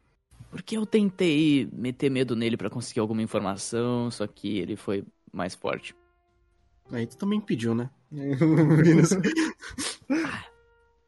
Porque 0.49 0.77
eu 0.77 0.87
tentei 0.87 1.69
meter 1.73 2.09
medo 2.09 2.37
nele 2.37 2.57
pra 2.57 2.71
conseguir 2.71 3.01
alguma 3.01 3.21
informação, 3.21 4.11
só 4.13 4.29
que 4.29 4.59
ele 4.59 4.77
foi 4.77 5.05
mais 5.33 5.55
forte. 5.57 5.95
Aí 6.93 7.05
tu 7.07 7.17
também 7.17 7.41
pediu, 7.41 7.75
né? 7.75 7.91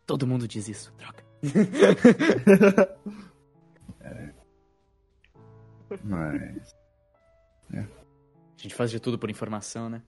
Todo 0.07 0.27
mundo 0.27 0.47
diz 0.47 0.69
isso, 0.69 0.93
troca. 0.97 1.25
Mas. 6.03 6.75
A 7.73 7.85
gente 8.63 8.75
faz 8.75 8.91
de 8.91 8.99
tudo 9.01 9.19
por 9.19 9.31
informação, 9.31 9.89
né? 9.89 10.03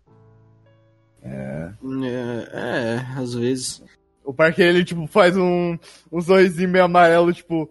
É. 1.22 1.72
é, 2.04 2.48
é, 2.52 2.96
às 3.18 3.34
vezes. 3.34 3.82
O 4.24 4.32
Parker, 4.32 4.66
ele, 4.66 4.84
tipo, 4.84 5.06
faz 5.06 5.36
um, 5.36 5.78
um 6.12 6.20
sorrisinho 6.20 6.68
meio 6.68 6.84
amarelo, 6.84 7.32
tipo, 7.32 7.70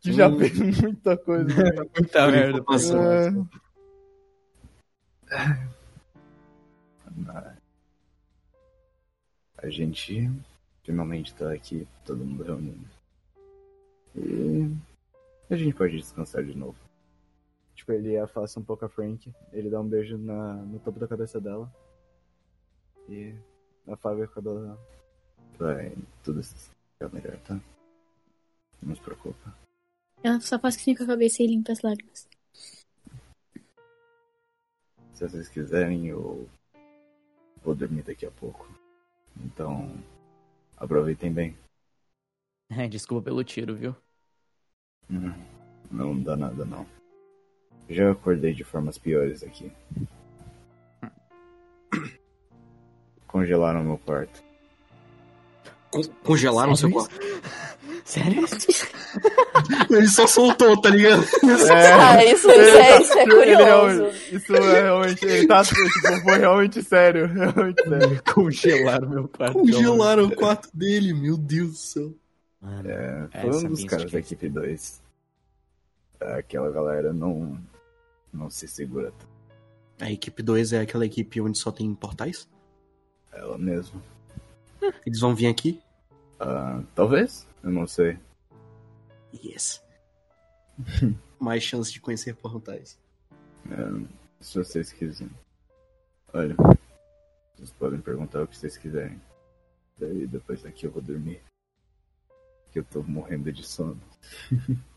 que 0.00 0.12
já 0.12 0.28
Hum. 0.28 0.38
fez 0.38 0.58
muita 0.80 1.16
coisa. 1.16 1.44
né? 1.44 1.70
Muita 1.98 2.30
merda, 2.30 2.62
passou. 2.62 3.00
É, 3.02 3.30
Mas... 7.16 7.55
A 9.58 9.68
gente 9.68 10.30
finalmente 10.82 11.34
tá 11.34 11.52
aqui, 11.52 11.86
todo 12.04 12.24
mundo 12.24 12.44
reunido. 12.44 12.88
E 14.14 14.70
a 15.50 15.56
gente 15.56 15.74
pode 15.74 15.96
descansar 15.96 16.44
de 16.44 16.56
novo. 16.56 16.78
Tipo, 17.74 17.92
ele 17.92 18.18
afasta 18.18 18.58
um 18.58 18.64
pouco 18.64 18.84
a 18.84 18.88
Frank, 18.88 19.32
ele 19.52 19.68
dá 19.68 19.80
um 19.80 19.88
beijo 19.88 20.16
na, 20.16 20.54
no 20.54 20.78
topo 20.78 20.98
da 20.98 21.08
cabeça 21.08 21.40
dela. 21.40 21.72
E 23.08 23.34
afaga 23.86 24.24
o 24.24 24.28
cabelo 24.28 24.60
dela. 24.60 24.78
Vai 25.58 25.96
tudo 26.22 26.42
ficar 26.42 27.12
melhor, 27.12 27.38
tá? 27.40 27.60
Não 28.82 28.94
se 28.94 29.00
preocupa. 29.00 29.54
Ela 30.22 30.40
só 30.40 30.58
faz 30.58 30.76
que 30.76 30.96
com 30.96 31.04
a 31.04 31.06
cabeça 31.06 31.42
e 31.42 31.46
limpa 31.46 31.72
as 31.72 31.82
lágrimas. 31.82 32.28
Se 35.14 35.26
vocês 35.26 35.48
quiserem, 35.48 36.08
eu 36.08 36.48
vou 37.62 37.74
dormir 37.74 38.02
daqui 38.02 38.26
a 38.26 38.30
pouco. 38.30 38.68
Então, 39.44 39.90
aproveitem 40.76 41.32
bem. 41.32 41.56
É, 42.70 42.88
desculpa 42.88 43.24
pelo 43.24 43.44
tiro, 43.44 43.76
viu? 43.76 43.94
Hum, 45.10 45.32
Não 45.90 46.20
dá 46.20 46.36
nada, 46.36 46.64
não. 46.64 46.86
Já 47.88 48.10
acordei 48.10 48.52
de 48.52 48.64
formas 48.64 48.98
piores 48.98 49.42
aqui. 49.42 49.70
Congelaram 53.26 53.84
meu 53.84 53.98
quarto. 53.98 54.42
Con- 55.90 56.02
Congelaram 56.24 56.74
seu 56.74 56.90
Sério 58.04 58.42
quarto. 58.42 58.72
Sério? 58.72 58.95
Ele 59.90 60.06
só 60.08 60.26
soltou, 60.26 60.80
tá 60.80 60.90
ligado? 60.90 61.24
Ah, 61.72 62.24
isso, 62.24 62.48
isso 62.48 62.50
é, 62.50 63.02
isso 63.02 63.12
é 63.14 63.22
Ele 63.22 63.30
curioso. 63.34 63.64
realmente- 63.64 64.34
isso 64.36 64.56
é 64.56 64.60
realmente. 64.82 65.24
Ele 65.24 65.46
tá. 65.46 65.64
Tipo, 65.64 65.80
foi 66.22 66.38
realmente 66.38 66.82
sério. 66.82 67.26
Realmente 67.26 67.82
sério. 67.88 68.22
Congelaram 68.34 69.08
meu 69.08 69.28
quarto. 69.28 69.52
Congelaram 69.54 70.24
o 70.24 70.34
quarto 70.36 70.68
dele, 70.74 71.12
meu 71.12 71.36
Deus 71.36 71.70
do 71.70 71.76
céu. 71.76 72.14
Mano, 72.60 72.88
É, 72.90 73.28
foi 73.40 73.50
um 73.50 73.68
dos 73.68 73.84
caras 73.84 74.10
da 74.10 74.18
é 74.18 74.20
equipe 74.20 74.48
2. 74.48 75.02
Aquela 76.20 76.70
galera 76.70 77.12
não. 77.12 77.58
não 78.32 78.48
se 78.50 78.66
segura. 78.68 79.12
A 80.00 80.10
equipe 80.10 80.42
2 80.42 80.72
é 80.72 80.80
aquela 80.80 81.06
equipe 81.06 81.40
onde 81.40 81.58
só 81.58 81.70
tem 81.70 81.94
portais? 81.94 82.48
Ela 83.32 83.56
mesma. 83.58 84.00
Eles 85.04 85.20
vão 85.20 85.34
vir 85.34 85.46
aqui? 85.46 85.80
Ah, 86.38 86.80
talvez? 86.94 87.46
Eu 87.62 87.70
não 87.70 87.86
sei. 87.86 88.18
Yes. 89.34 89.82
Mais 91.38 91.62
chance 91.62 91.92
de 91.92 92.00
conhecer 92.00 92.34
portais. 92.34 92.98
É, 93.70 94.06
se 94.40 94.58
vocês 94.58 94.92
quiserem. 94.92 95.32
Olha, 96.32 96.56
vocês 97.54 97.70
podem 97.72 98.00
perguntar 98.00 98.42
o 98.42 98.46
que 98.46 98.56
vocês 98.56 98.76
quiserem. 98.76 99.20
Daí 99.98 100.26
depois 100.26 100.62
daqui 100.62 100.86
eu 100.86 100.90
vou 100.90 101.02
dormir. 101.02 101.42
Que 102.70 102.80
eu 102.80 102.84
tô 102.84 103.02
morrendo 103.02 103.52
de 103.52 103.62
sono. 103.62 104.00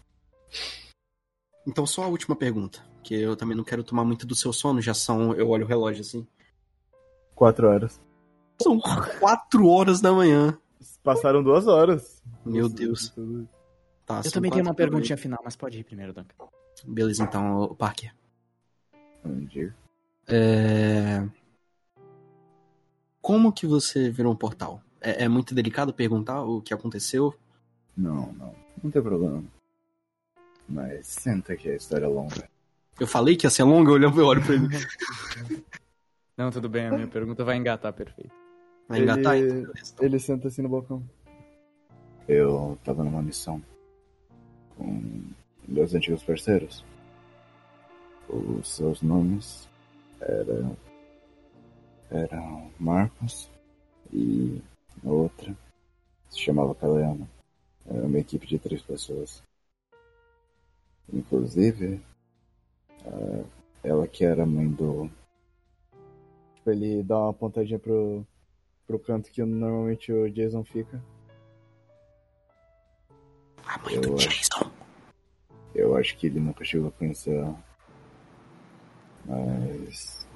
Então, 1.68 1.86
só 1.86 2.04
a 2.04 2.08
última 2.08 2.36
pergunta. 2.36 2.84
Que 3.04 3.14
eu 3.14 3.36
também 3.36 3.56
não 3.56 3.64
quero 3.64 3.84
tomar 3.84 4.04
muito 4.04 4.26
do 4.26 4.34
seu 4.34 4.52
sono, 4.52 4.82
já 4.82 4.94
são. 4.94 5.34
Eu 5.36 5.50
olho 5.50 5.66
o 5.66 5.68
relógio 5.68 6.02
assim. 6.02 6.26
Quatro 7.36 7.68
horas. 7.68 8.02
São 8.62 8.80
quatro 9.20 9.68
horas 9.68 10.02
da 10.02 10.12
manhã. 10.12 10.58
Passaram 11.04 11.44
duas 11.44 11.68
horas. 11.68 12.24
Meu 12.44 12.68
Deus. 12.68 13.14
Tá, 14.10 14.18
Eu 14.18 14.24
são 14.24 14.32
também 14.32 14.50
tenho 14.50 14.64
uma 14.66 14.74
perguntinha 14.74 15.16
final, 15.16 15.40
mas 15.46 15.56
pode 15.56 15.78
ir 15.78 15.84
primeiro, 15.84 16.12
Duncan. 16.12 16.34
Beleza, 16.84 17.22
então, 17.22 17.60
ô, 17.60 17.76
Parker. 17.76 18.12
Dia. 19.24 19.76
É... 20.28 21.30
Como 23.22 23.54
que 23.54 23.68
você 23.68 24.10
virou 24.10 24.34
um 24.34 24.36
portal? 24.36 24.82
É, 25.00 25.26
é 25.26 25.28
muito 25.30 25.54
delicado 25.54 25.94
perguntar 25.94 26.42
o 26.42 26.60
que 26.60 26.74
aconteceu? 26.74 27.36
Não, 27.96 28.34
não. 28.34 28.56
Não 28.84 28.90
tem 28.90 29.00
problema. 29.00 29.44
Mas 30.68 31.06
senta 31.06 31.56
que 31.56 31.70
a 31.70 31.76
história 31.76 32.06
é 32.06 32.10
longa. 32.10 32.50
Eu 33.00 33.06
falei 33.06 33.36
que 33.36 33.46
ia 33.46 33.52
ser 33.52 33.62
longa, 33.64 33.92
eu 33.92 33.94
olho, 33.94 34.20
eu 34.20 34.26
olho 34.26 34.44
pra 34.44 34.56
ele. 34.56 34.68
Não, 36.36 36.50
tudo 36.50 36.68
bem, 36.70 36.88
a 36.88 36.92
minha 36.92 37.08
pergunta 37.08 37.44
vai 37.44 37.58
engatar 37.58 37.92
perfeito. 37.94 38.34
Vai 38.88 39.02
engatar? 39.02 39.36
Ele- 39.36 39.60
Então. 39.60 39.74
Então, 39.78 40.06
Ele 40.06 40.20
senta 40.20 40.48
assim 40.48 40.62
no 40.62 40.70
balcão. 40.70 41.04
Eu 42.28 42.80
tava 42.84 43.04
numa 43.04 43.22
missão 43.22 43.62
com 44.80 45.22
dois 45.68 45.94
antigos 45.94 46.24
parceiros. 46.24 46.84
Os 48.30 48.70
seus 48.70 49.02
nomes 49.02 49.68
eram, 50.22 50.78
eram 52.10 52.72
Marcos 52.80 53.50
e 54.14 54.62
a 55.06 55.10
outra 55.10 55.56
se 56.30 56.40
chamava 56.40 56.74
Caleana. 56.74 57.30
Era 57.86 58.06
uma 58.06 58.20
equipe 58.20 58.48
de 58.48 58.58
três 58.58 58.82
pessoas. 58.82 59.44
Inclusive, 61.12 62.00
ela 63.84 64.08
que 64.08 64.24
era 64.24 64.46
mãe 64.46 64.70
do. 64.70 65.10
Ele 66.66 67.02
dá 67.02 67.18
uma 67.18 67.34
pontadinha 67.34 67.80
pro, 67.80 68.24
pro 68.86 69.00
canto 69.00 69.32
que 69.32 69.44
normalmente 69.44 70.12
o 70.14 70.30
Jason 70.30 70.64
fica. 70.64 71.02
A 73.70 73.78
mãe 73.84 74.02
do 74.02 74.10
eu- 74.10 74.16
Jason. 74.16 74.72
Eu 75.76 75.96
acho 75.96 76.18
que 76.18 76.26
ele 76.26 76.40
nunca 76.40 76.66
chegou 76.66 76.88
a 76.88 76.92
conhecer 76.92 77.36
ela. 77.36 77.64
Mas. 79.26 80.28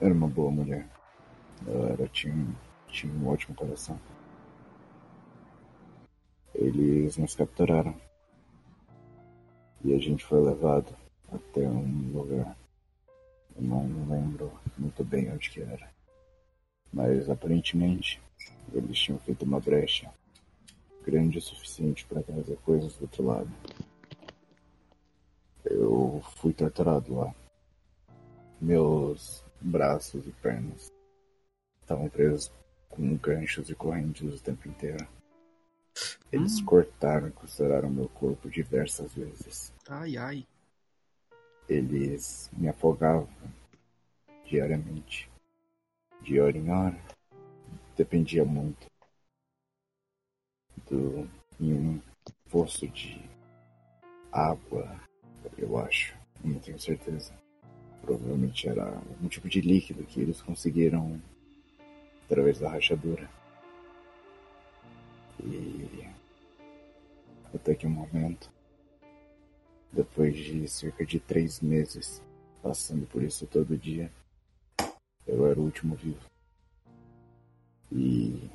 Era 0.00 0.12
uma 0.12 0.28
boa 0.28 0.50
mulher. 0.50 0.86
Ela 1.66 1.88
era, 1.92 2.06
tinha, 2.08 2.34
um- 2.34 2.54
tinha 2.88 3.10
um 3.12 3.26
ótimo 3.28 3.56
coração. 3.56 3.98
Eles 6.54 7.16
nos 7.16 7.34
capturaram. 7.34 7.94
E 9.82 9.94
a 9.94 9.98
gente 9.98 10.22
foi 10.24 10.40
levado 10.40 10.94
até 11.32 11.60
um 11.66 12.12
lugar. 12.12 12.54
Eu 13.56 13.62
não 13.62 13.86
lembro 14.08 14.52
muito 14.76 15.02
bem 15.02 15.32
onde 15.32 15.50
que 15.50 15.62
era. 15.62 15.90
Mas 16.92 17.30
aparentemente 17.30 18.20
eles 18.74 18.98
tinham 18.98 19.18
feito 19.20 19.44
uma 19.44 19.58
brecha 19.58 20.12
grande 21.04 21.38
o 21.38 21.42
suficiente 21.42 22.04
para 22.06 22.22
trazer 22.22 22.56
coisas 22.58 22.94
do 22.94 23.02
outro 23.02 23.24
lado. 23.24 23.50
Eu 25.64 26.22
fui 26.36 26.52
torturado 26.52 27.14
lá. 27.14 27.34
Meus 28.60 29.44
braços 29.60 30.26
e 30.26 30.32
pernas 30.32 30.92
estavam 31.80 32.08
presos 32.08 32.50
com 32.88 33.16
ganchos 33.16 33.70
e 33.70 33.74
correntes 33.74 34.40
o 34.40 34.42
tempo 34.42 34.68
inteiro. 34.68 35.06
Eles 36.30 36.60
cortaram 36.60 37.28
e 37.28 37.32
costuraram 37.32 37.90
meu 37.90 38.08
corpo 38.08 38.50
diversas 38.50 39.14
vezes. 39.14 39.72
Ai, 39.88 40.16
ai. 40.16 40.46
Eles 41.68 42.50
me 42.52 42.68
afogavam 42.68 43.28
diariamente, 44.44 45.30
de 46.22 46.40
hora 46.40 46.56
em 46.56 46.70
hora. 46.70 46.98
Dependia 47.96 48.44
muito 48.44 48.87
em 50.94 51.72
um 51.72 52.00
poço 52.50 52.86
de 52.88 53.20
água, 54.32 55.00
eu 55.56 55.78
acho. 55.78 56.14
Não 56.44 56.58
tenho 56.60 56.78
certeza. 56.78 57.32
Provavelmente 58.02 58.68
era 58.68 58.84
algum 58.84 59.28
tipo 59.28 59.48
de 59.48 59.60
líquido 59.60 60.04
que 60.04 60.20
eles 60.20 60.40
conseguiram 60.40 61.20
através 62.24 62.58
da 62.58 62.70
rachadura. 62.70 63.28
E 65.44 66.08
até 67.54 67.74
que 67.74 67.86
um 67.86 67.90
momento, 67.90 68.50
depois 69.92 70.36
de 70.36 70.68
cerca 70.68 71.04
de 71.04 71.18
três 71.18 71.60
meses 71.60 72.22
passando 72.62 73.06
por 73.06 73.22
isso 73.22 73.46
todo 73.46 73.76
dia, 73.76 74.10
eu 75.26 75.46
era 75.46 75.58
o 75.58 75.64
último 75.64 75.94
vivo. 75.94 76.20
E 77.90 78.50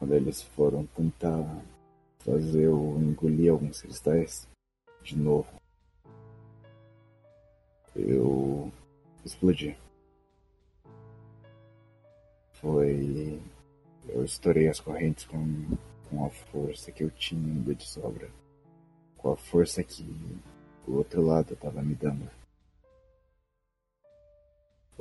quando 0.00 0.14
eles 0.14 0.42
foram 0.42 0.86
tentar 0.86 1.62
fazer 2.20 2.62
eu 2.64 2.96
engolir 2.98 3.52
alguns 3.52 3.82
cristais 3.82 4.48
de 5.02 5.14
novo, 5.14 5.46
eu 7.94 8.72
explodi. 9.22 9.76
Foi. 12.54 13.38
Eu 14.08 14.24
estourei 14.24 14.68
as 14.68 14.80
correntes 14.80 15.26
com, 15.26 15.76
com 16.08 16.24
a 16.24 16.30
força 16.30 16.90
que 16.90 17.04
eu 17.04 17.10
tinha 17.10 17.40
ainda 17.40 17.74
de 17.74 17.86
sobra. 17.86 18.30
Com 19.18 19.32
a 19.32 19.36
força 19.36 19.84
que 19.84 20.04
o 20.86 20.94
outro 20.94 21.20
lado 21.20 21.52
estava 21.52 21.82
me 21.82 21.94
dando. 21.94 22.28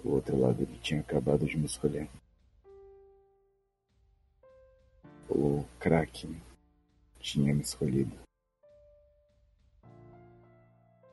O 0.04 0.10
outro 0.10 0.38
lado 0.38 0.62
ele 0.62 0.78
tinha 0.80 1.00
acabado 1.00 1.46
de 1.46 1.58
me 1.58 1.66
escolher. 1.66 2.10
O 5.30 5.64
Kraken 5.80 6.42
tinha 7.20 7.54
me 7.54 7.62
escolhido. 7.62 8.18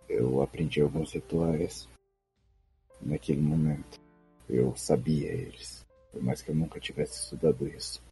Eu 0.09 0.41
aprendi 0.41 0.81
alguns 0.81 1.13
rituais 1.13 1.87
naquele 2.99 3.43
momento. 3.43 4.01
Eu 4.49 4.75
sabia 4.75 5.31
eles, 5.31 5.85
por 6.11 6.23
mais 6.23 6.41
que 6.41 6.51
eu 6.51 6.55
nunca 6.55 6.81
tivesse 6.81 7.25
estudado 7.25 7.69
isso. 7.69 8.03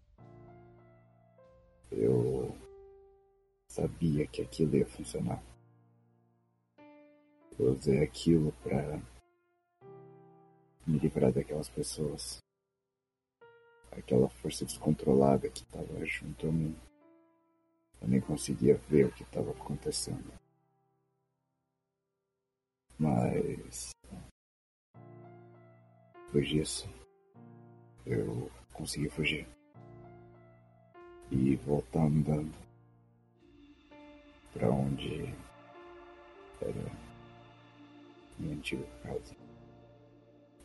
Eu 1.91 2.55
sabia 3.67 4.27
que 4.27 4.43
aquilo 4.43 4.77
ia 4.77 4.87
funcionar. 4.87 5.43
Eu 7.59 7.73
usei 7.73 8.03
aquilo 8.03 8.53
para 8.63 9.01
me 10.87 10.99
livrar 10.99 11.33
daquelas 11.33 11.71
pessoas. 11.71 12.44
Aquela 13.97 14.29
força 14.29 14.65
descontrolada 14.65 15.49
que 15.49 15.63
estava 15.63 16.05
junto 16.05 16.49
a 16.49 16.53
mim. 16.53 16.77
Eu 18.03 18.09
nem 18.09 18.21
conseguia 18.21 18.77
ver 18.89 19.07
o 19.07 19.13
que 19.13 19.23
estava 19.23 19.51
acontecendo. 19.51 20.33
Mas. 22.99 23.91
Depois 26.27 26.49
disso, 26.49 26.89
eu 28.05 28.51
consegui 28.73 29.09
fugir. 29.09 29.47
E 31.31 31.57
voltar 31.57 32.03
andando 32.03 32.55
para 34.53 34.71
onde 34.71 35.35
era 36.61 36.93
minha 38.39 38.55
antiga 38.55 38.87
casa. 39.03 39.35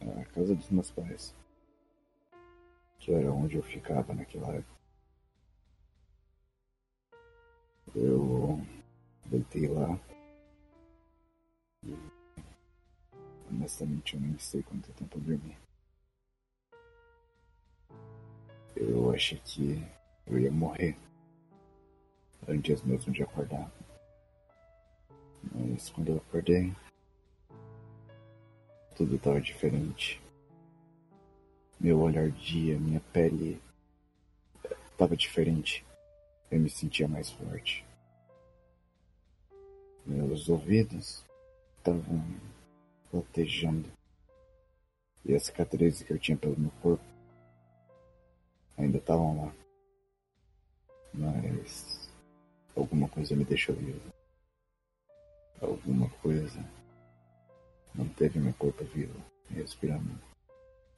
A 0.01 0.26
casa 0.26 0.56
dos 0.56 0.69
meus 0.69 0.91
pais. 0.91 1.39
Que 2.99 3.13
era 3.13 3.31
onde 3.31 3.55
eu 3.55 3.63
ficava 3.63 4.13
naquela 4.13 4.53
época. 4.53 4.80
Eu 7.95 8.61
deitei 9.26 9.67
lá. 9.67 9.99
E, 11.84 11.95
honestamente, 13.49 14.15
eu 14.15 14.21
nem 14.21 14.38
sei 14.38 14.61
quanto 14.61 14.91
tempo 14.93 15.17
eu 15.17 15.21
dormi. 15.21 15.57
Eu 18.76 19.11
achei 19.13 19.39
que 19.39 19.84
eu 20.27 20.38
ia 20.39 20.51
morrer 20.51 20.95
antes 22.47 22.81
mesmo 22.84 23.11
de 23.11 23.23
acordar. 23.23 23.71
Mas 25.53 25.89
quando 25.89 26.09
eu 26.09 26.17
acordei, 26.17 26.73
tudo 28.95 29.15
estava 29.15 29.41
diferente. 29.41 30.21
Meu 31.80 32.01
olhar 32.01 32.26
ardia, 32.26 32.77
minha 32.77 32.99
pele 33.14 33.61
estava 34.91 35.15
diferente. 35.15 35.85
Eu 36.51 36.60
me 36.60 36.69
sentia 36.69 37.07
mais 37.07 37.31
forte. 37.31 37.85
Meus 40.06 40.49
ouvidos 40.49 41.23
estavam 41.77 42.22
latejando. 43.14 43.89
E 45.23 45.34
as 45.34 45.43
cicatrizes 45.43 46.03
que 46.03 46.11
eu 46.11 46.19
tinha 46.19 46.38
pelo 46.38 46.60
meu 46.60 46.72
corpo 46.81 47.03
ainda 48.77 48.97
estavam 48.97 49.45
lá. 49.45 49.53
Mas 51.14 52.10
alguma 52.76 53.07
coisa 53.07 53.38
me 53.38 53.45
deixou 53.45 53.73
vivo. 53.76 54.14
Alguma 55.61 56.10
coisa 56.22 56.60
manteve 57.95 58.38
meu 58.38 58.53
corpo 58.56 58.84
vivo, 58.84 59.18
respirando 59.49 60.28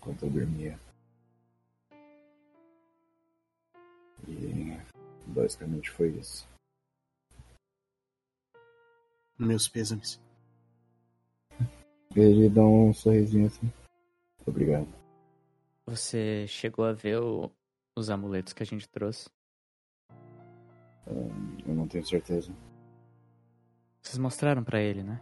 enquanto 0.01 0.23
eu 0.25 0.29
dormia. 0.31 0.79
E 4.27 4.77
basicamente 5.27 5.89
foi 5.91 6.09
isso. 6.09 6.47
Meus 9.37 9.67
pêsames. 9.67 10.19
Ele 12.15 12.49
dá 12.49 12.61
um 12.61 12.93
sorrisinho 12.93 13.47
assim. 13.47 13.71
Obrigado. 14.45 14.87
Você 15.87 16.45
chegou 16.47 16.85
a 16.85 16.93
ver 16.93 17.19
o- 17.19 17.51
os 17.97 18.09
amuletos 18.09 18.53
que 18.53 18.63
a 18.63 18.65
gente 18.65 18.87
trouxe? 18.89 19.29
Ahn, 21.07 21.57
eu 21.65 21.73
não 21.73 21.87
tenho 21.87 22.05
certeza. 22.05 22.51
Vocês 24.01 24.17
mostraram 24.17 24.63
pra 24.63 24.81
ele, 24.81 25.03
né? 25.03 25.19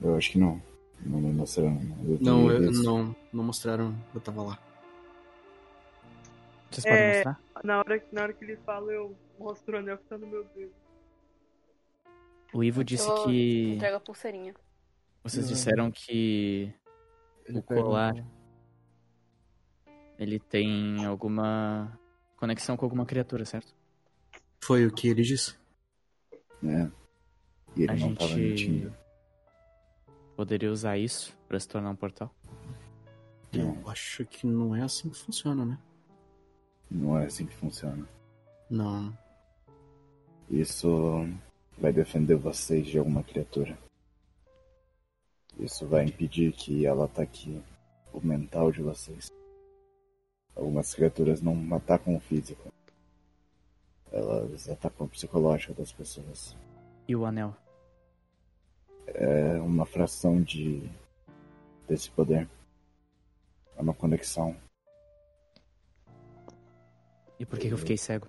Eu 0.00 0.16
acho 0.16 0.32
que 0.32 0.38
não. 0.38 0.60
Não 1.00 1.20
me 1.20 1.32
mostraram. 1.32 1.80
Eu 2.06 2.18
Não, 2.20 2.50
eu- 2.50 2.72
não, 2.72 3.16
não 3.32 3.44
mostraram. 3.44 3.94
Eu 4.14 4.20
tava 4.20 4.42
lá. 4.42 4.58
Vocês 6.70 6.84
podem 6.84 6.98
É. 7.00 7.14
mostrar? 7.14 7.40
Na 7.62 7.78
hora, 7.78 7.98
que- 7.98 8.14
na 8.14 8.22
hora 8.22 8.32
que 8.32 8.44
ele 8.44 8.56
fala, 8.58 8.92
eu 8.92 9.16
mostro 9.38 9.76
o 9.76 9.78
anel 9.78 9.98
que 9.98 10.04
tá 10.04 10.18
no 10.18 10.26
meu 10.26 10.44
dedo. 10.54 10.72
O 12.52 12.62
Ivo 12.64 12.82
disse 12.84 13.08
eu 13.08 13.24
que. 13.24 13.74
entrego 13.74 13.96
a 13.96 14.00
pulseirinha. 14.00 14.54
Vocês 15.22 15.44
Não. 15.46 15.52
disseram 15.52 15.90
que 15.90 16.72
Ele 17.46 17.58
o 17.58 17.62
colar- 17.62 18.24
ele 20.18 20.38
tem 20.38 21.04
alguma 21.04 21.98
conexão 22.36 22.76
com 22.76 22.84
alguma 22.84 23.04
criatura, 23.06 23.44
certo? 23.44 23.74
Foi 24.62 24.86
o 24.86 24.92
que 24.92 25.08
ele 25.08 25.22
disse. 25.22 25.56
É. 26.62 26.88
E 27.76 27.82
ele 27.82 27.92
a 27.92 27.96
não 27.96 28.14
tava 28.14 28.30
gente 28.30 28.68
mentindo. 28.70 28.96
Poderia 30.36 30.70
usar 30.70 30.98
isso 30.98 31.36
pra 31.48 31.58
se 31.58 31.68
tornar 31.68 31.90
um 31.90 31.96
portal? 31.96 32.34
Eu 33.52 33.88
acho 33.88 34.24
que 34.26 34.46
não 34.46 34.74
é 34.74 34.82
assim 34.82 35.08
que 35.08 35.16
funciona, 35.16 35.64
né? 35.64 35.78
Não 36.90 37.18
é 37.18 37.26
assim 37.26 37.46
que 37.46 37.54
funciona. 37.54 38.06
Não. 38.68 39.16
Isso 40.50 40.88
vai 41.78 41.92
defender 41.92 42.34
vocês 42.36 42.86
de 42.86 42.98
alguma 42.98 43.22
criatura. 43.22 43.78
Isso 45.58 45.86
vai 45.86 46.04
impedir 46.04 46.52
que 46.52 46.84
ela 46.84 47.04
ataque 47.04 47.62
o 48.12 48.20
mental 48.20 48.72
de 48.72 48.82
vocês. 48.82 49.30
Algumas 50.54 50.94
criaturas 50.94 51.40
não 51.40 51.74
atacam 51.74 52.16
o 52.16 52.20
físico. 52.20 52.72
Elas 54.10 54.68
atacam 54.68 55.06
o 55.06 55.10
psicológico 55.10 55.74
das 55.74 55.92
pessoas. 55.92 56.56
E 57.08 57.14
o 57.14 57.24
anel? 57.24 57.56
É 59.06 59.60
uma 59.60 59.86
fração 59.86 60.42
de 60.42 60.82
desse 61.88 62.10
poder. 62.10 62.48
É 63.76 63.82
uma 63.82 63.94
conexão. 63.94 64.56
E 67.38 67.44
por 67.44 67.58
que, 67.58 67.68
eu 67.68 67.78
fiquei 67.78 67.96
cego? 67.96 68.28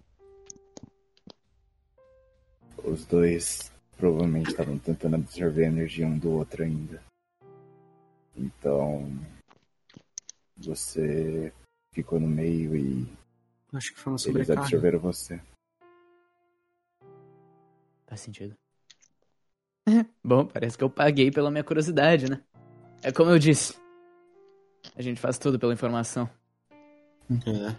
Os 2.83 3.05
dois 3.05 3.71
provavelmente 3.97 4.49
estavam 4.49 4.77
tentando 4.77 5.15
absorver 5.15 5.63
a 5.65 5.67
energia 5.67 6.05
um 6.07 6.17
do 6.17 6.31
outro 6.31 6.63
ainda. 6.63 7.01
Então. 8.35 9.09
Você 10.57 11.53
ficou 11.91 12.19
no 12.19 12.27
meio 12.27 12.75
e 12.75 13.05
Acho 13.73 13.93
que 13.93 13.99
foi 13.99 14.11
uma 14.11 14.15
eles 14.15 14.23
sobrecarga. 14.23 14.61
absorveram 14.61 14.99
você. 14.99 15.41
Faz 18.07 18.21
sentido. 18.21 18.55
Bom, 20.23 20.45
parece 20.45 20.77
que 20.77 20.83
eu 20.83 20.89
paguei 20.89 21.31
pela 21.31 21.51
minha 21.51 21.63
curiosidade, 21.63 22.29
né? 22.29 22.41
É 23.03 23.11
como 23.11 23.29
eu 23.31 23.39
disse. 23.39 23.75
A 24.95 25.01
gente 25.01 25.19
faz 25.19 25.37
tudo 25.37 25.59
pela 25.59 25.73
informação. 25.73 26.29
É. 27.31 27.75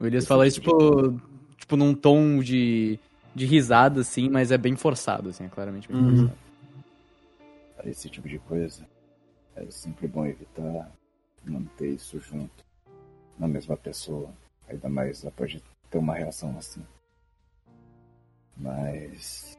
O 0.00 0.06
Elias 0.06 0.26
fala 0.26 0.46
isso, 0.46 0.60
tipo 0.60 0.70
tipo, 0.76 1.20
tipo, 1.56 1.76
num 1.76 1.94
tom 1.94 2.40
de, 2.40 2.98
de 3.34 3.46
risada, 3.46 4.00
assim, 4.00 4.28
mas 4.28 4.50
é 4.50 4.58
bem 4.58 4.76
forçado, 4.76 5.28
assim, 5.30 5.44
é 5.44 5.48
claramente 5.48 5.88
bem 5.88 5.96
Uhum. 5.96 6.16
forçado. 6.16 6.38
Esse 7.84 8.08
tipo 8.08 8.28
de 8.28 8.38
coisa 8.38 8.86
é 9.56 9.70
sempre 9.70 10.08
bom 10.08 10.24
evitar 10.26 10.90
manter 11.44 11.90
isso 11.90 12.18
junto 12.18 12.64
na 13.38 13.46
mesma 13.46 13.76
pessoa. 13.76 14.30
Ainda 14.68 14.88
mais 14.88 15.22
ela 15.22 15.30
pode 15.32 15.62
ter 15.90 15.98
uma 15.98 16.14
reação 16.14 16.56
assim. 16.56 16.82
Mas. 18.56 19.56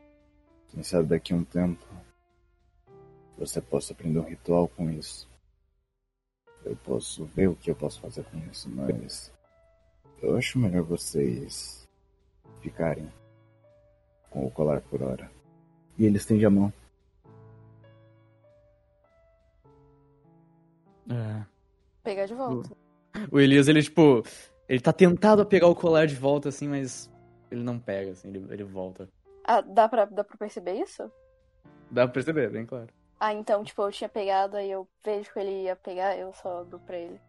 Quem 0.71 0.83
sabe 0.83 1.09
daqui 1.09 1.33
a 1.33 1.37
um 1.37 1.43
tempo 1.43 1.85
você 3.37 3.61
possa 3.61 3.93
aprender 3.93 4.19
um 4.19 4.23
ritual 4.29 4.67
com 4.67 4.89
isso. 4.89 5.27
Eu 6.63 6.75
posso 6.77 7.25
ver 7.25 7.47
o 7.47 7.55
que 7.55 7.69
eu 7.69 7.75
posso 7.75 7.99
fazer 7.99 8.23
com 8.25 8.37
isso, 8.49 8.69
mas. 8.69 9.31
Eu 10.21 10.35
acho 10.37 10.57
melhor 10.57 10.83
vocês 10.83 11.87
ficarem 12.61 13.11
com 14.29 14.45
o 14.45 14.51
colar 14.51 14.81
por 14.81 15.03
hora. 15.03 15.29
E 15.97 16.05
ele 16.05 16.17
estende 16.17 16.45
a 16.45 16.49
mão. 16.49 16.73
É. 21.09 21.45
Pegar 22.03 22.25
de 22.25 22.33
volta. 22.33 22.75
O 23.31 23.39
Elias, 23.39 23.67
ele, 23.67 23.81
tipo, 23.81 24.23
ele 24.67 24.79
tá 24.79 24.91
tentado 24.91 25.41
a 25.41 25.45
pegar 25.45 25.67
o 25.67 25.75
colar 25.75 26.07
de 26.07 26.15
volta, 26.15 26.49
assim, 26.49 26.67
mas 26.67 27.09
ele 27.51 27.63
não 27.63 27.79
pega, 27.79 28.11
assim, 28.11 28.29
ele, 28.29 28.45
ele 28.49 28.63
volta. 28.63 29.07
Ah, 29.47 29.61
dá 29.61 29.88
pra, 29.88 30.05
dá 30.05 30.23
pra 30.23 30.38
perceber 30.38 30.73
isso? 30.73 31.03
Dá 31.91 32.05
pra 32.05 32.13
perceber, 32.13 32.49
bem 32.49 32.65
claro. 32.65 32.88
Ah, 33.19 33.34
então, 33.34 33.63
tipo, 33.63 33.81
eu 33.81 33.91
tinha 33.91 34.09
pegado, 34.09 34.57
aí 34.57 34.69
eu 34.69 34.88
vejo 35.03 35.31
que 35.31 35.39
ele 35.39 35.63
ia 35.63 35.76
pegar, 35.76 36.17
eu 36.17 36.34
só 36.34 36.63
dou 36.63 36.80
pra 36.80 36.97
ele. 36.97 37.19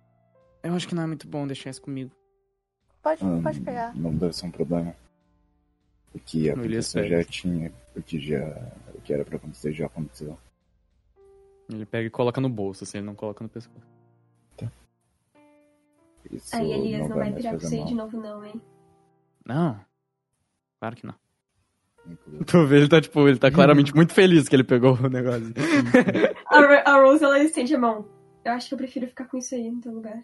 Eu 0.62 0.74
acho 0.74 0.88
que 0.88 0.94
não 0.94 1.02
é 1.02 1.06
muito 1.06 1.28
bom 1.28 1.46
deixar 1.46 1.70
isso 1.70 1.82
comigo. 1.82 2.10
Pode, 3.02 3.24
Hum, 3.24 3.42
pode 3.42 3.60
pegar. 3.60 3.94
Não 3.94 4.12
deve 4.16 4.32
ser 4.32 4.46
um 4.46 4.50
problema. 4.50 4.94
O 6.14 6.18
que 6.18 6.44
ia 6.44 6.56
Não, 6.56 6.64
ele 6.64 6.74
acontecer 6.74 7.04
espera. 7.04 7.22
já 7.22 7.30
tinha. 7.30 7.72
O 7.94 8.02
que 8.02 8.18
já. 8.18 8.38
O 8.94 9.00
que 9.00 9.12
era 9.12 9.24
pra 9.24 9.36
acontecer 9.36 9.72
já 9.72 9.86
aconteceu. 9.86 10.36
Ele 11.68 11.84
pega 11.86 12.06
e 12.06 12.10
coloca 12.10 12.40
no 12.40 12.48
bolso, 12.48 12.82
assim, 12.84 12.98
ele 12.98 13.06
não 13.06 13.14
coloca 13.14 13.44
no 13.44 13.50
pescoço. 13.50 13.86
Isso 16.30 16.56
Aí 16.56 16.72
Elias 16.72 17.02
não 17.02 17.08
não 17.10 17.16
vai 17.16 17.30
vai 17.32 17.40
com 17.42 17.48
fazer 17.50 17.60
você 17.68 17.84
de 17.84 17.94
mal. 17.94 18.04
novo, 18.06 18.20
não, 18.20 18.44
hein? 18.44 18.60
Não. 19.44 19.80
Claro 20.80 20.96
que 20.96 21.06
não. 21.06 21.14
Inclusive, 22.08 22.44
Tu 22.44 22.66
vê, 22.66 22.76
ele 22.78 22.88
tá, 22.88 23.00
tipo, 23.00 23.28
ele 23.28 23.38
tá 23.38 23.50
claramente 23.50 23.94
muito 23.94 24.12
feliz 24.12 24.48
que 24.48 24.54
ele 24.56 24.64
pegou 24.64 24.94
o 24.96 25.08
negócio. 25.08 25.52
A, 26.46 26.90
a 26.92 27.00
Rose, 27.02 27.24
ela 27.24 27.38
estende 27.42 27.74
a 27.74 27.78
mão. 27.78 28.06
Eu 28.44 28.52
acho 28.52 28.68
que 28.68 28.74
eu 28.74 28.78
prefiro 28.78 29.06
ficar 29.08 29.24
com 29.26 29.36
isso 29.36 29.54
aí 29.54 29.70
no 29.70 29.80
teu 29.80 29.92
lugar. 29.92 30.22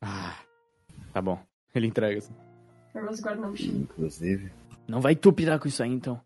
Ah, 0.00 0.36
tá 1.12 1.20
bom. 1.20 1.38
Ele 1.74 1.86
entrega, 1.86 2.18
assim. 2.18 2.34
A 2.94 3.00
Rose 3.00 3.20
guarda 3.22 3.40
na 3.42 3.48
mochila. 3.48 3.78
inclusive, 3.78 4.50
Não 4.88 5.00
vai 5.00 5.14
tu 5.14 5.32
pirar 5.32 5.58
com 5.58 5.68
isso 5.68 5.82
aí, 5.82 5.90
então. 5.90 6.20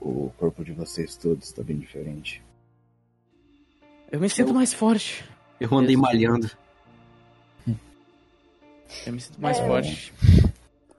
o 0.00 0.30
corpo 0.38 0.62
de 0.64 0.72
vocês 0.72 1.16
todos 1.16 1.44
está 1.46 1.62
bem 1.62 1.78
diferente. 1.78 2.42
Eu 4.12 4.20
me 4.20 4.28
sinto 4.28 4.52
mais 4.52 4.72
forte. 4.74 5.24
Eu 5.60 5.72
andei 5.76 5.96
malhando. 5.96 6.50
Eu 9.06 9.12
me 9.12 9.20
sinto 9.20 9.40
mais 9.40 9.58
É. 9.58 9.66
forte. 9.66 10.12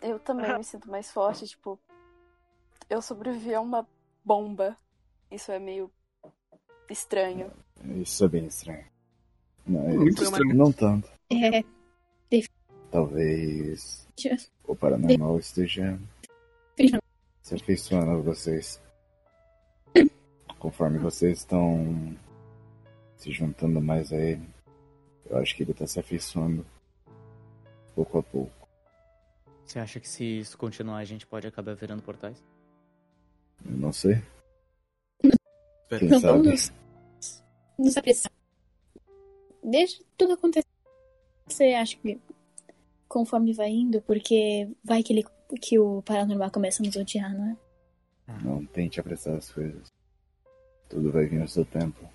Eu 0.02 0.18
também 0.20 0.58
me 0.58 0.64
sinto 0.64 0.90
mais 0.90 1.12
forte, 1.12 1.46
tipo. 1.48 1.78
Eu 2.92 3.02
sobrevivi 3.02 3.56
a 3.56 3.62
uma 3.62 3.88
bomba. 4.22 4.76
Isso 5.32 5.50
é 5.50 5.58
meio 5.58 5.90
estranho. 6.90 7.50
Isso 7.96 8.26
é 8.26 8.28
bem 8.28 8.46
estranho. 8.48 8.86
Não, 9.66 9.90
é- 9.90 9.94
Muito 9.94 10.22
estranho. 10.22 10.54
Não 10.54 10.74
tanto. 10.74 11.10
É, 11.32 11.64
Talvez 12.92 14.06
o 14.68 14.76
paranormal 14.76 15.40
esteja 15.40 15.98
se 17.42 17.56
afeiçoando 17.56 18.12
a 18.12 18.18
vocês. 18.18 18.82
Conforme 20.60 20.98
vocês 21.00 21.38
estão 21.38 22.14
se 23.16 23.32
juntando 23.32 23.80
mais 23.82 24.12
a 24.12 24.18
ele, 24.18 24.46
eu 25.30 25.38
acho 25.38 25.56
que 25.56 25.64
ele 25.64 25.74
tá 25.74 25.88
se 25.88 25.98
afeiçoando 25.98 26.66
pouco 27.96 28.18
a 28.18 28.24
pouco. 28.24 28.68
Você 29.66 29.80
acha 29.80 29.98
que 30.02 30.10
se 30.10 30.26
isso 30.40 30.58
continuar, 30.58 30.98
a 30.98 31.06
gente 31.06 31.26
pode 31.26 31.48
acabar 31.48 31.74
virando 31.74 32.04
portais? 32.04 32.44
Eu 33.66 33.78
não 33.78 33.92
sei. 33.94 34.22
Espera. 35.24 36.00
Quem 36.00 36.10
Não 36.10 36.20
sabe? 36.20 36.44
vamos 36.44 36.74
nos 37.78 37.98
apressar. 37.98 38.32
Deixa 39.64 40.04
tudo 40.18 40.34
acontecer. 40.34 40.66
Acho 41.80 41.98
que 42.00 42.20
conforme 43.08 43.54
vai 43.54 43.70
indo, 43.70 44.02
porque 44.04 44.70
vai 44.84 45.04
que, 45.04 45.14
ele, 45.14 45.26
que 45.62 45.78
o 45.78 46.02
paranormal 46.04 46.50
começa 46.52 46.82
a 46.82 46.86
nos 46.86 46.96
odiar, 46.96 47.34
não 47.34 47.52
é? 47.52 47.58
Não 48.44 48.66
tente 48.66 49.00
apressar 49.00 49.36
as 49.36 49.52
coisas. 49.52 49.88
Tudo 50.90 51.12
vai 51.12 51.26
vir 51.26 51.40
no 51.40 51.48
seu 51.48 51.66
tempo. 51.66 52.10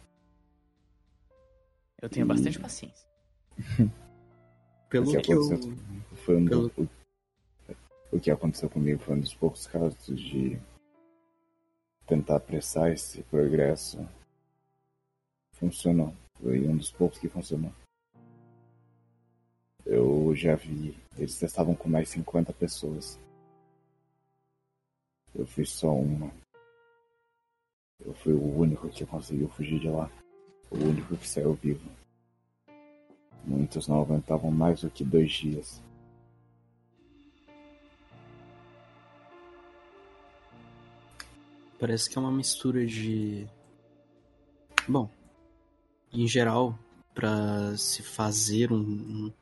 Eu 2.00 2.08
tenho 2.08 2.26
bastante 2.26 2.58
paciência. 2.58 3.06
Pelo 4.88 5.10
O 5.10 5.20
que 5.20 5.32
eu. 5.32 5.42
foi 6.24 6.36
um 6.36 6.44
do- 6.44 6.70
pelo- 6.70 6.88
o, 8.12 8.16
o 8.16 8.20
que 8.20 8.30
aconteceu 8.30 8.70
comigo 8.70 9.00
foi 9.00 9.16
um 9.16 9.20
dos 9.20 9.34
poucos 9.34 9.66
casos 9.66 10.06
de 10.16 10.58
tentar 12.06 12.36
apressar 12.36 12.90
esse 12.92 13.22
progresso. 13.24 14.06
Funcionou. 15.52 16.14
Foi 16.40 16.66
um 16.66 16.76
dos 16.76 16.90
poucos 16.90 17.18
que 17.18 17.28
funcionou. 17.28 17.72
Eu 19.84 20.34
já 20.34 20.54
vi. 20.54 20.96
Eles 21.16 21.38
testavam 21.38 21.74
com 21.74 21.88
mais 21.88 22.08
50 22.10 22.52
pessoas. 22.52 23.18
Eu 25.34 25.46
fui 25.46 25.64
só 25.64 25.92
uma. 25.92 26.30
Eu 28.04 28.14
fui 28.14 28.32
o 28.32 28.58
único 28.58 28.88
que 28.88 29.04
conseguiu 29.06 29.48
fugir 29.48 29.80
de 29.80 29.88
lá. 29.88 30.10
O 30.70 30.76
único 30.76 31.16
que 31.16 31.28
saiu 31.28 31.54
vivo. 31.54 31.88
Muitos 33.44 33.86
não 33.86 34.02
aguentavam 34.02 34.50
mais 34.50 34.80
do 34.80 34.90
que 34.90 35.04
dois 35.04 35.32
dias. 35.32 35.80
Parece 41.78 42.08
que 42.08 42.16
é 42.16 42.20
uma 42.20 42.32
mistura 42.32 42.86
de. 42.86 43.46
Bom, 44.88 45.10
em 46.12 46.26
geral, 46.26 46.78
pra 47.14 47.76
se 47.76 48.02
fazer 48.02 48.72
um, 48.72 48.78
um, 48.78 49.32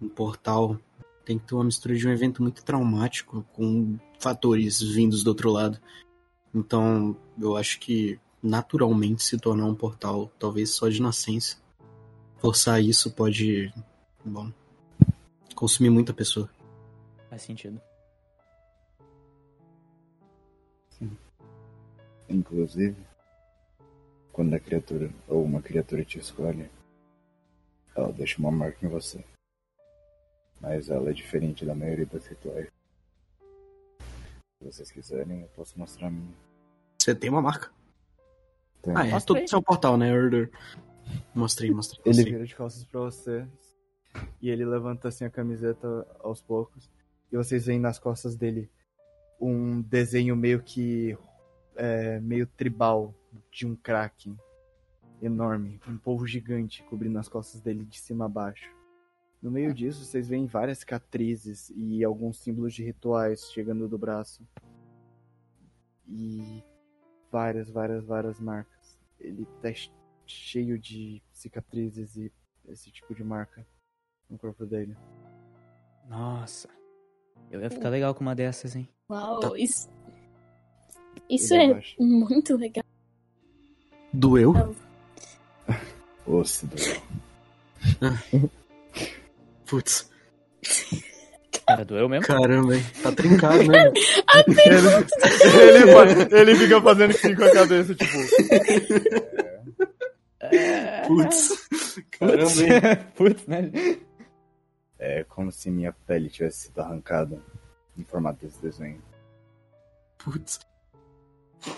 um 0.00 0.08
portal, 0.08 0.78
tem 1.24 1.38
que 1.38 1.46
ter 1.46 1.54
uma 1.54 1.64
mistura 1.64 1.94
de 1.94 2.06
um 2.06 2.12
evento 2.12 2.42
muito 2.42 2.64
traumático 2.64 3.44
com 3.52 3.98
fatores 4.18 4.80
vindos 4.80 5.22
do 5.22 5.28
outro 5.28 5.50
lado. 5.50 5.80
Então, 6.54 7.16
eu 7.38 7.56
acho 7.56 7.80
que 7.80 8.18
naturalmente 8.42 9.22
se 9.22 9.38
tornar 9.38 9.64
um 9.64 9.74
portal, 9.74 10.30
talvez 10.38 10.70
só 10.70 10.88
de 10.88 11.02
nascença. 11.02 11.56
Forçar 12.38 12.82
isso 12.82 13.10
pode. 13.10 13.72
Bom. 14.24 14.52
Consumir 15.54 15.90
muita 15.90 16.12
pessoa. 16.12 16.48
Faz 17.30 17.42
sentido. 17.42 17.80
Inclusive, 22.34 22.96
quando 24.32 24.54
a 24.54 24.58
criatura 24.58 25.08
ou 25.28 25.44
uma 25.44 25.62
criatura 25.62 26.04
te 26.04 26.18
escolhe, 26.18 26.68
ela 27.94 28.12
deixa 28.12 28.40
uma 28.40 28.50
marca 28.50 28.84
em 28.84 28.88
você. 28.88 29.24
Mas 30.60 30.88
ela 30.88 31.10
é 31.10 31.12
diferente 31.12 31.64
da 31.64 31.76
maioria 31.76 32.06
das 32.06 32.26
rituais. 32.26 32.66
Se 34.58 34.64
vocês 34.64 34.90
quiserem, 34.90 35.42
eu 35.42 35.48
posso 35.48 35.78
mostrar 35.78 36.08
a 36.08 36.10
minha. 36.10 36.34
Você 37.00 37.14
tem 37.14 37.30
uma 37.30 37.40
marca? 37.40 37.70
Tem. 38.82 38.92
Ah, 38.96 39.06
é 39.06 39.10
Mostra 39.10 39.28
todo 39.28 39.38
aí. 39.38 39.48
seu 39.48 39.62
portal, 39.62 39.96
né, 39.96 40.12
Order? 40.12 40.50
Mostrei, 41.34 41.70
mostrei. 41.70 42.00
Ele 42.04 42.16
mostrei. 42.16 42.32
vira 42.32 42.46
de 42.46 42.56
costas 42.56 42.84
pra 42.84 43.00
você 43.00 43.46
e 44.42 44.50
ele 44.50 44.64
levanta 44.64 45.06
assim 45.06 45.24
a 45.24 45.30
camiseta 45.30 45.86
aos 46.18 46.40
poucos 46.40 46.90
e 47.30 47.36
vocês 47.36 47.66
veem 47.66 47.78
nas 47.78 47.98
costas 47.98 48.34
dele 48.34 48.68
um 49.40 49.82
desenho 49.82 50.34
meio 50.34 50.62
que 50.62 51.16
é, 51.76 52.20
meio 52.20 52.46
tribal 52.46 53.14
de 53.50 53.66
um 53.66 53.74
kraken 53.76 54.38
enorme, 55.22 55.80
um 55.88 55.96
polvo 55.96 56.26
gigante 56.26 56.82
cobrindo 56.84 57.18
as 57.18 57.28
costas 57.28 57.60
dele 57.60 57.84
de 57.84 57.98
cima 57.98 58.26
a 58.26 58.28
baixo. 58.28 58.70
No 59.40 59.50
meio 59.50 59.74
disso, 59.74 60.04
vocês 60.04 60.28
veem 60.28 60.46
várias 60.46 60.78
cicatrizes 60.78 61.70
e 61.76 62.02
alguns 62.02 62.38
símbolos 62.38 62.72
de 62.74 62.82
rituais 62.82 63.50
chegando 63.52 63.86
do 63.88 63.98
braço. 63.98 64.42
E 66.08 66.62
várias, 67.30 67.68
várias, 67.70 68.04
várias 68.04 68.40
marcas. 68.40 68.98
Ele 69.20 69.46
tá 69.60 69.68
cheio 70.26 70.78
de 70.78 71.22
cicatrizes 71.32 72.16
e 72.16 72.32
esse 72.68 72.90
tipo 72.90 73.14
de 73.14 73.22
marca 73.22 73.66
no 74.30 74.38
corpo 74.38 74.64
dele. 74.64 74.96
Nossa. 76.08 76.68
Eu 77.50 77.60
ia 77.60 77.70
ficar 77.70 77.88
legal 77.90 78.14
com 78.14 78.20
uma 78.22 78.34
dessas, 78.34 78.74
hein? 78.74 78.88
Uau, 79.10 79.40
Tá. 79.40 79.58
isso. 79.58 79.90
Isso 81.28 81.54
é 81.54 81.66
abaixa. 81.66 81.96
muito 81.98 82.56
legal. 82.56 82.84
Doeu? 84.12 84.54
Ô, 86.26 86.44
se 86.44 86.66
doeu. 86.68 88.50
Putz, 89.66 90.10
Cara, 91.66 91.84
doeu 91.84 92.08
mesmo? 92.08 92.26
caramba, 92.26 92.76
hein? 92.76 92.82
Tá 93.02 93.10
trincado, 93.12 93.64
né? 93.66 93.90
Ele, 94.46 95.78
ele, 96.34 96.36
ele 96.50 96.56
fica 96.56 96.80
fazendo 96.82 97.10
assim 97.12 97.34
com 97.34 97.44
a 97.44 97.52
cabeça, 97.52 97.94
tipo. 97.94 98.12
Putz. 101.06 101.68
Caramba, 102.10 102.52
hein? 102.62 103.06
Putz, 103.16 103.46
né? 103.46 103.70
É 104.98 105.24
como 105.24 105.50
se 105.52 105.70
minha 105.70 105.92
pele 106.06 106.28
tivesse 106.28 106.66
sido 106.66 106.80
arrancada 106.80 107.40
em 107.96 108.04
formato 108.04 108.44
desse 108.44 108.60
desenho. 108.60 109.02
Putz. 110.18 110.60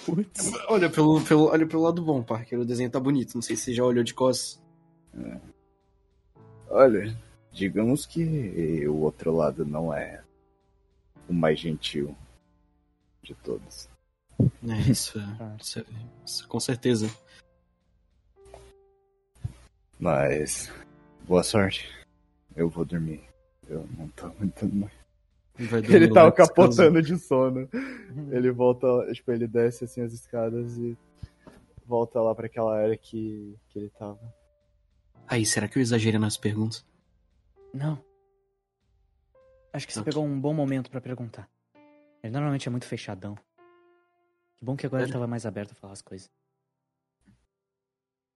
Putz. 0.04 0.52
Olha 0.68 0.90
pelo, 0.90 1.20
pelo, 1.22 1.46
olha 1.46 1.66
pelo 1.66 1.82
lado 1.82 2.02
bom, 2.02 2.22
Parker. 2.22 2.58
O 2.60 2.64
desenho 2.64 2.90
tá 2.90 2.98
bonito. 2.98 3.34
Não 3.34 3.42
sei 3.42 3.56
se 3.56 3.64
você 3.64 3.74
já 3.74 3.84
olhou 3.84 4.02
de 4.04 4.14
costas. 4.14 4.60
Olha, 6.68 7.16
digamos 7.52 8.04
que 8.06 8.86
o 8.86 8.96
outro 9.02 9.34
lado 9.34 9.64
não 9.64 9.92
é 9.94 10.22
o 11.28 11.32
mais 11.32 11.58
gentil 11.60 12.14
de 13.22 13.34
todos. 13.34 13.88
É, 14.40 14.90
isso 14.90 15.18
é, 15.18 15.56
isso 15.60 15.78
é- 15.78 15.84
isso 16.24 16.44
é 16.44 16.46
com 16.48 16.60
certeza. 16.60 17.08
Mas, 19.98 20.70
boa 21.26 21.42
sorte. 21.42 21.88
Eu 22.54 22.68
vou 22.68 22.84
dormir. 22.84 23.22
Eu 23.68 23.86
não 23.96 24.08
tô 24.08 24.26
aguentando 24.26 24.74
mais. 24.76 24.92
Ele 25.58 26.12
tava 26.12 26.30
descansando. 26.30 26.36
capotando 26.54 27.02
de 27.02 27.18
sono. 27.18 27.68
Ele 28.30 28.50
volta, 28.50 28.86
tipo, 29.12 29.32
ele 29.32 29.46
desce 29.46 29.84
assim 29.84 30.00
as 30.02 30.12
escadas 30.12 30.76
e 30.76 30.96
volta 31.86 32.20
lá 32.20 32.34
pra 32.34 32.46
aquela 32.46 32.76
área 32.76 32.96
que, 32.96 33.56
que 33.68 33.78
ele 33.78 33.90
tava. 33.90 34.18
Aí, 35.26 35.44
será 35.46 35.66
que 35.68 35.78
eu 35.78 35.82
exagerei 35.82 36.18
nas 36.20 36.36
perguntas? 36.36 36.84
Não. 37.72 38.02
Acho 39.72 39.86
que 39.86 39.92
você 39.92 40.00
Ok. 40.00 40.12
pegou 40.12 40.24
um 40.24 40.40
bom 40.40 40.54
momento 40.54 40.90
pra 40.90 41.00
perguntar. 41.00 41.48
Ele 42.22 42.32
normalmente 42.32 42.66
é 42.68 42.70
muito 42.70 42.86
fechadão. 42.86 43.36
Que 44.56 44.64
bom 44.64 44.76
que 44.76 44.86
agora 44.86 45.02
ele 45.04 45.12
tava 45.12 45.26
mais 45.26 45.44
aberto 45.44 45.72
a 45.72 45.74
falar 45.74 45.92
as 45.92 46.00
coisas. 46.02 46.30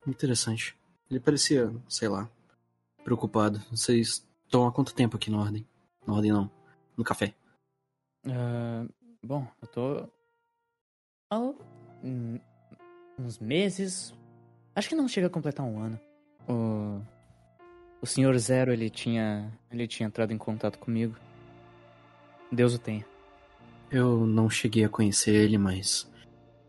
Interessante. 0.07 0.77
Ele 1.11 1.21
parecia, 1.21 1.73
sei 1.89 2.09
lá, 2.09 2.29
preocupado. 3.05 3.59
Vocês 3.71 4.27
estão 4.45 4.67
há 4.67 4.73
quanto 4.73 4.95
tempo 4.95 5.17
aqui 5.17 5.31
na 5.31 5.39
ordem? 5.39 5.67
Na 6.07 6.15
ordem 6.15 6.33
não. 6.33 6.51
No 7.01 7.05
café. 7.05 7.33
Ah, 8.27 8.85
bom, 9.25 9.47
eu 9.63 9.69
tô. 9.69 10.09
há 11.31 11.39
um- 12.05 12.39
uns 13.19 13.39
meses. 13.39 14.13
Acho 14.75 14.91
que 14.91 14.95
não 14.95 15.09
chega 15.09 15.29
a 15.29 15.31
completar 15.31 15.65
um 15.65 15.79
ano. 15.81 15.99
O. 16.47 17.01
O 18.03 18.07
senhor 18.07 18.37
Zero, 18.39 18.71
ele 18.71 18.91
tinha. 18.91 19.51
Ele 19.71 19.89
tinha 19.89 20.07
entrado 20.07 20.31
em 20.35 20.37
contato 20.37 20.79
comigo. 20.79 21.17
Deus 22.53 22.75
o 22.75 22.79
tenha. 22.79 23.07
Eu 23.91 24.27
não 24.27 24.51
cheguei 24.51 24.85
a 24.85 24.89
conhecer 24.91 25.35
ele, 25.35 25.57
mas 25.57 26.07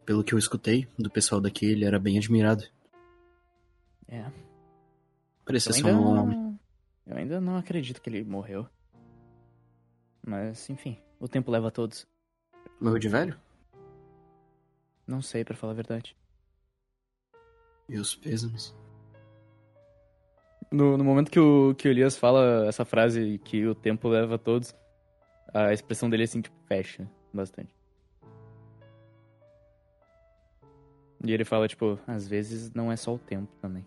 pelo 0.06 0.24
que 0.24 0.34
eu 0.34 0.40
escutei 0.40 0.88
do 0.98 1.10
pessoal 1.12 1.42
daqui, 1.42 1.66
ele 1.66 1.84
era 1.84 2.00
bem 2.00 2.18
admirado. 2.18 2.64
É. 4.08 4.32
Parecia 5.44 5.72
Eu 5.72 5.74
ser 5.76 5.88
ainda, 5.88 6.00
um 6.00 6.04
bom 6.04 6.22
homem. 6.22 6.38
não, 6.38 6.60
eu 7.08 7.18
ainda 7.18 7.42
não 7.42 7.58
acredito 7.58 8.02
que 8.02 8.10
ele 8.10 8.24
morreu. 8.24 8.66
Mas, 10.26 10.70
enfim, 10.70 10.98
o 11.20 11.28
tempo 11.28 11.52
leva 11.52 11.70
a 11.70 11.72
todos. 11.72 12.08
Morreu 12.80 13.00
de 13.00 13.10
velho? 13.10 13.40
Não 15.08 15.22
sei, 15.22 15.44
para 15.44 15.56
falar 15.56 15.74
a 15.74 15.76
verdade. 15.76 16.16
E 17.90 17.98
os 17.98 18.16
pêsames? 18.16 18.76
No, 20.72 20.98
no, 20.98 21.04
momento 21.04 21.30
que 21.30 21.40
o, 21.40 21.76
que 21.76 21.88
o 21.88 21.92
Elias 21.92 22.18
fala 22.18 22.66
essa 22.68 22.86
frase 22.86 23.40
que 23.44 23.68
o 23.68 23.76
tempo 23.76 24.08
leva 24.08 24.36
a 24.36 24.38
todos, 24.38 24.74
a 25.54 25.74
expressão 25.74 26.10
dele 26.10 26.24
é 26.24 26.26
assim, 26.26 26.42
tipo, 26.42 26.56
fecha 26.66 27.10
bastante. 27.34 27.76
E 31.24 31.32
ele 31.32 31.44
fala, 31.44 31.68
tipo, 31.68 32.00
às 32.08 32.28
vezes 32.28 32.74
não 32.74 32.92
é 32.92 32.96
só 32.96 33.14
o 33.14 33.20
tempo 33.20 33.54
também. 33.62 33.86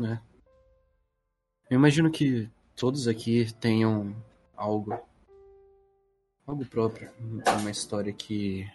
É. 0.00 0.18
Eu 1.70 1.76
imagino 1.76 2.10
que 2.10 2.50
todos 2.74 3.06
aqui 3.06 3.52
tenham 3.60 4.16
algo 4.56 4.98
Algo 6.46 6.64
próprio. 6.64 7.10
Uma 7.60 7.70
história 7.70 8.12
que. 8.12 8.66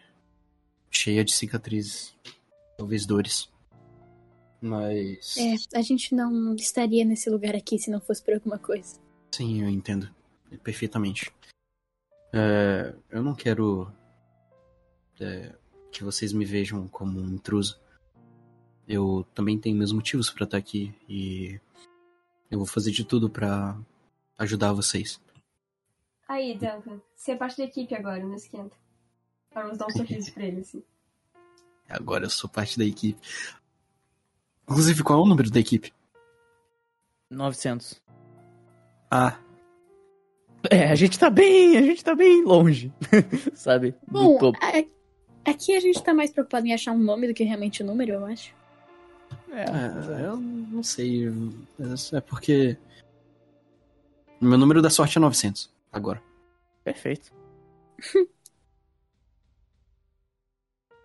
cheia 0.89 1.23
de 1.23 1.33
cicatrizes. 1.33 2.13
Talvez 2.77 3.05
dores. 3.05 3.49
Mas. 4.59 5.37
É, 5.37 5.55
a 5.77 5.81
gente 5.81 6.13
não 6.13 6.53
estaria 6.55 7.05
nesse 7.05 7.29
lugar 7.29 7.55
aqui 7.55 7.79
se 7.79 7.89
não 7.89 8.01
fosse 8.01 8.21
por 8.21 8.33
alguma 8.33 8.59
coisa. 8.59 8.99
Sim, 9.31 9.63
eu 9.63 9.69
entendo. 9.69 10.09
Perfeitamente. 10.63 11.31
É, 12.33 12.93
eu 13.09 13.23
não 13.23 13.33
quero 13.33 13.91
é, 15.19 15.55
que 15.91 16.03
vocês 16.03 16.33
me 16.33 16.43
vejam 16.45 16.87
como 16.87 17.19
um 17.19 17.29
intruso. 17.29 17.79
Eu 18.87 19.25
também 19.33 19.57
tenho 19.57 19.77
meus 19.77 19.93
motivos 19.93 20.29
pra 20.29 20.43
estar 20.43 20.57
aqui 20.57 20.93
e 21.07 21.59
eu 22.49 22.57
vou 22.57 22.67
fazer 22.67 22.91
de 22.91 23.05
tudo 23.05 23.29
pra 23.29 23.79
ajudar 24.37 24.73
vocês. 24.73 25.21
Aí, 26.27 26.53
Duncan, 26.57 27.01
você 27.15 27.31
é 27.31 27.35
parte 27.35 27.57
da 27.57 27.63
equipe 27.65 27.93
agora, 27.95 28.23
não 28.23 28.35
esquenta. 28.35 28.75
Rose 29.53 29.77
dá 29.77 29.85
um 29.85 29.89
sorriso 29.89 30.31
pra 30.33 30.43
ele, 30.43 30.61
assim. 30.61 30.83
Agora 31.89 32.25
eu 32.25 32.29
sou 32.29 32.49
parte 32.49 32.77
da 32.77 32.85
equipe. 32.85 33.19
Inclusive, 34.63 35.03
qual 35.03 35.19
é 35.19 35.21
o 35.23 35.25
número 35.27 35.51
da 35.51 35.59
equipe? 35.59 35.93
900. 37.29 38.01
Ah, 39.09 39.37
É, 40.69 40.89
a 40.89 40.95
gente 40.95 41.17
tá 41.19 41.29
bem, 41.29 41.75
a 41.77 41.81
gente 41.81 42.03
tá 42.03 42.15
bem 42.15 42.43
longe. 42.45 42.93
Sabe? 43.55 43.93
Bom, 44.07 44.37
topo. 44.37 44.59
a- 44.63 45.49
aqui 45.51 45.75
a 45.75 45.79
gente 45.79 46.01
tá 46.03 46.13
mais 46.13 46.31
preocupado 46.31 46.65
em 46.67 46.73
achar 46.73 46.91
um 46.93 46.99
nome 46.99 47.27
do 47.27 47.33
que 47.33 47.43
realmente 47.43 47.81
o 47.83 47.85
número, 47.85 48.13
eu 48.13 48.25
acho. 48.25 48.53
é, 49.49 50.23
eu 50.25 50.37
não 50.37 50.83
sei. 50.83 51.27
É 52.13 52.21
porque. 52.21 52.77
Meu 54.39 54.57
número 54.57 54.81
da 54.81 54.89
sorte 54.89 55.17
é 55.17 55.21
900. 55.21 55.70
Agora. 55.91 56.21
Perfeito. 56.83 57.31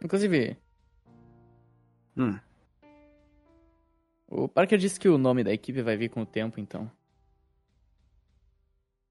Inclusive, 0.03 0.57
Hum. 2.17 2.39
o 4.29 4.49
Parker 4.49 4.79
disse 4.79 4.99
que 4.99 5.09
o 5.09 5.19
nome 5.19 5.45
da 5.45 5.53
equipe 5.53 5.83
vai 5.83 5.97
vir 5.97 6.09
com 6.11 6.23
o 6.23 6.27
tempo, 6.27 6.59
então. 6.61 6.91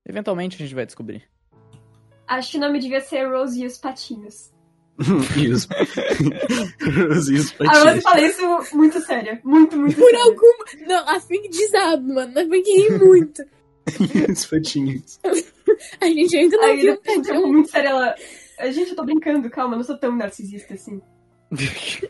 Eventualmente 0.05 0.55
a 0.55 0.59
gente 0.59 0.73
vai 0.75 0.85
descobrir. 0.85 1.23
Acho 2.27 2.51
que 2.51 2.57
o 2.57 2.61
nome 2.61 2.79
devia 2.79 3.01
ser 3.01 3.27
Rose 3.29 3.61
e 3.61 3.65
os 3.65 3.77
Patinhos. 3.77 4.51
e 5.37 5.47
os. 5.49 5.67
os, 7.11 7.29
e 7.29 7.33
os 7.35 7.53
A 7.61 7.65
Rose 7.65 8.01
patinhos. 8.01 8.03
fala 8.03 8.21
isso 8.21 8.75
muito 8.75 8.99
sério. 9.01 9.39
Muito, 9.43 9.77
muito 9.77 9.95
Por 9.95 10.09
sério. 10.09 10.21
alguma. 10.25 10.65
Não, 10.87 11.09
a 11.09 11.19
Fink 11.19 11.49
desaba, 11.49 12.01
mano. 12.01 12.39
A 12.39 12.43
Fink 12.43 12.71
ri 12.71 12.89
muito. 12.97 13.43
os 14.31 14.45
patinhos. 14.45 15.19
A 16.01 16.05
gente 16.05 16.35
ainda 16.37 16.57
não 16.57 16.63
Aí 16.65 16.81
viu 16.81 16.91
um 16.93 16.95
depois, 16.95 17.15
tipo, 17.17 17.27
padrão. 17.33 17.51
muito 17.51 17.69
sério, 17.69 17.89
ela... 17.89 18.15
"Ah, 18.59 18.71
Gente, 18.71 18.89
eu 18.91 18.95
tô 18.95 19.03
brincando, 19.03 19.49
calma, 19.49 19.75
não 19.75 19.83
sou 19.83 19.97
tão 19.97 20.15
narcisista 20.15 20.73
assim. 20.73 21.01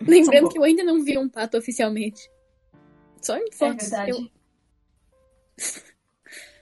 Lembrando 0.00 0.48
que 0.50 0.58
eu 0.58 0.64
ainda 0.64 0.82
não 0.84 1.02
vi 1.02 1.16
um 1.18 1.28
pato 1.28 1.56
oficialmente. 1.58 2.30
Só 3.22 3.36
em 3.36 3.44
É 3.50 3.52
fotos. 3.56 3.88
verdade. 3.88 4.10
eu... 4.10 4.16
Sim, 5.56 5.80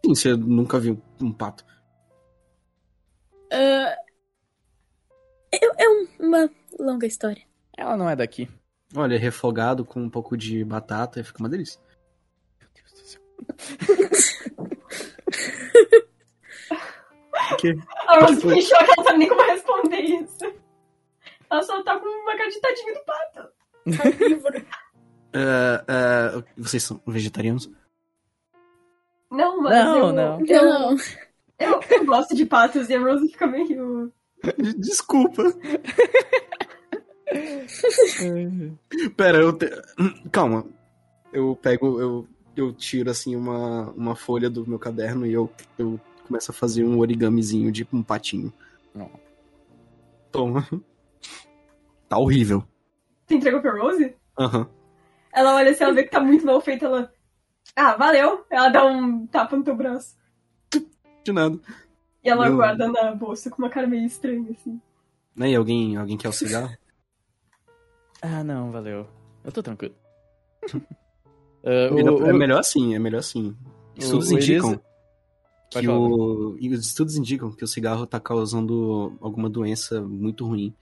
você 0.07 0.35
nunca 0.37 0.79
viu 0.79 1.01
um 1.21 1.33
pato. 1.33 1.65
Ah, 3.53 3.97
é, 5.53 5.85
é 5.85 5.89
um- 5.89 6.09
uma 6.21 6.51
longa 6.79 7.07
história. 7.07 7.43
Ela 7.77 7.97
não 7.97 8.09
é 8.09 8.17
daqui. 8.17 8.49
Olha, 8.97 9.19
refogado 9.19 9.85
com 9.85 10.01
um 10.01 10.09
pouco 10.11 10.37
de 10.37 10.65
batata 10.65 11.23
fica 11.25 11.41
uma 11.41 11.49
delícia. 11.49 11.81
Meu 12.61 12.69
Deus 12.73 12.93
do 12.93 14.17
céu. 14.17 14.45
A 18.09 18.21
Rose 18.21 18.37
Tipo- 18.41 18.61
choque, 18.63 18.85
ela 18.85 18.95
não 18.97 19.05
sabe 19.05 19.19
nem 19.19 19.29
como 19.29 19.43
responder 19.43 20.01
isso. 20.01 20.53
Ela 21.51 21.63
só 21.63 21.83
tá 21.83 21.99
com 21.99 22.07
uma 22.07 22.37
cara 22.37 22.49
de 22.51 22.61
tadinho 22.61 22.95
do 22.95 23.01
pato. 23.05 23.49
É, 25.37 25.85
é, 25.89 26.45
vocês 26.57 26.81
são 26.85 27.03
vegetarianos? 27.05 27.69
Não, 29.29 29.61
mas 29.61 29.85
Não, 29.85 29.99
eu, 29.99 30.13
não. 30.13 30.39
Eu, 30.47 30.63
Não. 30.65 30.97
eu, 31.59 31.81
eu 31.91 32.07
gosto 32.07 32.37
de 32.37 32.47
patos 32.47 32.89
e 32.89 32.95
a 32.95 33.01
Rose 33.01 33.29
fica 33.33 33.45
meio... 33.45 34.13
Desculpa. 34.79 35.43
Pera, 39.17 39.39
eu. 39.39 39.53
Te... 39.53 39.71
Calma. 40.31 40.65
Eu 41.33 41.57
pego. 41.61 42.01
Eu, 42.01 42.27
eu 42.57 42.73
tiro 42.73 43.11
assim 43.11 43.35
uma, 43.35 43.91
uma 43.91 44.15
folha 44.15 44.49
do 44.49 44.67
meu 44.67 44.79
caderno 44.79 45.27
e 45.27 45.33
eu, 45.33 45.51
eu 45.79 45.99
começo 46.27 46.51
a 46.51 46.55
fazer 46.55 46.85
um 46.85 46.99
origamizinho 46.99 47.71
de 47.71 47.87
um 47.93 48.03
patinho. 48.03 48.53
Não. 48.95 49.11
Toma. 50.33 50.67
Tá 52.09 52.19
horrível. 52.19 52.65
Você 53.27 53.35
entregou 53.37 53.61
pra 53.61 53.73
Rose? 53.81 54.15
Aham. 54.39 54.69
Ela 55.33 55.55
olha 55.57 55.71
assim, 55.71 55.85
ela 55.85 55.93
vê 55.95 56.05
que 56.05 56.11
tá 56.11 56.21
muito 56.21 56.45
mal 56.47 56.61
feito, 56.61 56.85
ela... 56.85 57.13
Ah, 57.75 57.97
valeu. 57.97 58.45
Ela 58.51 58.69
dá 58.69 58.85
um 58.85 59.27
tapa 59.27 59.57
no 59.57 59.65
teu 59.65 59.75
braço. 59.75 60.17
De 61.25 61.33
nada. 61.33 61.59
E 62.23 62.29
ela 62.29 62.47
Eu- 62.49 62.57
guarda 62.57 62.87
na 62.89 63.15
bolsa 63.15 63.51
com 63.51 63.63
uma 63.63 63.71
cara 63.71 63.87
meio 63.87 64.05
estranha, 64.07 64.51
assim. 64.51 64.81
Né? 65.35 65.51
E 65.51 65.57
alguém, 65.57 65.97
alguém 65.97 66.17
quer 66.17 66.29
o 66.29 66.33
cigarro? 66.33 66.71
Ah, 68.27 68.43
não, 68.43 68.71
valeu. 68.73 69.07
Eu 69.45 69.53
tô 69.53 69.63
tranquilo. 69.63 69.95
Ah, 71.67 71.93
o- 71.95 72.27
é 72.27 72.33
melhor 72.35 72.59
assim, 72.61 72.95
é 72.95 72.99
melhor 72.99 73.21
assim. 73.21 73.57
Estudos 73.97 74.31
o 74.31 74.35
indicam 74.35 74.71
Elisa- 74.73 74.83
que 75.81 75.89
o. 75.89 76.57
e 76.59 76.69
Os 76.71 76.87
estudos 76.87 77.17
indicam 77.17 77.53
que 77.53 77.65
o 77.65 77.69
cigarro 77.69 78.07
tá 78.07 78.21
causando 78.21 79.17
alguma 79.21 79.49
doença 79.49 80.01
muito 80.01 80.47
ruim. 80.47 80.75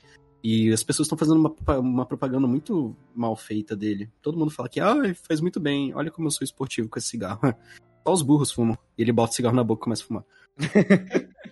E 0.42 0.72
as 0.72 0.82
pessoas 0.82 1.06
estão 1.06 1.16
fazendo 1.16 1.38
uma, 1.38 1.78
uma 1.78 2.06
propaganda 2.06 2.48
muito 2.48 2.96
mal 3.14 3.36
feita 3.36 3.76
dele. 3.76 4.10
Todo 4.20 4.36
mundo 4.36 4.50
fala 4.50 4.68
que 4.68 4.80
ah, 4.80 4.96
faz 5.28 5.40
muito 5.40 5.60
bem, 5.60 5.94
olha 5.94 6.10
como 6.10 6.26
eu 6.26 6.32
sou 6.32 6.44
esportivo 6.44 6.88
com 6.88 6.98
esse 6.98 7.08
cigarro. 7.08 7.40
Só 8.04 8.12
os 8.12 8.22
burros 8.22 8.50
fumam. 8.50 8.76
E 8.98 9.02
ele 9.02 9.12
bota 9.12 9.32
o 9.32 9.34
cigarro 9.36 9.54
na 9.54 9.62
boca 9.62 9.82
e 9.82 9.84
começa 9.84 10.02
a 10.02 10.06
fumar. 10.06 10.24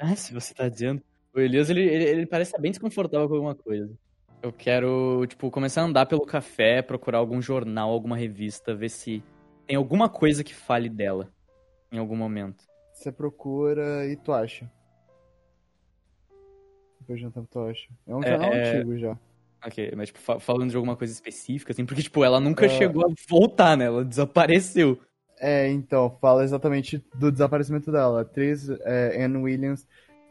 Ah, 0.00 0.14
se 0.14 0.32
você 0.32 0.54
tá 0.54 0.68
dizendo. 0.68 1.02
O 1.34 1.40
Elias, 1.40 1.68
ele, 1.70 1.82
ele, 1.82 2.04
ele 2.04 2.24
parece 2.26 2.50
estar 2.50 2.60
bem 2.60 2.70
desconfortável 2.70 3.28
com 3.28 3.34
alguma 3.34 3.56
coisa. 3.56 3.90
Eu 4.40 4.52
quero, 4.52 5.26
tipo, 5.26 5.50
começar 5.50 5.82
a 5.82 5.86
andar 5.86 6.06
pelo 6.06 6.20
café, 6.20 6.80
procurar 6.82 7.18
algum 7.18 7.42
jornal, 7.42 7.90
alguma 7.90 8.16
revista, 8.16 8.76
ver 8.76 8.90
se 8.90 9.24
tem 9.66 9.74
alguma 9.74 10.08
coisa 10.08 10.44
que 10.44 10.54
fale 10.54 10.88
dela 10.88 11.32
em 11.92 11.98
algum 11.98 12.16
momento. 12.16 12.64
Você 12.92 13.10
procura 13.12 14.06
e 14.06 14.16
tu 14.16 14.32
acha. 14.32 14.70
Depois 17.00 17.20
de 17.20 17.26
um 17.26 17.30
tempo 17.30 17.48
tu 17.50 17.58
acha. 17.60 17.88
É 18.06 18.14
um 18.14 18.22
É, 18.22 18.28
jornal 18.30 18.52
é- 18.52 18.76
antigo 18.76 18.98
já. 18.98 19.18
Ok, 19.64 19.92
mas, 19.96 20.08
tipo, 20.08 20.20
fa- 20.20 20.38
falando 20.38 20.70
de 20.70 20.76
alguma 20.76 20.94
coisa 20.96 21.12
específica, 21.12 21.72
assim, 21.72 21.84
porque, 21.84 22.02
tipo, 22.02 22.22
ela 22.22 22.38
nunca 22.38 22.66
Ah. 22.66 22.68
chegou 22.68 23.04
a 23.06 23.12
voltar, 23.28 23.76
né? 23.76 23.86
Ela 23.86 24.04
desapareceu. 24.04 25.00
É, 25.40 25.68
então, 25.68 26.16
fala 26.20 26.44
exatamente 26.44 27.04
do 27.14 27.30
desaparecimento 27.32 27.90
dela. 27.90 28.18
A 28.20 28.22
atriz 28.22 28.68
é, 28.68 29.24
Anne 29.24 29.38
Williams 29.38 29.86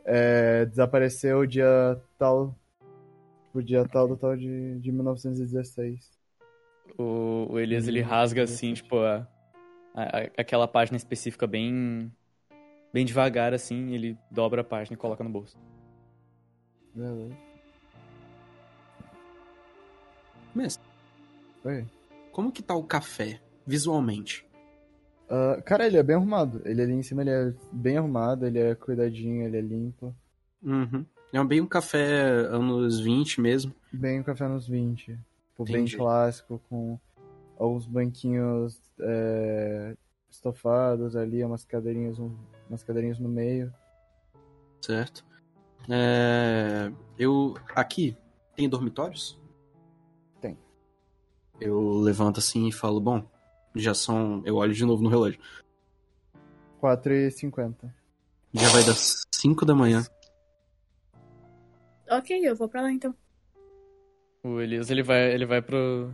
é, 0.05 0.65
desapareceu 0.65 1.45
dia 1.45 1.99
tal. 2.17 2.55
O 3.53 3.61
dia 3.61 3.85
tal 3.85 4.07
do 4.07 4.15
tal 4.15 4.35
de, 4.38 4.79
de 4.79 4.91
1916. 4.91 6.09
O, 6.97 7.47
o 7.51 7.59
Elias, 7.59 7.88
ele 7.88 8.01
rasga, 8.01 8.43
assim, 8.43 8.73
tipo, 8.73 8.97
a, 8.99 9.27
a- 10.03 10.31
aquela 10.41 10.67
página 10.67 10.97
específica 10.97 11.47
bem, 11.47 12.11
bem 12.93 13.05
devagar, 13.05 13.53
assim, 13.53 13.93
ele 13.93 14.17
dobra 14.29 14.61
a 14.61 14.63
página 14.63 14.93
e 14.95 14.97
coloca 14.97 15.23
no 15.23 15.29
bolso. 15.29 15.57
Beleza. 16.93 17.35
Mestre, 20.55 20.83
Oi. 21.63 21.85
como 22.31 22.51
que 22.51 22.63
tá 22.63 22.73
o 22.73 22.83
café, 22.83 23.39
visualmente? 23.65 24.45
Ah, 25.29 25.61
cara, 25.63 25.85
ele 25.85 25.97
é 25.97 26.03
bem 26.03 26.15
arrumado. 26.15 26.61
Ele 26.65 26.81
ali 26.81 26.93
em 26.93 27.03
cima 27.03 27.21
ele 27.21 27.29
é 27.29 27.53
bem 27.71 27.97
arrumado, 27.97 28.45
ele 28.45 28.59
é 28.59 28.73
cuidadinho, 28.75 29.43
ele 29.43 29.57
é 29.57 29.61
limpo. 29.61 30.15
Uhum. 30.63 31.05
É 31.33 31.43
bem 31.43 31.61
um 31.61 31.67
café 31.67 32.21
anos 32.49 32.99
20 32.99 33.41
mesmo. 33.41 33.73
Bem 33.91 34.19
o 34.21 34.23
café 34.23 34.47
nos 34.47 34.67
20. 34.67 35.17
Tipo, 35.49 35.65
bem 35.65 35.85
clássico, 35.85 36.61
com 36.69 36.97
alguns 37.57 37.85
banquinhos 37.85 38.79
é, 38.99 39.95
estofados 40.29 41.15
ali, 41.15 41.43
umas 41.43 41.63
cadeirinhas, 41.65 42.19
um- 42.19 42.35
umas 42.69 42.84
cadeirinhas 42.84 43.19
no 43.19 43.29
meio. 43.29 43.73
Certo. 44.81 45.25
É, 45.89 46.91
eu. 47.17 47.55
Aqui, 47.75 48.15
tem 48.55 48.67
dormitórios? 48.69 49.39
Tem. 50.41 50.57
Eu 51.59 51.99
levanto 51.99 52.39
assim 52.39 52.67
e 52.67 52.71
falo, 52.71 52.99
bom, 52.99 53.25
já 53.75 53.93
são. 53.93 54.41
Eu 54.45 54.55
olho 54.55 54.73
de 54.73 54.85
novo 54.85 55.01
no 55.01 55.09
relógio. 55.09 55.39
4,50. 56.81 57.93
Já 58.53 58.69
vai 58.69 58.84
das 58.84 59.23
5 59.34 59.65
da 59.65 59.73
manhã. 59.75 60.03
Ok, 62.09 62.47
eu 62.47 62.55
vou 62.55 62.69
pra 62.69 62.81
lá 62.81 62.91
então. 62.91 63.13
O 64.43 64.61
Elias, 64.61 64.89
ele 64.89 65.03
vai, 65.03 65.34
ele 65.34 65.45
vai 65.45 65.61
pro... 65.61 66.13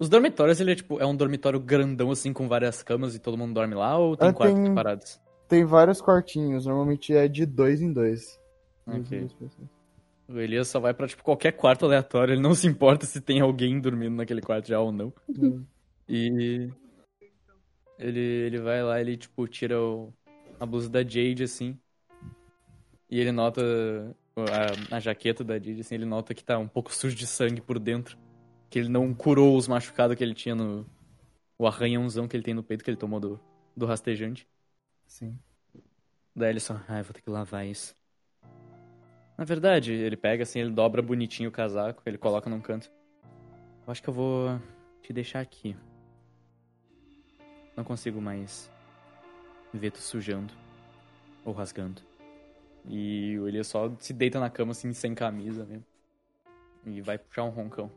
Os 0.00 0.08
dormitórios, 0.08 0.58
ele 0.60 0.72
é 0.72 0.74
tipo, 0.74 0.98
é 0.98 1.04
um 1.04 1.14
dormitório 1.14 1.60
grandão 1.60 2.10
assim, 2.10 2.32
com 2.32 2.48
várias 2.48 2.82
camas 2.82 3.14
e 3.14 3.18
todo 3.18 3.36
mundo 3.36 3.52
dorme 3.52 3.74
lá, 3.74 3.98
ou 3.98 4.16
tem 4.16 4.30
Ah, 4.30 4.32
quartos 4.32 4.58
tem- 4.58 4.66
separados? 4.68 5.20
Tem 5.46 5.64
vários 5.64 6.00
quartinhos, 6.00 6.64
normalmente 6.64 7.12
é 7.12 7.28
de 7.28 7.44
dois 7.44 7.82
em 7.82 7.92
dois. 7.92 8.40
Ok. 8.86 9.28
O 10.26 10.38
Elias 10.38 10.68
só 10.68 10.80
vai 10.80 10.94
pra, 10.94 11.06
tipo, 11.06 11.22
qualquer 11.22 11.52
quarto 11.52 11.84
aleatório, 11.84 12.32
ele 12.32 12.40
não 12.40 12.54
se 12.54 12.66
importa 12.66 13.04
se 13.04 13.20
tem 13.20 13.40
alguém 13.40 13.78
dormindo 13.80 14.16
naquele 14.16 14.40
quarto 14.40 14.68
já 14.68 14.80
ou 14.80 14.90
não. 14.90 15.12
Hum. 15.28 15.64
E 16.08 16.70
ele, 17.98 18.20
ele 18.20 18.58
vai 18.60 18.82
lá, 18.82 19.00
ele, 19.00 19.16
tipo, 19.16 19.46
tira 19.48 19.78
o- 19.80 20.12
a 20.58 20.64
blusa 20.64 20.88
da 20.88 21.02
Jade, 21.02 21.42
assim. 21.42 21.78
E 23.10 23.18
ele 23.20 23.32
nota 23.32 23.60
a, 24.90 24.96
a 24.96 25.00
jaqueta 25.00 25.44
da 25.44 25.54
Jade, 25.54 25.80
assim, 25.80 25.96
ele 25.96 26.06
nota 26.06 26.32
que 26.32 26.44
tá 26.44 26.58
um 26.58 26.68
pouco 26.68 26.94
sujo 26.94 27.14
de 27.16 27.26
sangue 27.26 27.60
por 27.60 27.78
dentro. 27.78 28.16
Que 28.70 28.78
ele 28.78 28.88
não 28.88 29.12
curou 29.12 29.56
os 29.56 29.68
machucados 29.68 30.16
que 30.16 30.24
ele 30.24 30.32
tinha 30.32 30.54
no... 30.54 30.86
O 31.58 31.66
arranhãozão 31.66 32.26
que 32.26 32.34
ele 32.34 32.42
tem 32.42 32.54
no 32.54 32.62
peito 32.62 32.82
que 32.82 32.88
ele 32.88 32.96
tomou 32.96 33.20
do, 33.20 33.38
do 33.76 33.84
rastejante. 33.84 34.48
Sim. 35.06 35.38
Daí 36.34 36.50
ele 36.50 36.60
só, 36.60 36.80
ai, 36.88 37.02
vou 37.02 37.12
ter 37.12 37.20
que 37.20 37.28
lavar 37.28 37.66
isso. 37.66 37.94
Na 39.36 39.44
verdade, 39.44 39.92
ele 39.92 40.16
pega 40.16 40.42
assim, 40.44 40.60
ele 40.60 40.70
dobra 40.70 41.02
bonitinho 41.02 41.48
o 41.48 41.52
casaco, 41.52 42.02
ele 42.06 42.16
coloca 42.16 42.48
num 42.48 42.60
canto. 42.60 42.90
Eu 43.86 43.90
acho 43.90 44.02
que 44.02 44.08
eu 44.08 44.14
vou 44.14 44.60
te 45.02 45.12
deixar 45.12 45.40
aqui. 45.40 45.76
Não 47.76 47.82
consigo 47.82 48.20
mais 48.20 48.70
ver 49.72 49.90
tu 49.90 49.98
sujando 49.98 50.54
ou 51.44 51.52
rasgando. 51.52 52.02
E 52.86 53.38
o 53.38 53.48
Elias 53.48 53.66
só 53.66 53.90
se 53.98 54.12
deita 54.12 54.38
na 54.38 54.48
cama 54.48 54.72
assim, 54.72 54.92
sem 54.92 55.14
camisa 55.14 55.64
mesmo. 55.64 55.84
E 56.86 57.00
vai 57.00 57.18
puxar 57.18 57.44
um 57.44 57.50
roncão. 57.50 57.90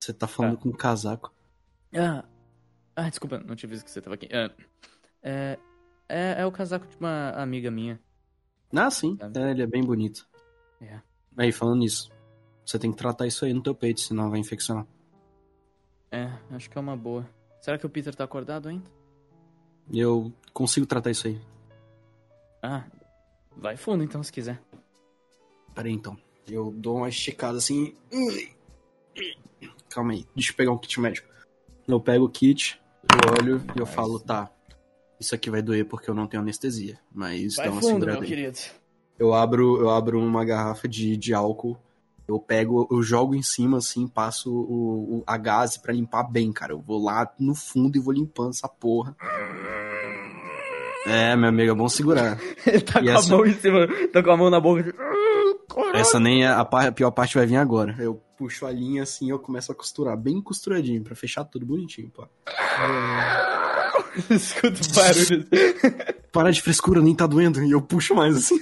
Você 0.00 0.12
tá 0.12 0.26
falando 0.26 0.56
Tá. 0.56 0.62
com 0.62 0.68
um 0.68 0.72
casaco. 0.72 1.32
Ah, 1.94 2.24
ah, 2.94 3.08
desculpa, 3.08 3.38
não 3.38 3.56
tinha 3.56 3.68
visto 3.68 3.84
que 3.84 3.90
você 3.90 4.00
tava 4.00 4.14
aqui. 4.14 4.28
Ah, 4.32 4.50
é, 5.22 5.58
é, 6.08 6.34
é 6.42 6.46
o 6.46 6.52
casaco 6.52 6.86
de 6.86 6.96
uma 6.96 7.30
amiga 7.30 7.70
minha. 7.70 8.00
Ah, 8.74 8.90
sim. 8.90 9.18
É, 9.20 9.50
ele 9.50 9.62
é 9.62 9.66
bem 9.66 9.82
bonito. 9.82 10.28
É. 10.80 11.00
Aí, 11.36 11.50
falando 11.52 11.78
nisso, 11.80 12.10
você 12.64 12.78
tem 12.78 12.90
que 12.92 12.98
tratar 12.98 13.26
isso 13.26 13.44
aí 13.44 13.52
no 13.52 13.62
teu 13.62 13.74
peito, 13.74 14.00
senão 14.00 14.30
vai 14.30 14.38
infeccionar. 14.38 14.86
É, 16.10 16.30
acho 16.52 16.68
que 16.70 16.76
é 16.76 16.80
uma 16.80 16.96
boa. 16.96 17.28
Será 17.60 17.76
que 17.78 17.86
o 17.86 17.90
Peter 17.90 18.14
tá 18.14 18.24
acordado 18.24 18.68
ainda? 18.68 18.88
Eu 19.92 20.32
consigo 20.52 20.86
tratar 20.86 21.10
isso 21.10 21.26
aí. 21.26 21.40
Ah, 22.62 22.84
vai 23.56 23.76
fundo 23.76 24.04
então 24.04 24.22
se 24.22 24.32
quiser. 24.32 24.60
Pera 25.74 25.88
aí, 25.88 25.94
então. 25.94 26.16
Eu 26.46 26.70
dou 26.72 26.96
uma 26.98 27.08
esticada 27.08 27.58
assim. 27.58 27.94
Calma 29.90 30.12
aí, 30.12 30.26
deixa 30.34 30.52
eu 30.52 30.56
pegar 30.56 30.72
um 30.72 30.78
kit 30.78 31.00
médico. 31.00 31.28
Eu 31.86 32.00
pego 32.00 32.24
o 32.26 32.28
kit, 32.28 32.80
eu 33.10 33.32
olho 33.42 33.62
e 33.76 33.80
eu 33.80 33.86
falo, 33.86 34.18
tá. 34.20 34.50
Isso 35.18 35.34
aqui 35.34 35.50
vai 35.50 35.62
doer 35.62 35.84
porque 35.86 36.08
eu 36.08 36.14
não 36.14 36.26
tenho 36.26 36.42
anestesia. 36.42 36.98
Mas 37.12 37.56
dá 37.56 37.70
uma 37.70 37.82
segurada 37.82 38.20
aí. 38.22 38.26
querido. 38.28 38.58
Eu 39.18 39.34
abro, 39.34 39.80
eu 39.80 39.90
abro 39.90 40.20
uma 40.20 40.44
garrafa 40.44 40.86
de, 40.86 41.16
de 41.16 41.34
álcool. 41.34 41.76
Eu 42.28 42.38
pego, 42.38 42.86
eu 42.90 43.02
jogo 43.02 43.34
em 43.34 43.42
cima, 43.42 43.78
assim, 43.78 44.06
passo 44.06 44.52
o, 44.52 45.16
o- 45.20 45.24
a 45.26 45.36
gase 45.38 45.80
pra 45.80 45.94
limpar 45.94 46.22
bem, 46.24 46.52
cara. 46.52 46.72
Eu 46.74 46.78
vou 46.80 47.02
lá 47.02 47.28
no 47.40 47.54
fundo 47.54 47.96
e 47.96 48.00
vou 48.00 48.12
limpando 48.12 48.50
essa 48.50 48.68
porra. 48.68 49.16
É, 51.06 51.34
meu 51.34 51.48
amigo, 51.48 51.72
é 51.72 51.74
bom 51.74 51.88
segurar. 51.88 52.38
Ele 52.66 52.80
tá 52.82 53.00
E 53.00 53.04
com 53.04 53.10
essa- 53.10 53.34
a 53.34 53.36
mão 53.38 53.46
em 53.46 53.54
cima, 53.54 53.88
tá 54.12 54.22
com 54.22 54.30
a 54.30 54.36
mão 54.36 54.50
na 54.50 54.60
boca. 54.60 54.94
Essa 55.94 56.20
nem 56.20 56.44
é 56.44 56.48
a, 56.48 56.60
a 56.60 56.92
pior 56.92 57.10
parte 57.10 57.34
vai 57.34 57.46
vir 57.46 57.56
agora. 57.56 57.96
Eu 57.98 58.20
puxo 58.38 58.64
a 58.64 58.70
linha 58.70 59.02
assim 59.02 59.26
e 59.26 59.30
eu 59.30 59.38
começo 59.38 59.72
a 59.72 59.74
costurar, 59.74 60.16
bem 60.16 60.40
costuradinho, 60.40 61.02
pra 61.02 61.16
fechar 61.16 61.44
tudo 61.44 61.66
bonitinho, 61.66 62.08
pô. 62.10 62.24
Escuta 64.30 64.80
o 64.80 64.94
barulho. 64.94 65.48
Para 66.32 66.52
de 66.52 66.62
frescura, 66.62 67.00
nem 67.00 67.14
tá 67.14 67.26
doendo. 67.26 67.62
E 67.62 67.72
eu 67.72 67.82
puxo 67.82 68.14
mais 68.14 68.36
assim. 68.36 68.58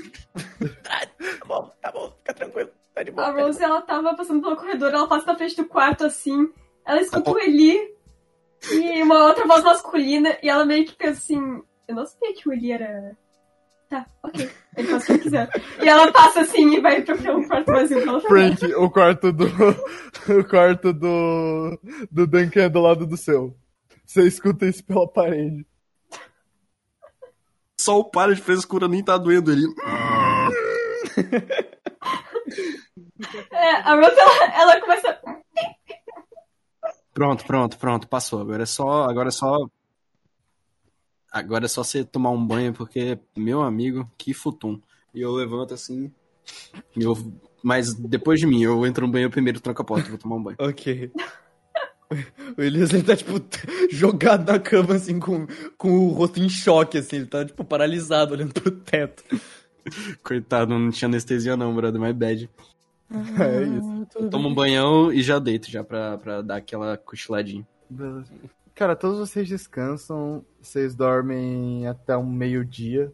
Tá 0.82 1.00
bom, 1.46 1.70
tá 1.80 1.92
bom, 1.92 2.12
fica 2.18 2.34
tranquilo. 2.34 2.70
Tá 2.94 3.02
de 3.02 3.10
boa. 3.10 3.26
A 3.26 3.30
Rose, 3.30 3.62
ela 3.62 3.82
tava 3.82 4.14
passando 4.14 4.42
pelo 4.42 4.56
corredor, 4.56 4.92
ela 4.92 5.06
passa 5.06 5.26
na 5.26 5.36
frente 5.36 5.56
do 5.56 5.66
quarto 5.66 6.06
assim. 6.06 6.50
Ela 6.84 7.00
escuta 7.02 7.30
Ah, 7.30 7.34
o 7.34 7.38
Eli 7.38 7.94
e 8.70 9.02
uma 9.02 9.26
outra 9.26 9.46
voz 9.46 9.62
masculina 9.62 10.38
e 10.42 10.48
ela 10.48 10.64
meio 10.64 10.86
que 10.86 10.94
pensa 10.94 11.18
assim: 11.20 11.62
Eu 11.86 11.94
não 11.94 12.06
sabia 12.06 12.34
que 12.34 12.48
o 12.48 12.52
Eli 12.52 12.72
era. 12.72 13.16
Tá, 13.88 14.04
ok. 14.22 14.50
Ele 14.76 14.88
faz 14.88 15.04
o 15.04 15.06
que 15.06 15.18
quiser. 15.18 15.48
E 15.80 15.88
ela 15.88 16.12
passa 16.12 16.40
assim 16.40 16.74
e 16.74 16.80
vai 16.80 17.02
procurar 17.02 17.36
um 17.36 17.46
quarto 17.46 17.72
vazio 17.72 18.02
pra 18.02 18.12
ela. 18.12 18.20
Frank, 18.22 18.74
o 18.74 18.90
quarto 18.90 19.32
do. 19.32 19.46
O 19.46 20.44
quarto 20.48 20.92
do. 20.92 21.78
Do 22.10 22.26
Duncan 22.26 22.62
é 22.62 22.68
do 22.68 22.80
lado 22.80 23.06
do 23.06 23.16
seu. 23.16 23.56
Você 24.04 24.26
escuta 24.26 24.66
isso 24.66 24.84
pela 24.84 25.08
parede. 25.08 25.64
Só 27.78 27.98
o 27.98 28.04
para 28.04 28.34
de 28.34 28.42
frescura, 28.42 28.88
nem 28.88 29.04
tá 29.04 29.16
doendo 29.16 29.52
ele. 29.52 29.66
É, 33.50 33.70
a 33.76 33.94
Rose, 33.94 34.18
ela, 34.18 34.60
ela 34.60 34.80
começa. 34.80 35.18
Pronto, 37.14 37.44
pronto, 37.46 37.78
pronto, 37.78 38.08
passou. 38.08 38.40
Agora 38.40 38.62
é 38.62 38.66
só. 38.66 39.04
Agora 39.04 39.28
é 39.28 39.32
só. 39.32 39.56
Agora 41.36 41.66
é 41.66 41.68
só 41.68 41.84
você 41.84 42.02
tomar 42.02 42.30
um 42.30 42.46
banho, 42.46 42.72
porque, 42.72 43.18
meu 43.36 43.60
amigo, 43.60 44.10
que 44.16 44.32
futum. 44.32 44.80
E 45.14 45.20
eu 45.20 45.32
levanto 45.32 45.74
assim. 45.74 46.10
e 46.96 47.02
eu... 47.02 47.14
Mas 47.62 47.92
depois 47.92 48.40
de 48.40 48.46
mim, 48.46 48.62
eu 48.62 48.86
entro 48.86 49.06
no 49.06 49.12
banho 49.12 49.28
primeiro, 49.28 49.60
tranco 49.60 49.82
a 49.82 49.84
porta, 49.84 50.08
vou 50.08 50.16
tomar 50.16 50.36
um 50.36 50.42
banho. 50.42 50.56
Ok. 50.58 51.12
O 52.56 52.62
Elias, 52.62 52.92
ele 52.92 53.02
tá, 53.02 53.16
tipo, 53.16 53.32
jogado 53.90 54.48
na 54.48 54.60
cama, 54.60 54.94
assim, 54.94 55.18
com, 55.18 55.44
com 55.76 55.90
o 55.90 56.10
rosto 56.10 56.38
em 56.38 56.48
choque, 56.48 56.98
assim. 56.98 57.16
Ele 57.16 57.26
tá, 57.26 57.44
tipo, 57.44 57.64
paralisado, 57.64 58.32
olhando 58.32 58.52
pro 58.54 58.70
teto. 58.70 59.24
Coitado, 60.22 60.78
não 60.78 60.92
tinha 60.92 61.08
anestesia 61.08 61.56
não, 61.56 61.74
brother, 61.74 62.00
my 62.00 62.12
bad. 62.12 62.48
É 63.10 63.62
isso. 63.64 64.30
Tomo 64.30 64.48
um 64.48 64.54
banhão 64.54 65.12
e 65.12 65.20
já 65.20 65.40
deito, 65.40 65.68
já 65.68 65.82
pra, 65.82 66.16
pra 66.16 66.42
dar 66.42 66.56
aquela 66.58 66.96
cochiladinha. 66.96 67.66
Beleza. 67.90 68.32
Cara, 68.76 68.94
todos 68.94 69.18
vocês 69.18 69.48
descansam, 69.48 70.44
vocês 70.60 70.94
dormem 70.94 71.86
até 71.86 72.14
um 72.14 72.30
meio-dia. 72.30 73.10